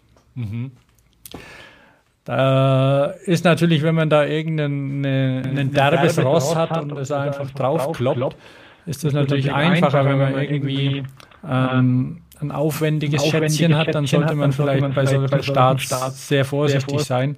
Da 2.28 3.14
ist 3.24 3.46
natürlich, 3.46 3.82
wenn 3.82 3.94
man 3.94 4.10
da 4.10 4.26
irgendeinen 4.26 5.56
ein 5.56 5.72
derbes 5.72 6.22
Ross 6.22 6.54
hat 6.54 6.78
und 6.78 6.92
es 6.98 7.10
einfach 7.10 7.50
drauf 7.52 7.92
kloppt, 7.92 8.36
ist 8.84 9.02
das 9.02 9.14
natürlich 9.14 9.50
einfacher, 9.50 10.04
wenn 10.04 10.18
man 10.18 10.38
irgendwie 10.38 11.04
ähm, 11.48 12.20
ein 12.38 12.50
aufwendiges 12.50 13.24
Schätzchen 13.24 13.78
hat, 13.78 13.94
dann 13.94 14.04
sollte 14.04 14.34
man 14.34 14.52
vielleicht 14.52 14.94
bei 14.94 15.06
solchen 15.06 15.42
Starts 15.42 16.28
sehr 16.28 16.44
vorsichtig 16.44 17.00
sein. 17.00 17.36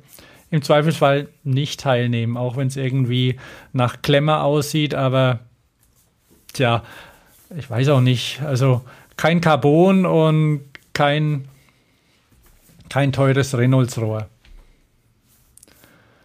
Im 0.50 0.60
Zweifelsfall 0.60 1.28
nicht 1.44 1.78
teilnehmen, 1.78 2.36
auch 2.36 2.56
wenn 2.56 2.66
es 2.66 2.76
irgendwie 2.76 3.38
nach 3.72 4.02
Klemmer 4.02 4.42
aussieht, 4.42 4.96
aber 4.96 5.38
tja, 6.52 6.82
ich 7.56 7.70
weiß 7.70 7.90
auch 7.90 8.00
nicht. 8.00 8.42
Also 8.42 8.80
kein 9.16 9.40
Carbon 9.40 10.04
und 10.04 10.62
kein, 10.94 11.44
kein 12.88 13.12
teures 13.12 13.56
Reynolds-Rohr. 13.56 14.26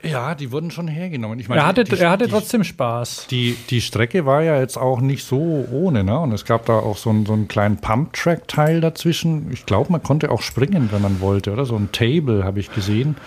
Ja, 0.05 0.35
die 0.35 0.51
wurden 0.51 0.71
schon 0.71 0.87
hergenommen. 0.87 1.39
Ich 1.39 1.49
meine, 1.49 1.61
Er 1.61 1.67
hatte, 1.67 1.83
die, 1.83 1.97
er 1.97 2.11
hatte 2.11 2.25
die, 2.25 2.31
trotzdem 2.31 2.63
Spaß. 2.63 3.27
Die, 3.27 3.57
die 3.69 3.81
Strecke 3.81 4.25
war 4.25 4.43
ja 4.43 4.59
jetzt 4.59 4.77
auch 4.77 5.01
nicht 5.01 5.23
so 5.23 5.65
ohne, 5.71 6.03
ne? 6.03 6.19
Und 6.19 6.31
es 6.31 6.45
gab 6.45 6.65
da 6.65 6.73
auch 6.73 6.97
so 6.97 7.09
einen, 7.09 7.25
so 7.25 7.33
einen 7.33 7.47
kleinen 7.47 7.77
Pump-Track-Teil 7.77 8.81
dazwischen. 8.81 9.51
Ich 9.51 9.65
glaube, 9.65 9.91
man 9.91 10.03
konnte 10.03 10.31
auch 10.31 10.41
springen, 10.41 10.89
wenn 10.91 11.01
man 11.01 11.21
wollte, 11.21 11.51
oder? 11.51 11.65
So 11.65 11.75
ein 11.75 11.91
Table 11.91 12.43
habe 12.43 12.59
ich 12.59 12.71
gesehen. 12.73 13.17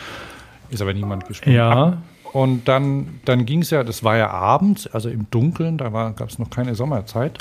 Ist 0.71 0.83
aber 0.83 0.95
niemand 0.95 1.27
gesprungen. 1.27 1.57
Ja. 1.57 1.99
Und 2.33 2.69
dann, 2.69 3.21
dann 3.25 3.47
ging 3.47 3.63
es 3.63 3.71
ja, 3.71 3.83
das 3.85 4.05
war 4.05 4.17
ja 4.17 4.31
abends, 4.31 4.87
also 4.87 5.09
im 5.09 5.31
Dunkeln, 5.31 5.79
da 5.79 5.89
gab 5.89 6.29
es 6.29 6.39
noch 6.39 6.51
keine 6.51 6.75
Sommerzeit. 6.75 7.39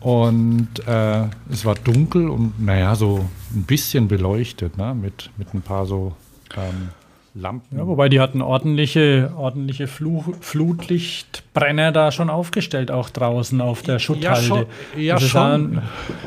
Und 0.00 0.68
äh, 0.86 1.24
es 1.50 1.64
war 1.64 1.74
dunkel 1.74 2.30
und 2.30 2.64
naja, 2.64 2.94
so 2.94 3.26
ein 3.54 3.64
bisschen 3.64 4.08
beleuchtet, 4.08 4.78
ne? 4.78 4.94
mit, 4.94 5.30
mit 5.36 5.52
ein 5.52 5.60
paar 5.60 5.84
so 5.84 6.14
ähm, 6.56 6.88
Lampen. 7.34 7.78
Ja, 7.78 7.86
wobei 7.86 8.08
die 8.08 8.18
hatten 8.20 8.42
ordentliche, 8.42 9.32
ordentliche 9.36 9.86
Flu 9.86 10.22
Flutlichtbrenner 10.40 11.92
da 11.92 12.10
schon 12.10 12.28
aufgestellt, 12.30 12.90
auch 12.90 13.08
draußen 13.10 13.60
auf 13.60 13.82
der 13.82 13.98
Schutthalde. 13.98 14.42
schon- 14.46 14.66
ja, 14.96 15.14
Also 15.14 15.26
schon. 15.28 15.82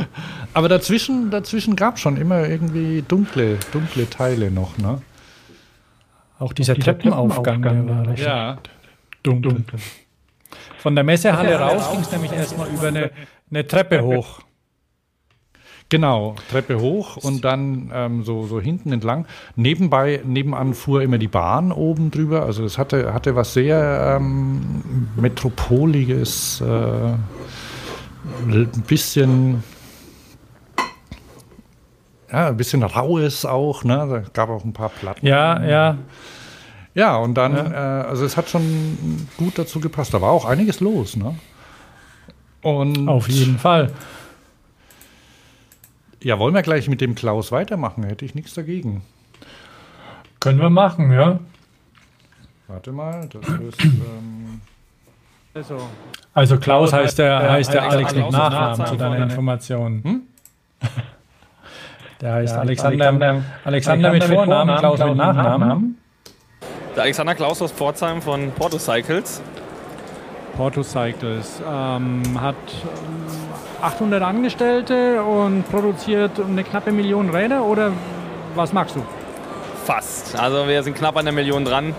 Aber 0.54 0.70
dazwischen, 0.70 1.30
dazwischen 1.32 1.76
gab 1.76 1.96
es 1.96 2.02
schon 2.02 2.16
immer 2.18 2.48
irgendwie 2.48 3.04
dunkle, 3.08 3.58
dunkle 3.72 4.10
Teile 4.10 4.50
noch, 4.52 4.78
ne? 4.78 5.02
Auch 6.40 6.54
dieser 6.54 6.76
Treppenaufgang, 6.76 7.62
der 7.62 7.88
war 7.90 8.08
recht 8.08 8.24
Ja. 8.24 8.58
dunkel. 9.24 9.64
Von 10.78 10.96
der 10.96 11.04
Messehalle 11.04 11.58
raus 11.60 11.92
ging 11.92 12.02
es 12.02 12.12
nämlich 12.12 12.32
erstmal 12.34 12.68
über 12.70 12.88
eine, 12.90 13.12
eine 13.50 13.66
Treppe 13.68 14.04
hoch. 14.04 14.42
Genau, 15.94 16.34
Treppe 16.49 16.82
hoch 16.82 17.18
und 17.18 17.45
dann 17.45 17.91
ähm, 17.94 18.24
so, 18.24 18.48
so 18.48 18.60
hinten 18.60 18.91
entlang. 18.91 19.28
Nebenbei, 19.56 20.22
nebenan 20.26 20.74
fuhr 20.74 21.03
immer 21.03 21.20
die 21.20 21.28
Bahn 21.28 21.72
oben 21.72 22.10
drüber. 22.10 22.48
Also 22.48 22.65
es 22.65 22.80
hatte, 22.80 23.14
hatte 23.14 23.36
was 23.36 23.53
sehr 23.53 24.18
ähm, 24.18 25.11
Metropoliges, 25.15 26.61
äh, 26.61 26.65
ein 26.65 27.20
bisschen, 28.88 29.64
ja, 32.32 32.48
ein 32.48 32.57
bisschen 32.57 32.82
Raues 32.82 33.45
auch, 33.45 33.84
ne? 33.84 34.07
Da 34.10 34.24
gab 34.34 34.49
auch 34.49 34.64
ein 34.64 34.74
paar 34.74 34.90
Platten. 34.90 35.28
Ja, 35.28 35.64
ja. 35.64 35.98
Ja, 36.95 37.18
und 37.18 37.36
dann, 37.36 37.56
Äh, 37.56 37.76
also 37.76 38.26
es 38.26 38.36
hat 38.36 38.49
schon 38.49 39.28
gut 39.38 39.60
dazu 39.60 39.80
gepasst. 39.80 40.11
Da 40.11 40.22
war 40.22 40.32
auch 40.32 40.45
einiges 40.45 40.80
los, 40.80 41.15
ne? 41.15 41.36
Und 42.64 43.07
Auf 43.07 43.30
jeden 43.30 43.60
Fall. 43.60 43.91
Ja, 46.24 46.40
wollen 46.40 46.54
wir 46.54 46.62
gleich 46.62 46.90
mit 46.90 47.02
dem 47.02 47.16
Klaus 47.16 47.52
weitermachen? 47.52 48.04
Hätte 48.04 48.26
ich 48.26 48.36
nichts 48.36 48.54
dagegen. 48.54 49.02
Können 50.40 50.60
wir 50.60 50.70
machen, 50.70 51.12
ja. 51.12 51.40
Warte 52.68 52.91
mal, 52.91 53.30
das 53.32 53.48
ist. 53.48 53.84
Ähm, 53.84 54.62
Also 56.34 56.58
Klaus 56.58 56.91
heißt 56.91 57.20
der, 57.20 57.52
heißt 57.52 57.74
der 57.74 57.84
Alex 57.84 58.14
mit 58.14 58.22
Klaus 58.24 58.34
Nachnamen 58.34 58.86
zu 58.88 58.95
deiner. 58.95 59.24
Information. 59.24 60.24
Der 62.20 62.34
heißt 62.34 62.56
Alexander, 62.56 63.44
Alexander, 63.64 64.12
mit 64.12 64.24
Vornamen, 64.24 64.78
Klaus 64.78 65.00
mit 65.00 65.16
Nachnamen. 65.16 65.98
Der 66.95 67.04
Alexander 67.04 67.36
Klaus 67.36 67.62
aus 67.62 67.72
Pforzheim 67.72 68.22
von 68.22 68.52
Porto 68.52 68.80
Cycles. 68.80 69.41
Porto 70.56 70.84
Cycles 70.84 71.62
ähm, 71.68 72.22
hat 72.40 72.56
800 73.84 74.24
Angestellte 74.24 75.22
und 75.24 75.70
produziert 75.70 76.40
um 76.40 76.52
eine 76.52 76.64
knappe 76.64 76.92
Million 76.92 77.30
Räder 77.30 77.66
oder 77.66 77.92
was 78.56 78.72
magst 78.72 78.96
du? 78.96 79.04
Fast. 79.86 80.40
Also 80.40 80.68
wir 80.68 80.82
sind 80.84 80.96
knapp 80.96 81.18
an 81.18 81.26
der 81.26 81.34
Million 81.34 81.66
dran. 81.66 81.94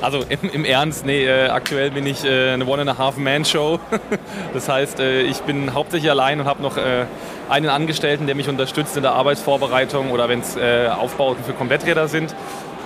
Also 0.00 0.24
im, 0.28 0.50
im 0.50 0.64
Ernst, 0.64 1.04
nee, 1.04 1.26
äh, 1.26 1.48
aktuell 1.48 1.90
bin 1.90 2.06
ich 2.06 2.24
äh, 2.24 2.52
eine 2.52 2.64
One-and-a-Half-Man-Show. 2.64 3.78
das 4.54 4.68
heißt, 4.68 5.00
äh, 5.00 5.22
ich 5.22 5.40
bin 5.40 5.74
hauptsächlich 5.74 6.10
allein 6.10 6.40
und 6.40 6.46
habe 6.46 6.62
noch 6.62 6.78
äh, 6.78 7.04
einen 7.50 7.68
Angestellten, 7.68 8.26
der 8.26 8.34
mich 8.34 8.48
unterstützt 8.48 8.96
in 8.96 9.02
der 9.02 9.12
Arbeitsvorbereitung 9.12 10.10
oder 10.12 10.28
wenn 10.28 10.40
es 10.40 10.56
äh, 10.56 10.88
Aufbauten 10.88 11.44
für 11.44 11.52
Kompletträder 11.52 12.08
sind. 12.08 12.34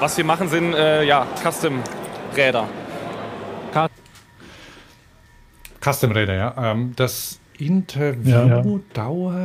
Was 0.00 0.16
wir 0.16 0.24
machen, 0.24 0.48
sind 0.48 0.74
äh, 0.74 1.04
ja, 1.04 1.26
Custom-Räder. 1.44 2.66
Custom-Räder, 5.82 6.34
ja. 6.34 6.54
Ähm, 6.58 6.94
das 6.96 7.38
Interview 7.58 8.30
Ja. 8.30 8.62
dauert 8.94 9.36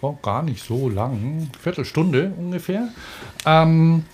oh, 0.00 0.16
gar 0.22 0.42
nicht 0.42 0.64
so 0.64 0.88
lang. 0.88 1.48
Viertelstunde 1.60 2.32
ungefähr. 2.36 2.88
Ähm, 3.46 4.04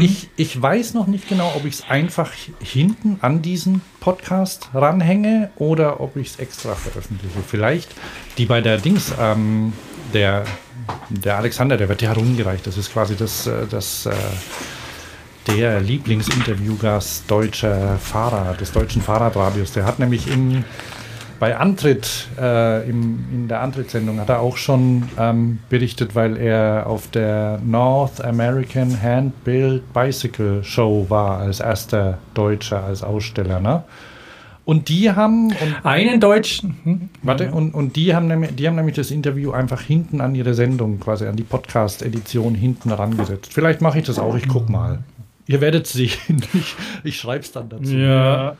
ich, 0.00 0.28
ich 0.36 0.60
weiß 0.60 0.94
noch 0.94 1.06
nicht 1.06 1.28
genau, 1.28 1.52
ob 1.54 1.64
ich 1.64 1.74
es 1.74 1.88
einfach 1.88 2.32
hinten 2.60 3.18
an 3.20 3.42
diesen 3.42 3.82
Podcast 4.00 4.70
ranhänge 4.74 5.50
oder 5.56 6.00
ob 6.00 6.16
ich 6.16 6.28
es 6.28 6.36
extra 6.38 6.74
veröffentliche. 6.74 7.38
Vielleicht 7.46 7.94
die 8.38 8.46
bei 8.46 8.60
der 8.60 8.78
Dings, 8.78 9.12
ähm, 9.20 9.72
der, 10.12 10.44
der 11.08 11.38
Alexander, 11.38 11.76
der 11.76 11.88
wird 11.88 12.02
ja 12.02 12.10
herumgereicht. 12.10 12.66
Das 12.66 12.76
ist 12.76 12.92
quasi 12.92 13.16
das, 13.16 13.46
äh, 13.46 13.66
das 13.70 14.06
äh, 14.06 14.12
der 15.46 15.80
Lieblingsinterviewgast 15.80 17.30
deutscher 17.30 17.98
Fahrer, 17.98 18.54
des 18.54 18.72
deutschen 18.72 19.02
Fahrradradios. 19.02 19.72
Der 19.72 19.84
hat 19.84 19.98
nämlich 19.98 20.28
im, 20.30 20.64
bei 21.44 21.58
Antritt, 21.58 22.28
äh, 22.40 22.88
im, 22.88 23.22
in 23.30 23.48
der 23.48 23.60
Antrittssendung 23.60 24.18
hat 24.18 24.30
er 24.30 24.40
auch 24.40 24.56
schon 24.56 25.10
ähm, 25.18 25.58
berichtet, 25.68 26.14
weil 26.14 26.38
er 26.38 26.86
auf 26.86 27.10
der 27.10 27.60
North 27.62 28.24
American 28.24 29.02
Hand-Built 29.02 29.92
Bicycle 29.92 30.64
Show 30.64 31.04
war, 31.10 31.40
als 31.40 31.60
erster 31.60 32.16
Deutscher, 32.32 32.82
als 32.82 33.02
Aussteller. 33.02 33.60
Ne? 33.60 33.84
Und 34.64 34.88
die 34.88 35.12
haben 35.12 35.48
und 35.48 35.84
einen 35.84 36.18
Deutschen. 36.18 36.78
Hm? 36.84 37.10
Warte, 37.22 37.50
und, 37.50 37.74
und 37.74 37.94
die 37.94 38.14
haben 38.14 38.26
nämlich, 38.26 38.56
die 38.56 38.66
haben 38.66 38.76
nämlich 38.76 38.96
das 38.96 39.10
Interview 39.10 39.50
einfach 39.50 39.82
hinten 39.82 40.22
an 40.22 40.34
ihre 40.34 40.54
Sendung, 40.54 40.98
quasi 40.98 41.26
an 41.26 41.36
die 41.36 41.42
Podcast-Edition 41.42 42.54
hinten 42.54 42.90
rangesetzt. 42.90 43.52
Vielleicht 43.52 43.82
mache 43.82 43.98
ich 43.98 44.06
das 44.06 44.18
auch, 44.18 44.34
ich 44.34 44.48
guck 44.48 44.70
mal. 44.70 45.00
Ihr 45.46 45.60
werdet 45.60 45.86
sehen. 45.86 46.42
Ich, 46.54 46.74
ich 47.04 47.18
schreibe 47.18 47.44
es 47.44 47.52
dann 47.52 47.68
dazu. 47.68 47.94
Ja. 47.94 48.56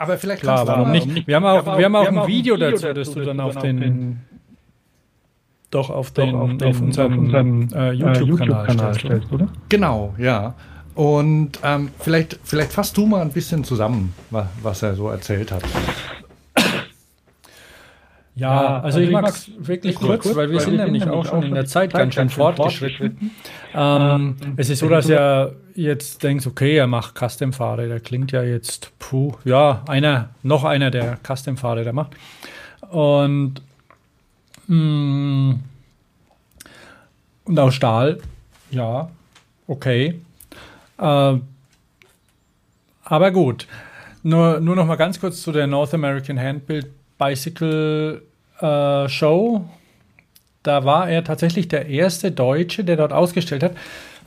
Aber 0.00 0.16
vielleicht 0.16 0.40
Klar, 0.40 0.56
kannst 0.64 0.68
du 0.72 0.76
warum 0.78 0.92
nicht? 0.92 1.26
Wir 1.26 1.36
haben 1.36 1.44
auch, 1.44 1.76
wir 1.78 1.84
haben 1.84 1.94
auch 1.94 2.06
ein 2.06 2.26
Video 2.26 2.56
dazu, 2.56 2.90
das 2.94 3.12
du 3.12 3.20
dann 3.22 3.38
auf 3.38 3.56
den 3.58 4.20
doch 5.70 5.90
auf 5.90 6.10
den 6.10 6.34
auf 6.34 6.50
den- 6.56 6.62
auf 6.68 6.76
auf 6.76 6.80
unserem, 6.80 7.68
äh, 7.74 7.90
Äh, 7.90 7.92
YouTube-Kanal 7.92 8.26
YouTube-Kanal 8.26 8.94
stellst, 8.94 9.30
oder? 9.30 9.48
Genau, 9.68 10.14
ja. 10.16 10.54
Und 10.94 11.52
ähm, 11.62 11.90
vielleicht, 12.00 12.38
vielleicht 12.42 12.72
fasst 12.72 12.96
du 12.96 13.04
mal 13.06 13.20
ein 13.20 13.30
bisschen 13.30 13.62
zusammen, 13.62 14.14
wa- 14.30 14.48
was 14.62 14.82
er 14.82 14.94
so 14.94 15.10
erzählt 15.10 15.52
hat. 15.52 15.62
Ja, 18.34 18.80
also, 18.80 19.00
ich 19.00 19.10
mag 19.10 19.28
es 19.28 19.50
wirklich 19.58 19.96
kurz, 19.96 20.34
weil 20.34 20.50
wir 20.50 20.60
sind 20.60 20.76
nämlich 20.76 21.06
auch 21.06 21.26
schon 21.26 21.42
in 21.42 21.54
der 21.54 21.66
Zeit 21.66 21.92
ganz 21.92 22.14
schön 22.14 22.30
fortgeschritten. 22.30 23.32
Ähm, 23.74 24.36
es 24.56 24.70
ist 24.70 24.78
so, 24.78 24.88
dass 24.88 25.08
er 25.10 25.52
jetzt 25.80 26.22
denkt, 26.22 26.46
okay, 26.46 26.76
er 26.76 26.86
macht 26.86 27.18
Custom-Fahrräder. 27.18 28.00
Klingt 28.00 28.32
ja 28.32 28.42
jetzt, 28.42 28.92
puh, 28.98 29.32
ja, 29.44 29.82
einer, 29.86 30.30
noch 30.42 30.64
einer, 30.64 30.90
der 30.90 31.18
Custom-Fahrräder 31.26 31.92
macht. 31.92 32.12
Und, 32.90 33.62
mh, 34.66 35.58
und 37.44 37.58
aus 37.58 37.74
Stahl, 37.74 38.18
ja, 38.70 39.10
okay. 39.66 40.20
Äh, 40.98 41.34
aber 43.04 43.30
gut. 43.32 43.66
Nur, 44.22 44.60
nur 44.60 44.76
noch 44.76 44.86
mal 44.86 44.96
ganz 44.96 45.18
kurz 45.18 45.42
zu 45.42 45.50
der 45.50 45.66
North 45.66 45.94
American 45.94 46.38
Handbuilt 46.38 46.90
Bicycle 47.18 48.22
äh, 48.60 49.08
Show. 49.08 49.64
Da 50.62 50.84
war 50.84 51.08
er 51.08 51.24
tatsächlich 51.24 51.68
der 51.68 51.86
erste 51.86 52.30
Deutsche, 52.30 52.84
der 52.84 52.96
dort 52.96 53.12
ausgestellt 53.12 53.62
hat. 53.62 53.76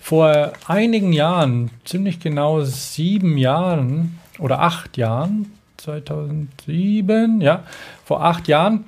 Vor 0.04 0.52
einigen 0.68 1.14
Jahren, 1.14 1.72
ziemlich 1.86 2.20
genau 2.20 2.60
sieben 2.60 3.38
Jahren 3.38 4.20
oder 4.38 4.60
acht 4.60 4.98
Jahren, 4.98 5.54
2007, 5.78 7.40
ja, 7.40 7.64
vor 8.04 8.22
acht 8.24 8.50
Jahren 8.50 8.84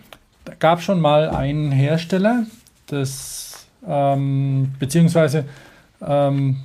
gab 0.60 0.82
schon 0.82 1.00
mal 1.00 1.30
einen 1.30 1.72
Hersteller, 1.72 2.44
das 2.88 3.66
ähm, 3.88 4.74
beziehungsweise 4.78 5.46
ähm, 6.06 6.58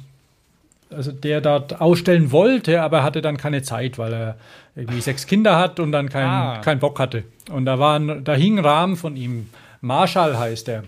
also 0.91 1.13
der 1.13 1.41
dort 1.41 1.81
ausstellen 1.81 2.33
wollte, 2.33 2.83
aber 2.83 3.05
hatte 3.05 3.23
dann 3.23 3.37
keine 3.37 3.63
Zeit, 3.63 3.99
weil 3.99 4.13
er 4.13 4.37
irgendwie 4.75 5.01
sechs 5.01 5.29
Kinder 5.29 5.57
hat 5.59 5.79
und 5.79 5.93
dann 5.93 6.09
keinen 6.09 6.29
Ah. 6.29 6.59
keinen 6.59 6.81
Bock 6.81 6.99
hatte. 6.99 7.23
Und 7.53 7.67
da, 7.67 7.79
war 7.79 7.97
ein, 8.01 8.25
da 8.25 8.35
hing 8.35 8.59
ein 8.59 8.65
Rahmen 8.65 8.97
von 8.97 9.15
ihm. 9.17 9.49
Marshall 9.81 10.37
heißt 10.37 10.69
er. 10.69 10.83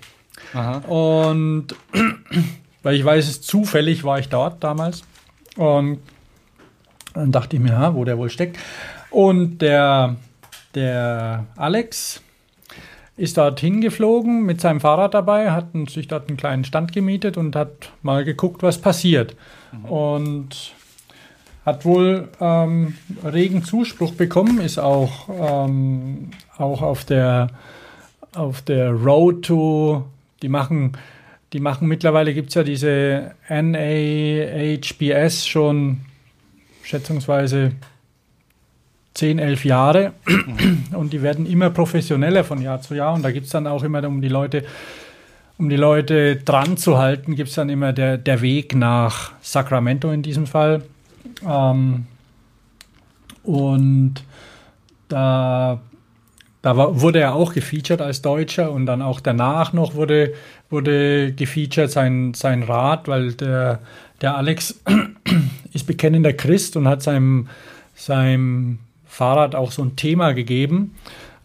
Und 0.89 1.68
weil 2.83 2.97
ich 2.97 3.05
weiß 3.05 3.29
es 3.29 3.43
zufällig, 3.43 4.05
war 4.05 4.19
ich 4.19 4.29
dort 4.29 4.63
damals. 4.63 5.03
Und 5.57 5.99
dann 7.15 7.33
dachte 7.33 7.57
ich 7.57 7.63
mir, 7.63 7.79
ha, 7.79 7.95
wo 7.95 8.05
der 8.05 8.19
wohl 8.19 8.31
steckt. 8.31 8.59
Und 9.11 9.59
der, 9.59 10.17
der 10.75 11.47
Alex 11.57 12.23
ist 13.17 13.37
dort 13.37 13.61
hingeflogen 13.61 14.45
mit 14.45 14.61
seinem 14.61 14.81
Fahrrad 14.81 15.15
dabei, 15.15 15.51
hat 15.53 15.67
sich 15.89 16.09
dort 16.09 16.29
einen 16.29 16.39
kleinen 16.39 16.65
Stand 16.65 16.93
gemietet 16.93 17.37
und 17.37 17.55
hat 17.55 17.93
mal 18.03 18.25
geguckt, 18.25 18.63
was 18.63 18.79
passiert. 18.79 19.37
Und 19.85 20.73
hat 21.65 21.85
wohl 21.85 22.29
ähm, 22.41 22.97
regen 23.25 23.65
Zuspruch 23.65 24.15
bekommen, 24.15 24.61
ist 24.61 24.79
auch, 24.79 25.29
ähm, 25.29 26.31
auch 26.57 26.83
auf 26.83 27.05
der 27.05 27.49
auf 28.35 28.63
der 28.63 28.91
Road 28.91 29.45
to, 29.45 30.05
die 30.43 30.49
machen, 30.49 30.93
die 31.53 31.61
machen 31.61 31.89
mittlerweile 31.89 32.33
gibt 32.35 32.49
es 32.49 32.55
ja 32.55 32.62
diese 32.62 33.35
NAHBS 33.49 35.47
schon 35.47 36.01
schätzungsweise 36.83 37.73
10, 39.15 39.39
11 39.39 39.65
Jahre. 39.65 40.12
Und 40.93 41.12
die 41.12 41.23
werden 41.23 41.47
immer 41.47 41.70
professioneller 41.70 42.45
von 42.45 42.62
Jahr 42.62 42.81
zu 42.81 42.95
Jahr. 42.95 43.15
Und 43.15 43.23
da 43.23 43.31
gibt 43.31 43.47
es 43.47 43.53
dann 43.53 43.66
auch 43.66 43.83
immer, 43.83 44.07
um 44.07 44.23
die 44.23 44.29
Leute, 44.29 44.65
um 45.59 45.69
die 45.69 45.77
Leute 45.77 46.37
dran 46.37 46.77
zu 46.77 46.99
halten, 46.99 47.37
gibt 47.37 47.51
es 47.51 47.55
dann 47.55 47.69
immer 47.69 47.93
der, 47.93 48.16
der 48.16 48.41
Weg 48.41 48.74
nach 48.74 49.33
Sacramento 49.43 50.11
in 50.11 50.23
diesem 50.23 50.47
Fall. 50.47 50.83
Ähm, 51.47 52.07
und 53.43 54.15
da, 55.09 55.81
da 56.62 56.76
war, 56.76 57.01
wurde 57.01 57.18
er 57.18 57.34
auch 57.34 57.52
gefeatured 57.52 58.01
als 58.01 58.22
Deutscher 58.22 58.70
und 58.70 58.86
dann 58.86 59.02
auch 59.02 59.20
danach 59.20 59.72
noch 59.72 59.94
wurde, 59.94 60.32
wurde 60.70 61.32
gefeatured 61.32 61.90
sein, 61.90 62.34
sein 62.34 62.62
Rad, 62.62 63.09
weil 63.09 63.34
der, 63.34 63.80
der 64.20 64.36
Alex 64.36 64.80
ist 65.72 65.86
bekennender 65.89 66.32
Christ 66.32 66.76
und 66.76 66.86
hat 66.86 67.02
seinem, 67.02 67.48
seinem 67.94 68.78
Fahrrad 69.05 69.56
auch 69.56 69.72
so 69.72 69.82
ein 69.82 69.97
Thema 69.97 70.32
gegeben, 70.32 70.94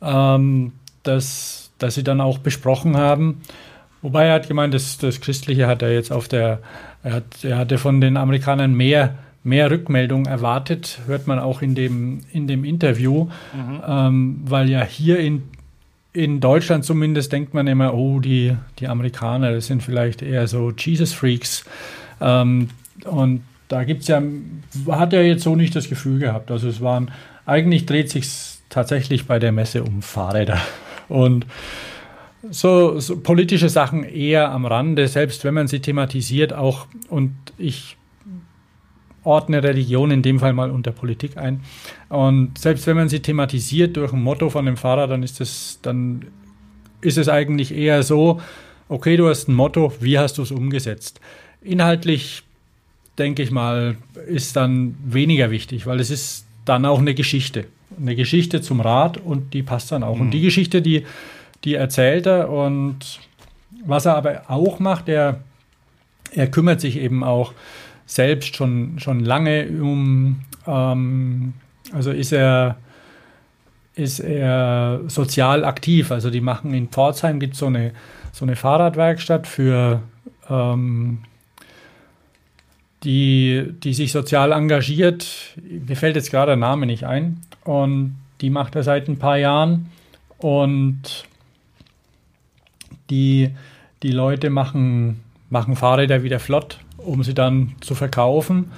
ähm, 0.04 0.74
das, 1.02 1.72
das 1.80 1.96
sie 1.96 2.04
dann 2.04 2.22
auch 2.22 2.38
besprochen 2.38 2.96
haben. 2.96 3.42
Wobei 4.04 4.28
er 4.28 4.36
hat 4.36 4.48
gemeint, 4.48 4.76
das, 4.76 5.00
das 5.00 5.20
Christliche 5.20 5.66
hat 5.66 5.82
er 5.82 5.92
jetzt 5.92 6.12
auf 6.12 6.28
der, 6.28 6.60
er, 7.02 7.14
hat, 7.14 7.44
er 7.44 7.58
hatte 7.58 7.80
von 7.80 8.02
den 8.02 8.18
Amerikanern 8.18 8.76
mehr, 8.76 9.16
mehr 9.48 9.72
Rückmeldungen 9.72 10.26
erwartet, 10.26 11.00
hört 11.08 11.26
man 11.26 11.40
auch 11.40 11.62
in 11.62 11.74
dem, 11.74 12.20
in 12.34 12.48
dem 12.48 12.66
Interview, 12.66 13.30
ähm, 13.88 14.42
weil 14.46 14.70
ja 14.70 14.84
hier 14.84 15.20
in, 15.20 15.44
in 16.12 16.42
Deutschland 16.42 16.84
zumindest 16.84 17.32
denkt 17.32 17.54
man 17.54 17.66
immer, 17.66 17.94
oh, 17.94 18.20
die, 18.20 18.56
die 18.80 18.88
Amerikaner, 18.88 19.54
das 19.54 19.68
sind 19.68 19.82
vielleicht 19.82 20.22
eher 20.22 20.48
so 20.48 20.72
Jesus-Freaks. 20.72 21.64
Ähm, 22.20 22.70
und 23.06 23.42
da 23.70 23.86
gibt 23.86 24.02
es 24.02 24.10
ja, 24.10 24.22
hat 24.90 25.14
er 25.14 25.26
jetzt 25.26 25.44
so 25.44 25.56
nicht 25.56 25.76
das 25.76 25.90
Gefühl 25.90 26.20
gehabt. 26.20 26.52
Also 26.52 26.68
es 26.68 26.82
waren, 26.82 27.12
eigentlich 27.46 27.86
dreht 27.86 28.10
sich 28.10 28.28
tatsächlich 28.70 29.28
bei 29.28 29.40
der 29.40 29.54
Messe 29.54 29.84
um 29.84 30.02
Fahrräder. 30.02 30.60
Und 31.08 31.46
so, 32.50 33.00
so 33.00 33.18
politische 33.18 33.70
Sachen 33.70 34.04
eher 34.04 34.52
am 34.52 34.66
Rande, 34.66 35.08
selbst 35.08 35.46
wenn 35.46 35.54
man 35.54 35.68
sie 35.68 35.80
thematisiert 35.80 36.52
auch. 36.52 36.88
Und 37.10 37.34
ich 37.58 37.98
ordne 39.24 39.64
Religion 39.64 40.12
in 40.12 40.22
dem 40.22 40.40
Fall 40.40 40.54
mal 40.54 40.72
unter 40.72 40.92
Politik 40.92 41.38
ein. 41.38 41.62
Und 42.10 42.58
selbst 42.58 42.88
wenn 42.88 42.96
man 42.96 43.10
sie 43.10 43.20
thematisiert 43.20 43.98
durch 43.98 44.14
ein 44.14 44.24
Motto 44.24 44.50
von 44.50 44.66
dem 44.66 44.78
Fahrer, 44.78 45.08
dann 45.08 45.24
ist 45.24 45.42
es, 45.42 45.80
dann 45.82 46.26
ist 47.02 47.18
es 47.18 47.30
eigentlich 47.30 47.74
eher 47.74 48.04
so, 48.04 48.42
okay, 48.90 49.18
du 49.18 49.28
hast 49.28 49.48
ein 49.48 49.54
Motto, 49.54 49.94
wie 50.00 50.18
hast 50.18 50.38
du 50.38 50.44
es 50.44 50.52
umgesetzt? 50.52 51.20
Inhaltlich, 51.62 52.44
denke 53.18 53.44
ich 53.44 53.52
mal, 53.52 53.98
ist 54.28 54.56
dann 54.56 54.96
weniger 55.06 55.52
wichtig, 55.52 55.86
weil 55.86 56.00
es 56.00 56.10
ist 56.10 56.46
dann 56.66 56.86
auch 56.86 57.00
eine 57.00 57.14
Geschichte. 57.14 57.66
Eine 58.00 58.16
Geschichte 58.16 58.62
zum 58.62 58.82
Rad 58.82 59.18
und 59.18 59.54
die 59.54 59.64
passt 59.64 59.92
dann 59.92 60.04
auch. 60.04 60.20
Und 60.20 60.32
die 60.32 60.42
Geschichte, 60.42 60.82
die, 60.82 61.06
die 61.64 61.76
erzählt 61.76 62.28
er 62.28 62.50
und 62.50 63.20
was 63.86 64.06
er 64.06 64.16
aber 64.16 64.44
auch 64.50 64.80
macht, 64.80 65.10
er, 65.10 65.42
er 66.32 66.48
kümmert 66.48 66.82
sich 66.82 66.98
eben 66.98 67.24
auch 67.24 67.54
selbst 68.08 68.56
schon, 68.56 68.98
schon 68.98 69.20
lange 69.20 69.68
um, 69.68 70.42
ähm, 70.66 71.54
also 71.94 72.10
ist 72.10 72.32
er, 72.32 72.78
ist 73.94 74.20
er 74.20 75.02
sozial 75.08 75.64
aktiv. 75.64 76.12
Also 76.12 76.32
die 76.32 76.42
machen 76.42 76.74
in 76.74 76.88
Pforzheim 76.90 77.40
gibt 77.40 77.56
so 77.56 77.68
eine 77.68 77.92
so 78.38 78.46
eine 78.46 78.56
Fahrradwerkstatt 78.56 79.48
für 79.48 80.02
ähm, 80.48 81.20
die, 83.04 83.74
die 83.84 83.94
sich 83.94 84.12
sozial 84.12 84.52
engagiert. 84.52 85.56
Mir 85.56 85.96
fällt 85.96 86.16
jetzt 86.16 86.30
gerade 86.30 86.52
der 86.52 86.58
Name 86.58 86.86
nicht 86.86 87.04
ein. 87.06 87.42
Und 87.64 88.16
die 88.42 88.50
macht 88.50 88.76
er 88.76 88.84
seit 88.84 89.08
ein 89.08 89.18
paar 89.18 89.38
Jahren. 89.38 89.90
Und 90.38 91.26
die, 93.10 93.50
die 94.04 94.12
Leute 94.12 94.52
machen, 94.52 95.24
machen 95.50 95.76
Fahrräder 95.76 96.22
wieder 96.22 96.40
flott, 96.40 96.80
um 97.08 97.24
sie 97.24 97.34
dann 97.34 97.76
zu 97.82 97.96
verkaufen 97.96 98.72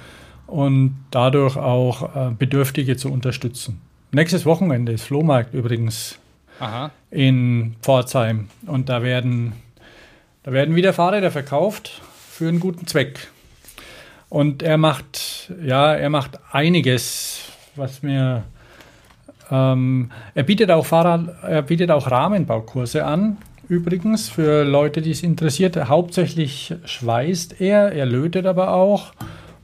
und 0.46 0.96
dadurch 1.10 1.56
auch 1.56 2.14
äh, 2.14 2.30
Bedürftige 2.38 2.96
zu 2.96 3.12
unterstützen. 3.12 3.80
Nächstes 4.12 4.46
Wochenende 4.46 4.92
ist 4.92 5.04
Flohmarkt 5.04 5.54
übrigens 5.54 6.18
Aha. 6.58 6.90
in 7.10 7.76
Pforzheim. 7.82 8.48
Und 8.66 8.88
da 8.88 9.02
werden, 9.02 9.52
da 10.42 10.52
werden 10.52 10.74
wieder 10.74 10.92
Fahrräder 10.92 11.30
verkauft 11.30 12.00
für 12.30 12.48
einen 12.48 12.60
guten 12.60 12.86
Zweck. 12.86 13.28
Und 14.28 14.62
er 14.62 14.78
macht, 14.78 15.52
ja, 15.62 15.92
er 15.94 16.10
macht 16.10 16.38
einiges, 16.52 17.40
was 17.76 18.02
mir, 18.02 18.44
Ähm, 19.52 20.10
er 20.34 20.44
bietet 20.44 20.70
auch 20.70 20.86
Fahrrad, 20.86 21.42
er 21.42 21.62
bietet 21.62 21.90
auch 21.90 22.08
Rahmenbaukurse 22.08 23.04
an. 23.04 23.36
Übrigens 23.70 24.28
für 24.28 24.64
Leute, 24.64 25.00
die 25.00 25.12
es 25.12 25.22
interessiert. 25.22 25.76
Hauptsächlich 25.76 26.74
schweißt 26.84 27.60
er, 27.60 27.92
er 27.92 28.04
lötet 28.04 28.44
aber 28.44 28.72
auch. 28.74 29.12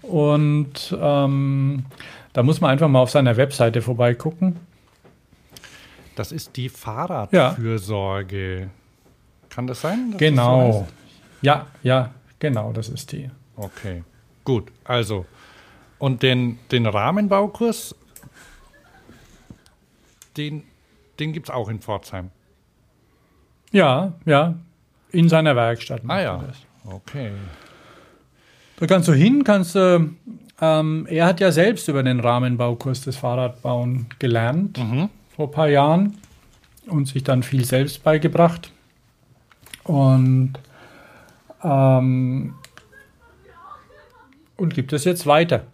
Und 0.03 0.97
ähm, 0.97 1.87
da 2.33 2.45
muss 2.45 2.61
man 2.61 2.71
einfach 2.71 2.87
mal 2.87 3.01
auf 3.01 3.11
seiner 3.11 3.37
Webseite 3.37 3.83
vorbeigucken. 3.83 4.61
Das 6.15 6.31
ist 6.31 6.57
die 6.57 6.69
Fahrradfürsorge. 6.69 8.61
Ja. 8.61 8.67
Kann 9.51 9.67
das 9.67 9.81
sein? 9.81 10.15
genau. 10.17 10.67
Das 10.69 10.77
so 10.77 10.87
ja, 11.43 11.67
ja, 11.83 12.15
genau, 12.39 12.73
das 12.73 12.89
ist 12.89 13.11
die. 13.11 13.29
Okay, 13.57 14.05
gut. 14.45 14.71
Also, 14.85 15.27
und 15.99 16.23
den, 16.23 16.61
den 16.71 16.87
Rahmenbaukurs, 16.87 17.97
den, 20.37 20.63
den 21.19 21.33
gibt 21.33 21.49
es 21.49 21.55
auch 21.55 21.69
in 21.69 21.81
Pforzheim. 21.81 22.31
Ja, 23.73 24.13
ja. 24.25 24.55
In 25.13 25.29
seiner 25.29 25.57
Werkstatt. 25.57 26.03
Ah 26.07 26.21
ja. 26.21 26.45
Okay. 26.85 27.33
Da 28.79 28.87
kannst 28.87 29.09
du 29.09 29.13
hin, 29.13 29.45
kannst 29.45 29.75
du. 29.75 30.11
Ähm, 30.61 31.07
er 31.09 31.27
hat 31.27 31.41
ja 31.41 31.53
selbst 31.53 31.89
über 31.89 32.03
den 32.03 32.21
Rahmenbaukurs 32.21 33.03
des 33.03 33.17
Fahrradbauen 33.17 34.07
gelernt 34.19 34.79
mhm. 34.79 35.11
vor 35.35 35.49
ein 35.49 35.53
paar 35.53 35.69
Jahren 35.69 36.17
und 36.87 37.07
sich 37.09 37.25
dann 37.25 37.43
viel 37.43 37.65
selbst 37.65 38.03
beigebracht. 38.03 38.71
Und 39.85 40.55
ähm, 41.63 42.55
und 44.57 44.75
gibt 44.75 44.93
es 44.93 45.05
jetzt 45.05 45.27
weiter. 45.27 45.65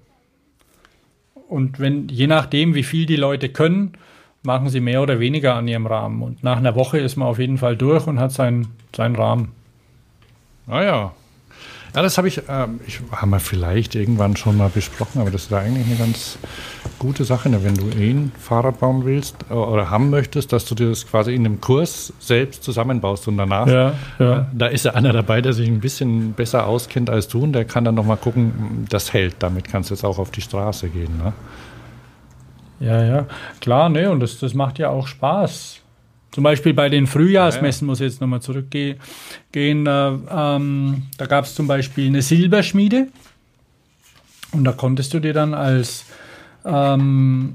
Und 1.49 1.79
wenn, 1.79 2.09
je 2.09 2.27
nachdem, 2.27 2.75
wie 2.75 2.83
viel 2.83 3.07
die 3.07 3.17
Leute 3.17 3.49
können, 3.49 3.93
machen 4.43 4.69
sie 4.69 4.81
mehr 4.81 5.03
oder 5.03 5.21
weniger 5.21 5.55
an 5.55 5.69
ihrem 5.69 5.87
Rahmen. 5.87 6.23
Und 6.23 6.43
nach 6.43 6.57
einer 6.57 6.75
Woche 6.75 6.99
ist 6.99 7.17
man 7.17 7.29
auf 7.29 7.39
jeden 7.39 7.59
Fall 7.59 7.77
durch 7.77 8.07
und 8.07 8.19
hat 8.19 8.33
seinen, 8.33 8.69
seinen 8.95 9.17
Rahmen. 9.17 9.53
Ah 10.67 10.83
ja, 10.83 11.13
ja, 11.95 12.01
das 12.01 12.17
habe 12.17 12.27
ich, 12.27 12.39
äh, 12.39 12.69
ich 12.87 13.01
haben 13.11 13.31
wir 13.31 13.41
vielleicht 13.41 13.95
irgendwann 13.95 14.35
schon 14.37 14.57
mal 14.57 14.71
besprochen, 14.71 15.21
aber 15.21 15.31
das 15.31 15.45
ist 15.45 15.53
eigentlich 15.53 15.87
eine 15.87 15.97
ganz 15.97 16.39
gute 16.99 17.25
Sache, 17.25 17.51
ne? 17.51 17.63
wenn 17.65 17.75
du 17.75 17.87
eh 17.91 18.11
ein 18.11 18.33
Fahrrad 18.39 18.81
bauen 18.81 19.05
willst 19.05 19.37
äh, 19.51 19.53
oder 19.53 19.91
haben 19.91 20.09
möchtest, 20.09 20.55
dass 20.55 20.65
du 20.65 20.75
dir 20.75 20.89
das 20.89 21.07
quasi 21.07 21.35
in 21.35 21.45
einem 21.45 21.61
Kurs 21.61 22.15
selbst 22.19 22.65
zusammenbaust 22.65 23.29
und 23.29 23.37
danach, 23.37 23.67
ja, 23.67 23.93
ja. 24.19 24.39
Äh, 24.39 24.45
da 24.55 24.67
ist 24.69 24.87
ja 24.87 24.93
einer 24.93 25.13
dabei, 25.13 25.43
der 25.43 25.53
sich 25.53 25.69
ein 25.69 25.81
bisschen 25.81 26.33
besser 26.33 26.67
auskennt 26.67 27.11
als 27.11 27.29
du 27.29 27.43
und 27.43 27.53
der 27.53 27.67
kann 27.67 27.85
dann 27.85 27.95
nochmal 27.95 28.17
gucken, 28.17 28.87
das 28.89 29.13
hält, 29.13 29.37
damit 29.41 29.69
kannst 29.69 29.91
du 29.91 29.95
jetzt 29.95 30.05
auch 30.05 30.19
auf 30.19 30.31
die 30.31 30.41
Straße 30.41 30.89
gehen. 30.89 31.19
Ne? 31.23 31.35
Ja, 32.83 33.05
ja, 33.05 33.27
klar, 33.61 33.89
ne, 33.89 34.11
und 34.11 34.21
das, 34.21 34.39
das 34.39 34.55
macht 34.55 34.79
ja 34.81 34.89
auch 34.89 35.07
Spaß. 35.07 35.81
Zum 36.33 36.43
Beispiel 36.43 36.75
bei 36.75 36.89
den 36.89 37.07
Frühjahrsmessen, 37.07 37.87
muss 37.87 38.01
ich 38.01 38.11
jetzt 38.11 38.21
nochmal 38.21 38.41
zurückgehen, 38.41 38.97
äh, 39.55 39.69
ähm, 39.89 41.03
da 41.19 41.27
gab 41.27 41.45
es 41.45 41.55
zum 41.55 41.67
Beispiel 41.67 42.07
eine 42.07 42.23
Silberschmiede 42.23 43.09
und 44.53 44.65
da 44.65 44.73
konntest 44.73 45.15
du 45.15 45.21
dir 45.21 45.33
dann 45.33 45.55
als, 45.55 46.07
ähm, 46.65 47.55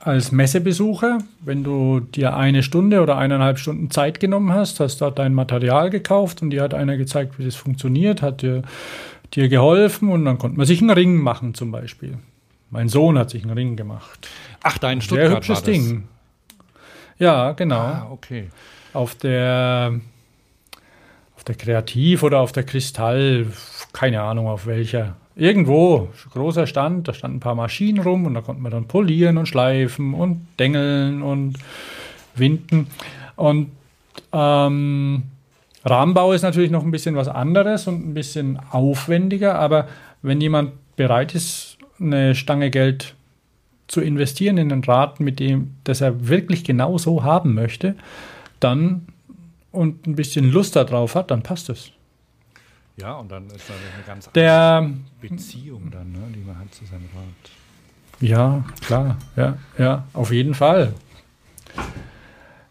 als 0.00 0.32
Messebesucher, 0.32 1.18
wenn 1.40 1.64
du 1.64 2.00
dir 2.00 2.36
eine 2.36 2.62
Stunde 2.62 3.00
oder 3.00 3.16
eineinhalb 3.16 3.58
Stunden 3.58 3.90
Zeit 3.90 4.20
genommen 4.20 4.52
hast, 4.52 4.78
hast 4.78 5.00
dort 5.00 5.18
dein 5.18 5.34
Material 5.34 5.90
gekauft 5.90 6.42
und 6.42 6.50
dir 6.50 6.62
hat 6.62 6.74
einer 6.74 6.96
gezeigt, 6.96 7.38
wie 7.38 7.44
das 7.44 7.56
funktioniert, 7.56 8.22
hat 8.22 8.42
dir, 8.42 8.62
dir 9.32 9.48
geholfen 9.48 10.10
und 10.10 10.26
dann 10.26 10.38
konnte 10.38 10.58
man 10.58 10.66
sich 10.66 10.80
einen 10.80 10.90
Ring 10.90 11.16
machen 11.16 11.54
zum 11.54 11.72
Beispiel. 11.72 12.18
Mein 12.70 12.88
Sohn 12.88 13.18
hat 13.18 13.30
sich 13.30 13.42
einen 13.42 13.52
Ring 13.52 13.74
gemacht. 13.74 14.28
Ach, 14.62 14.78
dein 14.78 15.00
Stuttgart 15.00 15.28
Sehr 15.28 15.36
hübsches 15.36 15.62
Ding. 15.62 16.04
Ja, 17.18 17.52
genau. 17.52 17.78
Ah, 17.78 18.08
okay. 18.10 18.48
Auf 18.92 19.14
der, 19.14 20.00
auf 21.36 21.44
der 21.44 21.54
Kreativ 21.54 22.22
oder 22.22 22.40
auf 22.40 22.52
der 22.52 22.64
Kristall, 22.64 23.46
keine 23.92 24.22
Ahnung 24.22 24.48
auf 24.48 24.66
welcher. 24.66 25.16
Irgendwo, 25.36 26.08
großer 26.32 26.66
Stand, 26.66 27.08
da 27.08 27.14
standen 27.14 27.38
ein 27.38 27.40
paar 27.40 27.54
Maschinen 27.54 28.02
rum 28.02 28.26
und 28.26 28.34
da 28.34 28.40
konnte 28.40 28.60
man 28.62 28.72
dann 28.72 28.88
polieren 28.88 29.38
und 29.38 29.46
schleifen 29.46 30.12
und 30.14 30.46
dengeln 30.58 31.22
und 31.22 31.56
winden. 32.34 32.88
Und 33.36 33.70
ähm, 34.32 35.22
Rahmenbau 35.84 36.32
ist 36.32 36.42
natürlich 36.42 36.70
noch 36.70 36.82
ein 36.82 36.90
bisschen 36.90 37.16
was 37.16 37.28
anderes 37.28 37.86
und 37.86 38.06
ein 38.06 38.14
bisschen 38.14 38.58
aufwendiger, 38.70 39.58
aber 39.58 39.88
wenn 40.22 40.40
jemand 40.40 40.72
bereit 40.96 41.34
ist, 41.34 41.78
eine 41.98 42.34
Stange 42.34 42.70
Geld 42.70 43.14
zu 43.90 44.00
investieren 44.00 44.56
in 44.56 44.72
ein 44.72 44.84
Rad, 44.84 45.18
mit 45.18 45.40
dem, 45.40 45.74
das 45.82 46.00
er 46.00 46.28
wirklich 46.28 46.62
genau 46.62 46.96
so 46.96 47.24
haben 47.24 47.54
möchte, 47.54 47.96
dann 48.60 49.06
und 49.72 50.06
ein 50.06 50.14
bisschen 50.14 50.50
Lust 50.50 50.76
darauf 50.76 51.14
hat, 51.14 51.30
dann 51.30 51.42
passt 51.42 51.68
es. 51.70 51.90
Ja, 52.96 53.14
und 53.14 53.30
dann 53.30 53.46
ist 53.46 53.68
da 53.68 53.74
eine 53.74 54.04
ganz 54.06 54.30
Der, 54.32 54.90
Beziehung 55.20 55.90
dann, 55.90 56.12
ne, 56.12 56.18
die 56.34 56.40
man 56.40 56.58
hat 56.58 56.72
zu 56.74 56.84
seinem 56.84 57.08
Rad. 57.14 57.50
Ja, 58.20 58.64
klar, 58.84 59.16
ja, 59.36 59.56
ja, 59.78 60.04
auf 60.12 60.30
jeden 60.30 60.54
Fall. 60.54 60.92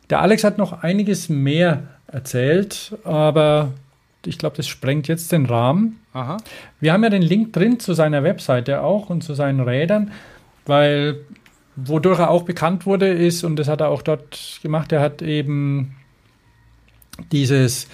Der 0.09 0.21
Alex 0.21 0.43
hat 0.43 0.57
noch 0.57 0.83
einiges 0.83 1.29
mehr 1.29 1.83
erzählt, 2.07 2.95
aber 3.03 3.71
ich 4.25 4.37
glaube, 4.37 4.57
das 4.57 4.67
sprengt 4.67 5.07
jetzt 5.07 5.31
den 5.31 5.45
Rahmen. 5.45 5.99
Aha. 6.13 6.37
Wir 6.79 6.93
haben 6.93 7.03
ja 7.03 7.09
den 7.09 7.21
Link 7.21 7.53
drin 7.53 7.79
zu 7.79 7.93
seiner 7.93 8.23
Webseite 8.23 8.81
auch 8.81 9.09
und 9.09 9.23
zu 9.23 9.33
seinen 9.33 9.61
Rädern 9.61 10.11
weil 10.69 11.17
wodurch 11.75 12.19
er 12.19 12.29
auch 12.29 12.43
bekannt 12.43 12.85
wurde, 12.85 13.09
ist, 13.09 13.43
und 13.43 13.57
das 13.57 13.67
hat 13.67 13.81
er 13.81 13.89
auch 13.89 14.01
dort 14.01 14.59
gemacht, 14.61 14.91
er 14.91 15.01
hat 15.01 15.21
eben 15.21 15.95
dieses, 17.31 17.87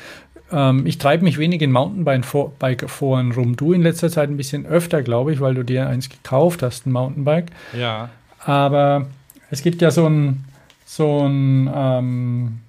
ähm, 0.52 0.85
ich 0.85 0.97
treibe 0.97 1.23
mich 1.23 1.38
wenig 1.38 1.61
in 1.61 1.72
Mountainbike-Foren 1.72 3.31
rum. 3.31 3.56
Du 3.56 3.73
in 3.73 3.81
letzter 3.81 4.10
Zeit 4.10 4.30
ein 4.30 4.38
bisschen 4.38 4.65
öfter, 4.65 5.03
glaube 5.03 5.34
ich, 5.34 5.39
weil 5.39 5.56
du 5.56 5.64
dir 5.64 5.88
eins 5.88 6.10
gekauft 6.10 6.61
hast, 6.61 6.85
ein 6.85 6.91
Mountainbike. 6.91 7.52
Ja. 7.77 8.10
Aber 8.39 9.07
es 9.49 9.64
gibt 9.64 9.81
ja 9.81 9.91
so 9.91 10.07
ein, 10.07 10.45
so 10.85 11.27
ein, 11.27 11.69
ähm, 11.73 12.60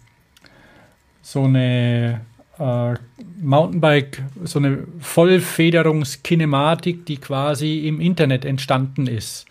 so 1.22 1.44
eine 1.44 2.20
äh, 2.58 2.94
Mountainbike, 3.42 4.22
so 4.44 4.58
eine 4.58 4.84
Vollfederungskinematik, 5.00 7.04
die 7.04 7.18
quasi 7.18 7.86
im 7.86 8.00
Internet 8.00 8.44
entstanden 8.44 9.06
ist. 9.06 9.46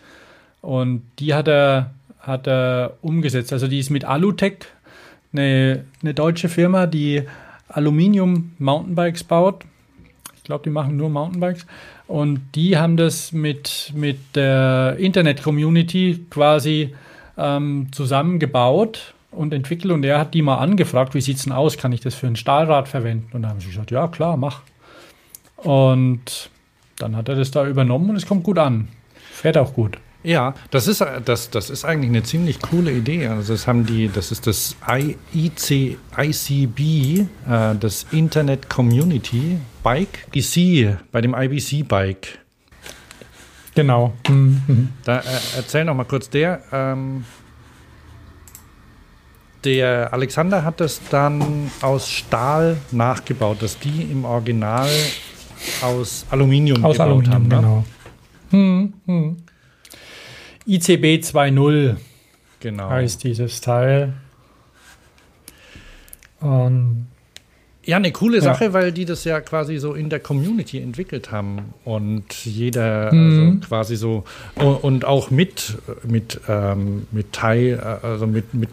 Und 0.62 1.02
die 1.18 1.34
hat 1.34 1.48
er, 1.48 1.92
hat 2.18 2.46
er 2.46 2.94
umgesetzt. 3.02 3.52
Also 3.52 3.68
die 3.68 3.78
ist 3.78 3.90
mit 3.90 4.04
Alutech, 4.04 4.58
eine, 5.32 5.84
eine 6.02 6.14
deutsche 6.14 6.48
Firma, 6.48 6.86
die 6.86 7.22
Aluminium-Mountainbikes 7.68 9.24
baut. 9.24 9.64
Ich 10.36 10.44
glaube, 10.44 10.64
die 10.64 10.70
machen 10.70 10.96
nur 10.96 11.10
Mountainbikes. 11.10 11.66
Und 12.06 12.40
die 12.54 12.76
haben 12.76 12.96
das 12.96 13.32
mit, 13.32 13.92
mit 13.94 14.18
der 14.34 14.96
Internet-Community 14.98 16.24
quasi 16.30 16.94
ähm, 17.36 17.88
zusammengebaut 17.90 19.14
und 19.32 19.52
entwickelt. 19.52 19.92
Und 19.92 20.04
er 20.04 20.18
hat 20.18 20.34
die 20.34 20.42
mal 20.42 20.58
angefragt, 20.58 21.14
wie 21.14 21.20
sieht 21.20 21.36
es 21.36 21.44
denn 21.44 21.52
aus? 21.52 21.76
Kann 21.76 21.92
ich 21.92 22.00
das 22.00 22.14
für 22.14 22.26
ein 22.26 22.36
Stahlrad 22.36 22.88
verwenden? 22.88 23.28
Und 23.32 23.42
da 23.42 23.48
haben 23.48 23.60
sie 23.60 23.68
gesagt, 23.68 23.90
ja 23.90 24.08
klar, 24.08 24.36
mach. 24.36 24.62
Und 25.56 26.50
dann 26.98 27.16
hat 27.16 27.28
er 27.28 27.34
das 27.34 27.50
da 27.50 27.66
übernommen 27.66 28.10
und 28.10 28.16
es 28.16 28.26
kommt 28.26 28.44
gut 28.44 28.58
an. 28.58 28.88
Fährt 29.32 29.58
auch 29.58 29.74
gut. 29.74 29.98
Ja, 30.26 30.54
das 30.72 30.88
ist, 30.88 31.04
das, 31.24 31.50
das 31.50 31.70
ist 31.70 31.84
eigentlich 31.84 32.10
eine 32.10 32.24
ziemlich 32.24 32.60
coole 32.60 32.90
Idee. 32.90 33.28
Also 33.28 33.52
das 33.52 33.68
haben 33.68 33.86
die, 33.86 34.08
das 34.12 34.32
ist 34.32 34.48
das 34.48 34.74
IC, 35.32 35.98
ICB, 36.18 36.80
äh, 36.80 37.26
das 37.78 38.06
Internet 38.10 38.68
Community 38.68 39.60
Bike, 39.84 40.26
IC, 40.34 40.96
bei 41.12 41.20
dem 41.20 41.32
IBC 41.32 41.86
Bike. 41.86 42.40
Genau. 43.76 44.14
Mhm. 44.28 44.88
Da 45.04 45.20
äh, 45.20 45.22
erzähl 45.58 45.84
noch 45.84 45.94
mal 45.94 46.02
kurz, 46.02 46.28
der, 46.28 46.60
ähm, 46.72 47.24
der 49.62 50.12
Alexander 50.12 50.64
hat 50.64 50.80
das 50.80 51.00
dann 51.08 51.70
aus 51.82 52.10
Stahl 52.10 52.78
nachgebaut, 52.90 53.62
dass 53.62 53.78
die 53.78 54.02
im 54.10 54.24
Original 54.24 54.88
aus 55.82 56.26
Aluminium 56.30 56.84
aus 56.84 56.94
gebaut 56.94 57.28
Aluminium, 57.28 57.32
haben. 57.32 57.48
Ne? 57.48 57.56
Genau. 57.56 57.84
Hm, 58.50 58.92
hm. 59.06 59.45
ICB 60.66 61.22
2.0 61.22 61.96
genau. 62.60 62.90
heißt 62.90 63.22
dieses 63.24 63.60
Teil. 63.60 64.14
Und 66.40 67.06
ja, 67.84 67.96
eine 67.96 68.10
coole 68.10 68.40
Sache, 68.40 68.64
ja. 68.64 68.72
weil 68.72 68.90
die 68.90 69.04
das 69.04 69.22
ja 69.22 69.40
quasi 69.40 69.78
so 69.78 69.94
in 69.94 70.10
der 70.10 70.18
Community 70.18 70.80
entwickelt 70.80 71.30
haben 71.30 71.72
und 71.84 72.44
jeder 72.44 73.14
mhm. 73.14 73.30
also 73.30 73.68
quasi 73.68 73.96
so 73.96 74.24
und 74.82 75.04
auch 75.04 75.30
mit 75.30 75.78
mit 76.02 76.40
ähm, 76.48 77.06
mit 77.12 77.32
Teil 77.32 77.78
also 77.78 78.26
mit 78.26 78.54
mit 78.54 78.70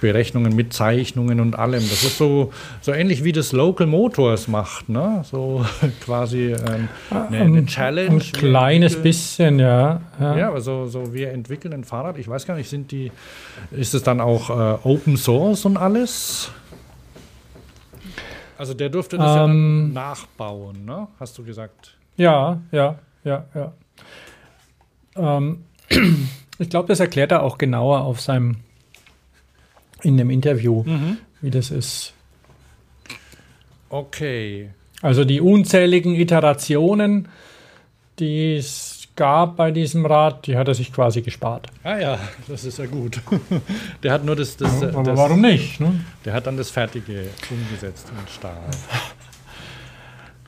Berechnungen 0.00 0.54
mit 0.54 0.72
Zeichnungen 0.72 1.40
und 1.40 1.58
allem. 1.58 1.80
Das 1.80 2.04
ist 2.04 2.18
so, 2.18 2.52
so 2.80 2.92
ähnlich 2.92 3.24
wie 3.24 3.32
das 3.32 3.52
Local 3.52 3.86
Motors 3.86 4.48
macht, 4.48 4.88
ne? 4.88 5.24
So 5.30 5.64
quasi 6.04 6.52
ähm, 6.52 6.88
eine, 7.10 7.38
eine, 7.38 7.66
Challenge. 7.66 8.12
Ein 8.12 8.32
kleines 8.32 9.00
bisschen, 9.00 9.58
ja. 9.58 10.00
Ja, 10.20 10.36
ja 10.36 10.48
aber 10.48 10.60
so, 10.60 10.88
wir 11.12 11.32
entwickeln 11.32 11.72
ein 11.72 11.84
Fahrrad. 11.84 12.18
Ich 12.18 12.28
weiß 12.28 12.46
gar 12.46 12.56
nicht, 12.56 12.68
sind 12.68 12.90
die, 12.92 13.10
ist 13.70 13.94
es 13.94 14.02
dann 14.02 14.20
auch 14.20 14.50
äh, 14.50 14.78
Open 14.82 15.16
Source 15.16 15.64
und 15.64 15.76
alles? 15.76 16.50
Also 18.58 18.74
der 18.74 18.88
durfte 18.88 19.18
das 19.18 19.44
ähm, 19.44 19.92
ja 19.94 20.00
nachbauen, 20.00 20.84
ne? 20.84 21.08
Hast 21.20 21.36
du 21.36 21.44
gesagt? 21.44 21.96
Ja, 22.16 22.60
ja, 22.72 22.98
ja, 23.24 23.44
ja. 23.54 23.72
Ähm, 25.16 25.64
ich 26.58 26.70
glaube, 26.70 26.88
das 26.88 27.00
erklärt 27.00 27.32
er 27.32 27.42
auch 27.42 27.58
genauer 27.58 28.00
auf 28.00 28.20
seinem 28.20 28.56
in 30.06 30.16
dem 30.16 30.30
Interview, 30.30 30.84
mhm. 30.84 31.18
wie 31.40 31.50
das 31.50 31.70
ist. 31.70 32.12
Okay. 33.88 34.70
Also 35.02 35.24
die 35.24 35.40
unzähligen 35.40 36.14
Iterationen, 36.14 37.28
die 38.18 38.56
es 38.56 39.08
gab 39.16 39.56
bei 39.56 39.70
diesem 39.70 40.06
Rad, 40.06 40.46
die 40.46 40.56
hat 40.56 40.68
er 40.68 40.74
sich 40.74 40.92
quasi 40.92 41.22
gespart. 41.22 41.68
Ah 41.82 41.98
ja, 41.98 42.18
das 42.48 42.64
ist 42.64 42.78
ja 42.78 42.86
gut. 42.86 43.20
Der 44.02 44.12
hat 44.12 44.24
nur 44.24 44.36
das. 44.36 44.56
das, 44.56 44.80
ja, 44.80 44.88
aber 44.90 45.02
das, 45.02 45.18
warum 45.18 45.40
nicht? 45.40 45.80
Ne? 45.80 46.00
Der 46.24 46.34
hat 46.34 46.46
dann 46.46 46.56
das 46.56 46.70
Fertige 46.70 47.26
umgesetzt 47.50 48.10
mit 48.16 48.30
Stahl. 48.30 48.56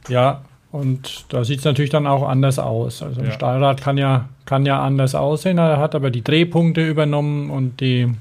Ja, 0.09 0.43
und 0.71 1.25
da 1.31 1.45
sieht 1.45 1.61
es 1.61 1.65
natürlich 1.65 1.91
dann 1.91 2.07
auch 2.07 2.29
anders 2.29 2.59
aus. 2.59 3.03
Also 3.03 3.21
ein 3.21 3.29
ja. 3.29 3.33
Stahlrad 3.33 3.81
kann 3.81 3.97
ja, 3.97 4.29
kann 4.45 4.67
ja 4.67 4.83
anders 4.83 5.15
aussehen. 5.15 5.59
Er 5.59 5.79
hat 5.79 5.95
aber 5.95 6.11
die 6.11 6.23
Drehpunkte 6.23 6.87
übernommen 6.87 7.51
und 7.51 7.81
die 7.81 8.13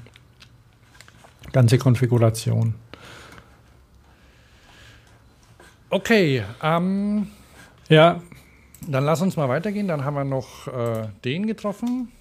ganze 1.52 1.78
Konfiguration. 1.78 2.74
Okay, 5.90 6.44
ähm, 6.62 7.28
ja. 7.88 8.20
Dann 8.86 9.04
lass 9.04 9.20
uns 9.20 9.36
mal 9.36 9.48
weitergehen. 9.48 9.88
Dann 9.88 10.04
haben 10.04 10.14
wir 10.14 10.24
noch 10.24 10.68
äh, 10.68 11.08
den 11.24 11.46
getroffen. 11.46 12.12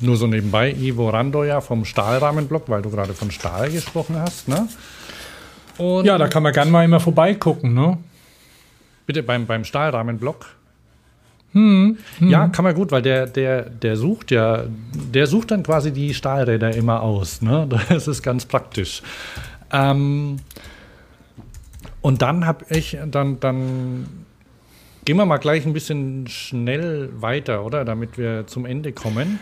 Nur 0.00 0.16
so 0.16 0.26
nebenbei, 0.26 0.72
Ivo 0.72 1.10
Randoja 1.10 1.60
vom 1.60 1.84
Stahlrahmenblock, 1.84 2.68
weil 2.68 2.82
du 2.82 2.90
gerade 2.90 3.14
von 3.14 3.30
Stahl 3.30 3.70
gesprochen 3.70 4.16
hast, 4.18 4.48
ne? 4.48 4.68
Und 5.78 6.04
ja, 6.04 6.18
da 6.18 6.26
kann 6.28 6.42
man 6.42 6.52
gerne 6.52 6.70
mal 6.70 6.84
immer 6.84 6.98
vorbeigucken, 6.98 7.72
ne? 7.72 7.98
Bitte 9.06 9.22
beim, 9.22 9.46
beim 9.46 9.64
Stahlrahmenblock. 9.64 10.46
Hm, 11.52 11.98
hm. 12.18 12.28
Ja, 12.28 12.48
kann 12.48 12.64
man 12.64 12.74
gut, 12.74 12.90
weil 12.92 13.02
der, 13.02 13.26
der, 13.26 13.68
der 13.68 13.96
sucht 13.96 14.30
ja, 14.30 14.64
der 14.94 15.26
sucht 15.26 15.50
dann 15.50 15.62
quasi 15.62 15.92
die 15.92 16.14
Stahlräder 16.14 16.74
immer 16.74 17.02
aus. 17.02 17.42
Ne? 17.42 17.68
Das 17.88 18.08
ist 18.08 18.22
ganz 18.22 18.46
praktisch. 18.46 19.02
Ähm, 19.70 20.38
und 22.00 22.22
dann 22.22 22.46
habe 22.46 22.64
ich, 22.70 22.96
dann, 23.10 23.38
dann 23.40 24.06
gehen 25.04 25.16
wir 25.16 25.26
mal 25.26 25.38
gleich 25.38 25.66
ein 25.66 25.72
bisschen 25.72 26.26
schnell 26.26 27.10
weiter, 27.20 27.64
oder? 27.64 27.84
Damit 27.84 28.18
wir 28.18 28.46
zum 28.46 28.66
Ende 28.66 28.92
kommen. 28.92 29.38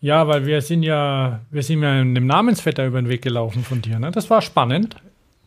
Ja, 0.00 0.28
weil 0.28 0.44
wir 0.44 0.60
sind 0.60 0.82
ja, 0.82 1.40
wir 1.50 1.62
sind 1.62 1.82
ja 1.82 1.92
einem 1.92 2.26
Namensvetter 2.26 2.86
über 2.86 3.00
den 3.00 3.08
Weg 3.08 3.22
gelaufen 3.22 3.64
von 3.64 3.80
dir, 3.80 3.98
ne? 3.98 4.10
Das 4.10 4.28
war 4.28 4.42
spannend. 4.42 4.96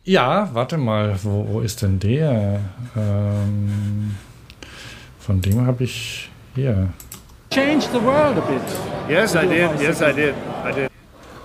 Ja, 0.02 0.50
warte 0.52 0.78
mal, 0.78 1.16
wo, 1.22 1.46
wo 1.48 1.60
ist 1.60 1.82
denn 1.82 2.00
der? 2.00 2.60
Ähm, 2.96 4.16
von 5.28 5.42
dem 5.42 5.66
habe 5.66 5.84
ich 5.84 6.30
hier. 6.54 6.88
Change 7.50 7.84
the 7.92 8.02
world 8.02 8.38
a 8.38 8.40
bit. 8.40 8.62
Yes, 9.10 9.34
I 9.34 9.46
did. 9.46 9.78
Yes, 9.78 10.00
I 10.00 10.10
did. 10.10 10.34
I 10.64 10.72
did. 10.72 10.90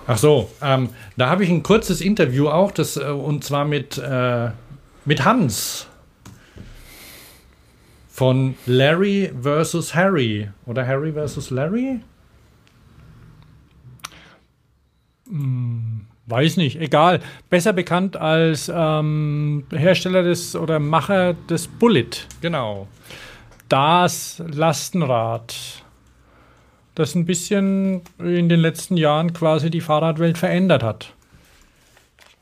Ach 0.06 0.16
so, 0.16 0.50
ähm, 0.62 0.88
da 1.18 1.28
habe 1.28 1.44
ich 1.44 1.50
ein 1.50 1.62
kurzes 1.62 2.00
Interview 2.00 2.48
auch, 2.48 2.72
das, 2.72 2.96
äh, 2.96 3.04
und 3.04 3.44
zwar 3.44 3.66
mit, 3.66 3.98
äh, 3.98 4.48
mit 5.04 5.26
Hans 5.26 5.86
von 8.08 8.54
Larry 8.64 9.30
versus 9.42 9.94
Harry 9.94 10.48
oder 10.64 10.86
Harry 10.86 11.12
versus 11.12 11.50
Larry? 11.50 12.00
Hm, 15.28 16.06
weiß 16.24 16.56
nicht, 16.56 16.80
egal. 16.80 17.20
Besser 17.50 17.74
bekannt 17.74 18.16
als 18.16 18.72
ähm, 18.74 19.64
Hersteller 19.70 20.22
des 20.22 20.56
oder 20.56 20.78
Macher 20.78 21.34
des 21.34 21.66
Bullet. 21.66 22.08
Genau 22.40 22.88
das 23.68 24.42
Lastenrad, 24.46 25.54
das 26.94 27.14
ein 27.14 27.26
bisschen 27.26 28.02
in 28.18 28.48
den 28.48 28.60
letzten 28.60 28.96
Jahren 28.96 29.32
quasi 29.32 29.70
die 29.70 29.80
Fahrradwelt 29.80 30.38
verändert 30.38 30.82
hat. 30.82 31.12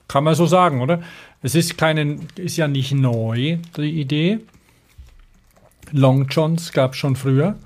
Kann 0.09 0.25
man 0.25 0.35
so 0.35 0.47
sagen, 0.47 0.81
oder? 0.81 1.01
Es 1.43 1.55
ist 1.55 1.79
keine, 1.79 2.19
ist 2.37 2.57
ja 2.57 2.69
nicht 2.69 2.93
neu, 2.93 3.59
die 3.77 4.01
Idee. 4.01 4.41
Long 5.91 6.27
Johns 6.29 6.73
gab 6.73 6.93
es 6.93 6.99
schon 6.99 7.17
früher. 7.17 7.57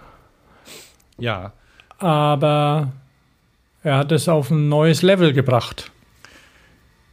Ja. 1.19 1.53
Aber 1.99 2.93
er 3.83 3.99
hat 3.99 4.13
es 4.13 4.29
auf 4.29 4.51
ein 4.51 4.69
neues 4.69 5.03
Level 5.03 5.33
gebracht. 5.33 5.91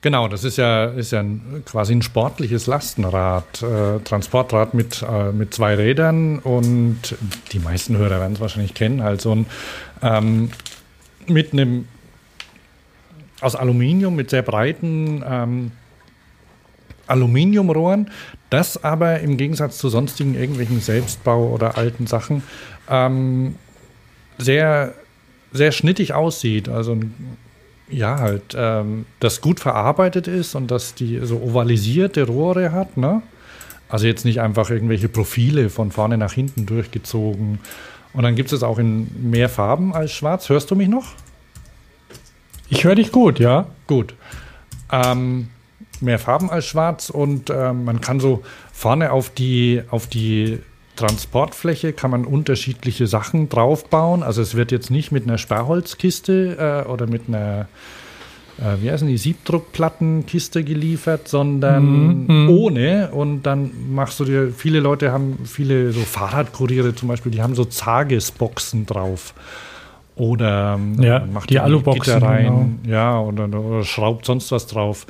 Genau, 0.04 0.28
das 0.28 0.44
ist 0.44 0.58
ja, 0.58 0.88
ist 0.88 1.14
ja 1.14 1.22
ein, 1.22 1.64
quasi 1.66 1.94
ein 1.96 2.02
sportliches 2.02 2.68
Lastenrad, 2.68 3.64
äh, 3.64 4.00
Transportrad 4.04 4.74
mit, 4.74 5.02
äh, 5.02 5.32
mit 5.32 5.54
zwei 5.54 5.76
Rädern 5.76 6.40
und 6.40 7.16
die 7.54 7.60
meisten 7.60 7.96
Hörer 7.96 8.20
werden 8.20 8.34
es 8.34 8.42
wahrscheinlich 8.42 8.74
kennen, 8.74 9.02
halt 9.02 9.22
so 9.22 9.34
ein 9.34 9.46
ähm, 10.02 10.50
mit 11.28 11.54
einem 11.54 11.88
aus 13.40 13.56
Aluminium 13.56 14.18
mit 14.18 14.30
sehr 14.30 14.42
breiten 14.42 15.24
ähm, 15.26 15.72
Aluminiumrohren, 17.08 18.12
das 18.50 18.84
aber 18.84 19.22
im 19.22 19.38
Gegensatz 19.38 19.78
zu 19.78 19.88
sonstigen 19.88 20.36
irgendwelchen 20.36 20.82
Selbstbau 20.82 21.48
oder 21.48 21.78
alten 21.78 22.08
Sachen 22.08 22.44
ähm, 22.90 23.56
sehr, 24.38 24.96
sehr 25.54 25.72
schnittig 25.72 26.14
aussieht. 26.14 26.68
Also 26.68 26.92
ein 26.92 27.38
ja, 27.90 28.20
halt, 28.20 28.56
ähm, 28.56 29.06
das 29.20 29.42
gut 29.42 29.60
verarbeitet 29.60 30.28
ist 30.28 30.56
und 30.56 30.72
dass 30.72 30.96
die 30.96 31.20
so 31.24 31.42
ovalisierte 31.42 32.26
Rohre 32.28 32.72
hat, 32.72 32.98
ne? 32.98 33.22
Also 33.90 34.08
jetzt 34.08 34.26
nicht 34.26 34.42
einfach 34.42 34.72
irgendwelche 34.72 35.08
Profile 35.08 35.70
von 35.70 35.92
vorne 35.92 36.18
nach 36.18 36.34
hinten 36.34 36.66
durchgezogen. 36.66 37.60
Und 38.14 38.24
dann 38.24 38.36
gibt 38.36 38.48
es 38.48 38.54
es 38.54 38.64
auch 38.64 38.80
in 38.80 39.30
mehr 39.30 39.50
Farben 39.50 39.94
als 39.94 40.12
schwarz. 40.12 40.50
Hörst 40.50 40.72
du 40.72 40.76
mich 40.76 40.88
noch? 40.88 41.14
Ich 42.70 42.84
höre 42.84 42.96
dich 42.96 43.12
gut, 43.12 43.40
ja. 43.40 43.68
Gut. 43.86 44.16
Ähm, 44.92 45.50
mehr 46.02 46.18
Farben 46.18 46.50
als 46.50 46.66
schwarz 46.66 47.10
und 47.10 47.50
ähm, 47.50 47.86
man 47.86 48.02
kann 48.02 48.20
so 48.20 48.44
vorne 48.72 49.12
auf 49.12 49.30
die, 49.30 49.84
auf 49.90 50.08
die 50.08 50.60
Transportfläche 50.96 51.94
kann 51.94 52.12
man 52.12 52.26
unterschiedliche 52.26 53.08
Sachen 53.08 53.50
draufbauen. 53.50 54.24
Also 54.24 54.42
es 54.42 54.56
wird 54.56 54.72
jetzt 54.72 54.92
nicht 54.92 55.12
mit 55.12 55.24
einer 55.24 55.38
Sperrholzkiste 55.38 56.84
äh, 56.86 56.90
oder 56.90 57.08
mit 57.08 57.24
einer 57.28 57.68
äh, 58.60 58.82
wie 58.82 58.92
heißen 58.92 59.08
die, 59.08 59.18
Siebdruckplattenkiste 59.18 60.64
geliefert, 60.64 61.28
sondern 61.28 62.28
mhm. 62.28 62.50
ohne. 62.50 63.10
Und 63.12 63.44
dann 63.44 63.72
machst 63.94 64.20
du 64.20 64.26
dir, 64.26 64.52
viele 64.56 64.80
Leute 64.80 65.12
haben, 65.12 65.40
viele 65.46 65.92
so 65.92 66.02
Fahrradkuriere 66.02 66.94
zum 66.94 67.08
Beispiel, 67.08 67.32
die 67.32 67.42
haben 67.42 67.56
so 67.56 67.66
Zagesboxen 67.66 68.86
drauf. 68.86 69.34
Oder 70.16 70.76
ähm, 70.78 71.02
ja, 71.02 71.26
macht 71.26 71.50
die 71.50 71.60
Aluboxen 71.60 72.22
rein, 72.22 72.80
genau. 72.84 72.96
ja, 72.96 73.20
oder, 73.20 73.46
oder, 73.46 73.84
schraubt 73.84 74.26
sonst 74.26 74.52
was 74.52 74.68
drauf. 74.68 75.08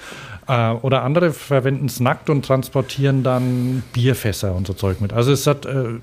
Äh, 0.48 0.72
oder 0.72 1.03
andere 1.03 1.32
verwenden 1.32 1.86
es 1.86 1.99
nackt 1.99 2.30
und 2.30 2.45
transportieren 2.45 3.24
dann 3.24 3.84
Bierfässer 3.94 4.53
und 4.56 4.68
so 4.68 4.74
Zeug 4.74 5.02
mit. 5.02 5.14
Also 5.14 5.32
es 5.32 5.48
hat 5.48 5.65
äh, 5.65 5.99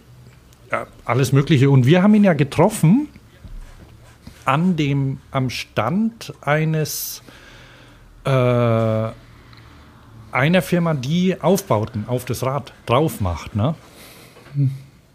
ja, 0.71 0.87
alles 1.05 1.33
Mögliche. 1.33 1.71
Und 1.71 1.87
wir 1.87 2.03
haben 2.03 2.15
ihn 2.15 2.25
ja 2.25 2.35
getroffen 2.35 3.09
an 4.45 4.77
dem, 4.77 5.19
am 5.31 5.51
Stand 5.51 6.33
eines 6.41 7.23
äh, 8.25 8.31
einer 10.33 10.63
Firma, 10.63 10.95
die 10.95 11.41
Aufbauten 11.41 12.05
auf 12.07 12.25
das 12.25 12.43
Rad 12.43 12.73
drauf 12.87 13.21
macht, 13.21 13.57
ne? 13.57 13.75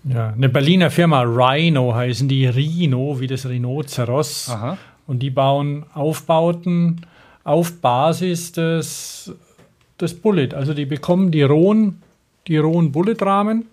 Ja, 0.03 0.29
eine 0.29 0.49
Berliner 0.49 0.91
Firma 0.91 1.21
Rhino 1.23 1.95
heißen 1.95 2.27
die 2.27 2.45
Rhino, 2.45 3.19
wie 3.19 3.27
das 3.27 3.47
Rhinoceros. 3.47 4.49
Aha. 4.49 4.77
Und 5.07 5.19
die 5.19 5.31
bauen 5.31 5.85
Aufbauten 5.93 7.01
auf 7.45 7.79
Basis 7.79 8.51
des, 8.51 9.33
des 10.01 10.19
Bullet. 10.19 10.49
Also 10.53 10.73
die 10.73 10.85
bekommen 10.85 11.31
die 11.31 11.43
rohen, 11.43 12.01
die 12.47 12.57
rohen 12.57 12.91
Bullet-Rahmen, 12.91 13.67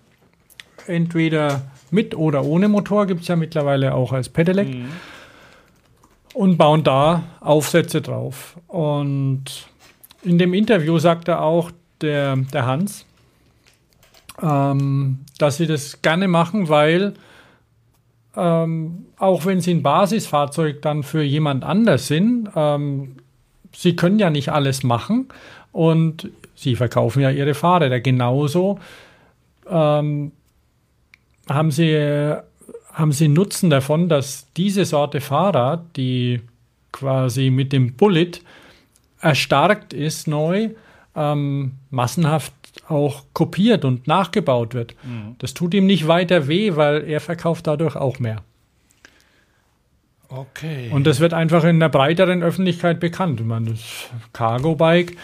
entweder 0.86 1.62
mit 1.90 2.14
oder 2.14 2.44
ohne 2.44 2.68
Motor, 2.68 3.06
gibt 3.06 3.22
es 3.22 3.28
ja 3.28 3.36
mittlerweile 3.36 3.94
auch 3.94 4.12
als 4.12 4.28
Pedelec, 4.28 4.68
mhm. 4.68 4.88
und 6.34 6.58
bauen 6.58 6.84
da 6.84 7.24
Aufsätze 7.40 8.00
drauf. 8.00 8.56
Und 8.68 9.44
in 10.22 10.38
dem 10.38 10.54
Interview 10.54 10.98
sagt 10.98 11.28
er 11.28 11.42
auch, 11.42 11.72
der, 12.02 12.36
der 12.36 12.66
Hans, 12.66 13.06
ähm, 14.42 15.20
dass 15.38 15.56
sie 15.56 15.66
das 15.66 16.02
gerne 16.02 16.28
machen, 16.28 16.68
weil 16.68 17.14
ähm, 18.36 19.06
auch 19.18 19.46
wenn 19.46 19.60
sie 19.60 19.72
ein 19.72 19.82
Basisfahrzeug 19.82 20.82
dann 20.82 21.02
für 21.02 21.22
jemand 21.22 21.64
anders 21.64 22.08
sind, 22.08 22.48
ähm, 22.54 23.16
sie 23.74 23.96
können 23.96 24.18
ja 24.18 24.30
nicht 24.30 24.50
alles 24.50 24.82
machen 24.82 25.28
und 25.72 26.30
sie 26.54 26.76
verkaufen 26.76 27.22
ja 27.22 27.30
ihre 27.30 27.54
Fahrräder 27.54 28.00
genauso. 28.00 28.78
Ähm, 29.68 30.32
haben 31.48 31.70
sie 31.70 32.36
haben 32.92 33.12
sie 33.12 33.28
Nutzen 33.28 33.70
davon, 33.70 34.08
dass 34.08 34.52
diese 34.54 34.84
Sorte 34.84 35.20
Fahrrad, 35.20 35.96
die 35.96 36.40
quasi 36.92 37.50
mit 37.50 37.72
dem 37.72 37.94
Bullet 37.94 38.32
erstarkt 39.20 39.94
ist 39.94 40.28
neu, 40.28 40.70
ähm, 41.16 41.72
massenhaft 41.90 42.52
auch 42.88 43.24
kopiert 43.32 43.84
und 43.84 44.06
nachgebaut 44.06 44.74
wird. 44.74 44.94
Mhm. 45.04 45.36
Das 45.38 45.54
tut 45.54 45.74
ihm 45.74 45.86
nicht 45.86 46.06
weiter 46.06 46.48
weh, 46.48 46.76
weil 46.76 47.04
er 47.08 47.20
verkauft 47.20 47.66
dadurch 47.66 47.96
auch 47.96 48.18
mehr. 48.18 48.42
Okay. 50.34 50.88
Und 50.90 51.06
das 51.06 51.20
wird 51.20 51.34
einfach 51.34 51.64
in 51.64 51.78
der 51.78 51.90
breiteren 51.90 52.42
Öffentlichkeit 52.42 53.00
bekannt. 53.00 53.40
Ich 53.40 53.46
meine, 53.46 53.70
das 53.70 53.80
Cargo 54.32 54.74
Bike 54.74 55.16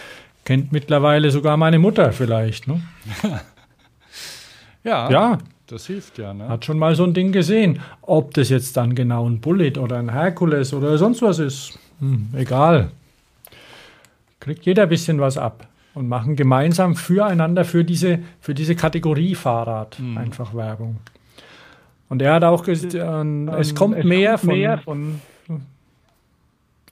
kennt 0.44 0.70
mittlerweile 0.70 1.30
sogar 1.30 1.56
meine 1.56 1.78
Mutter 1.78 2.12
vielleicht. 2.12 2.68
Ne? 2.68 2.82
ja. 4.84 5.10
Ja. 5.10 5.38
Das 5.66 5.86
hilft 5.86 6.16
ja, 6.18 6.32
ne? 6.32 6.48
Hat 6.48 6.64
schon 6.64 6.78
mal 6.78 6.94
so 6.94 7.04
ein 7.04 7.12
Ding 7.12 7.32
gesehen. 7.32 7.80
Ob 8.02 8.32
das 8.34 8.48
jetzt 8.48 8.76
dann 8.76 8.94
genau 8.94 9.28
ein 9.28 9.40
Bullet 9.40 9.78
oder 9.78 9.98
ein 9.98 10.10
Herkules 10.10 10.72
oder 10.72 10.96
sonst 10.96 11.20
was 11.20 11.38
ist, 11.38 11.78
hm, 12.00 12.28
egal. 12.34 12.90
Kriegt 14.40 14.64
jeder 14.64 14.84
ein 14.84 14.88
bisschen 14.88 15.20
was 15.20 15.36
ab 15.36 15.66
und 15.94 16.08
machen 16.08 16.36
gemeinsam 16.36 16.96
füreinander 16.96 17.64
für 17.64 17.84
diese, 17.84 18.20
für 18.40 18.54
diese 18.54 18.76
Kategorie 18.76 19.34
Fahrrad 19.34 19.98
mhm. 19.98 20.16
einfach 20.16 20.54
Werbung. 20.54 21.00
Und 22.08 22.22
er 22.22 22.34
hat 22.34 22.44
auch 22.44 22.64
gesagt, 22.64 22.94
äh, 22.94 22.98
ähm, 22.98 23.48
es 23.48 23.74
kommt 23.74 23.98
es 23.98 24.04
mehr, 24.04 24.32
kommt 24.32 24.40
von, 24.40 24.58
mehr 24.58 24.78
von, 24.78 25.20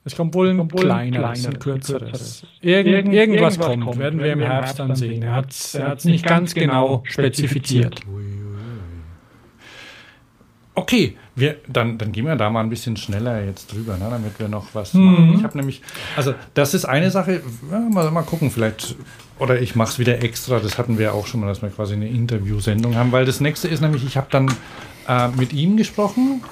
es 0.07 0.15
kommt 0.15 0.33
wohl 0.35 0.49
ein 0.49 0.69
kleineres, 0.69 1.47
ein 1.47 1.59
kürzeres. 1.59 2.45
Irgend, 2.61 2.95
irgend, 2.95 3.13
irgendwas, 3.13 3.57
irgendwas 3.57 3.67
kommt, 3.67 3.83
kommt, 3.83 3.99
werden 3.99 4.19
wir 4.19 4.31
im 4.31 4.39
Herbst 4.39 4.79
dann 4.79 4.95
sehen. 4.95 5.21
Er 5.23 5.35
hat 5.35 5.49
es 5.49 6.05
nicht 6.05 6.25
ganz 6.25 6.53
genau 6.53 7.03
spezifiziert. 7.05 7.99
Okay, 10.75 11.17
wir, 11.35 11.55
dann, 11.67 11.97
dann 11.97 12.11
gehen 12.11 12.25
wir 12.25 12.35
da 12.35 12.51
mal 12.51 12.61
ein 12.61 12.69
bisschen 12.69 12.97
schneller 12.97 13.43
jetzt 13.43 13.73
drüber, 13.73 13.97
ne, 13.97 14.07
damit 14.09 14.39
wir 14.39 14.47
noch 14.47 14.67
was 14.73 14.93
mhm. 14.93 15.03
machen. 15.05 15.33
Ich 15.37 15.43
habe 15.43 15.57
nämlich, 15.57 15.81
also 16.15 16.35
das 16.53 16.75
ist 16.75 16.85
eine 16.85 17.09
Sache, 17.09 17.41
ja, 17.71 17.79
mal, 17.79 18.09
mal 18.11 18.21
gucken, 18.21 18.51
vielleicht, 18.51 18.95
oder 19.39 19.59
ich 19.59 19.75
mache 19.75 19.89
es 19.89 19.99
wieder 19.99 20.23
extra, 20.23 20.59
das 20.59 20.77
hatten 20.77 20.99
wir 20.99 21.15
auch 21.15 21.25
schon 21.25 21.41
mal, 21.41 21.47
dass 21.47 21.63
wir 21.63 21.69
quasi 21.69 21.95
eine 21.95 22.07
Interviewsendung 22.07 22.95
haben, 22.95 23.11
weil 23.11 23.25
das 23.25 23.41
nächste 23.41 23.67
ist 23.67 23.81
nämlich, 23.81 24.05
ich 24.05 24.17
habe 24.17 24.27
dann 24.29 24.51
äh, 25.07 25.27
mit 25.29 25.53
ihm 25.53 25.77
gesprochen. 25.77 26.43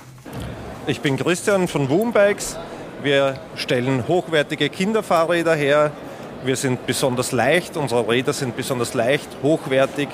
Ich 0.88 1.02
bin 1.02 1.18
Christian 1.18 1.68
von 1.68 1.90
Woombikes. 1.90 2.58
Wir 3.04 3.40
stellen 3.56 4.08
hochwertige 4.08 4.70
Kinderfahrräder 4.70 5.56
her. 5.56 5.92
Wir 6.44 6.56
sind 6.56 6.86
besonders 6.86 7.32
leicht, 7.32 7.76
unsere 7.76 8.08
Räder 8.08 8.34
sind 8.34 8.56
besonders 8.56 8.94
leicht, 8.94 9.28
hochwertig. 9.42 10.10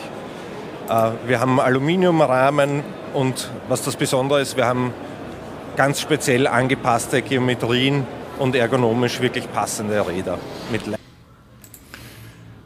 Äh, 0.90 1.12
wir 1.28 1.40
haben 1.40 1.60
Aluminiumrahmen, 1.60 2.84
und 3.14 3.50
was 3.68 3.84
das 3.84 3.96
Besondere 3.96 4.42
ist, 4.42 4.56
wir 4.56 4.66
haben 4.66 4.94
ganz 5.76 6.00
speziell 6.00 6.48
angepasste 6.48 7.22
Geometrien 7.22 8.06
und 8.40 8.56
ergonomisch 8.56 9.20
wirklich 9.22 9.52
passende 9.52 10.06
Räder 10.08 10.38
mit 10.72 10.82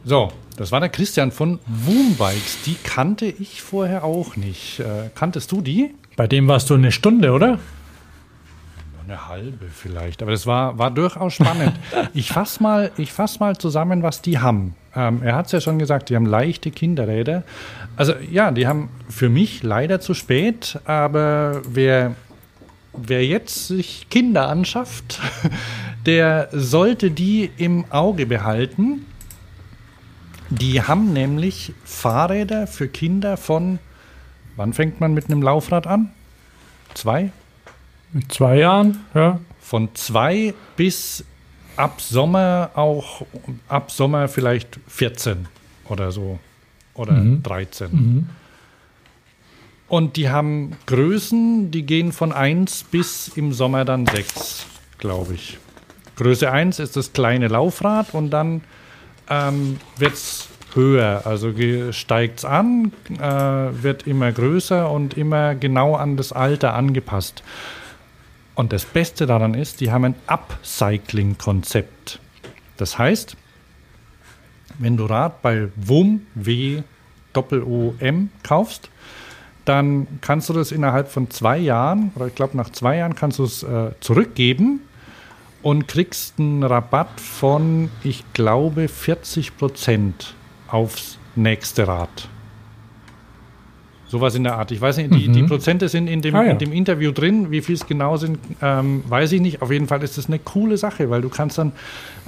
So, 0.03 0.30
das 0.57 0.72
war 0.72 0.80
der 0.80 0.90
Christian 0.90 1.32
von 1.32 1.60
Woombikes. 1.68 2.64
Die 2.65 2.76
kannte 2.76 3.26
ich 3.26 3.61
vorher 3.61 4.03
auch 4.03 4.36
nicht. 4.36 4.80
Äh, 4.80 5.10
kanntest 5.14 5.52
du 5.52 5.61
die? 5.61 5.94
Bei 6.15 6.27
dem 6.27 6.48
warst 6.48 6.69
du 6.69 6.76
eine 6.76 6.91
Stunde, 6.91 7.32
oder? 7.32 7.60
Eine 9.03 9.27
halbe 9.27 9.68
vielleicht, 9.68 10.23
aber 10.23 10.32
das 10.32 10.48
war, 10.48 10.80
war 10.80 10.90
durchaus 10.90 11.36
spannend. 11.36 11.73
ich 12.14 12.30
fasse 12.30 12.64
mal, 12.64 12.91
fass 13.06 13.40
mal 13.40 13.56
zusammen, 13.57 14.02
was 14.02 14.22
die 14.22 14.40
haben. 14.40 14.76
Ähm, 14.95 15.22
er 15.22 15.36
hat 15.36 15.48
es 15.48 15.52
ja 15.52 15.61
schon 15.61 15.77
gesagt, 15.77 16.10
die 16.10 16.15
haben 16.15 16.26
leichte 16.26 16.72
Kinderräder. 16.72 17.44
Also 17.98 18.14
ja, 18.32 18.49
die 18.52 18.65
haben 18.65 18.90
für 19.10 19.30
mich 19.30 19.61
leider 19.61 19.99
zu 19.99 20.14
spät, 20.14 20.80
aber 20.86 21.61
wer, 21.68 22.15
wer 22.94 23.26
jetzt 23.26 23.68
sich 23.68 24.07
Kinder 24.10 24.48
anschafft, 24.48 25.19
der 26.06 26.49
sollte 26.52 27.11
die 27.11 27.52
im 27.57 27.86
Auge 27.91 28.26
behalten. 28.26 29.06
Die 30.49 30.81
haben 30.81 31.13
nämlich 31.13 31.73
Fahrräder 31.84 32.67
für 32.67 32.88
Kinder 32.88 33.38
von, 33.38 33.80
wann 34.55 34.73
fängt 34.73 34.99
man 34.99 35.13
mit 35.13 35.26
einem 35.26 35.41
Laufrad 35.41 35.88
an? 35.88 36.11
Zwei? 36.93 37.31
Mit 38.13 38.31
zwei 38.31 38.57
Jahren, 38.57 39.03
ja. 39.13 39.39
Von 39.59 39.89
zwei 39.95 40.53
bis 40.76 41.26
ab 41.76 41.99
Sommer 41.99 42.72
auch, 42.76 43.26
ab 43.67 43.91
Sommer 43.91 44.27
vielleicht 44.27 44.80
14 44.88 45.47
oder 45.89 46.11
so. 46.11 46.39
Oder 46.93 47.13
mhm. 47.13 47.43
13. 47.43 47.91
Mhm. 47.91 48.30
Und 49.88 50.15
die 50.15 50.30
haben 50.30 50.72
Größen, 50.85 51.72
die 51.72 51.84
gehen 51.84 52.11
von 52.11 52.31
1 52.31 52.85
bis 52.85 53.27
im 53.35 53.53
Sommer 53.53 53.85
dann 53.85 54.05
6, 54.05 54.65
glaube 54.97 55.34
ich. 55.34 55.57
Größe 56.15 56.49
1 56.49 56.80
ist 56.80 56.95
das 56.95 57.13
kleine 57.13 57.49
Laufrad 57.49 58.13
und 58.13 58.31
dann 58.31 58.61
ähm, 59.30 59.80
wird 59.97 60.14
es 60.14 60.47
höher. 60.73 61.22
Also 61.26 61.53
steigt 61.91 62.39
es 62.39 62.45
an, 62.45 62.91
äh, 63.19 63.22
wird 63.22 64.07
immer 64.07 64.31
größer 64.31 64.91
und 64.91 65.18
immer 65.18 65.56
genau 65.56 65.95
an 65.95 66.18
das 66.18 66.31
Alter 66.34 66.73
angepasst. 66.73 67.43
Und 68.56 68.72
das 68.72 68.85
Beste 68.85 69.26
daran 69.26 69.53
ist, 69.53 69.81
die 69.81 69.91
haben 69.91 70.06
ein 70.06 70.15
Upcycling-Konzept. 70.27 72.19
Das 72.77 72.97
heißt, 72.97 73.35
wenn 74.80 74.97
du 74.97 75.06
Rad 75.06 75.41
bei 75.41 75.69
WUM, 75.76 76.26
W, 76.35 76.84
Doppel-O-M 77.34 78.30
kaufst, 78.43 78.89
dann 79.65 80.07
kannst 80.22 80.47
du 80.49 80.53
das 80.53 80.72
innerhalb 80.72 81.10
von 81.10 81.30
zwei 81.31 81.57
Jahren, 81.57 82.11
oder 82.15 82.27
ich 82.27 82.35
glaube 82.35 82.56
nach 82.56 82.69
zwei 82.69 82.97
Jahren 82.97 83.15
kannst 83.15 83.39
du 83.39 83.43
es 83.43 83.64
äh, 83.64 83.91
zurückgeben 83.99 84.81
und 85.65 85.87
kriegst 85.87 86.37
einen 86.37 86.61
Rabatt 86.61 87.19
von, 87.19 87.89
ich 88.03 88.23
glaube, 88.33 88.87
40 88.87 89.57
Prozent 89.57 90.35
aufs 90.67 91.17
nächste 91.35 91.87
Rad. 91.87 92.29
Sowas 94.05 94.35
in 94.35 94.43
der 94.43 94.57
Art. 94.57 94.69
Ich 94.69 94.79
weiß 94.79 94.97
nicht, 94.97 95.11
die, 95.11 95.27
mhm. 95.27 95.33
die 95.33 95.41
Prozente 95.41 95.89
sind 95.89 96.05
in 96.05 96.21
dem, 96.21 96.35
ah, 96.35 96.43
ja. 96.43 96.51
in 96.51 96.59
dem 96.59 96.71
Interview 96.71 97.11
drin. 97.11 97.49
Wie 97.49 97.61
viel 97.61 97.73
es 97.73 97.87
genau 97.87 98.15
sind, 98.17 98.37
ähm, 98.61 99.03
weiß 99.07 99.31
ich 99.31 99.41
nicht. 99.41 99.63
Auf 99.63 99.71
jeden 99.71 99.87
Fall 99.87 100.03
ist 100.03 100.19
das 100.19 100.27
eine 100.27 100.37
coole 100.37 100.77
Sache, 100.77 101.09
weil 101.09 101.21
du 101.21 101.29
kannst 101.29 101.57
dann, 101.57 101.71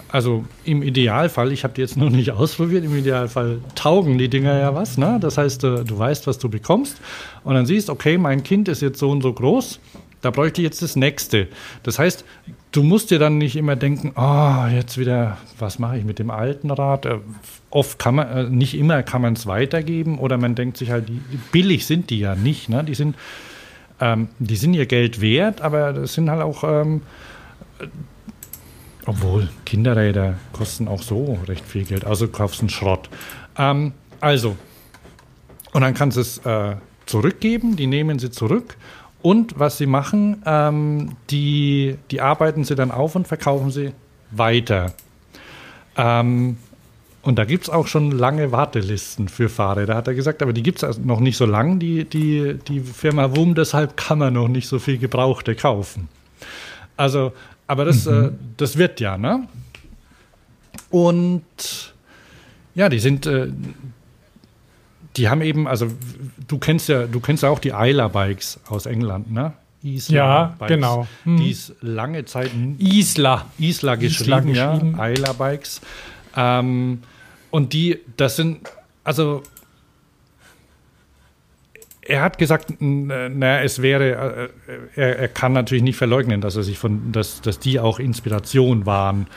also 0.09 0.43
im 0.63 0.81
Idealfall, 0.81 1.51
ich 1.51 1.63
habe 1.63 1.75
die 1.75 1.81
jetzt 1.81 1.95
noch 1.95 2.09
nicht 2.09 2.31
ausprobiert, 2.31 2.85
im 2.85 2.97
Idealfall 2.97 3.59
taugen 3.75 4.17
die 4.17 4.29
Dinger 4.29 4.57
ja 4.57 4.73
was. 4.73 4.97
Ne? 4.97 5.19
Das 5.21 5.37
heißt, 5.37 5.61
du, 5.61 5.85
du 5.85 5.99
weißt, 5.99 6.25
was 6.25 6.39
du 6.39 6.49
bekommst 6.49 6.99
und 7.43 7.53
dann 7.53 7.67
siehst, 7.67 7.91
okay, 7.91 8.17
mein 8.17 8.41
Kind 8.41 8.67
ist 8.67 8.81
jetzt 8.81 8.97
so 8.97 9.11
und 9.11 9.21
so 9.21 9.31
groß 9.31 9.79
da 10.21 10.31
bräuchte 10.31 10.61
ich 10.61 10.65
jetzt 10.65 10.81
das 10.81 10.95
nächste. 10.95 11.47
Das 11.83 11.99
heißt, 11.99 12.25
du 12.71 12.83
musst 12.83 13.11
dir 13.11 13.19
dann 13.19 13.37
nicht 13.37 13.55
immer 13.55 13.75
denken, 13.75 14.13
oh, 14.15 14.65
jetzt 14.71 14.97
wieder, 14.97 15.37
was 15.57 15.79
mache 15.79 15.97
ich 15.97 16.05
mit 16.05 16.19
dem 16.19 16.29
alten 16.29 16.71
Rad? 16.71 17.05
Äh, 17.05 17.19
oft 17.69 17.99
kann 17.99 18.15
man, 18.15 18.27
äh, 18.27 18.43
nicht 18.49 18.75
immer 18.77 19.03
kann 19.03 19.21
man 19.21 19.33
es 19.33 19.47
weitergeben 19.47 20.19
oder 20.19 20.37
man 20.37 20.55
denkt 20.55 20.77
sich 20.77 20.91
halt, 20.91 21.09
billig 21.51 21.85
sind 21.85 22.09
die 22.09 22.19
ja 22.19 22.35
nicht. 22.35 22.69
Ne? 22.69 22.83
Die, 22.83 22.95
sind, 22.95 23.15
ähm, 23.99 24.29
die 24.39 24.55
sind 24.55 24.73
ihr 24.73 24.85
Geld 24.85 25.21
wert, 25.21 25.61
aber 25.61 25.93
das 25.93 26.13
sind 26.13 26.29
halt 26.29 26.41
auch, 26.41 26.63
ähm, 26.63 27.01
obwohl 29.05 29.49
Kinderräder 29.65 30.35
kosten 30.51 30.87
auch 30.87 31.01
so 31.01 31.39
recht 31.47 31.65
viel 31.65 31.85
Geld. 31.85 32.05
Also 32.05 32.27
kaufst 32.27 32.59
einen 32.59 32.69
Schrott. 32.69 33.09
Ähm, 33.57 33.93
also, 34.19 34.57
und 35.71 35.81
dann 35.81 35.93
kannst 35.93 36.17
du 36.17 36.21
es 36.21 36.39
äh, 36.39 36.75
zurückgeben, 37.05 37.75
die 37.75 37.87
nehmen 37.87 38.19
sie 38.19 38.29
zurück 38.29 38.75
und 39.21 39.59
was 39.59 39.77
sie 39.77 39.87
machen, 39.87 40.41
ähm, 40.45 41.15
die, 41.29 41.97
die 42.11 42.21
arbeiten 42.21 42.63
sie 42.63 42.75
dann 42.75 42.91
auf 42.91 43.15
und 43.15 43.27
verkaufen 43.27 43.71
sie 43.71 43.91
weiter. 44.31 44.93
Ähm, 45.95 46.57
und 47.23 47.37
da 47.37 47.43
gibt 47.43 47.65
es 47.65 47.69
auch 47.69 47.87
schon 47.87 48.11
lange 48.11 48.51
Wartelisten 48.51 49.27
für 49.27 49.49
Fahrräder, 49.49 49.95
hat 49.95 50.07
er 50.07 50.13
gesagt, 50.13 50.41
aber 50.41 50.53
die 50.53 50.63
gibt 50.63 50.77
es 50.77 50.83
also 50.83 51.01
noch 51.01 51.19
nicht 51.19 51.35
so 51.35 51.45
lang, 51.45 51.77
die, 51.77 52.05
die, 52.05 52.57
die 52.67 52.79
Firma 52.79 53.35
WUM, 53.35 53.53
deshalb 53.53 53.97
kann 53.97 54.19
man 54.19 54.33
noch 54.33 54.47
nicht 54.47 54.67
so 54.67 54.79
viel 54.79 54.97
Gebrauchte 54.97 55.55
kaufen. 55.55 56.07
Also, 56.95 57.33
aber 57.67 57.83
das, 57.85 58.05
mhm. 58.05 58.23
äh, 58.23 58.31
das 58.55 58.77
wird 58.77 58.99
ja, 58.99 59.17
ne? 59.17 59.47
Und 60.89 61.93
ja, 62.75 62.87
die 62.87 62.99
sind, 62.99 63.25
äh, 63.25 63.49
die 65.17 65.29
haben 65.29 65.41
eben, 65.41 65.67
also 65.67 65.87
du 66.47 66.57
kennst 66.57 66.89
ja, 66.89 67.05
du 67.07 67.19
kennst 67.19 67.43
ja 67.43 67.49
auch 67.49 67.59
die 67.59 67.73
Isla 67.75 68.07
Bikes 68.07 68.59
aus 68.67 68.85
England, 68.85 69.31
ne? 69.31 69.53
Isla 69.83 70.15
ja, 70.15 70.55
Bikes, 70.59 70.75
genau. 70.75 71.07
Hm. 71.23 71.37
Die 71.37 71.51
ist 71.51 71.75
lange 71.81 72.25
Zeit 72.25 72.51
Isla. 72.79 73.45
Isla 73.57 73.95
geschrieben, 73.95 74.49
Isla 74.49 74.69
geschrieben. 74.69 74.95
ja. 74.97 75.07
Isla 75.07 75.33
Bikes. 75.33 75.81
Ähm, 76.35 77.01
und 77.51 77.73
die, 77.73 77.99
das 78.15 78.35
sind, 78.35 78.59
also 79.03 79.43
er 82.01 82.21
hat 82.21 82.37
gesagt, 82.37 82.73
na, 82.79 83.61
es 83.61 83.81
wäre, 83.81 84.49
äh, 84.67 84.99
er, 84.99 85.19
er, 85.19 85.27
kann 85.27 85.53
natürlich 85.53 85.83
nicht 85.83 85.97
verleugnen, 85.97 86.39
dass 86.41 86.55
er 86.55 86.63
sich 86.63 86.77
von, 86.77 87.11
dass, 87.11 87.41
dass 87.41 87.59
die 87.59 87.79
auch 87.79 87.99
Inspiration 87.99 88.85
waren. 88.85 89.27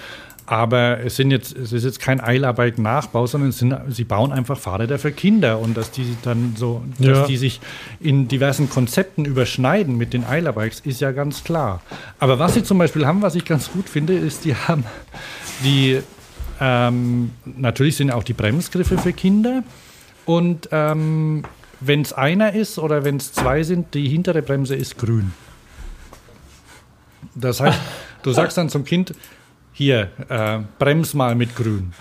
Aber 0.50 0.98
es 1.04 1.14
sind 1.14 1.30
jetzt, 1.30 1.56
es 1.56 1.72
ist 1.72 1.84
jetzt 1.84 2.00
kein 2.00 2.20
Eilarbeit-Nachbau, 2.20 3.28
sondern 3.28 3.52
sind, 3.52 3.72
sie 3.88 4.02
bauen 4.02 4.32
einfach 4.32 4.58
Fahrräder 4.58 4.98
für 4.98 5.12
Kinder 5.12 5.60
und 5.60 5.76
dass 5.76 5.92
die 5.92 6.16
dann 6.22 6.54
so, 6.56 6.82
ja. 6.98 7.12
dass 7.12 7.28
die 7.28 7.36
sich 7.36 7.60
in 8.00 8.26
diversen 8.26 8.68
Konzepten 8.68 9.24
überschneiden 9.24 9.96
mit 9.96 10.12
den 10.12 10.24
Eilarbikes, 10.26 10.80
ist 10.80 11.00
ja 11.00 11.12
ganz 11.12 11.44
klar. 11.44 11.82
Aber 12.18 12.40
was 12.40 12.54
sie 12.54 12.64
zum 12.64 12.78
Beispiel 12.78 13.06
haben, 13.06 13.22
was 13.22 13.36
ich 13.36 13.44
ganz 13.44 13.70
gut 13.70 13.88
finde, 13.88 14.14
ist, 14.14 14.44
die 14.44 14.56
haben 14.56 14.82
die, 15.62 16.00
ähm, 16.60 17.30
natürlich 17.44 17.94
sind 17.94 18.10
auch 18.10 18.24
die 18.24 18.32
Bremsgriffe 18.32 18.98
für 18.98 19.12
Kinder 19.12 19.62
und 20.24 20.68
ähm, 20.72 21.44
wenn 21.78 22.02
es 22.02 22.12
einer 22.12 22.54
ist 22.54 22.80
oder 22.80 23.04
wenn 23.04 23.18
es 23.18 23.32
zwei 23.32 23.62
sind, 23.62 23.94
die 23.94 24.08
hintere 24.08 24.42
Bremse 24.42 24.74
ist 24.74 24.98
grün. 24.98 25.30
Das 27.36 27.60
heißt, 27.60 27.78
du 28.24 28.32
sagst 28.32 28.58
dann 28.58 28.68
zum 28.68 28.84
Kind, 28.84 29.14
hier, 29.80 30.08
äh, 30.28 30.58
brems 30.78 31.14
mal 31.14 31.34
mit 31.34 31.56
grün. 31.56 31.94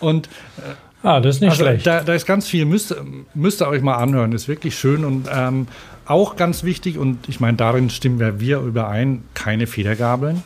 Und 0.00 0.26
äh, 0.26 1.06
ah, 1.06 1.20
das 1.20 1.36
ist 1.36 1.40
nicht 1.40 1.50
also 1.50 1.62
schlecht. 1.62 1.86
Da, 1.86 2.02
da, 2.02 2.14
ist 2.14 2.26
ganz 2.26 2.48
viel, 2.48 2.64
müsst, 2.64 2.96
müsst 3.32 3.62
ihr 3.62 3.68
euch 3.68 3.80
mal 3.80 3.94
anhören, 3.94 4.32
ist 4.32 4.48
wirklich 4.48 4.76
schön 4.76 5.04
und 5.04 5.28
ähm, 5.32 5.68
auch 6.04 6.34
ganz 6.34 6.64
wichtig, 6.64 6.98
und 6.98 7.28
ich 7.28 7.38
meine, 7.38 7.56
darin 7.56 7.90
stimmen 7.90 8.18
wir, 8.18 8.40
wir 8.40 8.58
überein, 8.58 9.22
keine 9.34 9.68
Federgabeln 9.68 10.42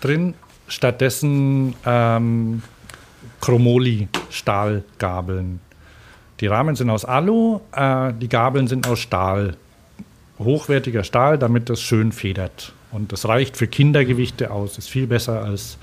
drin, 0.00 0.34
stattdessen 0.66 1.76
ähm, 1.86 2.64
Chromoly-Stahlgabeln. 3.40 5.60
Die 6.40 6.48
Rahmen 6.48 6.74
sind 6.74 6.90
aus 6.90 7.04
Alu, 7.04 7.60
äh, 7.72 8.12
die 8.20 8.28
Gabeln 8.28 8.66
sind 8.66 8.88
aus 8.88 8.98
Stahl. 8.98 9.54
Hochwertiger 10.40 11.04
Stahl, 11.04 11.38
damit 11.38 11.70
das 11.70 11.80
schön 11.80 12.10
federt. 12.10 12.72
Und 12.92 13.12
das 13.12 13.26
reicht 13.26 13.56
für 13.56 13.66
Kindergewichte 13.66 14.50
aus, 14.50 14.78
ist 14.78 14.88
viel 14.88 15.06
besser 15.06 15.44
als 15.44 15.78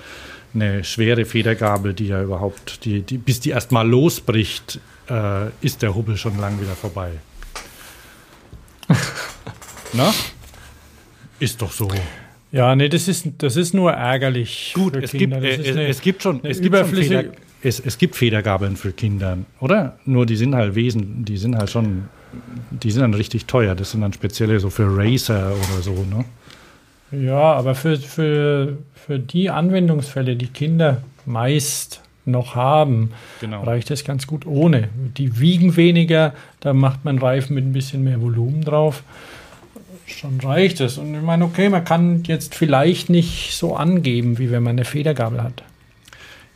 eine 0.53 0.83
schwere 0.83 1.25
Federgabel, 1.25 1.93
die 1.93 2.07
ja 2.07 2.21
überhaupt, 2.21 2.83
die, 2.85 3.01
die, 3.01 3.17
bis 3.17 3.39
die 3.39 3.51
erstmal 3.51 3.87
losbricht, 3.87 4.79
äh, 5.09 5.47
ist 5.61 5.81
der 5.81 5.95
Hubbel 5.95 6.17
schon 6.17 6.37
lang 6.39 6.59
wieder 6.59 6.73
vorbei. 6.73 7.11
Na? 9.93 10.13
Ist 11.39 11.61
doch 11.61 11.71
so. 11.71 11.89
Ja, 12.51 12.75
nee, 12.75 12.89
das 12.89 13.07
ist, 13.07 13.27
das 13.37 13.55
ist 13.55 13.73
nur 13.73 13.91
ärgerlich. 13.91 14.71
Gut, 14.73 14.95
es 14.95 15.11
gibt, 15.11 15.33
äh, 15.33 15.87
es 15.87 16.01
gibt 16.01 16.23
schon, 16.23 16.43
es 16.43 16.61
gibt 16.61 16.75
schon 16.75 16.87
Feder, 16.87 17.25
es, 17.61 17.79
es 17.79 17.97
gibt 17.97 18.15
Federgabeln 18.15 18.77
für 18.77 18.91
Kinder, 18.91 19.37
oder? 19.59 19.99
Nur 20.05 20.25
die 20.25 20.35
sind 20.35 20.55
halt 20.55 20.75
Wesen, 20.75 21.25
die 21.25 21.37
sind 21.37 21.57
halt 21.57 21.69
schon, 21.69 22.05
die 22.71 22.91
sind 22.91 23.01
dann 23.01 23.13
richtig 23.13 23.45
teuer. 23.45 23.75
Das 23.75 23.91
sind 23.91 24.01
dann 24.01 24.13
spezielle 24.13 24.59
so 24.59 24.69
für 24.69 24.87
Racer 24.87 25.53
oder 25.53 25.81
so, 25.81 25.93
ne? 26.09 26.25
Ja, 27.11 27.53
aber 27.53 27.75
für, 27.75 27.97
für, 27.97 28.77
für 28.93 29.19
die 29.19 29.49
Anwendungsfälle, 29.49 30.35
die 30.35 30.47
Kinder 30.47 31.01
meist 31.25 32.01
noch 32.25 32.55
haben, 32.55 33.11
genau. 33.39 33.63
reicht 33.63 33.89
es 33.91 34.03
ganz 34.03 34.27
gut 34.27 34.45
ohne. 34.45 34.89
Die 35.17 35.39
wiegen 35.39 35.77
weniger, 35.77 36.33
da 36.59 36.73
macht 36.73 37.05
man 37.05 37.17
Reifen 37.17 37.55
mit 37.55 37.65
ein 37.65 37.73
bisschen 37.73 38.03
mehr 38.03 38.21
Volumen 38.21 38.63
drauf. 38.63 39.03
Schon 40.05 40.39
reicht 40.41 40.81
es. 40.81 40.97
Und 40.97 41.15
ich 41.15 41.21
meine, 41.21 41.45
okay, 41.45 41.69
man 41.69 41.83
kann 41.83 42.23
jetzt 42.23 42.55
vielleicht 42.55 43.09
nicht 43.09 43.53
so 43.53 43.75
angeben, 43.75 44.37
wie 44.37 44.51
wenn 44.51 44.63
man 44.63 44.71
eine 44.71 44.85
Federgabel 44.85 45.41
hat. 45.41 45.63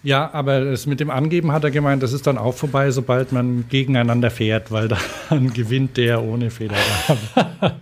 Ja, 0.04 0.32
aber 0.34 0.62
das 0.62 0.88
mit 0.88 1.00
dem 1.00 1.12
Angeben 1.12 1.52
hat 1.52 1.64
er 1.64 1.72
gemeint, 1.72 2.02
das 2.02 2.12
ist 2.12 2.26
dann 2.26 2.38
auch 2.38 2.56
vorbei, 2.56 2.90
sobald 2.92 3.32
man 3.32 3.66
gegeneinander 3.70 4.32
fährt, 4.32 4.72
weil 4.72 4.90
dann 5.30 5.54
gewinnt 5.54 5.98
der 5.98 6.24
ohne 6.24 6.50
Federgabel. 6.50 7.18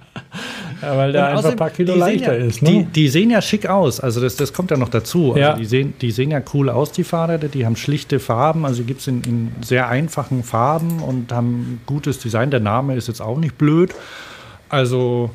Ja, 0.81 0.97
weil 0.97 1.11
der 1.11 1.27
einfach 1.27 1.45
ein 1.45 1.55
paar 1.55 1.69
Kilo 1.69 1.95
leichter 1.95 2.37
ja, 2.37 2.45
ist. 2.45 2.61
Ne? 2.61 2.69
Die, 2.69 2.83
die, 2.85 3.07
sehen 3.09 3.29
ja 3.29 3.41
schick 3.41 3.67
aus. 3.67 3.99
Also 3.99 4.21
das, 4.21 4.35
das 4.35 4.53
kommt 4.53 4.71
ja 4.71 4.77
noch 4.77 4.89
dazu. 4.89 5.33
Also 5.33 5.39
ja. 5.39 5.53
die, 5.53 5.65
sehen, 5.65 5.93
die 5.99 6.11
sehen 6.11 6.31
ja 6.31 6.41
cool 6.53 6.69
aus, 6.69 6.91
die 6.91 7.03
Fahrräder. 7.03 7.47
Die 7.47 7.65
haben 7.65 7.75
schlichte 7.75 8.19
Farben. 8.19 8.65
Also 8.65 8.83
gibt 8.83 9.01
es 9.01 9.07
in, 9.07 9.21
in, 9.23 9.51
sehr 9.61 9.89
einfachen 9.89 10.43
Farben 10.43 10.99
und 11.01 11.31
haben 11.31 11.81
gutes 11.85 12.19
Design. 12.19 12.51
Der 12.51 12.59
Name 12.59 12.95
ist 12.95 13.07
jetzt 13.07 13.21
auch 13.21 13.37
nicht 13.37 13.57
blöd. 13.57 13.93
Also 14.69 15.31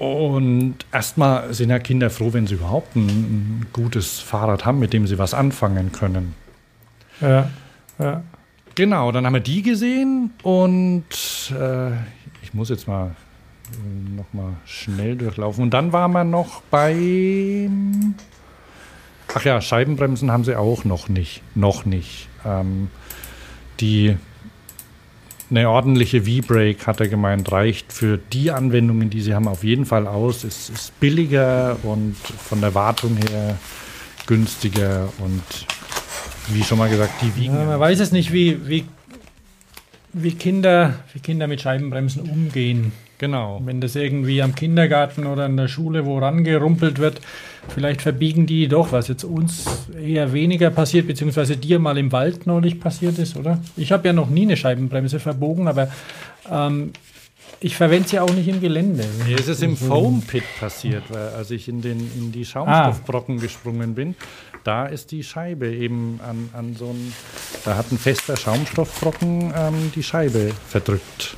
und 0.00 0.76
erstmal 0.92 1.52
sind 1.52 1.68
ja 1.68 1.78
Kinder 1.78 2.08
froh, 2.08 2.32
wenn 2.32 2.46
sie 2.46 2.54
überhaupt 2.54 2.96
ein, 2.96 3.06
ein 3.06 3.66
gutes 3.70 4.18
Fahrrad 4.18 4.64
haben, 4.64 4.78
mit 4.78 4.94
dem 4.94 5.06
sie 5.06 5.18
was 5.18 5.34
anfangen 5.34 5.92
können. 5.92 6.34
Ja, 7.20 7.50
ja. 7.98 8.22
Genau, 8.74 9.12
dann 9.12 9.26
haben 9.26 9.34
wir 9.34 9.40
die 9.40 9.60
gesehen 9.60 10.30
und 10.42 11.04
äh, 11.52 11.90
ich 12.42 12.54
muss 12.54 12.70
jetzt 12.70 12.88
mal 12.88 13.14
nochmal 14.16 14.54
schnell 14.64 15.16
durchlaufen. 15.16 15.64
Und 15.64 15.70
dann 15.70 15.92
waren 15.92 16.12
wir 16.12 16.24
noch 16.24 16.62
bei. 16.70 17.68
Ach 19.34 19.44
ja, 19.44 19.60
Scheibenbremsen 19.60 20.30
haben 20.30 20.44
sie 20.44 20.56
auch 20.56 20.84
noch 20.84 21.08
nicht. 21.08 21.42
Noch 21.54 21.84
nicht. 21.84 22.28
Ähm, 22.44 22.88
die 23.80 24.16
eine 25.50 25.68
ordentliche 25.68 26.22
V-Brake, 26.22 26.86
hat 26.86 27.00
er 27.00 27.08
gemeint, 27.08 27.50
reicht 27.50 27.92
für 27.92 28.18
die 28.18 28.50
Anwendungen, 28.50 29.10
die 29.10 29.20
sie 29.20 29.34
haben, 29.34 29.48
auf 29.48 29.64
jeden 29.64 29.84
Fall 29.84 30.06
aus. 30.06 30.44
Es 30.44 30.70
ist 30.70 30.98
billiger 31.00 31.76
und 31.82 32.16
von 32.16 32.60
der 32.60 32.74
Wartung 32.74 33.16
her 33.16 33.58
günstiger 34.26 35.08
und 35.18 35.42
wie 36.48 36.62
schon 36.62 36.78
mal 36.78 36.88
gesagt, 36.88 37.14
die 37.22 37.34
wiegen. 37.36 37.54
Ja, 37.54 37.64
man 37.64 37.80
weiß 37.80 37.98
es 38.00 38.12
nicht, 38.12 38.32
wie, 38.32 38.68
wie, 38.68 38.84
wie, 40.12 40.32
Kinder, 40.32 40.94
wie 41.12 41.20
Kinder 41.20 41.48
mit 41.48 41.60
Scheibenbremsen 41.60 42.22
umgehen. 42.22 42.92
Genau. 43.20 43.60
Wenn 43.62 43.82
das 43.82 43.96
irgendwie 43.96 44.40
am 44.40 44.54
Kindergarten 44.54 45.26
oder 45.26 45.44
in 45.44 45.58
der 45.58 45.68
Schule 45.68 46.06
wo 46.06 46.18
rangerumpelt 46.18 46.98
wird, 46.98 47.20
vielleicht 47.68 48.00
verbiegen 48.00 48.46
die 48.46 48.66
doch, 48.66 48.92
was 48.92 49.08
jetzt 49.08 49.24
uns 49.24 49.66
eher 50.02 50.32
weniger 50.32 50.70
passiert, 50.70 51.06
beziehungsweise 51.06 51.58
dir 51.58 51.78
mal 51.80 51.98
im 51.98 52.12
Wald 52.12 52.46
neulich 52.46 52.80
passiert 52.80 53.18
ist, 53.18 53.36
oder? 53.36 53.60
Ich 53.76 53.92
habe 53.92 54.08
ja 54.08 54.14
noch 54.14 54.30
nie 54.30 54.44
eine 54.44 54.56
Scheibenbremse 54.56 55.20
verbogen, 55.20 55.68
aber 55.68 55.88
ähm, 56.50 56.94
ich 57.60 57.76
verwende 57.76 58.08
sie 58.08 58.20
auch 58.20 58.32
nicht 58.32 58.48
im 58.48 58.58
Gelände. 58.58 59.04
Mir 59.26 59.38
ist 59.38 59.50
es 59.50 59.60
im 59.60 59.76
Foam 59.76 60.22
Pit 60.22 60.44
passiert, 60.58 61.02
weil 61.10 61.28
als 61.28 61.50
ich 61.50 61.68
in, 61.68 61.82
den, 61.82 61.98
in 62.16 62.32
die 62.32 62.46
Schaumstoffbrocken 62.46 63.36
ah. 63.36 63.42
gesprungen 63.42 63.94
bin, 63.94 64.14
da 64.64 64.86
ist 64.86 65.10
die 65.10 65.24
Scheibe 65.24 65.70
eben 65.70 66.20
an, 66.26 66.48
an 66.54 66.74
so 66.74 66.86
ein, 66.86 67.12
da 67.66 67.76
hat 67.76 67.92
ein 67.92 67.98
fester 67.98 68.38
Schaumstoffbrocken 68.38 69.52
ähm, 69.54 69.92
die 69.94 70.02
Scheibe 70.02 70.52
verdrückt. 70.68 71.36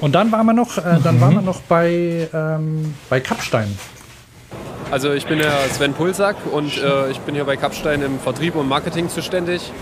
Und 0.00 0.14
dann 0.14 0.32
waren 0.32 0.46
wir 0.46 0.52
noch, 0.52 0.78
äh, 0.78 0.98
dann 1.02 1.16
mhm. 1.16 1.20
waren 1.20 1.34
wir 1.34 1.42
noch 1.42 1.60
bei, 1.62 2.28
ähm, 2.32 2.94
bei 3.08 3.20
Kapstein. 3.20 3.76
Also 4.90 5.12
ich 5.12 5.26
bin 5.26 5.38
der 5.38 5.52
Sven 5.70 5.92
Pulsack 5.92 6.36
und 6.50 6.76
äh, 6.78 7.10
ich 7.10 7.20
bin 7.20 7.34
hier 7.34 7.44
bei 7.44 7.56
Kapstein 7.56 8.02
im 8.02 8.18
Vertrieb 8.18 8.56
und 8.56 8.68
Marketing 8.68 9.08
zuständig. 9.08 9.72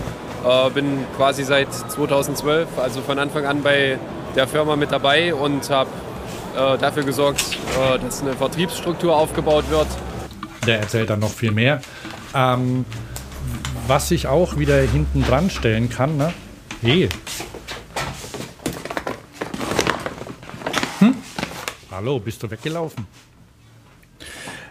Äh, 0.45 0.69
bin 0.69 1.05
quasi 1.17 1.43
seit 1.43 1.73
2012, 1.73 2.67
also 2.77 3.01
von 3.01 3.17
Anfang 3.17 3.45
an 3.45 3.63
bei 3.63 3.97
der 4.35 4.47
Firma 4.47 4.75
mit 4.75 4.91
dabei 4.91 5.33
und 5.33 5.69
habe 5.69 5.89
äh, 6.55 6.77
dafür 6.77 7.03
gesorgt, 7.03 7.57
äh, 7.77 7.99
dass 7.99 8.21
eine 8.21 8.33
Vertriebsstruktur 8.33 9.15
aufgebaut 9.15 9.65
wird. 9.69 9.87
Der 10.67 10.79
erzählt 10.79 11.09
dann 11.09 11.19
noch 11.19 11.31
viel 11.31 11.51
mehr. 11.51 11.81
Ähm, 12.35 12.85
was 13.87 14.11
ich 14.11 14.27
auch 14.27 14.57
wieder 14.57 14.79
hinten 14.79 15.23
dran 15.23 15.49
stellen 15.49 15.89
kann, 15.89 16.17
ne? 16.17 16.31
Hey, 16.81 17.09
Hallo, 21.99 22.17
bist 22.17 22.41
du 22.41 22.49
weggelaufen? 22.49 23.05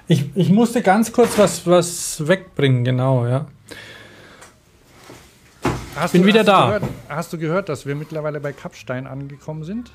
Ich, 0.07 0.35
ich 0.35 0.49
musste 0.49 0.81
ganz 0.81 1.13
kurz 1.13 1.37
was, 1.37 1.67
was 1.67 2.27
wegbringen, 2.27 2.85
genau, 2.85 3.27
ja. 3.27 3.45
Hast 5.95 6.13
Bin 6.13 6.23
du, 6.23 6.29
wieder 6.29 6.41
hast 6.41 6.49
da. 6.49 6.63
Du 6.63 6.67
gehört, 6.67 6.93
hast 7.11 7.33
du 7.35 7.39
gehört, 7.39 7.69
dass 7.69 7.85
wir 7.85 7.95
mittlerweile 7.97 8.41
bei 8.41 8.55
Kapstein 8.55 9.07
angekommen 9.07 9.63
sind? 9.65 9.91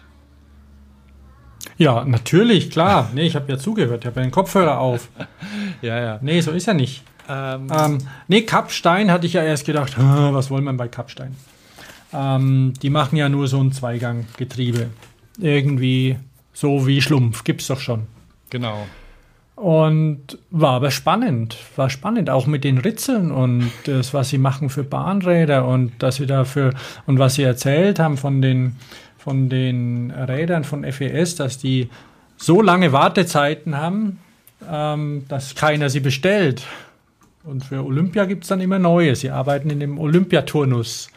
Ja, 1.76 2.05
natürlich, 2.05 2.69
klar. 2.69 3.10
Nee, 3.15 3.26
ich 3.26 3.35
habe 3.35 3.51
ja 3.51 3.57
zugehört, 3.57 4.01
ich 4.01 4.05
habe 4.05 4.19
ja 4.19 4.27
den 4.27 4.31
Kopfhörer 4.31 4.77
auf. 4.77 5.07
ja, 5.81 5.99
ja. 5.99 6.19
Nee, 6.22 6.39
so 6.41 6.51
ist 6.51 6.68
er 6.68 6.76
nicht. 6.76 7.03
Ähm, 7.27 7.68
ähm, 7.76 7.97
nee, 8.27 8.43
Kapstein 8.43 9.10
hatte 9.10 9.26
ich 9.26 9.34
ja 9.34 9.41
erst 9.41 9.65
gedacht, 9.65 9.95
was 9.97 10.51
wollen 10.51 10.65
wir 10.65 10.73
bei 10.73 10.88
Kapstein? 10.88 11.35
Ähm, 12.14 12.76
die 12.80 12.91
machen 12.91 13.15
ja 13.15 13.27
nur 13.27 13.47
so 13.47 13.60
ein 13.60 13.72
Zweiganggetriebe. 13.72 14.91
Irgendwie 15.39 16.19
so 16.53 16.88
wie 16.88 17.01
Schlumpf, 17.01 17.43
gibt's 17.43 17.67
doch 17.67 17.80
schon. 17.80 18.03
Genau. 18.49 18.85
Und 19.55 20.39
war 20.49 20.73
aber 20.73 20.91
spannend, 20.91 21.57
war 21.75 21.89
spannend, 21.89 22.30
auch 22.30 22.47
mit 22.47 22.63
den 22.63 22.77
Ritzeln 22.80 23.31
und 23.31 23.71
das, 23.85 24.13
was 24.13 24.30
sie 24.30 24.38
machen 24.38 24.69
für 24.69 24.84
Bahnräder 24.84 25.67
und 25.67 25.91
dass 25.99 26.15
sie 26.15 26.25
dafür 26.25 26.73
und 27.05 27.19
was 27.19 27.35
sie 27.35 27.43
erzählt 27.43 27.99
haben 27.99 28.17
von 28.17 28.41
den, 28.41 28.75
von 29.17 29.49
den 29.49 30.11
Rädern 30.11 30.63
von 30.63 30.84
FES, 30.84 31.35
dass 31.35 31.57
die 31.57 31.89
so 32.38 32.61
lange 32.61 32.91
Wartezeiten 32.91 33.77
haben, 33.77 34.19
ähm, 34.69 35.25
dass 35.27 35.55
keiner 35.55 35.89
sie 35.89 35.99
bestellt. 35.99 36.63
Und 37.43 37.65
für 37.65 37.84
Olympia 37.84 38.25
gibt 38.25 38.43
es 38.43 38.49
dann 38.49 38.61
immer 38.61 38.80
neue. 38.80 39.15
Sie 39.15 39.30
arbeiten 39.30 39.69
in 39.69 39.80
dem 39.80 39.99
Olympiaturnus. 39.99 41.09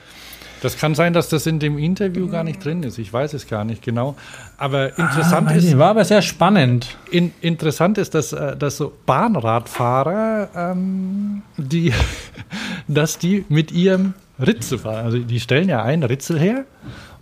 Das 0.62 0.78
kann 0.78 0.94
sein, 0.94 1.12
dass 1.12 1.28
das 1.28 1.46
in 1.46 1.58
dem 1.58 1.78
Interview 1.78 2.28
gar 2.28 2.44
nicht 2.44 2.64
drin 2.64 2.82
ist. 2.82 2.98
Ich 2.98 3.12
weiß 3.12 3.34
es 3.34 3.46
gar 3.46 3.64
nicht 3.64 3.82
genau. 3.82 4.16
Aber 4.56 4.98
interessant 4.98 5.48
ah, 5.48 5.54
ist. 5.54 5.76
War 5.78 5.90
aber 5.90 6.04
sehr 6.04 6.22
spannend. 6.22 6.96
In, 7.10 7.32
interessant 7.40 7.98
ist, 7.98 8.14
dass, 8.14 8.32
äh, 8.32 8.56
dass 8.56 8.76
so 8.76 8.92
Bahnradfahrer, 9.06 10.48
ähm, 10.54 11.42
die, 11.56 11.92
dass 12.88 13.18
die 13.18 13.44
mit 13.48 13.70
ihrem 13.72 14.14
Ritzel 14.38 14.78
fahren. 14.78 15.04
Also 15.04 15.18
die 15.18 15.40
stellen 15.40 15.68
ja 15.68 15.82
ein 15.82 16.02
Ritzel 16.02 16.38
her 16.38 16.64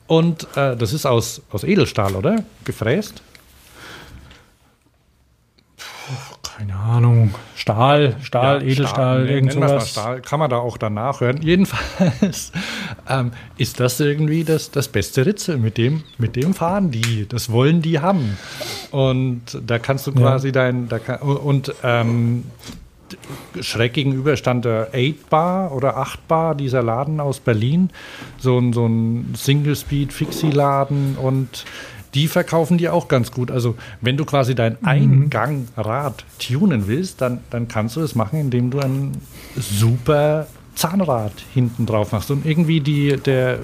und 0.06 0.46
äh, 0.56 0.76
das 0.76 0.92
ist 0.92 1.06
aus, 1.06 1.42
aus 1.50 1.64
Edelstahl, 1.64 2.14
oder? 2.14 2.44
Gefräst? 2.64 3.22
Keine 6.56 6.76
Ahnung, 6.76 7.34
Stahl, 7.56 8.16
Stahl, 8.22 8.60
ja, 8.60 8.68
Edelstahl, 8.68 9.24
Stahl, 9.24 9.28
irgend 9.28 9.52
sowas. 9.52 9.90
Stahl, 9.90 10.20
kann 10.20 10.38
man 10.38 10.50
da 10.50 10.58
auch 10.58 10.78
danach 10.78 11.20
hören. 11.20 11.42
Jedenfalls 11.42 12.52
ähm, 13.08 13.32
ist 13.56 13.80
das 13.80 13.98
irgendwie 13.98 14.44
das, 14.44 14.70
das 14.70 14.86
beste 14.86 15.26
Ritzel. 15.26 15.56
Mit 15.56 15.78
dem, 15.78 16.04
mit 16.16 16.36
dem 16.36 16.54
fahren 16.54 16.92
die. 16.92 17.26
Das 17.28 17.50
wollen 17.50 17.82
die 17.82 17.98
haben. 17.98 18.38
Und 18.92 19.42
da 19.66 19.80
kannst 19.80 20.06
du 20.06 20.12
quasi 20.12 20.48
ja. 20.48 20.52
dein. 20.52 20.88
Da 20.88 21.00
kann, 21.00 21.18
und 21.20 21.74
ähm, 21.82 22.44
schräg 23.60 23.94
gegenüber 23.94 24.36
stand 24.36 24.64
der 24.64 24.90
8 24.94 25.28
Bar 25.28 25.72
oder 25.72 25.96
8 25.96 26.28
Bar, 26.28 26.54
dieser 26.54 26.82
Laden 26.82 27.18
aus 27.18 27.40
Berlin. 27.40 27.90
So 28.38 28.58
ein, 28.58 28.72
so 28.72 28.86
ein 28.86 29.34
Single-Speed-Fixie-Laden 29.36 31.16
und 31.16 31.64
die 32.14 32.28
verkaufen 32.28 32.78
die 32.78 32.88
auch 32.88 33.08
ganz 33.08 33.30
gut. 33.30 33.50
Also 33.50 33.76
wenn 34.00 34.16
du 34.16 34.24
quasi 34.24 34.54
dein 34.54 34.78
mhm. 34.80 34.88
Eingangrad 34.88 36.24
tunen 36.38 36.86
willst, 36.86 37.20
dann, 37.20 37.40
dann 37.50 37.68
kannst 37.68 37.96
du 37.96 38.00
das 38.00 38.14
machen, 38.14 38.38
indem 38.40 38.70
du 38.70 38.78
ein 38.80 39.12
super 39.56 40.46
Zahnrad 40.74 41.32
hinten 41.52 41.86
drauf 41.86 42.12
machst. 42.12 42.30
Und 42.30 42.46
irgendwie 42.46 42.80
die, 42.80 43.16
der, 43.16 43.58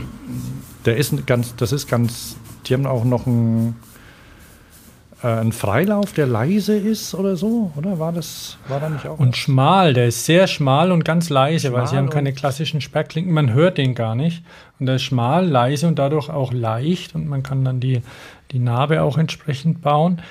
der 0.85 0.97
ist 0.97 1.27
ganz, 1.27 1.55
das 1.56 1.72
ist 1.72 1.89
ganz, 1.89 2.36
die 2.66 2.74
haben 2.74 2.86
auch 2.86 3.05
noch 3.05 3.27
ein 3.27 3.77
äh, 5.22 5.26
ein 5.26 5.52
Freilauf, 5.52 6.12
der 6.12 6.26
leise 6.26 6.76
ist 6.76 7.14
oder 7.14 7.36
so, 7.36 7.72
oder 7.76 7.98
war 7.98 8.12
das, 8.12 8.59
war 8.68 8.80
da 8.80 8.88
nicht 8.88 9.06
auch? 9.06 9.18
Und 9.18 9.36
schmal, 9.36 9.94
der 9.94 10.09
ist 10.09 10.24
sehr 10.24 10.47
schmal 10.47 10.92
und 10.92 11.05
ganz 11.05 11.30
leise, 11.30 11.68
schmal 11.68 11.80
weil 11.80 11.88
sie 11.88 11.97
haben 11.97 12.10
keine 12.10 12.32
klassischen 12.32 12.80
Sperrklinken, 12.80 13.32
man 13.32 13.52
hört 13.52 13.78
den 13.78 13.94
gar 13.94 14.14
nicht. 14.14 14.42
Und 14.78 14.86
der 14.86 14.97
ist 14.97 15.02
schmal, 15.02 15.47
leise 15.47 15.86
und 15.88 15.98
dadurch 15.98 16.30
auch 16.30 16.52
leicht 16.52 17.14
und 17.14 17.28
man 17.28 17.42
kann 17.42 17.64
dann 17.64 17.80
die, 17.80 18.02
die 18.51 18.59
Narbe 18.59 19.02
auch 19.02 19.18
entsprechend 19.18 19.82
bauen. 19.82 20.22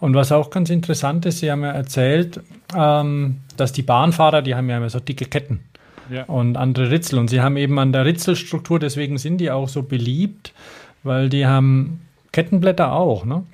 Und 0.00 0.14
was 0.14 0.30
auch 0.32 0.50
ganz 0.50 0.70
interessant 0.70 1.26
ist, 1.26 1.40
Sie 1.40 1.50
haben 1.50 1.62
ja 1.62 1.72
erzählt, 1.72 2.40
ähm, 2.74 3.38
dass 3.56 3.72
die 3.72 3.82
Bahnfahrer, 3.82 4.42
die 4.42 4.54
haben 4.54 4.70
ja 4.70 4.76
immer 4.76 4.90
so 4.90 5.00
dicke 5.00 5.24
Ketten 5.24 5.60
ja. 6.10 6.24
und 6.24 6.56
andere 6.56 6.90
Ritzel. 6.90 7.18
Und 7.18 7.28
sie 7.28 7.40
haben 7.40 7.56
eben 7.56 7.78
an 7.78 7.92
der 7.92 8.04
Ritzelstruktur, 8.04 8.78
deswegen 8.78 9.18
sind 9.18 9.38
die 9.38 9.50
auch 9.50 9.68
so 9.68 9.82
beliebt, 9.82 10.52
weil 11.02 11.28
die 11.28 11.46
haben 11.46 12.00
Kettenblätter 12.32 12.92
auch, 12.92 13.24
ne? 13.24 13.44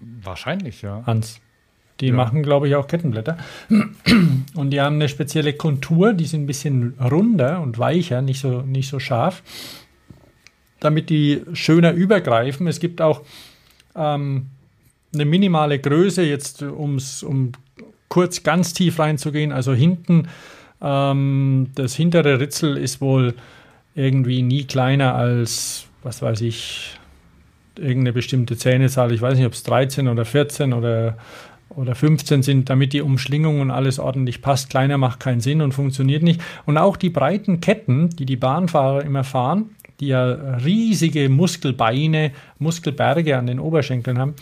Wahrscheinlich, 0.00 0.82
ja. 0.82 1.02
Hans. 1.06 1.40
Die 2.00 2.08
ja. 2.08 2.14
machen, 2.14 2.42
glaube 2.42 2.68
ich, 2.68 2.76
auch 2.76 2.86
Kettenblätter. 2.86 3.38
Und 4.54 4.70
die 4.70 4.80
haben 4.80 4.96
eine 4.96 5.08
spezielle 5.08 5.54
Kontur, 5.54 6.12
die 6.12 6.26
sind 6.26 6.44
ein 6.44 6.46
bisschen 6.46 6.94
runder 6.98 7.60
und 7.60 7.78
weicher, 7.78 8.22
nicht 8.22 8.40
so, 8.40 8.62
nicht 8.62 8.88
so 8.88 9.00
scharf, 9.00 9.42
damit 10.80 11.10
die 11.10 11.42
schöner 11.54 11.92
übergreifen. 11.92 12.66
Es 12.68 12.78
gibt 12.78 13.00
auch 13.00 13.22
ähm, 13.96 14.46
eine 15.12 15.24
minimale 15.24 15.78
Größe, 15.78 16.22
jetzt 16.22 16.62
um's, 16.62 17.22
um 17.22 17.52
kurz 18.08 18.42
ganz 18.42 18.72
tief 18.72 18.98
reinzugehen. 18.98 19.52
Also 19.52 19.74
hinten, 19.74 20.28
ähm, 20.80 21.70
das 21.74 21.94
hintere 21.94 22.40
Ritzel 22.40 22.76
ist 22.76 23.00
wohl 23.00 23.34
irgendwie 23.94 24.42
nie 24.42 24.64
kleiner 24.64 25.14
als, 25.14 25.86
was 26.02 26.22
weiß 26.22 26.40
ich, 26.42 26.97
irgendeine 27.78 28.12
bestimmte 28.12 28.56
Zähnezahl, 28.56 29.12
ich 29.12 29.22
weiß 29.22 29.36
nicht, 29.36 29.46
ob 29.46 29.52
es 29.52 29.62
13 29.62 30.08
oder 30.08 30.24
14 30.24 30.72
oder, 30.72 31.16
oder 31.70 31.94
15 31.94 32.42
sind, 32.42 32.70
damit 32.70 32.92
die 32.92 33.02
Umschlingung 33.02 33.60
und 33.60 33.70
alles 33.70 33.98
ordentlich 33.98 34.42
passt. 34.42 34.70
Kleiner 34.70 34.98
macht 34.98 35.20
keinen 35.20 35.40
Sinn 35.40 35.62
und 35.62 35.72
funktioniert 35.72 36.22
nicht. 36.22 36.40
Und 36.66 36.78
auch 36.78 36.96
die 36.96 37.10
breiten 37.10 37.60
Ketten, 37.60 38.10
die 38.10 38.26
die 38.26 38.36
Bahnfahrer 38.36 39.04
immer 39.04 39.24
fahren, 39.24 39.70
die 40.00 40.08
ja 40.08 40.30
riesige 40.64 41.28
Muskelbeine, 41.28 42.32
Muskelberge 42.58 43.36
an 43.36 43.46
den 43.46 43.60
Oberschenkeln 43.60 44.18
haben, 44.18 44.34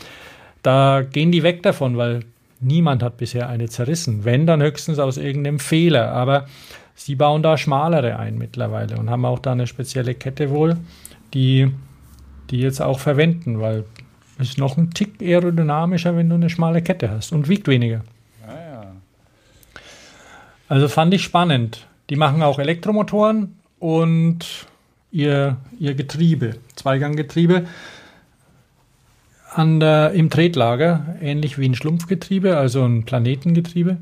da 0.62 1.02
gehen 1.02 1.30
die 1.30 1.42
weg 1.42 1.62
davon, 1.62 1.96
weil 1.96 2.20
niemand 2.60 3.02
hat 3.02 3.16
bisher 3.16 3.48
eine 3.48 3.68
zerrissen. 3.68 4.24
Wenn, 4.24 4.46
dann 4.46 4.62
höchstens 4.62 4.98
aus 4.98 5.16
irgendeinem 5.16 5.58
Fehler. 5.58 6.12
Aber 6.12 6.46
sie 6.94 7.14
bauen 7.14 7.42
da 7.42 7.56
schmalere 7.56 8.18
ein 8.18 8.38
mittlerweile 8.38 8.96
und 8.96 9.10
haben 9.10 9.24
auch 9.24 9.38
da 9.38 9.52
eine 9.52 9.66
spezielle 9.66 10.14
Kette 10.14 10.50
wohl, 10.50 10.76
die 11.34 11.70
die 12.50 12.60
jetzt 12.60 12.80
auch 12.80 12.98
verwenden, 12.98 13.60
weil 13.60 13.84
es 14.38 14.50
ist 14.50 14.58
noch 14.58 14.76
ein 14.76 14.90
Tick 14.90 15.20
aerodynamischer, 15.20 16.16
wenn 16.16 16.28
du 16.28 16.34
eine 16.34 16.50
schmale 16.50 16.82
Kette 16.82 17.10
hast 17.10 17.32
und 17.32 17.48
wiegt 17.48 17.68
weniger. 17.68 18.02
Ah, 18.46 18.52
ja. 18.52 18.92
Also 20.68 20.88
fand 20.88 21.14
ich 21.14 21.22
spannend. 21.22 21.86
Die 22.10 22.16
machen 22.16 22.42
auch 22.42 22.58
Elektromotoren 22.58 23.56
und 23.78 24.66
ihr, 25.10 25.56
ihr 25.78 25.94
Getriebe, 25.94 26.56
Zweiganggetriebe 26.76 27.66
an 29.54 29.80
der, 29.80 30.12
im 30.12 30.28
Tretlager, 30.28 31.16
ähnlich 31.20 31.58
wie 31.58 31.66
ein 31.66 31.74
Schlumpfgetriebe, 31.74 32.58
also 32.58 32.84
ein 32.84 33.04
Planetengetriebe, 33.04 33.96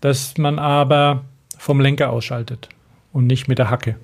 das 0.00 0.36
man 0.36 0.58
aber 0.58 1.24
vom 1.56 1.80
Lenker 1.80 2.10
ausschaltet 2.10 2.68
und 3.12 3.26
nicht 3.26 3.48
mit 3.48 3.58
der 3.58 3.70
Hacke. 3.70 3.96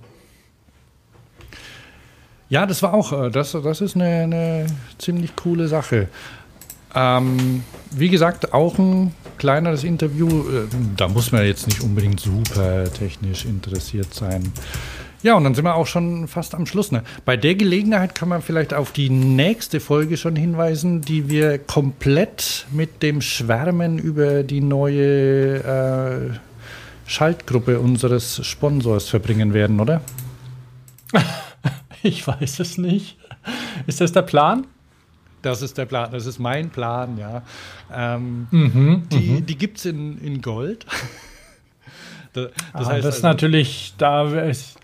Ja, 2.51 2.66
das 2.66 2.82
war 2.82 2.93
auch, 2.93 3.12
äh, 3.12 3.31
das, 3.31 3.52
das 3.52 3.81
ist 3.81 3.94
eine, 3.94 4.22
eine 4.24 4.66
ziemlich 4.98 5.36
coole 5.36 5.68
Sache. 5.68 6.09
Ähm, 6.94 7.62
wie 7.93 8.09
gesagt, 8.09 8.52
auch 8.52 8.77
ein 8.77 9.14
kleineres 9.39 9.85
Interview. 9.85 10.28
Äh, 10.28 10.66
da 10.97 11.06
muss 11.06 11.31
man 11.31 11.47
jetzt 11.47 11.68
nicht 11.68 11.81
unbedingt 11.81 12.18
super 12.18 12.93
technisch 12.93 13.44
interessiert 13.44 14.12
sein. 14.12 14.52
Ja, 15.22 15.35
und 15.35 15.44
dann 15.44 15.55
sind 15.55 15.64
wir 15.64 15.77
auch 15.77 15.86
schon 15.86 16.27
fast 16.27 16.55
am 16.56 16.66
Schluss. 16.66 16.90
Ne? 16.90 17.05
Bei 17.24 17.36
der 17.36 17.55
Gelegenheit 17.55 18.16
kann 18.16 18.28
man 18.28 18.43
vielleicht 18.43 18.74
auf 18.74 18.90
die 18.90 19.10
nächste 19.10 19.78
Folge 19.78 20.16
schon 20.16 20.35
hinweisen, 20.35 21.02
die 21.02 21.28
wir 21.28 21.59
komplett 21.59 22.66
mit 22.72 23.02
dem 23.02 23.20
Schwärmen 23.20 23.98
über 23.98 24.43
die 24.43 24.60
neue 24.60 25.59
äh, 25.59 26.39
Schaltgruppe 27.06 27.78
unseres 27.78 28.44
Sponsors 28.44 29.09
verbringen 29.09 29.55
werden, 29.55 29.78
oder? 29.78 30.01
Ich 32.02 32.27
weiß 32.27 32.60
es 32.60 32.78
nicht. 32.78 33.18
Ist 33.86 34.01
das 34.01 34.12
der 34.12 34.22
Plan? 34.22 34.66
Das 35.43 35.62
ist 35.62 35.78
der 35.78 35.86
Plan, 35.86 36.10
das 36.12 36.27
ist 36.27 36.39
mein 36.39 36.70
Plan, 36.70 37.16
ja. 37.16 37.43
Ähm, 37.94 38.47
mhm, 38.51 39.09
die 39.10 39.31
mhm. 39.31 39.47
die 39.47 39.56
gibt 39.56 39.78
es 39.78 39.86
in, 39.86 40.18
in 40.18 40.43
Gold. 40.43 40.85
das, 42.35 42.51
das 42.72 42.86
ah, 42.86 42.90
heißt 42.90 43.05
das 43.05 43.14
also, 43.16 43.27
natürlich, 43.27 43.94
da 43.97 44.28
ist, 44.43 44.81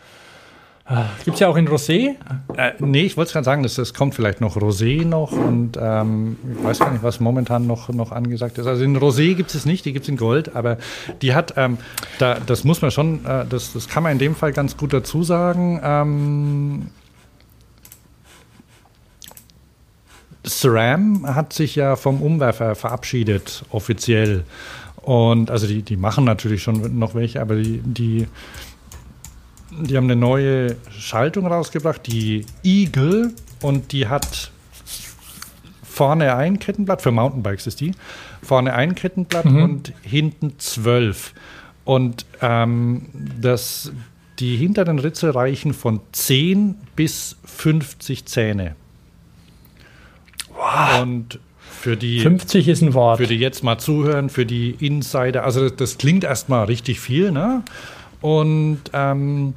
Gibt 1.24 1.34
es 1.34 1.40
ja 1.40 1.48
auch 1.48 1.56
in 1.56 1.66
Rosé? 1.66 2.14
Äh, 2.56 2.72
nee, 2.78 3.02
ich 3.02 3.16
wollte 3.16 3.26
es 3.26 3.32
gerade 3.32 3.44
sagen, 3.44 3.64
das, 3.64 3.74
das 3.74 3.92
kommt 3.92 4.14
vielleicht 4.14 4.40
noch 4.40 4.56
Rosé 4.56 5.04
noch 5.04 5.32
und 5.32 5.76
ähm, 5.80 6.36
ich 6.56 6.62
weiß 6.62 6.78
gar 6.78 6.92
nicht, 6.92 7.02
was 7.02 7.18
momentan 7.18 7.66
noch, 7.66 7.88
noch 7.88 8.12
angesagt 8.12 8.56
ist. 8.58 8.68
Also 8.68 8.84
in 8.84 8.96
Rosé 8.96 9.34
gibt 9.34 9.52
es 9.52 9.66
nicht, 9.66 9.84
die 9.84 9.92
gibt 9.92 10.04
es 10.04 10.08
in 10.08 10.16
Gold, 10.16 10.54
aber 10.54 10.78
die 11.22 11.34
hat, 11.34 11.54
ähm, 11.56 11.78
da, 12.20 12.36
das 12.38 12.62
muss 12.62 12.82
man 12.82 12.92
schon, 12.92 13.24
äh, 13.26 13.44
das, 13.48 13.72
das 13.72 13.88
kann 13.88 14.04
man 14.04 14.12
in 14.12 14.20
dem 14.20 14.36
Fall 14.36 14.52
ganz 14.52 14.76
gut 14.76 14.92
dazu 14.92 15.24
sagen. 15.24 15.80
Ähm, 15.82 16.86
SRAM 20.46 21.34
hat 21.34 21.52
sich 21.52 21.76
ja 21.76 21.96
vom 21.96 22.22
Umwerfer 22.22 22.74
verabschiedet, 22.74 23.64
offiziell. 23.70 24.44
Und 25.02 25.50
also 25.50 25.66
die, 25.66 25.82
die 25.82 25.96
machen 25.96 26.24
natürlich 26.24 26.62
schon 26.62 26.98
noch 26.98 27.14
welche, 27.14 27.40
aber 27.40 27.56
die, 27.56 27.80
die, 27.84 28.26
die 29.70 29.96
haben 29.96 30.04
eine 30.04 30.16
neue 30.16 30.76
Schaltung 30.90 31.46
rausgebracht, 31.46 32.06
die 32.06 32.46
Eagle, 32.62 33.32
und 33.62 33.92
die 33.92 34.08
hat 34.08 34.50
vorne 35.82 36.36
ein 36.36 36.58
Kettenblatt, 36.58 37.02
für 37.02 37.10
Mountainbikes 37.10 37.66
ist 37.66 37.80
die, 37.80 37.92
vorne 38.42 38.74
ein 38.74 38.94
Kettenblatt 38.94 39.46
mhm. 39.46 39.62
und 39.62 39.92
hinten 40.02 40.58
zwölf. 40.58 41.32
Und 41.84 42.26
ähm, 42.42 43.06
das, 43.40 43.92
die 44.38 44.56
hinteren 44.56 44.98
Ritze 44.98 45.34
reichen 45.34 45.72
von 45.72 46.00
10 46.12 46.74
bis 46.96 47.36
50 47.44 48.26
Zähne. 48.26 48.76
Wow. 50.56 51.02
Und 51.02 51.38
für 51.70 51.96
die 51.96 52.20
50 52.20 52.68
ist 52.68 52.82
ein 52.82 52.94
Wort. 52.94 53.18
Für 53.18 53.26
die 53.26 53.36
jetzt 53.36 53.62
mal 53.62 53.78
zuhören, 53.78 54.28
für 54.30 54.46
die 54.46 54.70
Insider, 54.80 55.44
also 55.44 55.60
das, 55.62 55.76
das 55.76 55.98
klingt 55.98 56.24
erstmal 56.24 56.64
richtig 56.64 57.00
viel, 57.00 57.30
ne? 57.30 57.62
Und 58.22 58.80
ähm, 58.92 59.54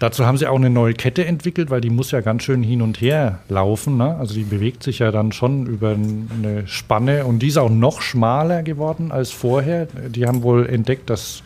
dazu 0.00 0.26
haben 0.26 0.36
sie 0.36 0.46
auch 0.48 0.56
eine 0.56 0.68
neue 0.70 0.92
Kette 0.92 1.24
entwickelt, 1.24 1.70
weil 1.70 1.80
die 1.80 1.88
muss 1.88 2.10
ja 2.10 2.20
ganz 2.20 2.42
schön 2.42 2.62
hin 2.62 2.82
und 2.82 3.00
her 3.00 3.38
laufen. 3.48 3.96
Ne? 3.96 4.16
Also 4.18 4.34
die 4.34 4.42
bewegt 4.42 4.82
sich 4.82 4.98
ja 4.98 5.12
dann 5.12 5.30
schon 5.32 5.66
über 5.66 5.90
eine 5.92 6.66
Spanne 6.66 7.24
und 7.24 7.38
die 7.38 7.46
ist 7.48 7.56
auch 7.58 7.70
noch 7.70 8.02
schmaler 8.02 8.62
geworden 8.64 9.12
als 9.12 9.30
vorher. 9.30 9.86
Die 9.86 10.26
haben 10.26 10.42
wohl 10.42 10.66
entdeckt, 10.66 11.08
dass 11.08 11.42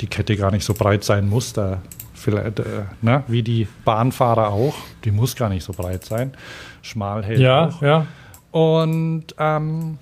die 0.00 0.06
Kette 0.06 0.36
gar 0.36 0.52
nicht 0.52 0.64
so 0.64 0.72
breit 0.74 1.02
sein 1.04 1.28
muss. 1.28 1.52
Da 1.52 1.82
vielleicht, 2.14 2.60
äh, 2.60 2.64
ne, 3.02 3.24
wie 3.26 3.42
die 3.42 3.66
Bahnfahrer 3.84 4.48
auch. 4.52 4.74
Die 5.04 5.10
muss 5.10 5.34
gar 5.36 5.48
nicht 5.48 5.64
so 5.64 5.72
breit 5.72 6.04
sein. 6.04 6.32
Schmal 6.82 7.24
hält 7.24 7.40
Ja, 7.40 7.66
auch. 7.68 7.82
ja. 7.82 8.06
Und 8.50 9.26
ähm, 9.38 9.98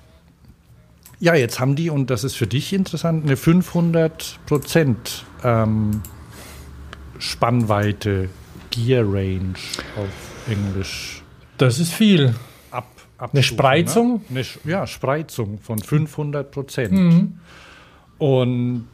ja, 1.20 1.34
jetzt 1.34 1.60
haben 1.60 1.76
die, 1.76 1.90
und 1.90 2.10
das 2.10 2.24
ist 2.24 2.36
für 2.36 2.46
dich 2.46 2.72
interessant, 2.72 3.24
eine 3.24 3.36
500 3.36 4.40
Prozent 4.46 5.24
ähm, 5.42 6.02
Spannweite, 7.18 8.28
Gear 8.70 9.04
Range 9.06 9.54
auf 9.96 10.50
Englisch. 10.50 11.22
Das 11.58 11.78
ist 11.78 11.92
viel. 11.92 12.34
Ab, 12.70 12.86
Eine 13.32 13.42
Spreizung? 13.42 14.22
Ne? 14.28 14.40
Eine, 14.40 14.70
ja, 14.70 14.86
Spreizung 14.86 15.58
von 15.60 15.78
500 15.78 16.50
Prozent. 16.50 16.92
Mhm. 16.92 17.38
Und 18.18 18.86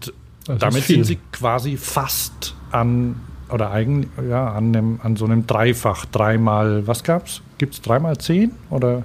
Das 0.47 0.59
damit 0.59 0.85
sind 0.85 1.05
sie 1.05 1.19
quasi 1.33 1.77
fast 1.77 2.55
an, 2.71 3.17
oder 3.49 3.71
eigentlich, 3.71 4.11
ja, 4.29 4.53
an, 4.53 4.77
einem, 4.77 5.01
an 5.03 5.17
so 5.17 5.25
einem 5.25 5.47
Dreifach, 5.47 6.05
dreimal, 6.07 6.87
was 6.87 7.03
gab's? 7.03 7.43
Gibt 7.59 7.75
es 7.75 7.83
dreimal 7.83 8.19
zehn? 8.19 8.53
Oder? 8.71 9.03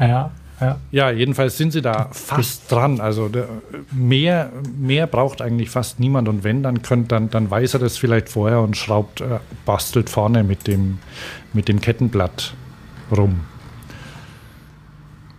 Ja, 0.00 0.30
ja. 0.60 0.76
Ja, 0.90 1.10
jedenfalls 1.10 1.56
sind 1.56 1.72
sie 1.72 1.82
da 1.82 2.08
fast 2.12 2.70
dran. 2.70 3.00
Also 3.00 3.28
der, 3.28 3.48
mehr, 3.92 4.50
mehr 4.78 5.06
braucht 5.06 5.40
eigentlich 5.40 5.70
fast 5.70 6.00
niemand. 6.00 6.28
Und 6.28 6.44
wenn, 6.44 6.62
dann 6.62 6.82
könnt, 6.82 7.12
dann, 7.12 7.30
dann 7.30 7.50
weiß 7.50 7.74
er 7.74 7.80
das 7.80 7.96
vielleicht 7.96 8.28
vorher 8.28 8.60
und 8.60 8.76
schraubt, 8.76 9.20
äh, 9.20 9.38
bastelt 9.64 10.10
vorne 10.10 10.42
mit 10.42 10.66
dem, 10.66 10.98
mit 11.52 11.68
dem 11.68 11.80
Kettenblatt 11.80 12.54
rum. 13.10 13.40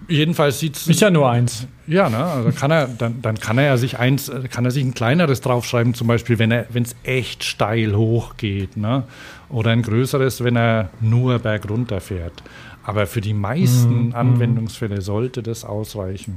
Jedenfalls 0.08 0.60
sieht 0.60 0.76
es. 0.76 0.88
Ist 0.88 1.02
ja 1.02 1.10
nur 1.10 1.30
eins. 1.30 1.68
Ja, 1.88 2.10
ne? 2.10 2.24
Also 2.24 2.52
kann 2.52 2.72
er, 2.72 2.88
dann, 2.88 3.22
dann 3.22 3.38
kann 3.38 3.58
er 3.58 3.66
ja 3.66 3.78
sich 3.78 4.00
eins, 4.00 4.28
äh, 4.28 4.48
kann 4.50 4.66
er 4.66 4.72
sich 4.72 4.84
ein 4.84 4.94
kleineres 4.94 5.42
draufschreiben, 5.42 5.94
zum 5.94 6.08
Beispiel, 6.08 6.40
wenn 6.40 6.52
er, 6.52 6.66
wenn 6.70 6.84
es 6.84 6.96
echt 7.04 7.44
steil 7.44 7.96
hochgeht, 7.96 8.76
ne? 8.76 9.04
Oder 9.50 9.72
ein 9.72 9.82
größeres, 9.82 10.44
wenn 10.44 10.56
er 10.56 10.90
nur 11.00 11.40
bergunter 11.40 12.02
fährt. 12.02 12.44
Aber 12.84 13.08
für 13.08 13.22
die 13.22 13.34
meisten 13.34 14.08
Mhm, 14.08 14.16
Anwendungsfälle 14.16 15.02
sollte 15.02 15.44
das 15.44 15.64
ausreichen. 15.66 16.36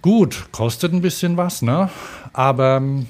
Gut, 0.00 0.46
kostet 0.50 0.92
ein 0.92 1.02
bisschen 1.02 1.36
was, 1.36 1.62
ne? 1.62 1.88
Aber 2.32 2.78
ähm, 2.78 3.06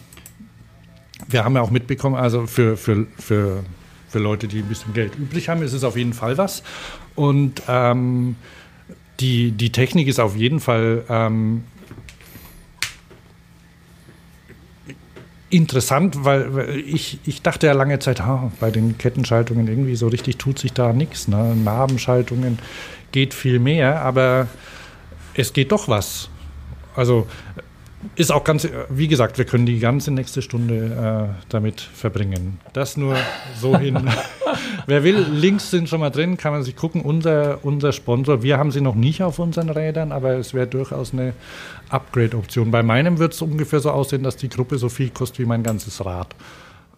wir 1.28 1.44
haben 1.44 1.54
ja 1.54 1.62
auch 1.62 1.70
mitbekommen, 1.70 2.16
also 2.16 2.46
für, 2.46 2.76
für, 2.76 3.06
für, 3.18 3.64
für 4.08 4.18
Leute, 4.18 4.48
die 4.48 4.58
ein 4.58 4.66
bisschen 4.68 4.92
Geld 4.92 5.14
übrig 5.16 5.48
haben, 5.48 5.62
ist 5.62 5.72
es 5.72 5.84
auf 5.84 5.96
jeden 5.96 6.12
Fall 6.12 6.36
was. 6.36 6.62
Und 7.14 7.62
ähm, 7.68 8.36
die, 9.20 9.52
die 9.52 9.70
Technik 9.70 10.08
ist 10.08 10.18
auf 10.18 10.36
jeden 10.36 10.60
Fall 10.60 11.04
ähm, 11.08 11.64
interessant, 15.52 16.24
weil, 16.24 16.80
ich, 16.86 17.18
ich 17.24 17.42
dachte 17.42 17.66
ja 17.66 17.72
lange 17.72 17.98
Zeit, 17.98 18.20
ha, 18.22 18.50
bei 18.58 18.70
den 18.70 18.96
Kettenschaltungen 18.96 19.68
irgendwie 19.68 19.96
so 19.96 20.08
richtig 20.08 20.38
tut 20.38 20.58
sich 20.58 20.72
da 20.72 20.92
nichts. 20.92 21.28
Ne? 21.28 21.54
Nabenschaltungen 21.54 22.58
geht 23.12 23.34
viel 23.34 23.58
mehr, 23.58 24.02
aber 24.02 24.48
es 25.34 25.52
geht 25.52 25.72
doch 25.72 25.88
was. 25.88 26.30
Also 26.96 27.26
ist 28.16 28.32
auch 28.32 28.44
ganz, 28.44 28.68
wie 28.88 29.08
gesagt, 29.08 29.38
wir 29.38 29.44
können 29.44 29.66
die 29.66 29.78
ganze 29.78 30.10
nächste 30.10 30.42
Stunde 30.42 31.30
äh, 31.30 31.44
damit 31.48 31.80
verbringen. 31.80 32.58
Das 32.72 32.96
nur 32.96 33.16
so 33.60 33.78
hin. 33.78 33.96
Wer 34.86 35.04
will, 35.04 35.26
Links 35.30 35.70
sind 35.70 35.88
schon 35.88 36.00
mal 36.00 36.10
drin, 36.10 36.36
kann 36.36 36.52
man 36.52 36.62
sich 36.62 36.76
gucken. 36.76 37.02
Unser, 37.02 37.64
unser 37.64 37.92
Sponsor, 37.92 38.42
wir 38.42 38.58
haben 38.58 38.70
sie 38.70 38.80
noch 38.80 38.94
nicht 38.94 39.22
auf 39.22 39.38
unseren 39.38 39.70
Rädern, 39.70 40.12
aber 40.12 40.34
es 40.34 40.52
wäre 40.52 40.66
durchaus 40.66 41.12
eine 41.12 41.32
Upgrade-Option. 41.88 42.70
Bei 42.70 42.82
meinem 42.82 43.18
wird 43.18 43.34
es 43.34 43.42
ungefähr 43.42 43.80
so 43.80 43.90
aussehen, 43.90 44.22
dass 44.22 44.36
die 44.36 44.48
Gruppe 44.48 44.78
so 44.78 44.88
viel 44.88 45.10
kostet 45.10 45.38
wie 45.38 45.46
mein 45.46 45.62
ganzes 45.62 46.04
Rad. 46.04 46.34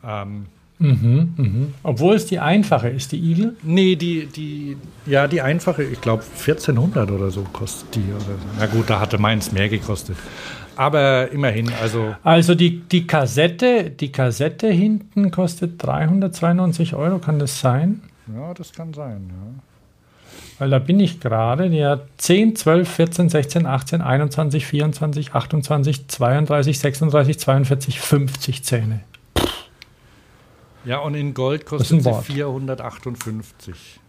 Ähm, 0.05 0.47
Mhm, 0.79 1.35
mhm. 1.37 1.75
Obwohl 1.85 2.17
es 2.17 2.27
die 2.27 2.41
einfache 2.41 2.89
ist, 2.89 3.13
die 3.13 3.31
Eagle. 3.31 3.55
Nee, 3.63 3.95
die, 3.95 4.27
die, 4.27 4.77
ja, 5.07 5.29
die 5.29 5.41
einfache, 5.41 5.85
ich 5.85 6.01
glaube 6.01 6.25
1400 6.25 7.11
oder 7.11 7.31
so 7.31 7.43
kostet 7.53 7.95
die. 7.95 8.13
Oder, 8.13 8.37
na 8.59 8.67
gut, 8.67 8.91
da 8.91 8.99
hatte 8.99 9.19
meins 9.19 9.53
mehr 9.53 9.69
gekostet. 9.69 10.17
Aber 10.77 11.31
immerhin, 11.31 11.71
also 11.81 12.15
Also 12.23 12.55
die, 12.55 12.81
die 12.81 13.07
Kassette, 13.07 13.91
die 13.91 14.11
Kassette 14.13 14.69
hinten 14.69 15.31
kostet 15.31 15.83
392 15.85 16.95
Euro, 16.95 17.19
kann 17.19 17.39
das 17.39 17.61
sein? 17.61 18.03
ja, 18.35 18.55
das 18.55 18.73
kann 18.73 18.93
sein. 18.95 19.31
Ja. 19.31 19.63
Weil 20.59 20.71
da 20.71 20.79
bin 20.79 21.01
ich 21.01 21.19
gerade, 21.21 21.69
die 21.69 21.85
hat 21.85 22.07
10, 22.19 22.55
12, 22.57 22.89
14, 22.89 23.29
16, 23.29 23.67
18, 23.67 24.01
21, 24.03 24.67
24, 24.67 25.35
28, 25.35 26.09
32, 26.09 26.79
36, 26.79 27.39
42, 27.41 28.01
50 28.01 28.65
Zähne. 28.65 29.01
Ja, 30.85 30.99
und 30.99 31.15
in 31.15 31.35
Gold 31.35 31.67
kostet 31.67 32.03
sie 32.03 32.05
Wort. 32.05 32.25
458. 32.27 34.01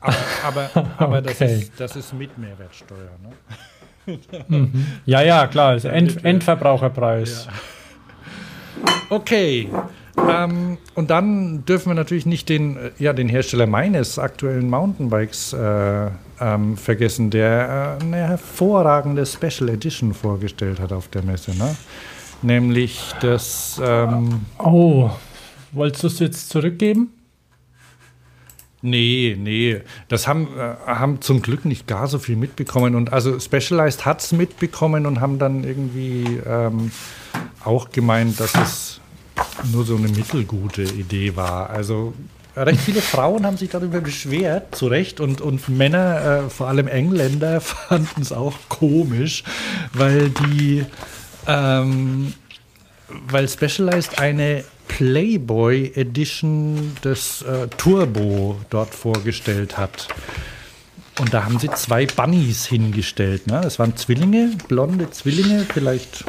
Aber, 0.00 0.14
aber, 0.44 0.70
aber 0.98 1.22
das, 1.22 1.34
Okay. 1.40 1.58
ist, 1.62 1.72
das 1.78 1.96
ist 1.96 2.12
mit 2.14 2.36
Mehrwertsteuer. 2.38 3.10
Ne? 3.22 3.30
Mhm. 4.48 4.86
Ja, 5.06 5.22
ja, 5.22 5.46
klar, 5.46 5.70
also 5.70 5.88
End, 5.88 6.24
Endverbraucherpreis. 6.24 7.48
Okay. 9.10 9.68
Ähm, 10.28 10.78
und 10.94 11.10
dann 11.10 11.64
dürfen 11.64 11.90
wir 11.90 11.94
natürlich 11.94 12.26
nicht 12.26 12.48
den, 12.48 12.76
äh, 12.76 12.90
ja, 12.98 13.12
den 13.12 13.28
Hersteller 13.28 13.66
meines 13.66 14.18
aktuellen 14.18 14.68
Mountainbikes 14.68 15.52
äh, 15.52 16.10
ähm, 16.40 16.76
vergessen, 16.76 17.30
der 17.30 17.98
äh, 18.00 18.04
eine 18.04 18.16
hervorragende 18.16 19.24
Special 19.24 19.68
Edition 19.70 20.12
vorgestellt 20.14 20.80
hat 20.80 20.92
auf 20.92 21.08
der 21.08 21.22
Messe. 21.22 21.56
Ne? 21.56 21.76
Nämlich 22.42 23.12
das. 23.20 23.80
Ähm, 23.84 24.42
Oh, 24.58 25.10
wolltest 25.72 26.02
du 26.02 26.06
es 26.08 26.18
jetzt 26.18 26.48
zurückgeben? 26.50 27.12
Nee, 28.90 29.36
nee. 29.38 29.80
Das 30.08 30.26
haben, 30.26 30.48
äh, 30.56 30.74
haben 30.86 31.20
zum 31.20 31.42
Glück 31.42 31.64
nicht 31.64 31.86
gar 31.86 32.06
so 32.06 32.18
viel 32.18 32.36
mitbekommen. 32.36 32.94
Und 32.94 33.12
also 33.12 33.38
Specialized 33.38 34.04
hat 34.04 34.20
es 34.20 34.32
mitbekommen 34.32 35.06
und 35.06 35.20
haben 35.20 35.38
dann 35.38 35.64
irgendwie 35.64 36.40
ähm, 36.46 36.90
auch 37.64 37.90
gemeint, 37.90 38.40
dass 38.40 38.54
es 38.54 39.00
nur 39.72 39.84
so 39.84 39.96
eine 39.96 40.08
mittelgute 40.08 40.82
Idee 40.82 41.36
war. 41.36 41.70
Also 41.70 42.14
recht 42.56 42.80
viele 42.80 43.00
Frauen 43.00 43.46
haben 43.46 43.56
sich 43.56 43.70
darüber 43.70 44.00
beschwert, 44.00 44.74
zu 44.74 44.86
Recht, 44.86 45.20
und, 45.20 45.40
und 45.40 45.68
Männer, 45.68 46.44
äh, 46.46 46.50
vor 46.50 46.68
allem 46.68 46.88
Engländer, 46.88 47.60
fanden 47.62 48.22
es 48.22 48.32
auch 48.32 48.54
komisch, 48.68 49.44
weil 49.92 50.30
die, 50.30 50.84
ähm, 51.46 52.32
weil 53.28 53.48
Specialized 53.48 54.18
eine 54.18 54.64
Playboy 54.88 55.92
Edition 55.94 56.92
des 57.04 57.42
äh, 57.42 57.68
Turbo 57.76 58.58
dort 58.70 58.94
vorgestellt 58.94 59.78
hat. 59.78 60.08
Und 61.20 61.34
da 61.34 61.44
haben 61.44 61.58
sie 61.58 61.68
zwei 61.70 62.06
Bunnies 62.06 62.66
hingestellt. 62.66 63.46
Ne? 63.46 63.60
Das 63.62 63.78
waren 63.78 63.96
Zwillinge, 63.96 64.52
blonde 64.68 65.10
Zwillinge, 65.10 65.66
vielleicht 65.72 66.24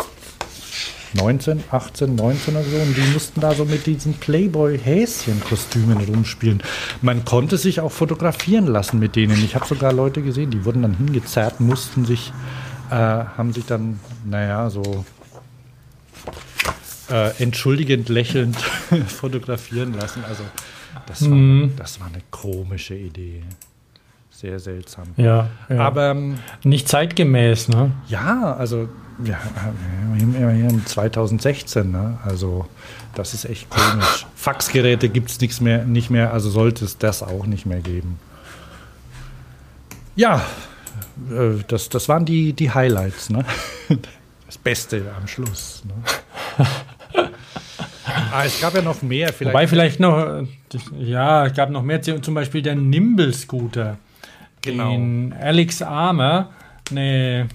19, 1.13 1.63
18, 1.71 2.15
19 2.15 2.55
oder 2.55 2.63
so. 2.63 2.77
Und 2.77 2.97
die 2.97 3.13
mussten 3.13 3.41
da 3.41 3.53
so 3.53 3.65
mit 3.65 3.85
diesen 3.85 4.13
Playboy-Häschen-Kostümen 4.15 5.97
rumspielen. 5.97 6.61
Man 7.01 7.25
konnte 7.25 7.57
sich 7.57 7.81
auch 7.81 7.91
fotografieren 7.91 8.67
lassen 8.67 8.99
mit 8.99 9.15
denen. 9.15 9.43
Ich 9.43 9.55
habe 9.55 9.65
sogar 9.65 9.93
Leute 9.93 10.21
gesehen, 10.21 10.51
die 10.51 10.65
wurden 10.65 10.81
dann 10.81 10.97
hingezerrt, 10.97 11.59
mussten 11.59 12.05
sich, 12.05 12.31
äh, 12.89 12.95
haben 12.95 13.53
sich 13.53 13.65
dann, 13.65 13.99
naja, 14.25 14.69
so 14.69 15.05
äh, 17.11 17.31
entschuldigend 17.41 18.09
lächelnd 18.09 18.55
fotografieren 19.07 19.93
lassen. 19.93 20.23
Also 20.27 20.43
das 21.05 21.21
war, 21.29 21.35
Mhm. 21.37 21.73
das 21.77 21.99
war 21.99 22.07
eine 22.07 22.21
komische 22.31 22.95
Idee. 22.95 23.43
Sehr 24.31 24.59
seltsam. 24.59 25.07
Ja, 25.17 25.49
ja. 25.69 25.79
Aber 25.79 26.11
ähm, 26.11 26.39
Nicht 26.63 26.87
zeitgemäß, 26.87 27.67
ne? 27.67 27.91
ja, 28.07 28.55
also 28.55 28.87
ja, 29.25 29.37
wir 29.53 30.21
haben 30.21 30.33
ja 30.39 30.49
hier 30.51 30.69
in 30.69 30.85
2016, 30.85 31.91
ne? 31.91 32.17
also 32.23 32.65
das 33.15 33.33
ist 33.33 33.43
echt 33.45 33.69
komisch. 33.69 34.25
Faxgeräte 34.35 35.09
gibt 35.09 35.29
es 35.29 35.41
nichts 35.41 35.59
mehr, 35.59 35.83
nicht 35.83 36.09
mehr, 36.09 36.31
also 36.31 36.49
sollte 36.49 36.85
es 36.85 36.97
das 36.97 37.21
auch 37.21 37.45
nicht 37.45 37.65
mehr 37.65 37.81
geben. 37.81 38.17
Ja, 40.15 40.45
äh, 41.31 41.61
das, 41.67 41.89
das 41.89 42.07
waren 42.07 42.23
die, 42.25 42.53
die 42.53 42.71
Highlights, 42.71 43.29
ne? 43.29 43.43
Das 44.45 44.57
Beste 44.57 45.03
am 45.15 45.27
Schluss. 45.27 45.83
Ne? 45.85 46.65
Ah, 48.31 48.43
es 48.45 48.59
gab 48.59 48.75
ja 48.75 48.81
noch 48.81 49.01
mehr. 49.01 49.33
Vielleicht. 49.33 49.53
Wobei 49.53 49.67
vielleicht 49.67 49.99
noch, 49.99 50.43
ja, 50.97 51.45
es 51.45 51.53
gab 51.53 51.69
noch 51.69 51.83
mehr, 51.83 52.01
zum 52.01 52.33
Beispiel 52.33 52.61
der 52.61 52.75
Nimble-Scooter. 52.75 53.97
Genau. 54.61 54.91
Den 54.91 55.33
Alex 55.39 55.81
Armer, 55.81 56.49
eine, 56.91 57.47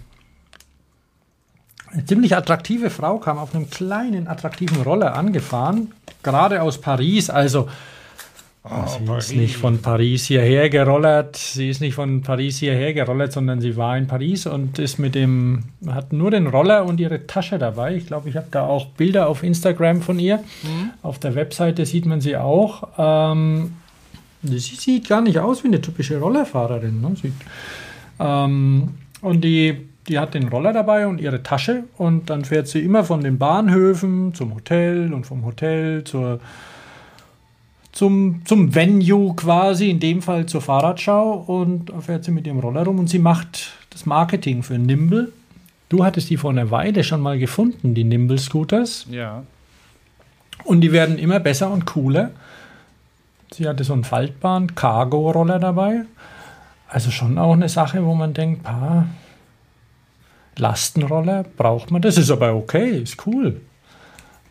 eine 1.91 2.05
ziemlich 2.05 2.37
attraktive 2.37 2.91
Frau, 2.91 3.19
kam 3.19 3.39
auf 3.39 3.55
einem 3.55 3.69
kleinen, 3.69 4.27
attraktiven 4.29 4.83
Roller 4.83 5.15
angefahren, 5.15 5.93
gerade 6.23 6.63
aus 6.63 6.81
Paris. 6.81 7.31
Also 7.31 7.69
Oh, 8.66 8.86
sie 8.86 9.05
Paris. 9.05 9.27
ist 9.27 9.36
nicht 9.36 9.57
von 9.59 9.82
Paris 9.82 10.24
hierher 10.24 10.70
gerollert. 10.70 11.36
Sie 11.36 11.69
ist 11.69 11.82
nicht 11.82 11.95
von 11.95 12.23
Paris 12.23 12.59
hierher 12.59 12.95
gerollert, 12.95 13.31
sondern 13.31 13.61
sie 13.61 13.77
war 13.77 13.99
in 13.99 14.07
Paris 14.07 14.47
und 14.47 14.78
ist 14.78 14.99
mit 14.99 15.15
dem, 15.15 15.65
hat 15.86 16.15
nur 16.15 16.31
den 16.31 16.47
Roller 16.47 16.86
und 16.86 16.99
ihre 16.99 17.27
Tasche 17.27 17.59
dabei. 17.59 17.95
Ich 17.95 18.07
glaube, 18.07 18.31
ich 18.31 18.36
habe 18.36 18.47
da 18.51 18.66
auch 18.66 18.86
Bilder 18.86 19.28
auf 19.28 19.43
Instagram 19.43 20.01
von 20.01 20.19
ihr. 20.19 20.39
Mhm. 20.39 20.91
Auf 21.03 21.19
der 21.19 21.35
Webseite 21.35 21.85
sieht 21.85 22.07
man 22.07 22.23
sie 22.23 22.39
auch. 22.39 22.89
Ähm, 22.97 23.73
sie 24.43 24.59
sieht 24.59 25.09
gar 25.11 25.20
nicht 25.20 25.39
aus 25.39 25.62
wie 25.62 25.69
eine 25.69 25.82
typische 25.82 26.19
Rollerfahrerin. 26.19 27.03
Ne? 27.03 27.15
Sie, 27.20 27.32
ähm, 28.19 28.95
und 29.20 29.43
die, 29.43 29.77
die 30.09 30.19
hat 30.19 30.32
den 30.32 30.49
Roller 30.49 30.73
dabei 30.73 31.07
und 31.07 31.20
ihre 31.20 31.43
Tasche 31.43 31.85
und 31.99 32.31
dann 32.31 32.47
fährt 32.47 32.69
sie 32.69 32.81
immer 32.81 33.05
von 33.05 33.20
den 33.20 33.36
Bahnhöfen 33.36 34.32
zum 34.32 34.55
Hotel 34.55 35.12
und 35.12 35.27
vom 35.27 35.45
Hotel 35.45 36.03
zur 36.05 36.41
zum, 37.95 38.43
zum 38.45 38.75
Venue 38.75 39.35
quasi, 39.37 39.89
in 39.89 40.01
dem 40.01 40.21
Fall 40.21 40.47
zur 40.47 40.61
Fahrradschau 40.61 41.45
und 41.47 41.93
fährt 42.01 42.25
sie 42.25 42.33
mit 42.33 42.47
ihrem 42.47 42.59
Roller 42.59 42.85
rum 42.85 42.99
und 42.99 43.09
sie 43.09 43.21
macht 43.21 43.73
das 43.91 44.05
Marketing 44.05 44.65
für 44.65 44.79
Nimble. 44.79 45.33
Du 45.89 46.05
hattest 46.05 46.29
die 46.29 46.37
vor 46.37 46.51
einer 46.51 46.73
Weile 46.73 47.05
schon 47.05 47.21
mal 47.21 47.39
gefunden, 47.39 47.95
die 47.95 48.03
Nimble 48.03 48.39
Scooters. 48.39 49.07
Ja. 49.11 49.45
Und 50.65 50.81
die 50.81 50.91
werden 50.91 51.19
immer 51.19 51.39
besser 51.39 51.71
und 51.71 51.87
cooler. 51.87 52.33
Sie 53.53 53.69
hatte 53.69 53.85
so 53.85 53.93
einen 53.93 54.03
faltbaren 54.03 54.75
Cargo-Roller 54.75 55.61
dabei. 55.61 56.03
Also 56.89 57.12
schon 57.12 57.39
auch 57.39 57.53
eine 57.53 57.69
Sache, 57.69 58.05
wo 58.05 58.15
man 58.15 58.35
denkt, 58.35 58.65
pa, 58.65 59.07
Lastenroller 60.57 61.45
braucht 61.57 61.93
man. 61.93 62.03
Das 62.03 62.19
ist 62.19 62.31
aber 62.31 62.55
okay, 62.55 62.99
ist 62.99 63.25
cool. 63.27 63.61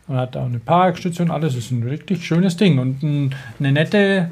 Man 0.06 0.18
hat 0.18 0.36
auch 0.36 0.44
eine 0.44 0.58
Parkstütze 0.58 1.22
und 1.22 1.30
alles. 1.30 1.54
Ist 1.54 1.70
ein 1.70 1.82
richtig 1.82 2.24
schönes 2.24 2.56
Ding 2.56 2.78
und 2.78 3.02
ein, 3.02 3.34
eine 3.58 3.72
nette, 3.72 4.28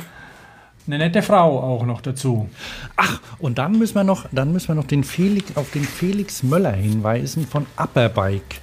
eine 0.87 0.99
nette 0.99 1.23
Frau 1.23 1.61
auch 1.61 1.87
noch 1.87 2.01
dazu. 2.01 2.49
Ach, 2.97 3.21
und 3.39 3.59
dann 3.59 3.79
müssen 3.79 3.95
wir 3.95 4.05
noch, 4.05 4.27
dann 4.33 4.53
müssen 4.53 4.69
wir 4.69 4.75
noch 4.75 4.87
den 4.87 5.05
Felix, 5.05 5.57
auf 5.57 5.71
den 5.71 5.85
Felix 5.85 6.43
Möller 6.43 6.73
hinweisen 6.73 7.47
von 7.47 7.67
Upperbike. 7.77 8.61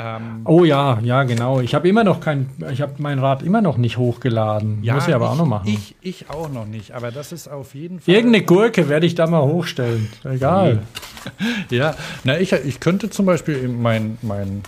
Ähm, 0.00 0.42
oh 0.44 0.62
ja, 0.62 1.00
ja, 1.02 1.24
genau. 1.24 1.58
Ich 1.58 1.74
habe 1.74 1.88
immer 1.88 2.04
noch 2.04 2.20
kein, 2.20 2.48
ich 2.70 2.80
habe 2.80 2.94
mein 2.98 3.18
Rad 3.18 3.42
immer 3.42 3.60
noch 3.60 3.78
nicht 3.78 3.96
hochgeladen. 3.96 4.78
Ja, 4.84 4.94
Muss 4.94 5.08
ich 5.08 5.14
aber 5.14 5.24
ich, 5.24 5.30
auch 5.32 5.36
noch 5.36 5.46
machen. 5.46 5.66
Ich, 5.66 5.96
ich 6.00 6.30
auch 6.30 6.48
noch 6.48 6.66
nicht, 6.66 6.92
aber 6.92 7.10
das 7.10 7.32
ist 7.32 7.48
auf 7.48 7.74
jeden 7.74 7.98
Fall. 7.98 8.14
Irgendeine 8.14 8.44
Gurke 8.44 8.88
werde 8.88 9.06
ich 9.06 9.16
da 9.16 9.26
mal 9.26 9.42
hochstellen. 9.42 10.08
Egal. 10.22 10.82
ja, 11.70 11.96
na, 12.22 12.38
ich, 12.38 12.52
ich 12.52 12.78
könnte 12.78 13.10
zum 13.10 13.26
Beispiel 13.26 13.66
mein, 13.66 14.18
mein 14.22 14.62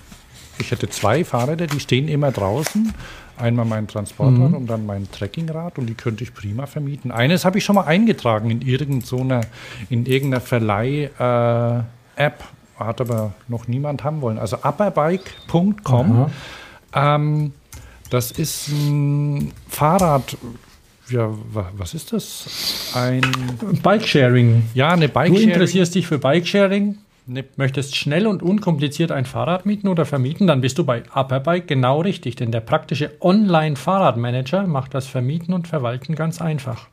ich 0.60 0.70
hätte 0.70 0.88
zwei 0.88 1.24
Fahrräder, 1.24 1.66
die 1.66 1.80
stehen 1.80 2.08
immer 2.08 2.30
draußen. 2.30 2.92
Einmal 3.36 3.64
mein 3.64 3.88
Transportrad 3.88 4.50
mhm. 4.50 4.54
und 4.54 4.66
dann 4.66 4.84
mein 4.84 5.10
Trekkingrad 5.10 5.78
und 5.78 5.86
die 5.86 5.94
könnte 5.94 6.22
ich 6.24 6.34
prima 6.34 6.66
vermieten. 6.66 7.10
Eines 7.10 7.44
habe 7.44 7.58
ich 7.58 7.64
schon 7.64 7.76
mal 7.76 7.84
eingetragen 7.84 8.50
in 8.50 8.60
irgendeiner, 8.60 9.40
in 9.88 10.04
irgendeiner 10.04 10.42
Verleih-App, 10.42 11.78
äh, 12.16 12.84
hat 12.84 13.00
aber 13.00 13.32
noch 13.48 13.66
niemand 13.66 14.04
haben 14.04 14.20
wollen. 14.20 14.38
Also 14.38 14.58
upperbike.com. 14.58 16.30
Ähm, 16.92 17.52
das 18.10 18.30
ist 18.32 18.68
ein 18.68 19.52
Fahrrad. 19.68 20.36
Ja, 21.08 21.30
was 21.52 21.94
ist 21.94 22.12
das? 22.12 22.92
Ein 22.94 23.22
Bike-Sharing. 23.82 24.64
Ja, 24.74 24.90
eine 24.90 25.08
Bike-Sharing. 25.08 25.46
Du 25.46 25.52
interessierst 25.52 25.94
dich 25.94 26.06
für 26.06 26.18
Bike-Sharing? 26.18 26.98
Ne, 27.32 27.44
möchtest 27.54 27.94
schnell 27.94 28.26
und 28.26 28.42
unkompliziert 28.42 29.12
ein 29.12 29.24
Fahrrad 29.24 29.64
mieten 29.64 29.86
oder 29.86 30.04
vermieten, 30.04 30.48
dann 30.48 30.60
bist 30.60 30.78
du 30.78 30.84
bei 30.84 31.04
Upperbike 31.12 31.68
genau 31.68 32.00
richtig, 32.00 32.34
denn 32.34 32.50
der 32.50 32.58
praktische 32.58 33.12
Online-Fahrradmanager 33.20 34.66
macht 34.66 34.94
das 34.94 35.06
Vermieten 35.06 35.54
und 35.54 35.68
Verwalten 35.68 36.16
ganz 36.16 36.40
einfach. 36.40 36.88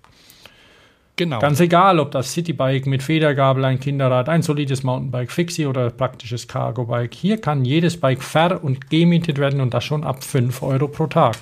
Genau. 1.16 1.40
Ganz 1.40 1.60
egal, 1.60 2.00
ob 2.00 2.12
das 2.12 2.34
Citybike 2.34 2.88
mit 2.88 3.02
Federgabel, 3.02 3.66
ein 3.66 3.80
Kinderrad, 3.80 4.30
ein 4.30 4.44
solides 4.44 4.84
Mountainbike, 4.84 5.32
Fixie 5.32 5.66
oder 5.66 5.90
praktisches 5.90 6.48
Cargo-Bike. 6.48 7.16
Hier 7.16 7.42
kann 7.42 7.66
jedes 7.66 8.00
Bike 8.00 8.22
ver- 8.22 8.64
und 8.64 8.92
gemietet 8.92 9.40
werden 9.40 9.60
und 9.60 9.74
das 9.74 9.86
schon 9.86 10.04
ab 10.04 10.24
5 10.24 10.62
Euro 10.62 10.88
pro 10.88 11.08
Tag. 11.08 11.38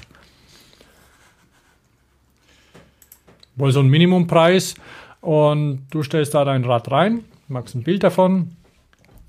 Wohl 3.58 3.74
so 3.74 3.82
ein 3.82 3.90
Minimumpreis 3.90 4.76
und 5.20 5.86
du 5.90 6.02
stellst 6.02 6.34
da 6.34 6.46
dein 6.46 6.64
Rad 6.64 6.90
rein, 6.90 7.26
machst 7.50 7.76
ein 7.76 7.84
Bild 7.84 8.02
davon, 8.02 8.56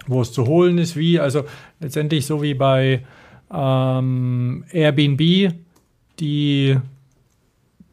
wo 0.07 0.23
es 0.23 0.33
zu 0.33 0.47
holen 0.47 0.79
ist, 0.79 0.97
wie, 0.97 1.19
also 1.19 1.45
letztendlich 1.81 2.27
so 2.27 2.43
wie 2.43 2.55
bei 2.55 3.05
ähm, 3.53 4.65
Airbnb, 4.71 5.53
die, 6.19 6.77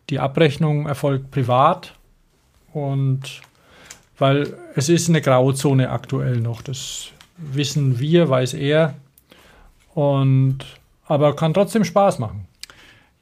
die 0.09 0.19
Abrechnung 0.19 0.87
erfolgt 0.87 1.31
privat 1.31 1.93
und 2.73 3.41
weil 4.17 4.53
es 4.75 4.89
ist 4.89 5.09
eine 5.09 5.21
Grauzone 5.21 5.89
aktuell 5.89 6.39
noch, 6.39 6.61
das 6.61 7.09
wissen 7.37 7.99
wir, 7.99 8.29
weiß 8.29 8.53
er 8.53 8.95
und 9.93 10.59
aber 11.05 11.35
kann 11.35 11.53
trotzdem 11.53 11.83
Spaß 11.83 12.19
machen. 12.19 12.47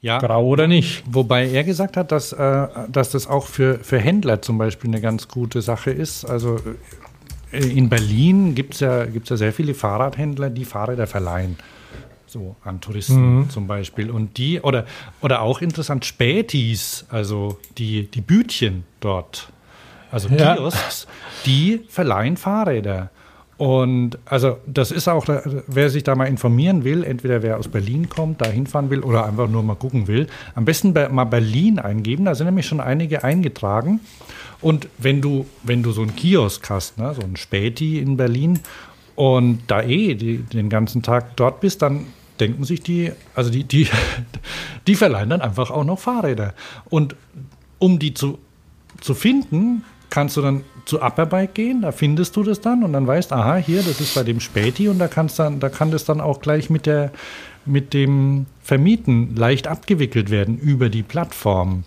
Ja, 0.00 0.18
Grau 0.18 0.44
oder 0.46 0.66
nicht. 0.66 1.04
Wobei 1.06 1.48
er 1.48 1.62
gesagt 1.62 1.96
hat, 1.96 2.10
dass, 2.10 2.32
äh, 2.32 2.66
dass 2.88 3.10
das 3.10 3.28
auch 3.28 3.46
für, 3.46 3.78
für 3.78 4.00
Händler 4.00 4.42
zum 4.42 4.58
Beispiel 4.58 4.90
eine 4.90 5.00
ganz 5.00 5.28
gute 5.28 5.62
Sache 5.62 5.92
ist. 5.92 6.24
Also 6.24 6.58
in 7.52 7.88
Berlin 7.88 8.54
gibt 8.54 8.74
es 8.74 8.80
ja, 8.80 9.04
gibt's 9.04 9.28
ja 9.28 9.36
sehr 9.36 9.52
viele 9.52 9.74
Fahrradhändler, 9.74 10.50
die 10.50 10.64
Fahrräder 10.64 11.06
verleihen. 11.06 11.56
So 12.26 12.56
an 12.64 12.80
Touristen 12.80 13.40
mhm. 13.40 13.50
zum 13.50 13.66
Beispiel. 13.66 14.10
Und 14.10 14.38
die, 14.38 14.60
oder, 14.60 14.86
oder 15.20 15.42
auch 15.42 15.60
interessant, 15.60 16.06
Spätis, 16.06 17.04
also 17.10 17.58
die, 17.76 18.10
die 18.10 18.22
Bütchen 18.22 18.84
dort, 19.00 19.52
also 20.10 20.28
ja. 20.28 20.56
Kiosks, 20.56 21.06
die 21.44 21.84
verleihen 21.88 22.38
Fahrräder. 22.38 23.10
Und 23.58 24.18
also 24.24 24.58
das 24.66 24.90
ist 24.90 25.08
auch, 25.08 25.26
wer 25.66 25.90
sich 25.90 26.02
da 26.04 26.14
mal 26.14 26.24
informieren 26.24 26.84
will, 26.84 27.04
entweder 27.04 27.42
wer 27.42 27.58
aus 27.58 27.68
Berlin 27.68 28.08
kommt, 28.08 28.40
da 28.40 28.48
hinfahren 28.48 28.90
will 28.90 29.00
oder 29.00 29.26
einfach 29.26 29.48
nur 29.48 29.62
mal 29.62 29.76
gucken 29.76 30.08
will, 30.08 30.26
am 30.54 30.64
besten 30.64 30.94
mal 31.12 31.24
Berlin 31.26 31.78
eingeben, 31.78 32.24
da 32.24 32.34
sind 32.34 32.46
nämlich 32.46 32.66
schon 32.66 32.80
einige 32.80 33.22
eingetragen. 33.22 34.00
Und 34.62 34.88
wenn 34.98 35.20
du, 35.20 35.46
wenn 35.62 35.82
du 35.82 35.92
so 35.92 36.02
einen 36.02 36.16
Kiosk 36.16 36.70
hast, 36.70 36.98
ne, 36.98 37.12
so 37.14 37.22
einen 37.22 37.36
Späti 37.36 37.98
in 37.98 38.16
Berlin 38.16 38.60
und 39.16 39.60
da 39.66 39.82
eh 39.82 40.14
die, 40.14 40.38
den 40.38 40.68
ganzen 40.68 41.02
Tag 41.02 41.36
dort 41.36 41.60
bist, 41.60 41.82
dann 41.82 42.06
denken 42.40 42.64
sich 42.64 42.80
die, 42.80 43.12
also 43.34 43.50
die, 43.50 43.64
die, 43.64 43.88
die 44.86 44.94
verleihen 44.94 45.30
dann 45.30 45.40
einfach 45.40 45.70
auch 45.70 45.84
noch 45.84 45.98
Fahrräder. 45.98 46.54
Und 46.88 47.16
um 47.78 47.98
die 47.98 48.14
zu, 48.14 48.38
zu 49.00 49.14
finden, 49.14 49.84
kannst 50.10 50.36
du 50.36 50.42
dann 50.42 50.62
zu 50.84 51.00
Upperbike 51.00 51.54
gehen, 51.54 51.82
da 51.82 51.92
findest 51.92 52.36
du 52.36 52.42
das 52.42 52.60
dann 52.60 52.84
und 52.84 52.92
dann 52.92 53.06
weißt, 53.06 53.32
aha, 53.32 53.56
hier, 53.56 53.82
das 53.82 54.00
ist 54.00 54.14
bei 54.14 54.22
dem 54.22 54.40
Späti 54.40 54.88
und 54.88 54.98
da 54.98 55.08
kannst 55.08 55.38
dann, 55.38 55.58
da 55.58 55.68
kann 55.68 55.90
das 55.90 56.04
dann 56.04 56.20
auch 56.20 56.40
gleich 56.40 56.70
mit 56.70 56.86
der 56.86 57.12
mit 57.64 57.94
dem 57.94 58.46
Vermieten 58.60 59.36
leicht 59.36 59.68
abgewickelt 59.68 60.30
werden 60.30 60.58
über 60.58 60.88
die 60.88 61.02
Plattform. 61.02 61.84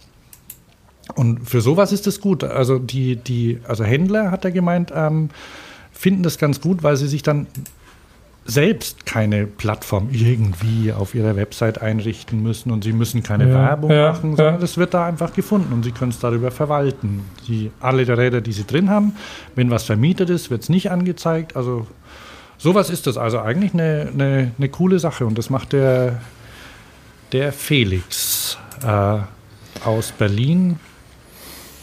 Und 1.13 1.47
für 1.47 1.61
sowas 1.61 1.91
ist 1.91 2.07
es 2.07 2.19
gut. 2.19 2.43
Also 2.43 2.79
die, 2.79 3.15
die, 3.15 3.59
also 3.67 3.83
Händler, 3.83 4.31
hat 4.31 4.43
er 4.43 4.51
gemeint, 4.51 4.91
ähm, 4.95 5.29
finden 5.91 6.23
das 6.23 6.37
ganz 6.37 6.59
gut, 6.61 6.83
weil 6.83 6.97
sie 6.97 7.07
sich 7.07 7.21
dann 7.21 7.47
selbst 8.47 9.07
keine 9.07 9.47
Plattform 9.47 10.09
irgendwie 10.11 10.93
auf 10.93 11.15
ihrer 11.15 11.35
Website 11.35 11.81
einrichten 11.81 12.43
müssen 12.43 12.69
und 12.69 12.83
sie 12.83 12.93
müssen 12.93 13.23
keine 13.23 13.49
ja, 13.49 13.53
Werbung 13.55 13.89
ja, 13.89 14.11
machen, 14.11 14.35
sondern 14.35 14.61
es 14.61 14.75
ja. 14.75 14.81
wird 14.81 14.93
da 14.93 15.07
einfach 15.07 15.33
gefunden 15.33 15.73
und 15.73 15.83
sie 15.83 15.91
können 15.91 16.11
es 16.11 16.19
darüber 16.19 16.51
verwalten. 16.51 17.21
Die, 17.47 17.71
alle 17.79 18.05
der 18.05 18.19
Räder, 18.19 18.41
die 18.41 18.51
sie 18.51 18.65
drin 18.65 18.89
haben, 18.89 19.15
wenn 19.55 19.71
was 19.71 19.83
vermietet 19.83 20.29
ist, 20.29 20.51
wird 20.51 20.61
es 20.61 20.69
nicht 20.69 20.91
angezeigt. 20.91 21.55
Also 21.55 21.87
sowas 22.59 22.91
ist 22.91 23.07
das. 23.07 23.17
Also 23.17 23.39
eigentlich 23.39 23.73
eine, 23.73 24.09
eine, 24.13 24.51
eine 24.57 24.69
coole 24.69 24.99
Sache 24.99 25.25
und 25.25 25.39
das 25.39 25.49
macht 25.49 25.73
der, 25.73 26.21
der 27.31 27.51
Felix 27.51 28.59
äh, 28.85 29.17
aus 29.83 30.11
Berlin 30.11 30.79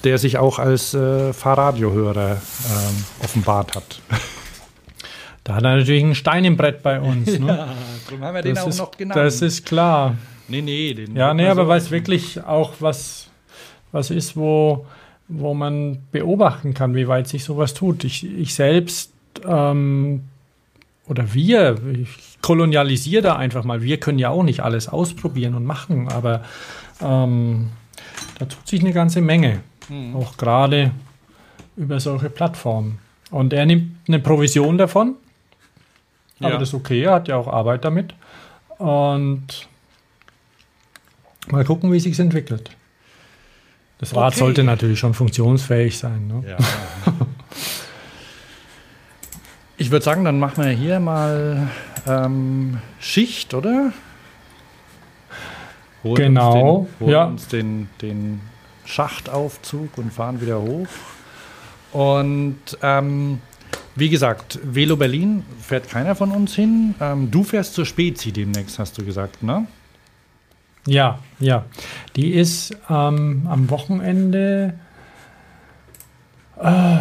der 0.04 0.18
sich 0.18 0.38
auch 0.38 0.58
als 0.58 0.94
äh, 0.94 1.32
Fahrradiohörer 1.32 2.32
äh, 2.36 3.24
offenbart 3.24 3.74
hat. 3.74 4.00
Da 5.44 5.56
hat 5.56 5.64
er 5.64 5.76
natürlich 5.76 6.04
einen 6.04 6.14
Stein 6.14 6.44
im 6.44 6.56
Brett 6.56 6.84
bei 6.84 7.00
uns. 7.00 7.38
Ne? 7.38 7.46
Ja, 7.48 7.68
darum 8.06 8.24
haben 8.24 8.34
wir 8.34 8.42
das 8.42 8.52
den 8.52 8.58
auch 8.58 8.68
ist, 8.68 8.78
noch 8.78 8.96
genannt. 8.96 9.16
Das 9.16 9.42
ist 9.42 9.66
klar. 9.66 10.16
Nee, 10.46 10.62
nee. 10.62 10.94
Den 10.94 11.16
ja, 11.16 11.34
nee, 11.34 11.48
aber 11.48 11.66
weil 11.66 11.78
es 11.78 11.90
wirklich 11.90 12.44
auch 12.44 12.74
was, 12.78 13.28
was 13.90 14.10
ist, 14.10 14.36
wo, 14.36 14.86
wo 15.26 15.52
man 15.52 15.98
beobachten 16.12 16.74
kann, 16.74 16.94
wie 16.94 17.08
weit 17.08 17.26
sich 17.26 17.42
sowas 17.42 17.74
tut. 17.74 18.04
Ich, 18.04 18.24
ich 18.24 18.54
selbst 18.54 19.12
ähm, 19.44 20.22
oder 21.08 21.34
wir, 21.34 21.76
ich 21.92 22.38
kolonialisiere 22.40 23.22
da 23.22 23.36
einfach 23.36 23.64
mal. 23.64 23.82
Wir 23.82 23.98
können 23.98 24.18
ja 24.18 24.30
auch 24.30 24.42
nicht 24.42 24.60
alles 24.60 24.88
ausprobieren 24.88 25.54
und 25.54 25.64
machen, 25.64 26.08
aber 26.08 26.42
ähm, 27.00 27.70
da 28.38 28.44
tut 28.44 28.66
sich 28.68 28.80
eine 28.80 28.92
ganze 28.92 29.20
Menge. 29.20 29.60
Mhm. 29.92 30.16
Auch 30.16 30.36
gerade 30.36 30.92
über 31.76 32.00
solche 32.00 32.30
Plattformen. 32.30 32.98
Und 33.30 33.52
er 33.52 33.66
nimmt 33.66 33.96
eine 34.08 34.18
Provision 34.18 34.78
davon. 34.78 35.14
Ja. 36.38 36.48
Aber 36.48 36.58
das 36.58 36.68
ist 36.70 36.74
okay, 36.74 37.02
er 37.02 37.12
hat 37.14 37.28
ja 37.28 37.36
auch 37.36 37.46
Arbeit 37.48 37.84
damit. 37.84 38.14
Und 38.78 39.68
mal 41.48 41.64
gucken, 41.64 41.92
wie 41.92 42.00
sich 42.00 42.18
entwickelt. 42.18 42.70
Das 43.98 44.14
Rad 44.16 44.32
Okay. 44.32 44.38
sollte 44.40 44.64
natürlich 44.64 44.98
schon 44.98 45.14
funktionsfähig 45.14 45.96
sein. 45.98 46.26
Ne? 46.26 46.42
Ja. 46.50 46.56
Ich 49.76 49.90
würde 49.90 50.04
sagen, 50.04 50.24
dann 50.24 50.38
machen 50.38 50.64
wir 50.64 50.70
hier 50.72 51.00
mal 51.00 51.68
ähm, 52.06 52.78
Schicht, 53.00 53.54
oder? 53.54 53.92
Holen 56.04 56.14
Genau, 56.16 56.76
Uns 56.76 56.88
den, 56.98 57.00
holen 57.06 57.12
ja. 57.12 57.24
uns 57.24 57.48
den, 57.48 57.88
den 58.00 58.40
Schachtaufzug 58.84 59.96
und 59.98 60.12
fahren 60.12 60.40
wieder 60.40 60.60
hoch. 60.60 60.86
Und 61.92 62.58
ähm, 62.82 63.40
wie 63.94 64.08
gesagt, 64.08 64.58
Velo 64.62 64.96
Berlin 64.96 65.44
fährt 65.60 65.88
keiner 65.88 66.14
von 66.14 66.30
uns 66.30 66.54
hin. 66.54 66.94
Ähm, 67.00 67.30
du 67.30 67.44
fährst 67.44 67.74
zur 67.74 67.84
Spezi 67.86 68.32
demnächst, 68.32 68.78
hast 68.78 68.96
du 68.98 69.04
gesagt, 69.04 69.42
ne? 69.42 69.66
Ja, 70.86 71.18
ja. 71.38 71.64
Die 72.16 72.32
ist 72.32 72.76
ähm, 72.90 73.46
am 73.48 73.70
Wochenende. 73.70 74.74
Äh, 76.60 76.96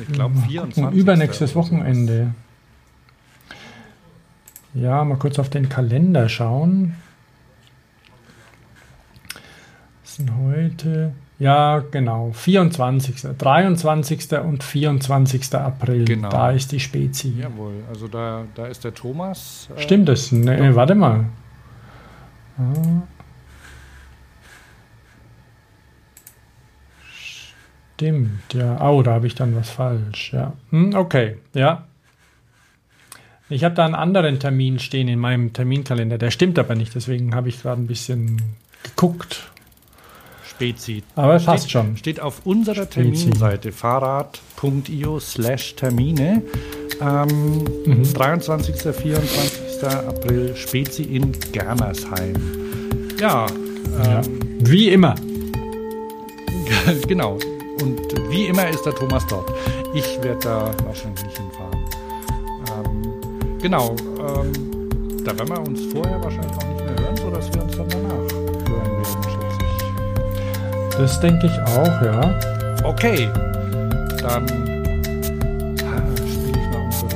Ich 0.00 0.12
glaube, 0.12 0.34
mal 0.34 0.46
24. 0.48 0.74
gucken, 0.84 0.98
Übernächstes 0.98 1.54
Wochenende. 1.54 2.34
Ja, 4.74 5.04
mal 5.04 5.16
kurz 5.16 5.38
auf 5.38 5.48
den 5.48 5.68
Kalender 5.68 6.28
schauen. 6.28 6.96
Sind 10.18 10.32
heute? 10.36 11.12
Ja, 11.38 11.78
genau. 11.92 12.32
24. 12.32 13.38
23. 13.38 14.32
und 14.42 14.64
24. 14.64 15.54
April. 15.54 16.04
Genau. 16.04 16.28
Da 16.28 16.50
ist 16.50 16.72
die 16.72 16.80
Spezi. 16.80 17.34
Jawohl, 17.40 17.84
also 17.88 18.08
da, 18.08 18.44
da 18.56 18.66
ist 18.66 18.82
der 18.82 18.92
Thomas. 18.92 19.68
äh, 19.76 19.80
Stimmt 19.80 20.08
das? 20.08 20.32
Ne, 20.32 20.74
warte 20.74 20.96
mal. 20.96 21.26
Ah. 22.58 23.02
Stimmt, 27.94 28.54
ja. 28.54 28.80
Oh, 28.90 29.02
da 29.02 29.12
habe 29.12 29.28
ich 29.28 29.36
dann 29.36 29.54
was 29.54 29.70
falsch. 29.70 30.32
Ja. 30.32 30.54
Hm, 30.70 30.96
okay, 30.96 31.36
ja. 31.54 31.84
Ich 33.48 33.62
habe 33.62 33.76
da 33.76 33.84
einen 33.84 33.94
anderen 33.94 34.40
Termin 34.40 34.80
stehen 34.80 35.06
in 35.06 35.20
meinem 35.20 35.52
Terminkalender. 35.52 36.18
Der 36.18 36.32
stimmt 36.32 36.58
aber 36.58 36.74
nicht, 36.74 36.96
deswegen 36.96 37.36
habe 37.36 37.48
ich 37.48 37.62
gerade 37.62 37.80
ein 37.80 37.86
bisschen 37.86 38.42
geguckt. 38.82 39.52
Spezi. 40.58 41.02
Aber 41.14 41.38
steht, 41.38 41.46
passt 41.46 41.70
schon. 41.70 41.96
Steht 41.96 42.20
auf 42.20 42.40
unserer 42.44 42.84
Spezi. 42.84 43.24
Terminseite 43.24 43.70
fahrrad.io 43.72 45.20
slash 45.20 45.76
Termine. 45.76 46.42
Ähm, 47.00 47.64
Mhm. 47.86 48.12
23. 48.12 48.74
24. 48.92 49.84
April 50.08 50.56
Spezi 50.56 51.02
in 51.04 51.32
Germersheim. 51.52 52.34
Ja, 53.20 53.46
Ja. 54.04 54.20
ähm, 54.20 54.24
Wie 54.60 54.88
immer. 54.88 55.14
genau. 57.06 57.38
Und 57.80 58.00
wie 58.30 58.46
immer 58.46 58.68
ist 58.68 58.82
der 58.84 58.94
Thomas 58.94 59.24
dort. 59.28 59.48
Ich 59.94 60.18
werde 60.22 60.40
da 60.42 60.70
wahrscheinlich 60.84 61.24
nicht 61.24 61.38
hinfahren. 61.38 61.78
Ähm, 62.84 63.58
genau. 63.62 63.94
Ähm, 64.18 64.52
da 65.24 65.38
werden 65.38 65.48
wir 65.48 65.60
uns 65.60 65.80
vorher 65.92 66.20
wahrscheinlich 66.22 66.52
auch 66.56 66.66
nicht 66.68 66.77
Das 70.98 71.20
denke 71.20 71.46
ich 71.46 71.58
auch, 71.60 72.02
ja. 72.02 72.34
Okay, 72.82 73.30
dann 74.20 74.44
ah, 75.86 76.02
spiele 76.16 76.58
ich 76.58 76.66
mal 76.72 76.82
unsere 76.84 77.10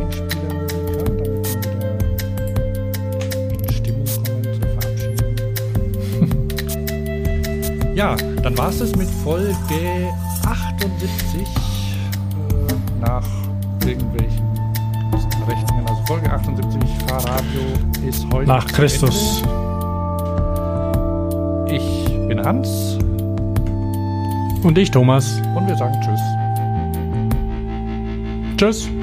Einspielermusik 0.00 0.88
damit 0.96 1.20
wir 2.48 2.56
in 3.52 3.68
Stimmung 3.70 4.08
kommen 4.24 4.42
zur 4.54 4.68
Verabschiedung. 4.80 5.36
ja, 7.94 8.16
dann 8.42 8.56
war 8.56 8.70
es 8.70 8.78
das 8.78 8.96
mit 8.96 9.10
Folge 9.22 9.52
78 10.46 11.40
äh, 11.40 11.44
nach 13.02 13.26
irgendwelchen 13.84 14.46
Rechnungen. 15.46 15.86
Also 15.86 16.02
Folge 16.06 16.32
78 16.32 16.80
Fahrradio 17.06 17.60
ist 18.08 18.24
heute 18.32 18.48
Nach 18.48 18.66
Christus. 18.66 19.42
Ich 21.70 21.97
bin 22.38 22.46
Hans 22.46 22.98
Und 24.62 24.78
ich, 24.78 24.90
Thomas. 24.90 25.40
und 25.56 25.66
wir 25.66 25.76
sagen 25.76 25.94
Tschüss. 26.00 26.20
Tschüss. 28.56 28.97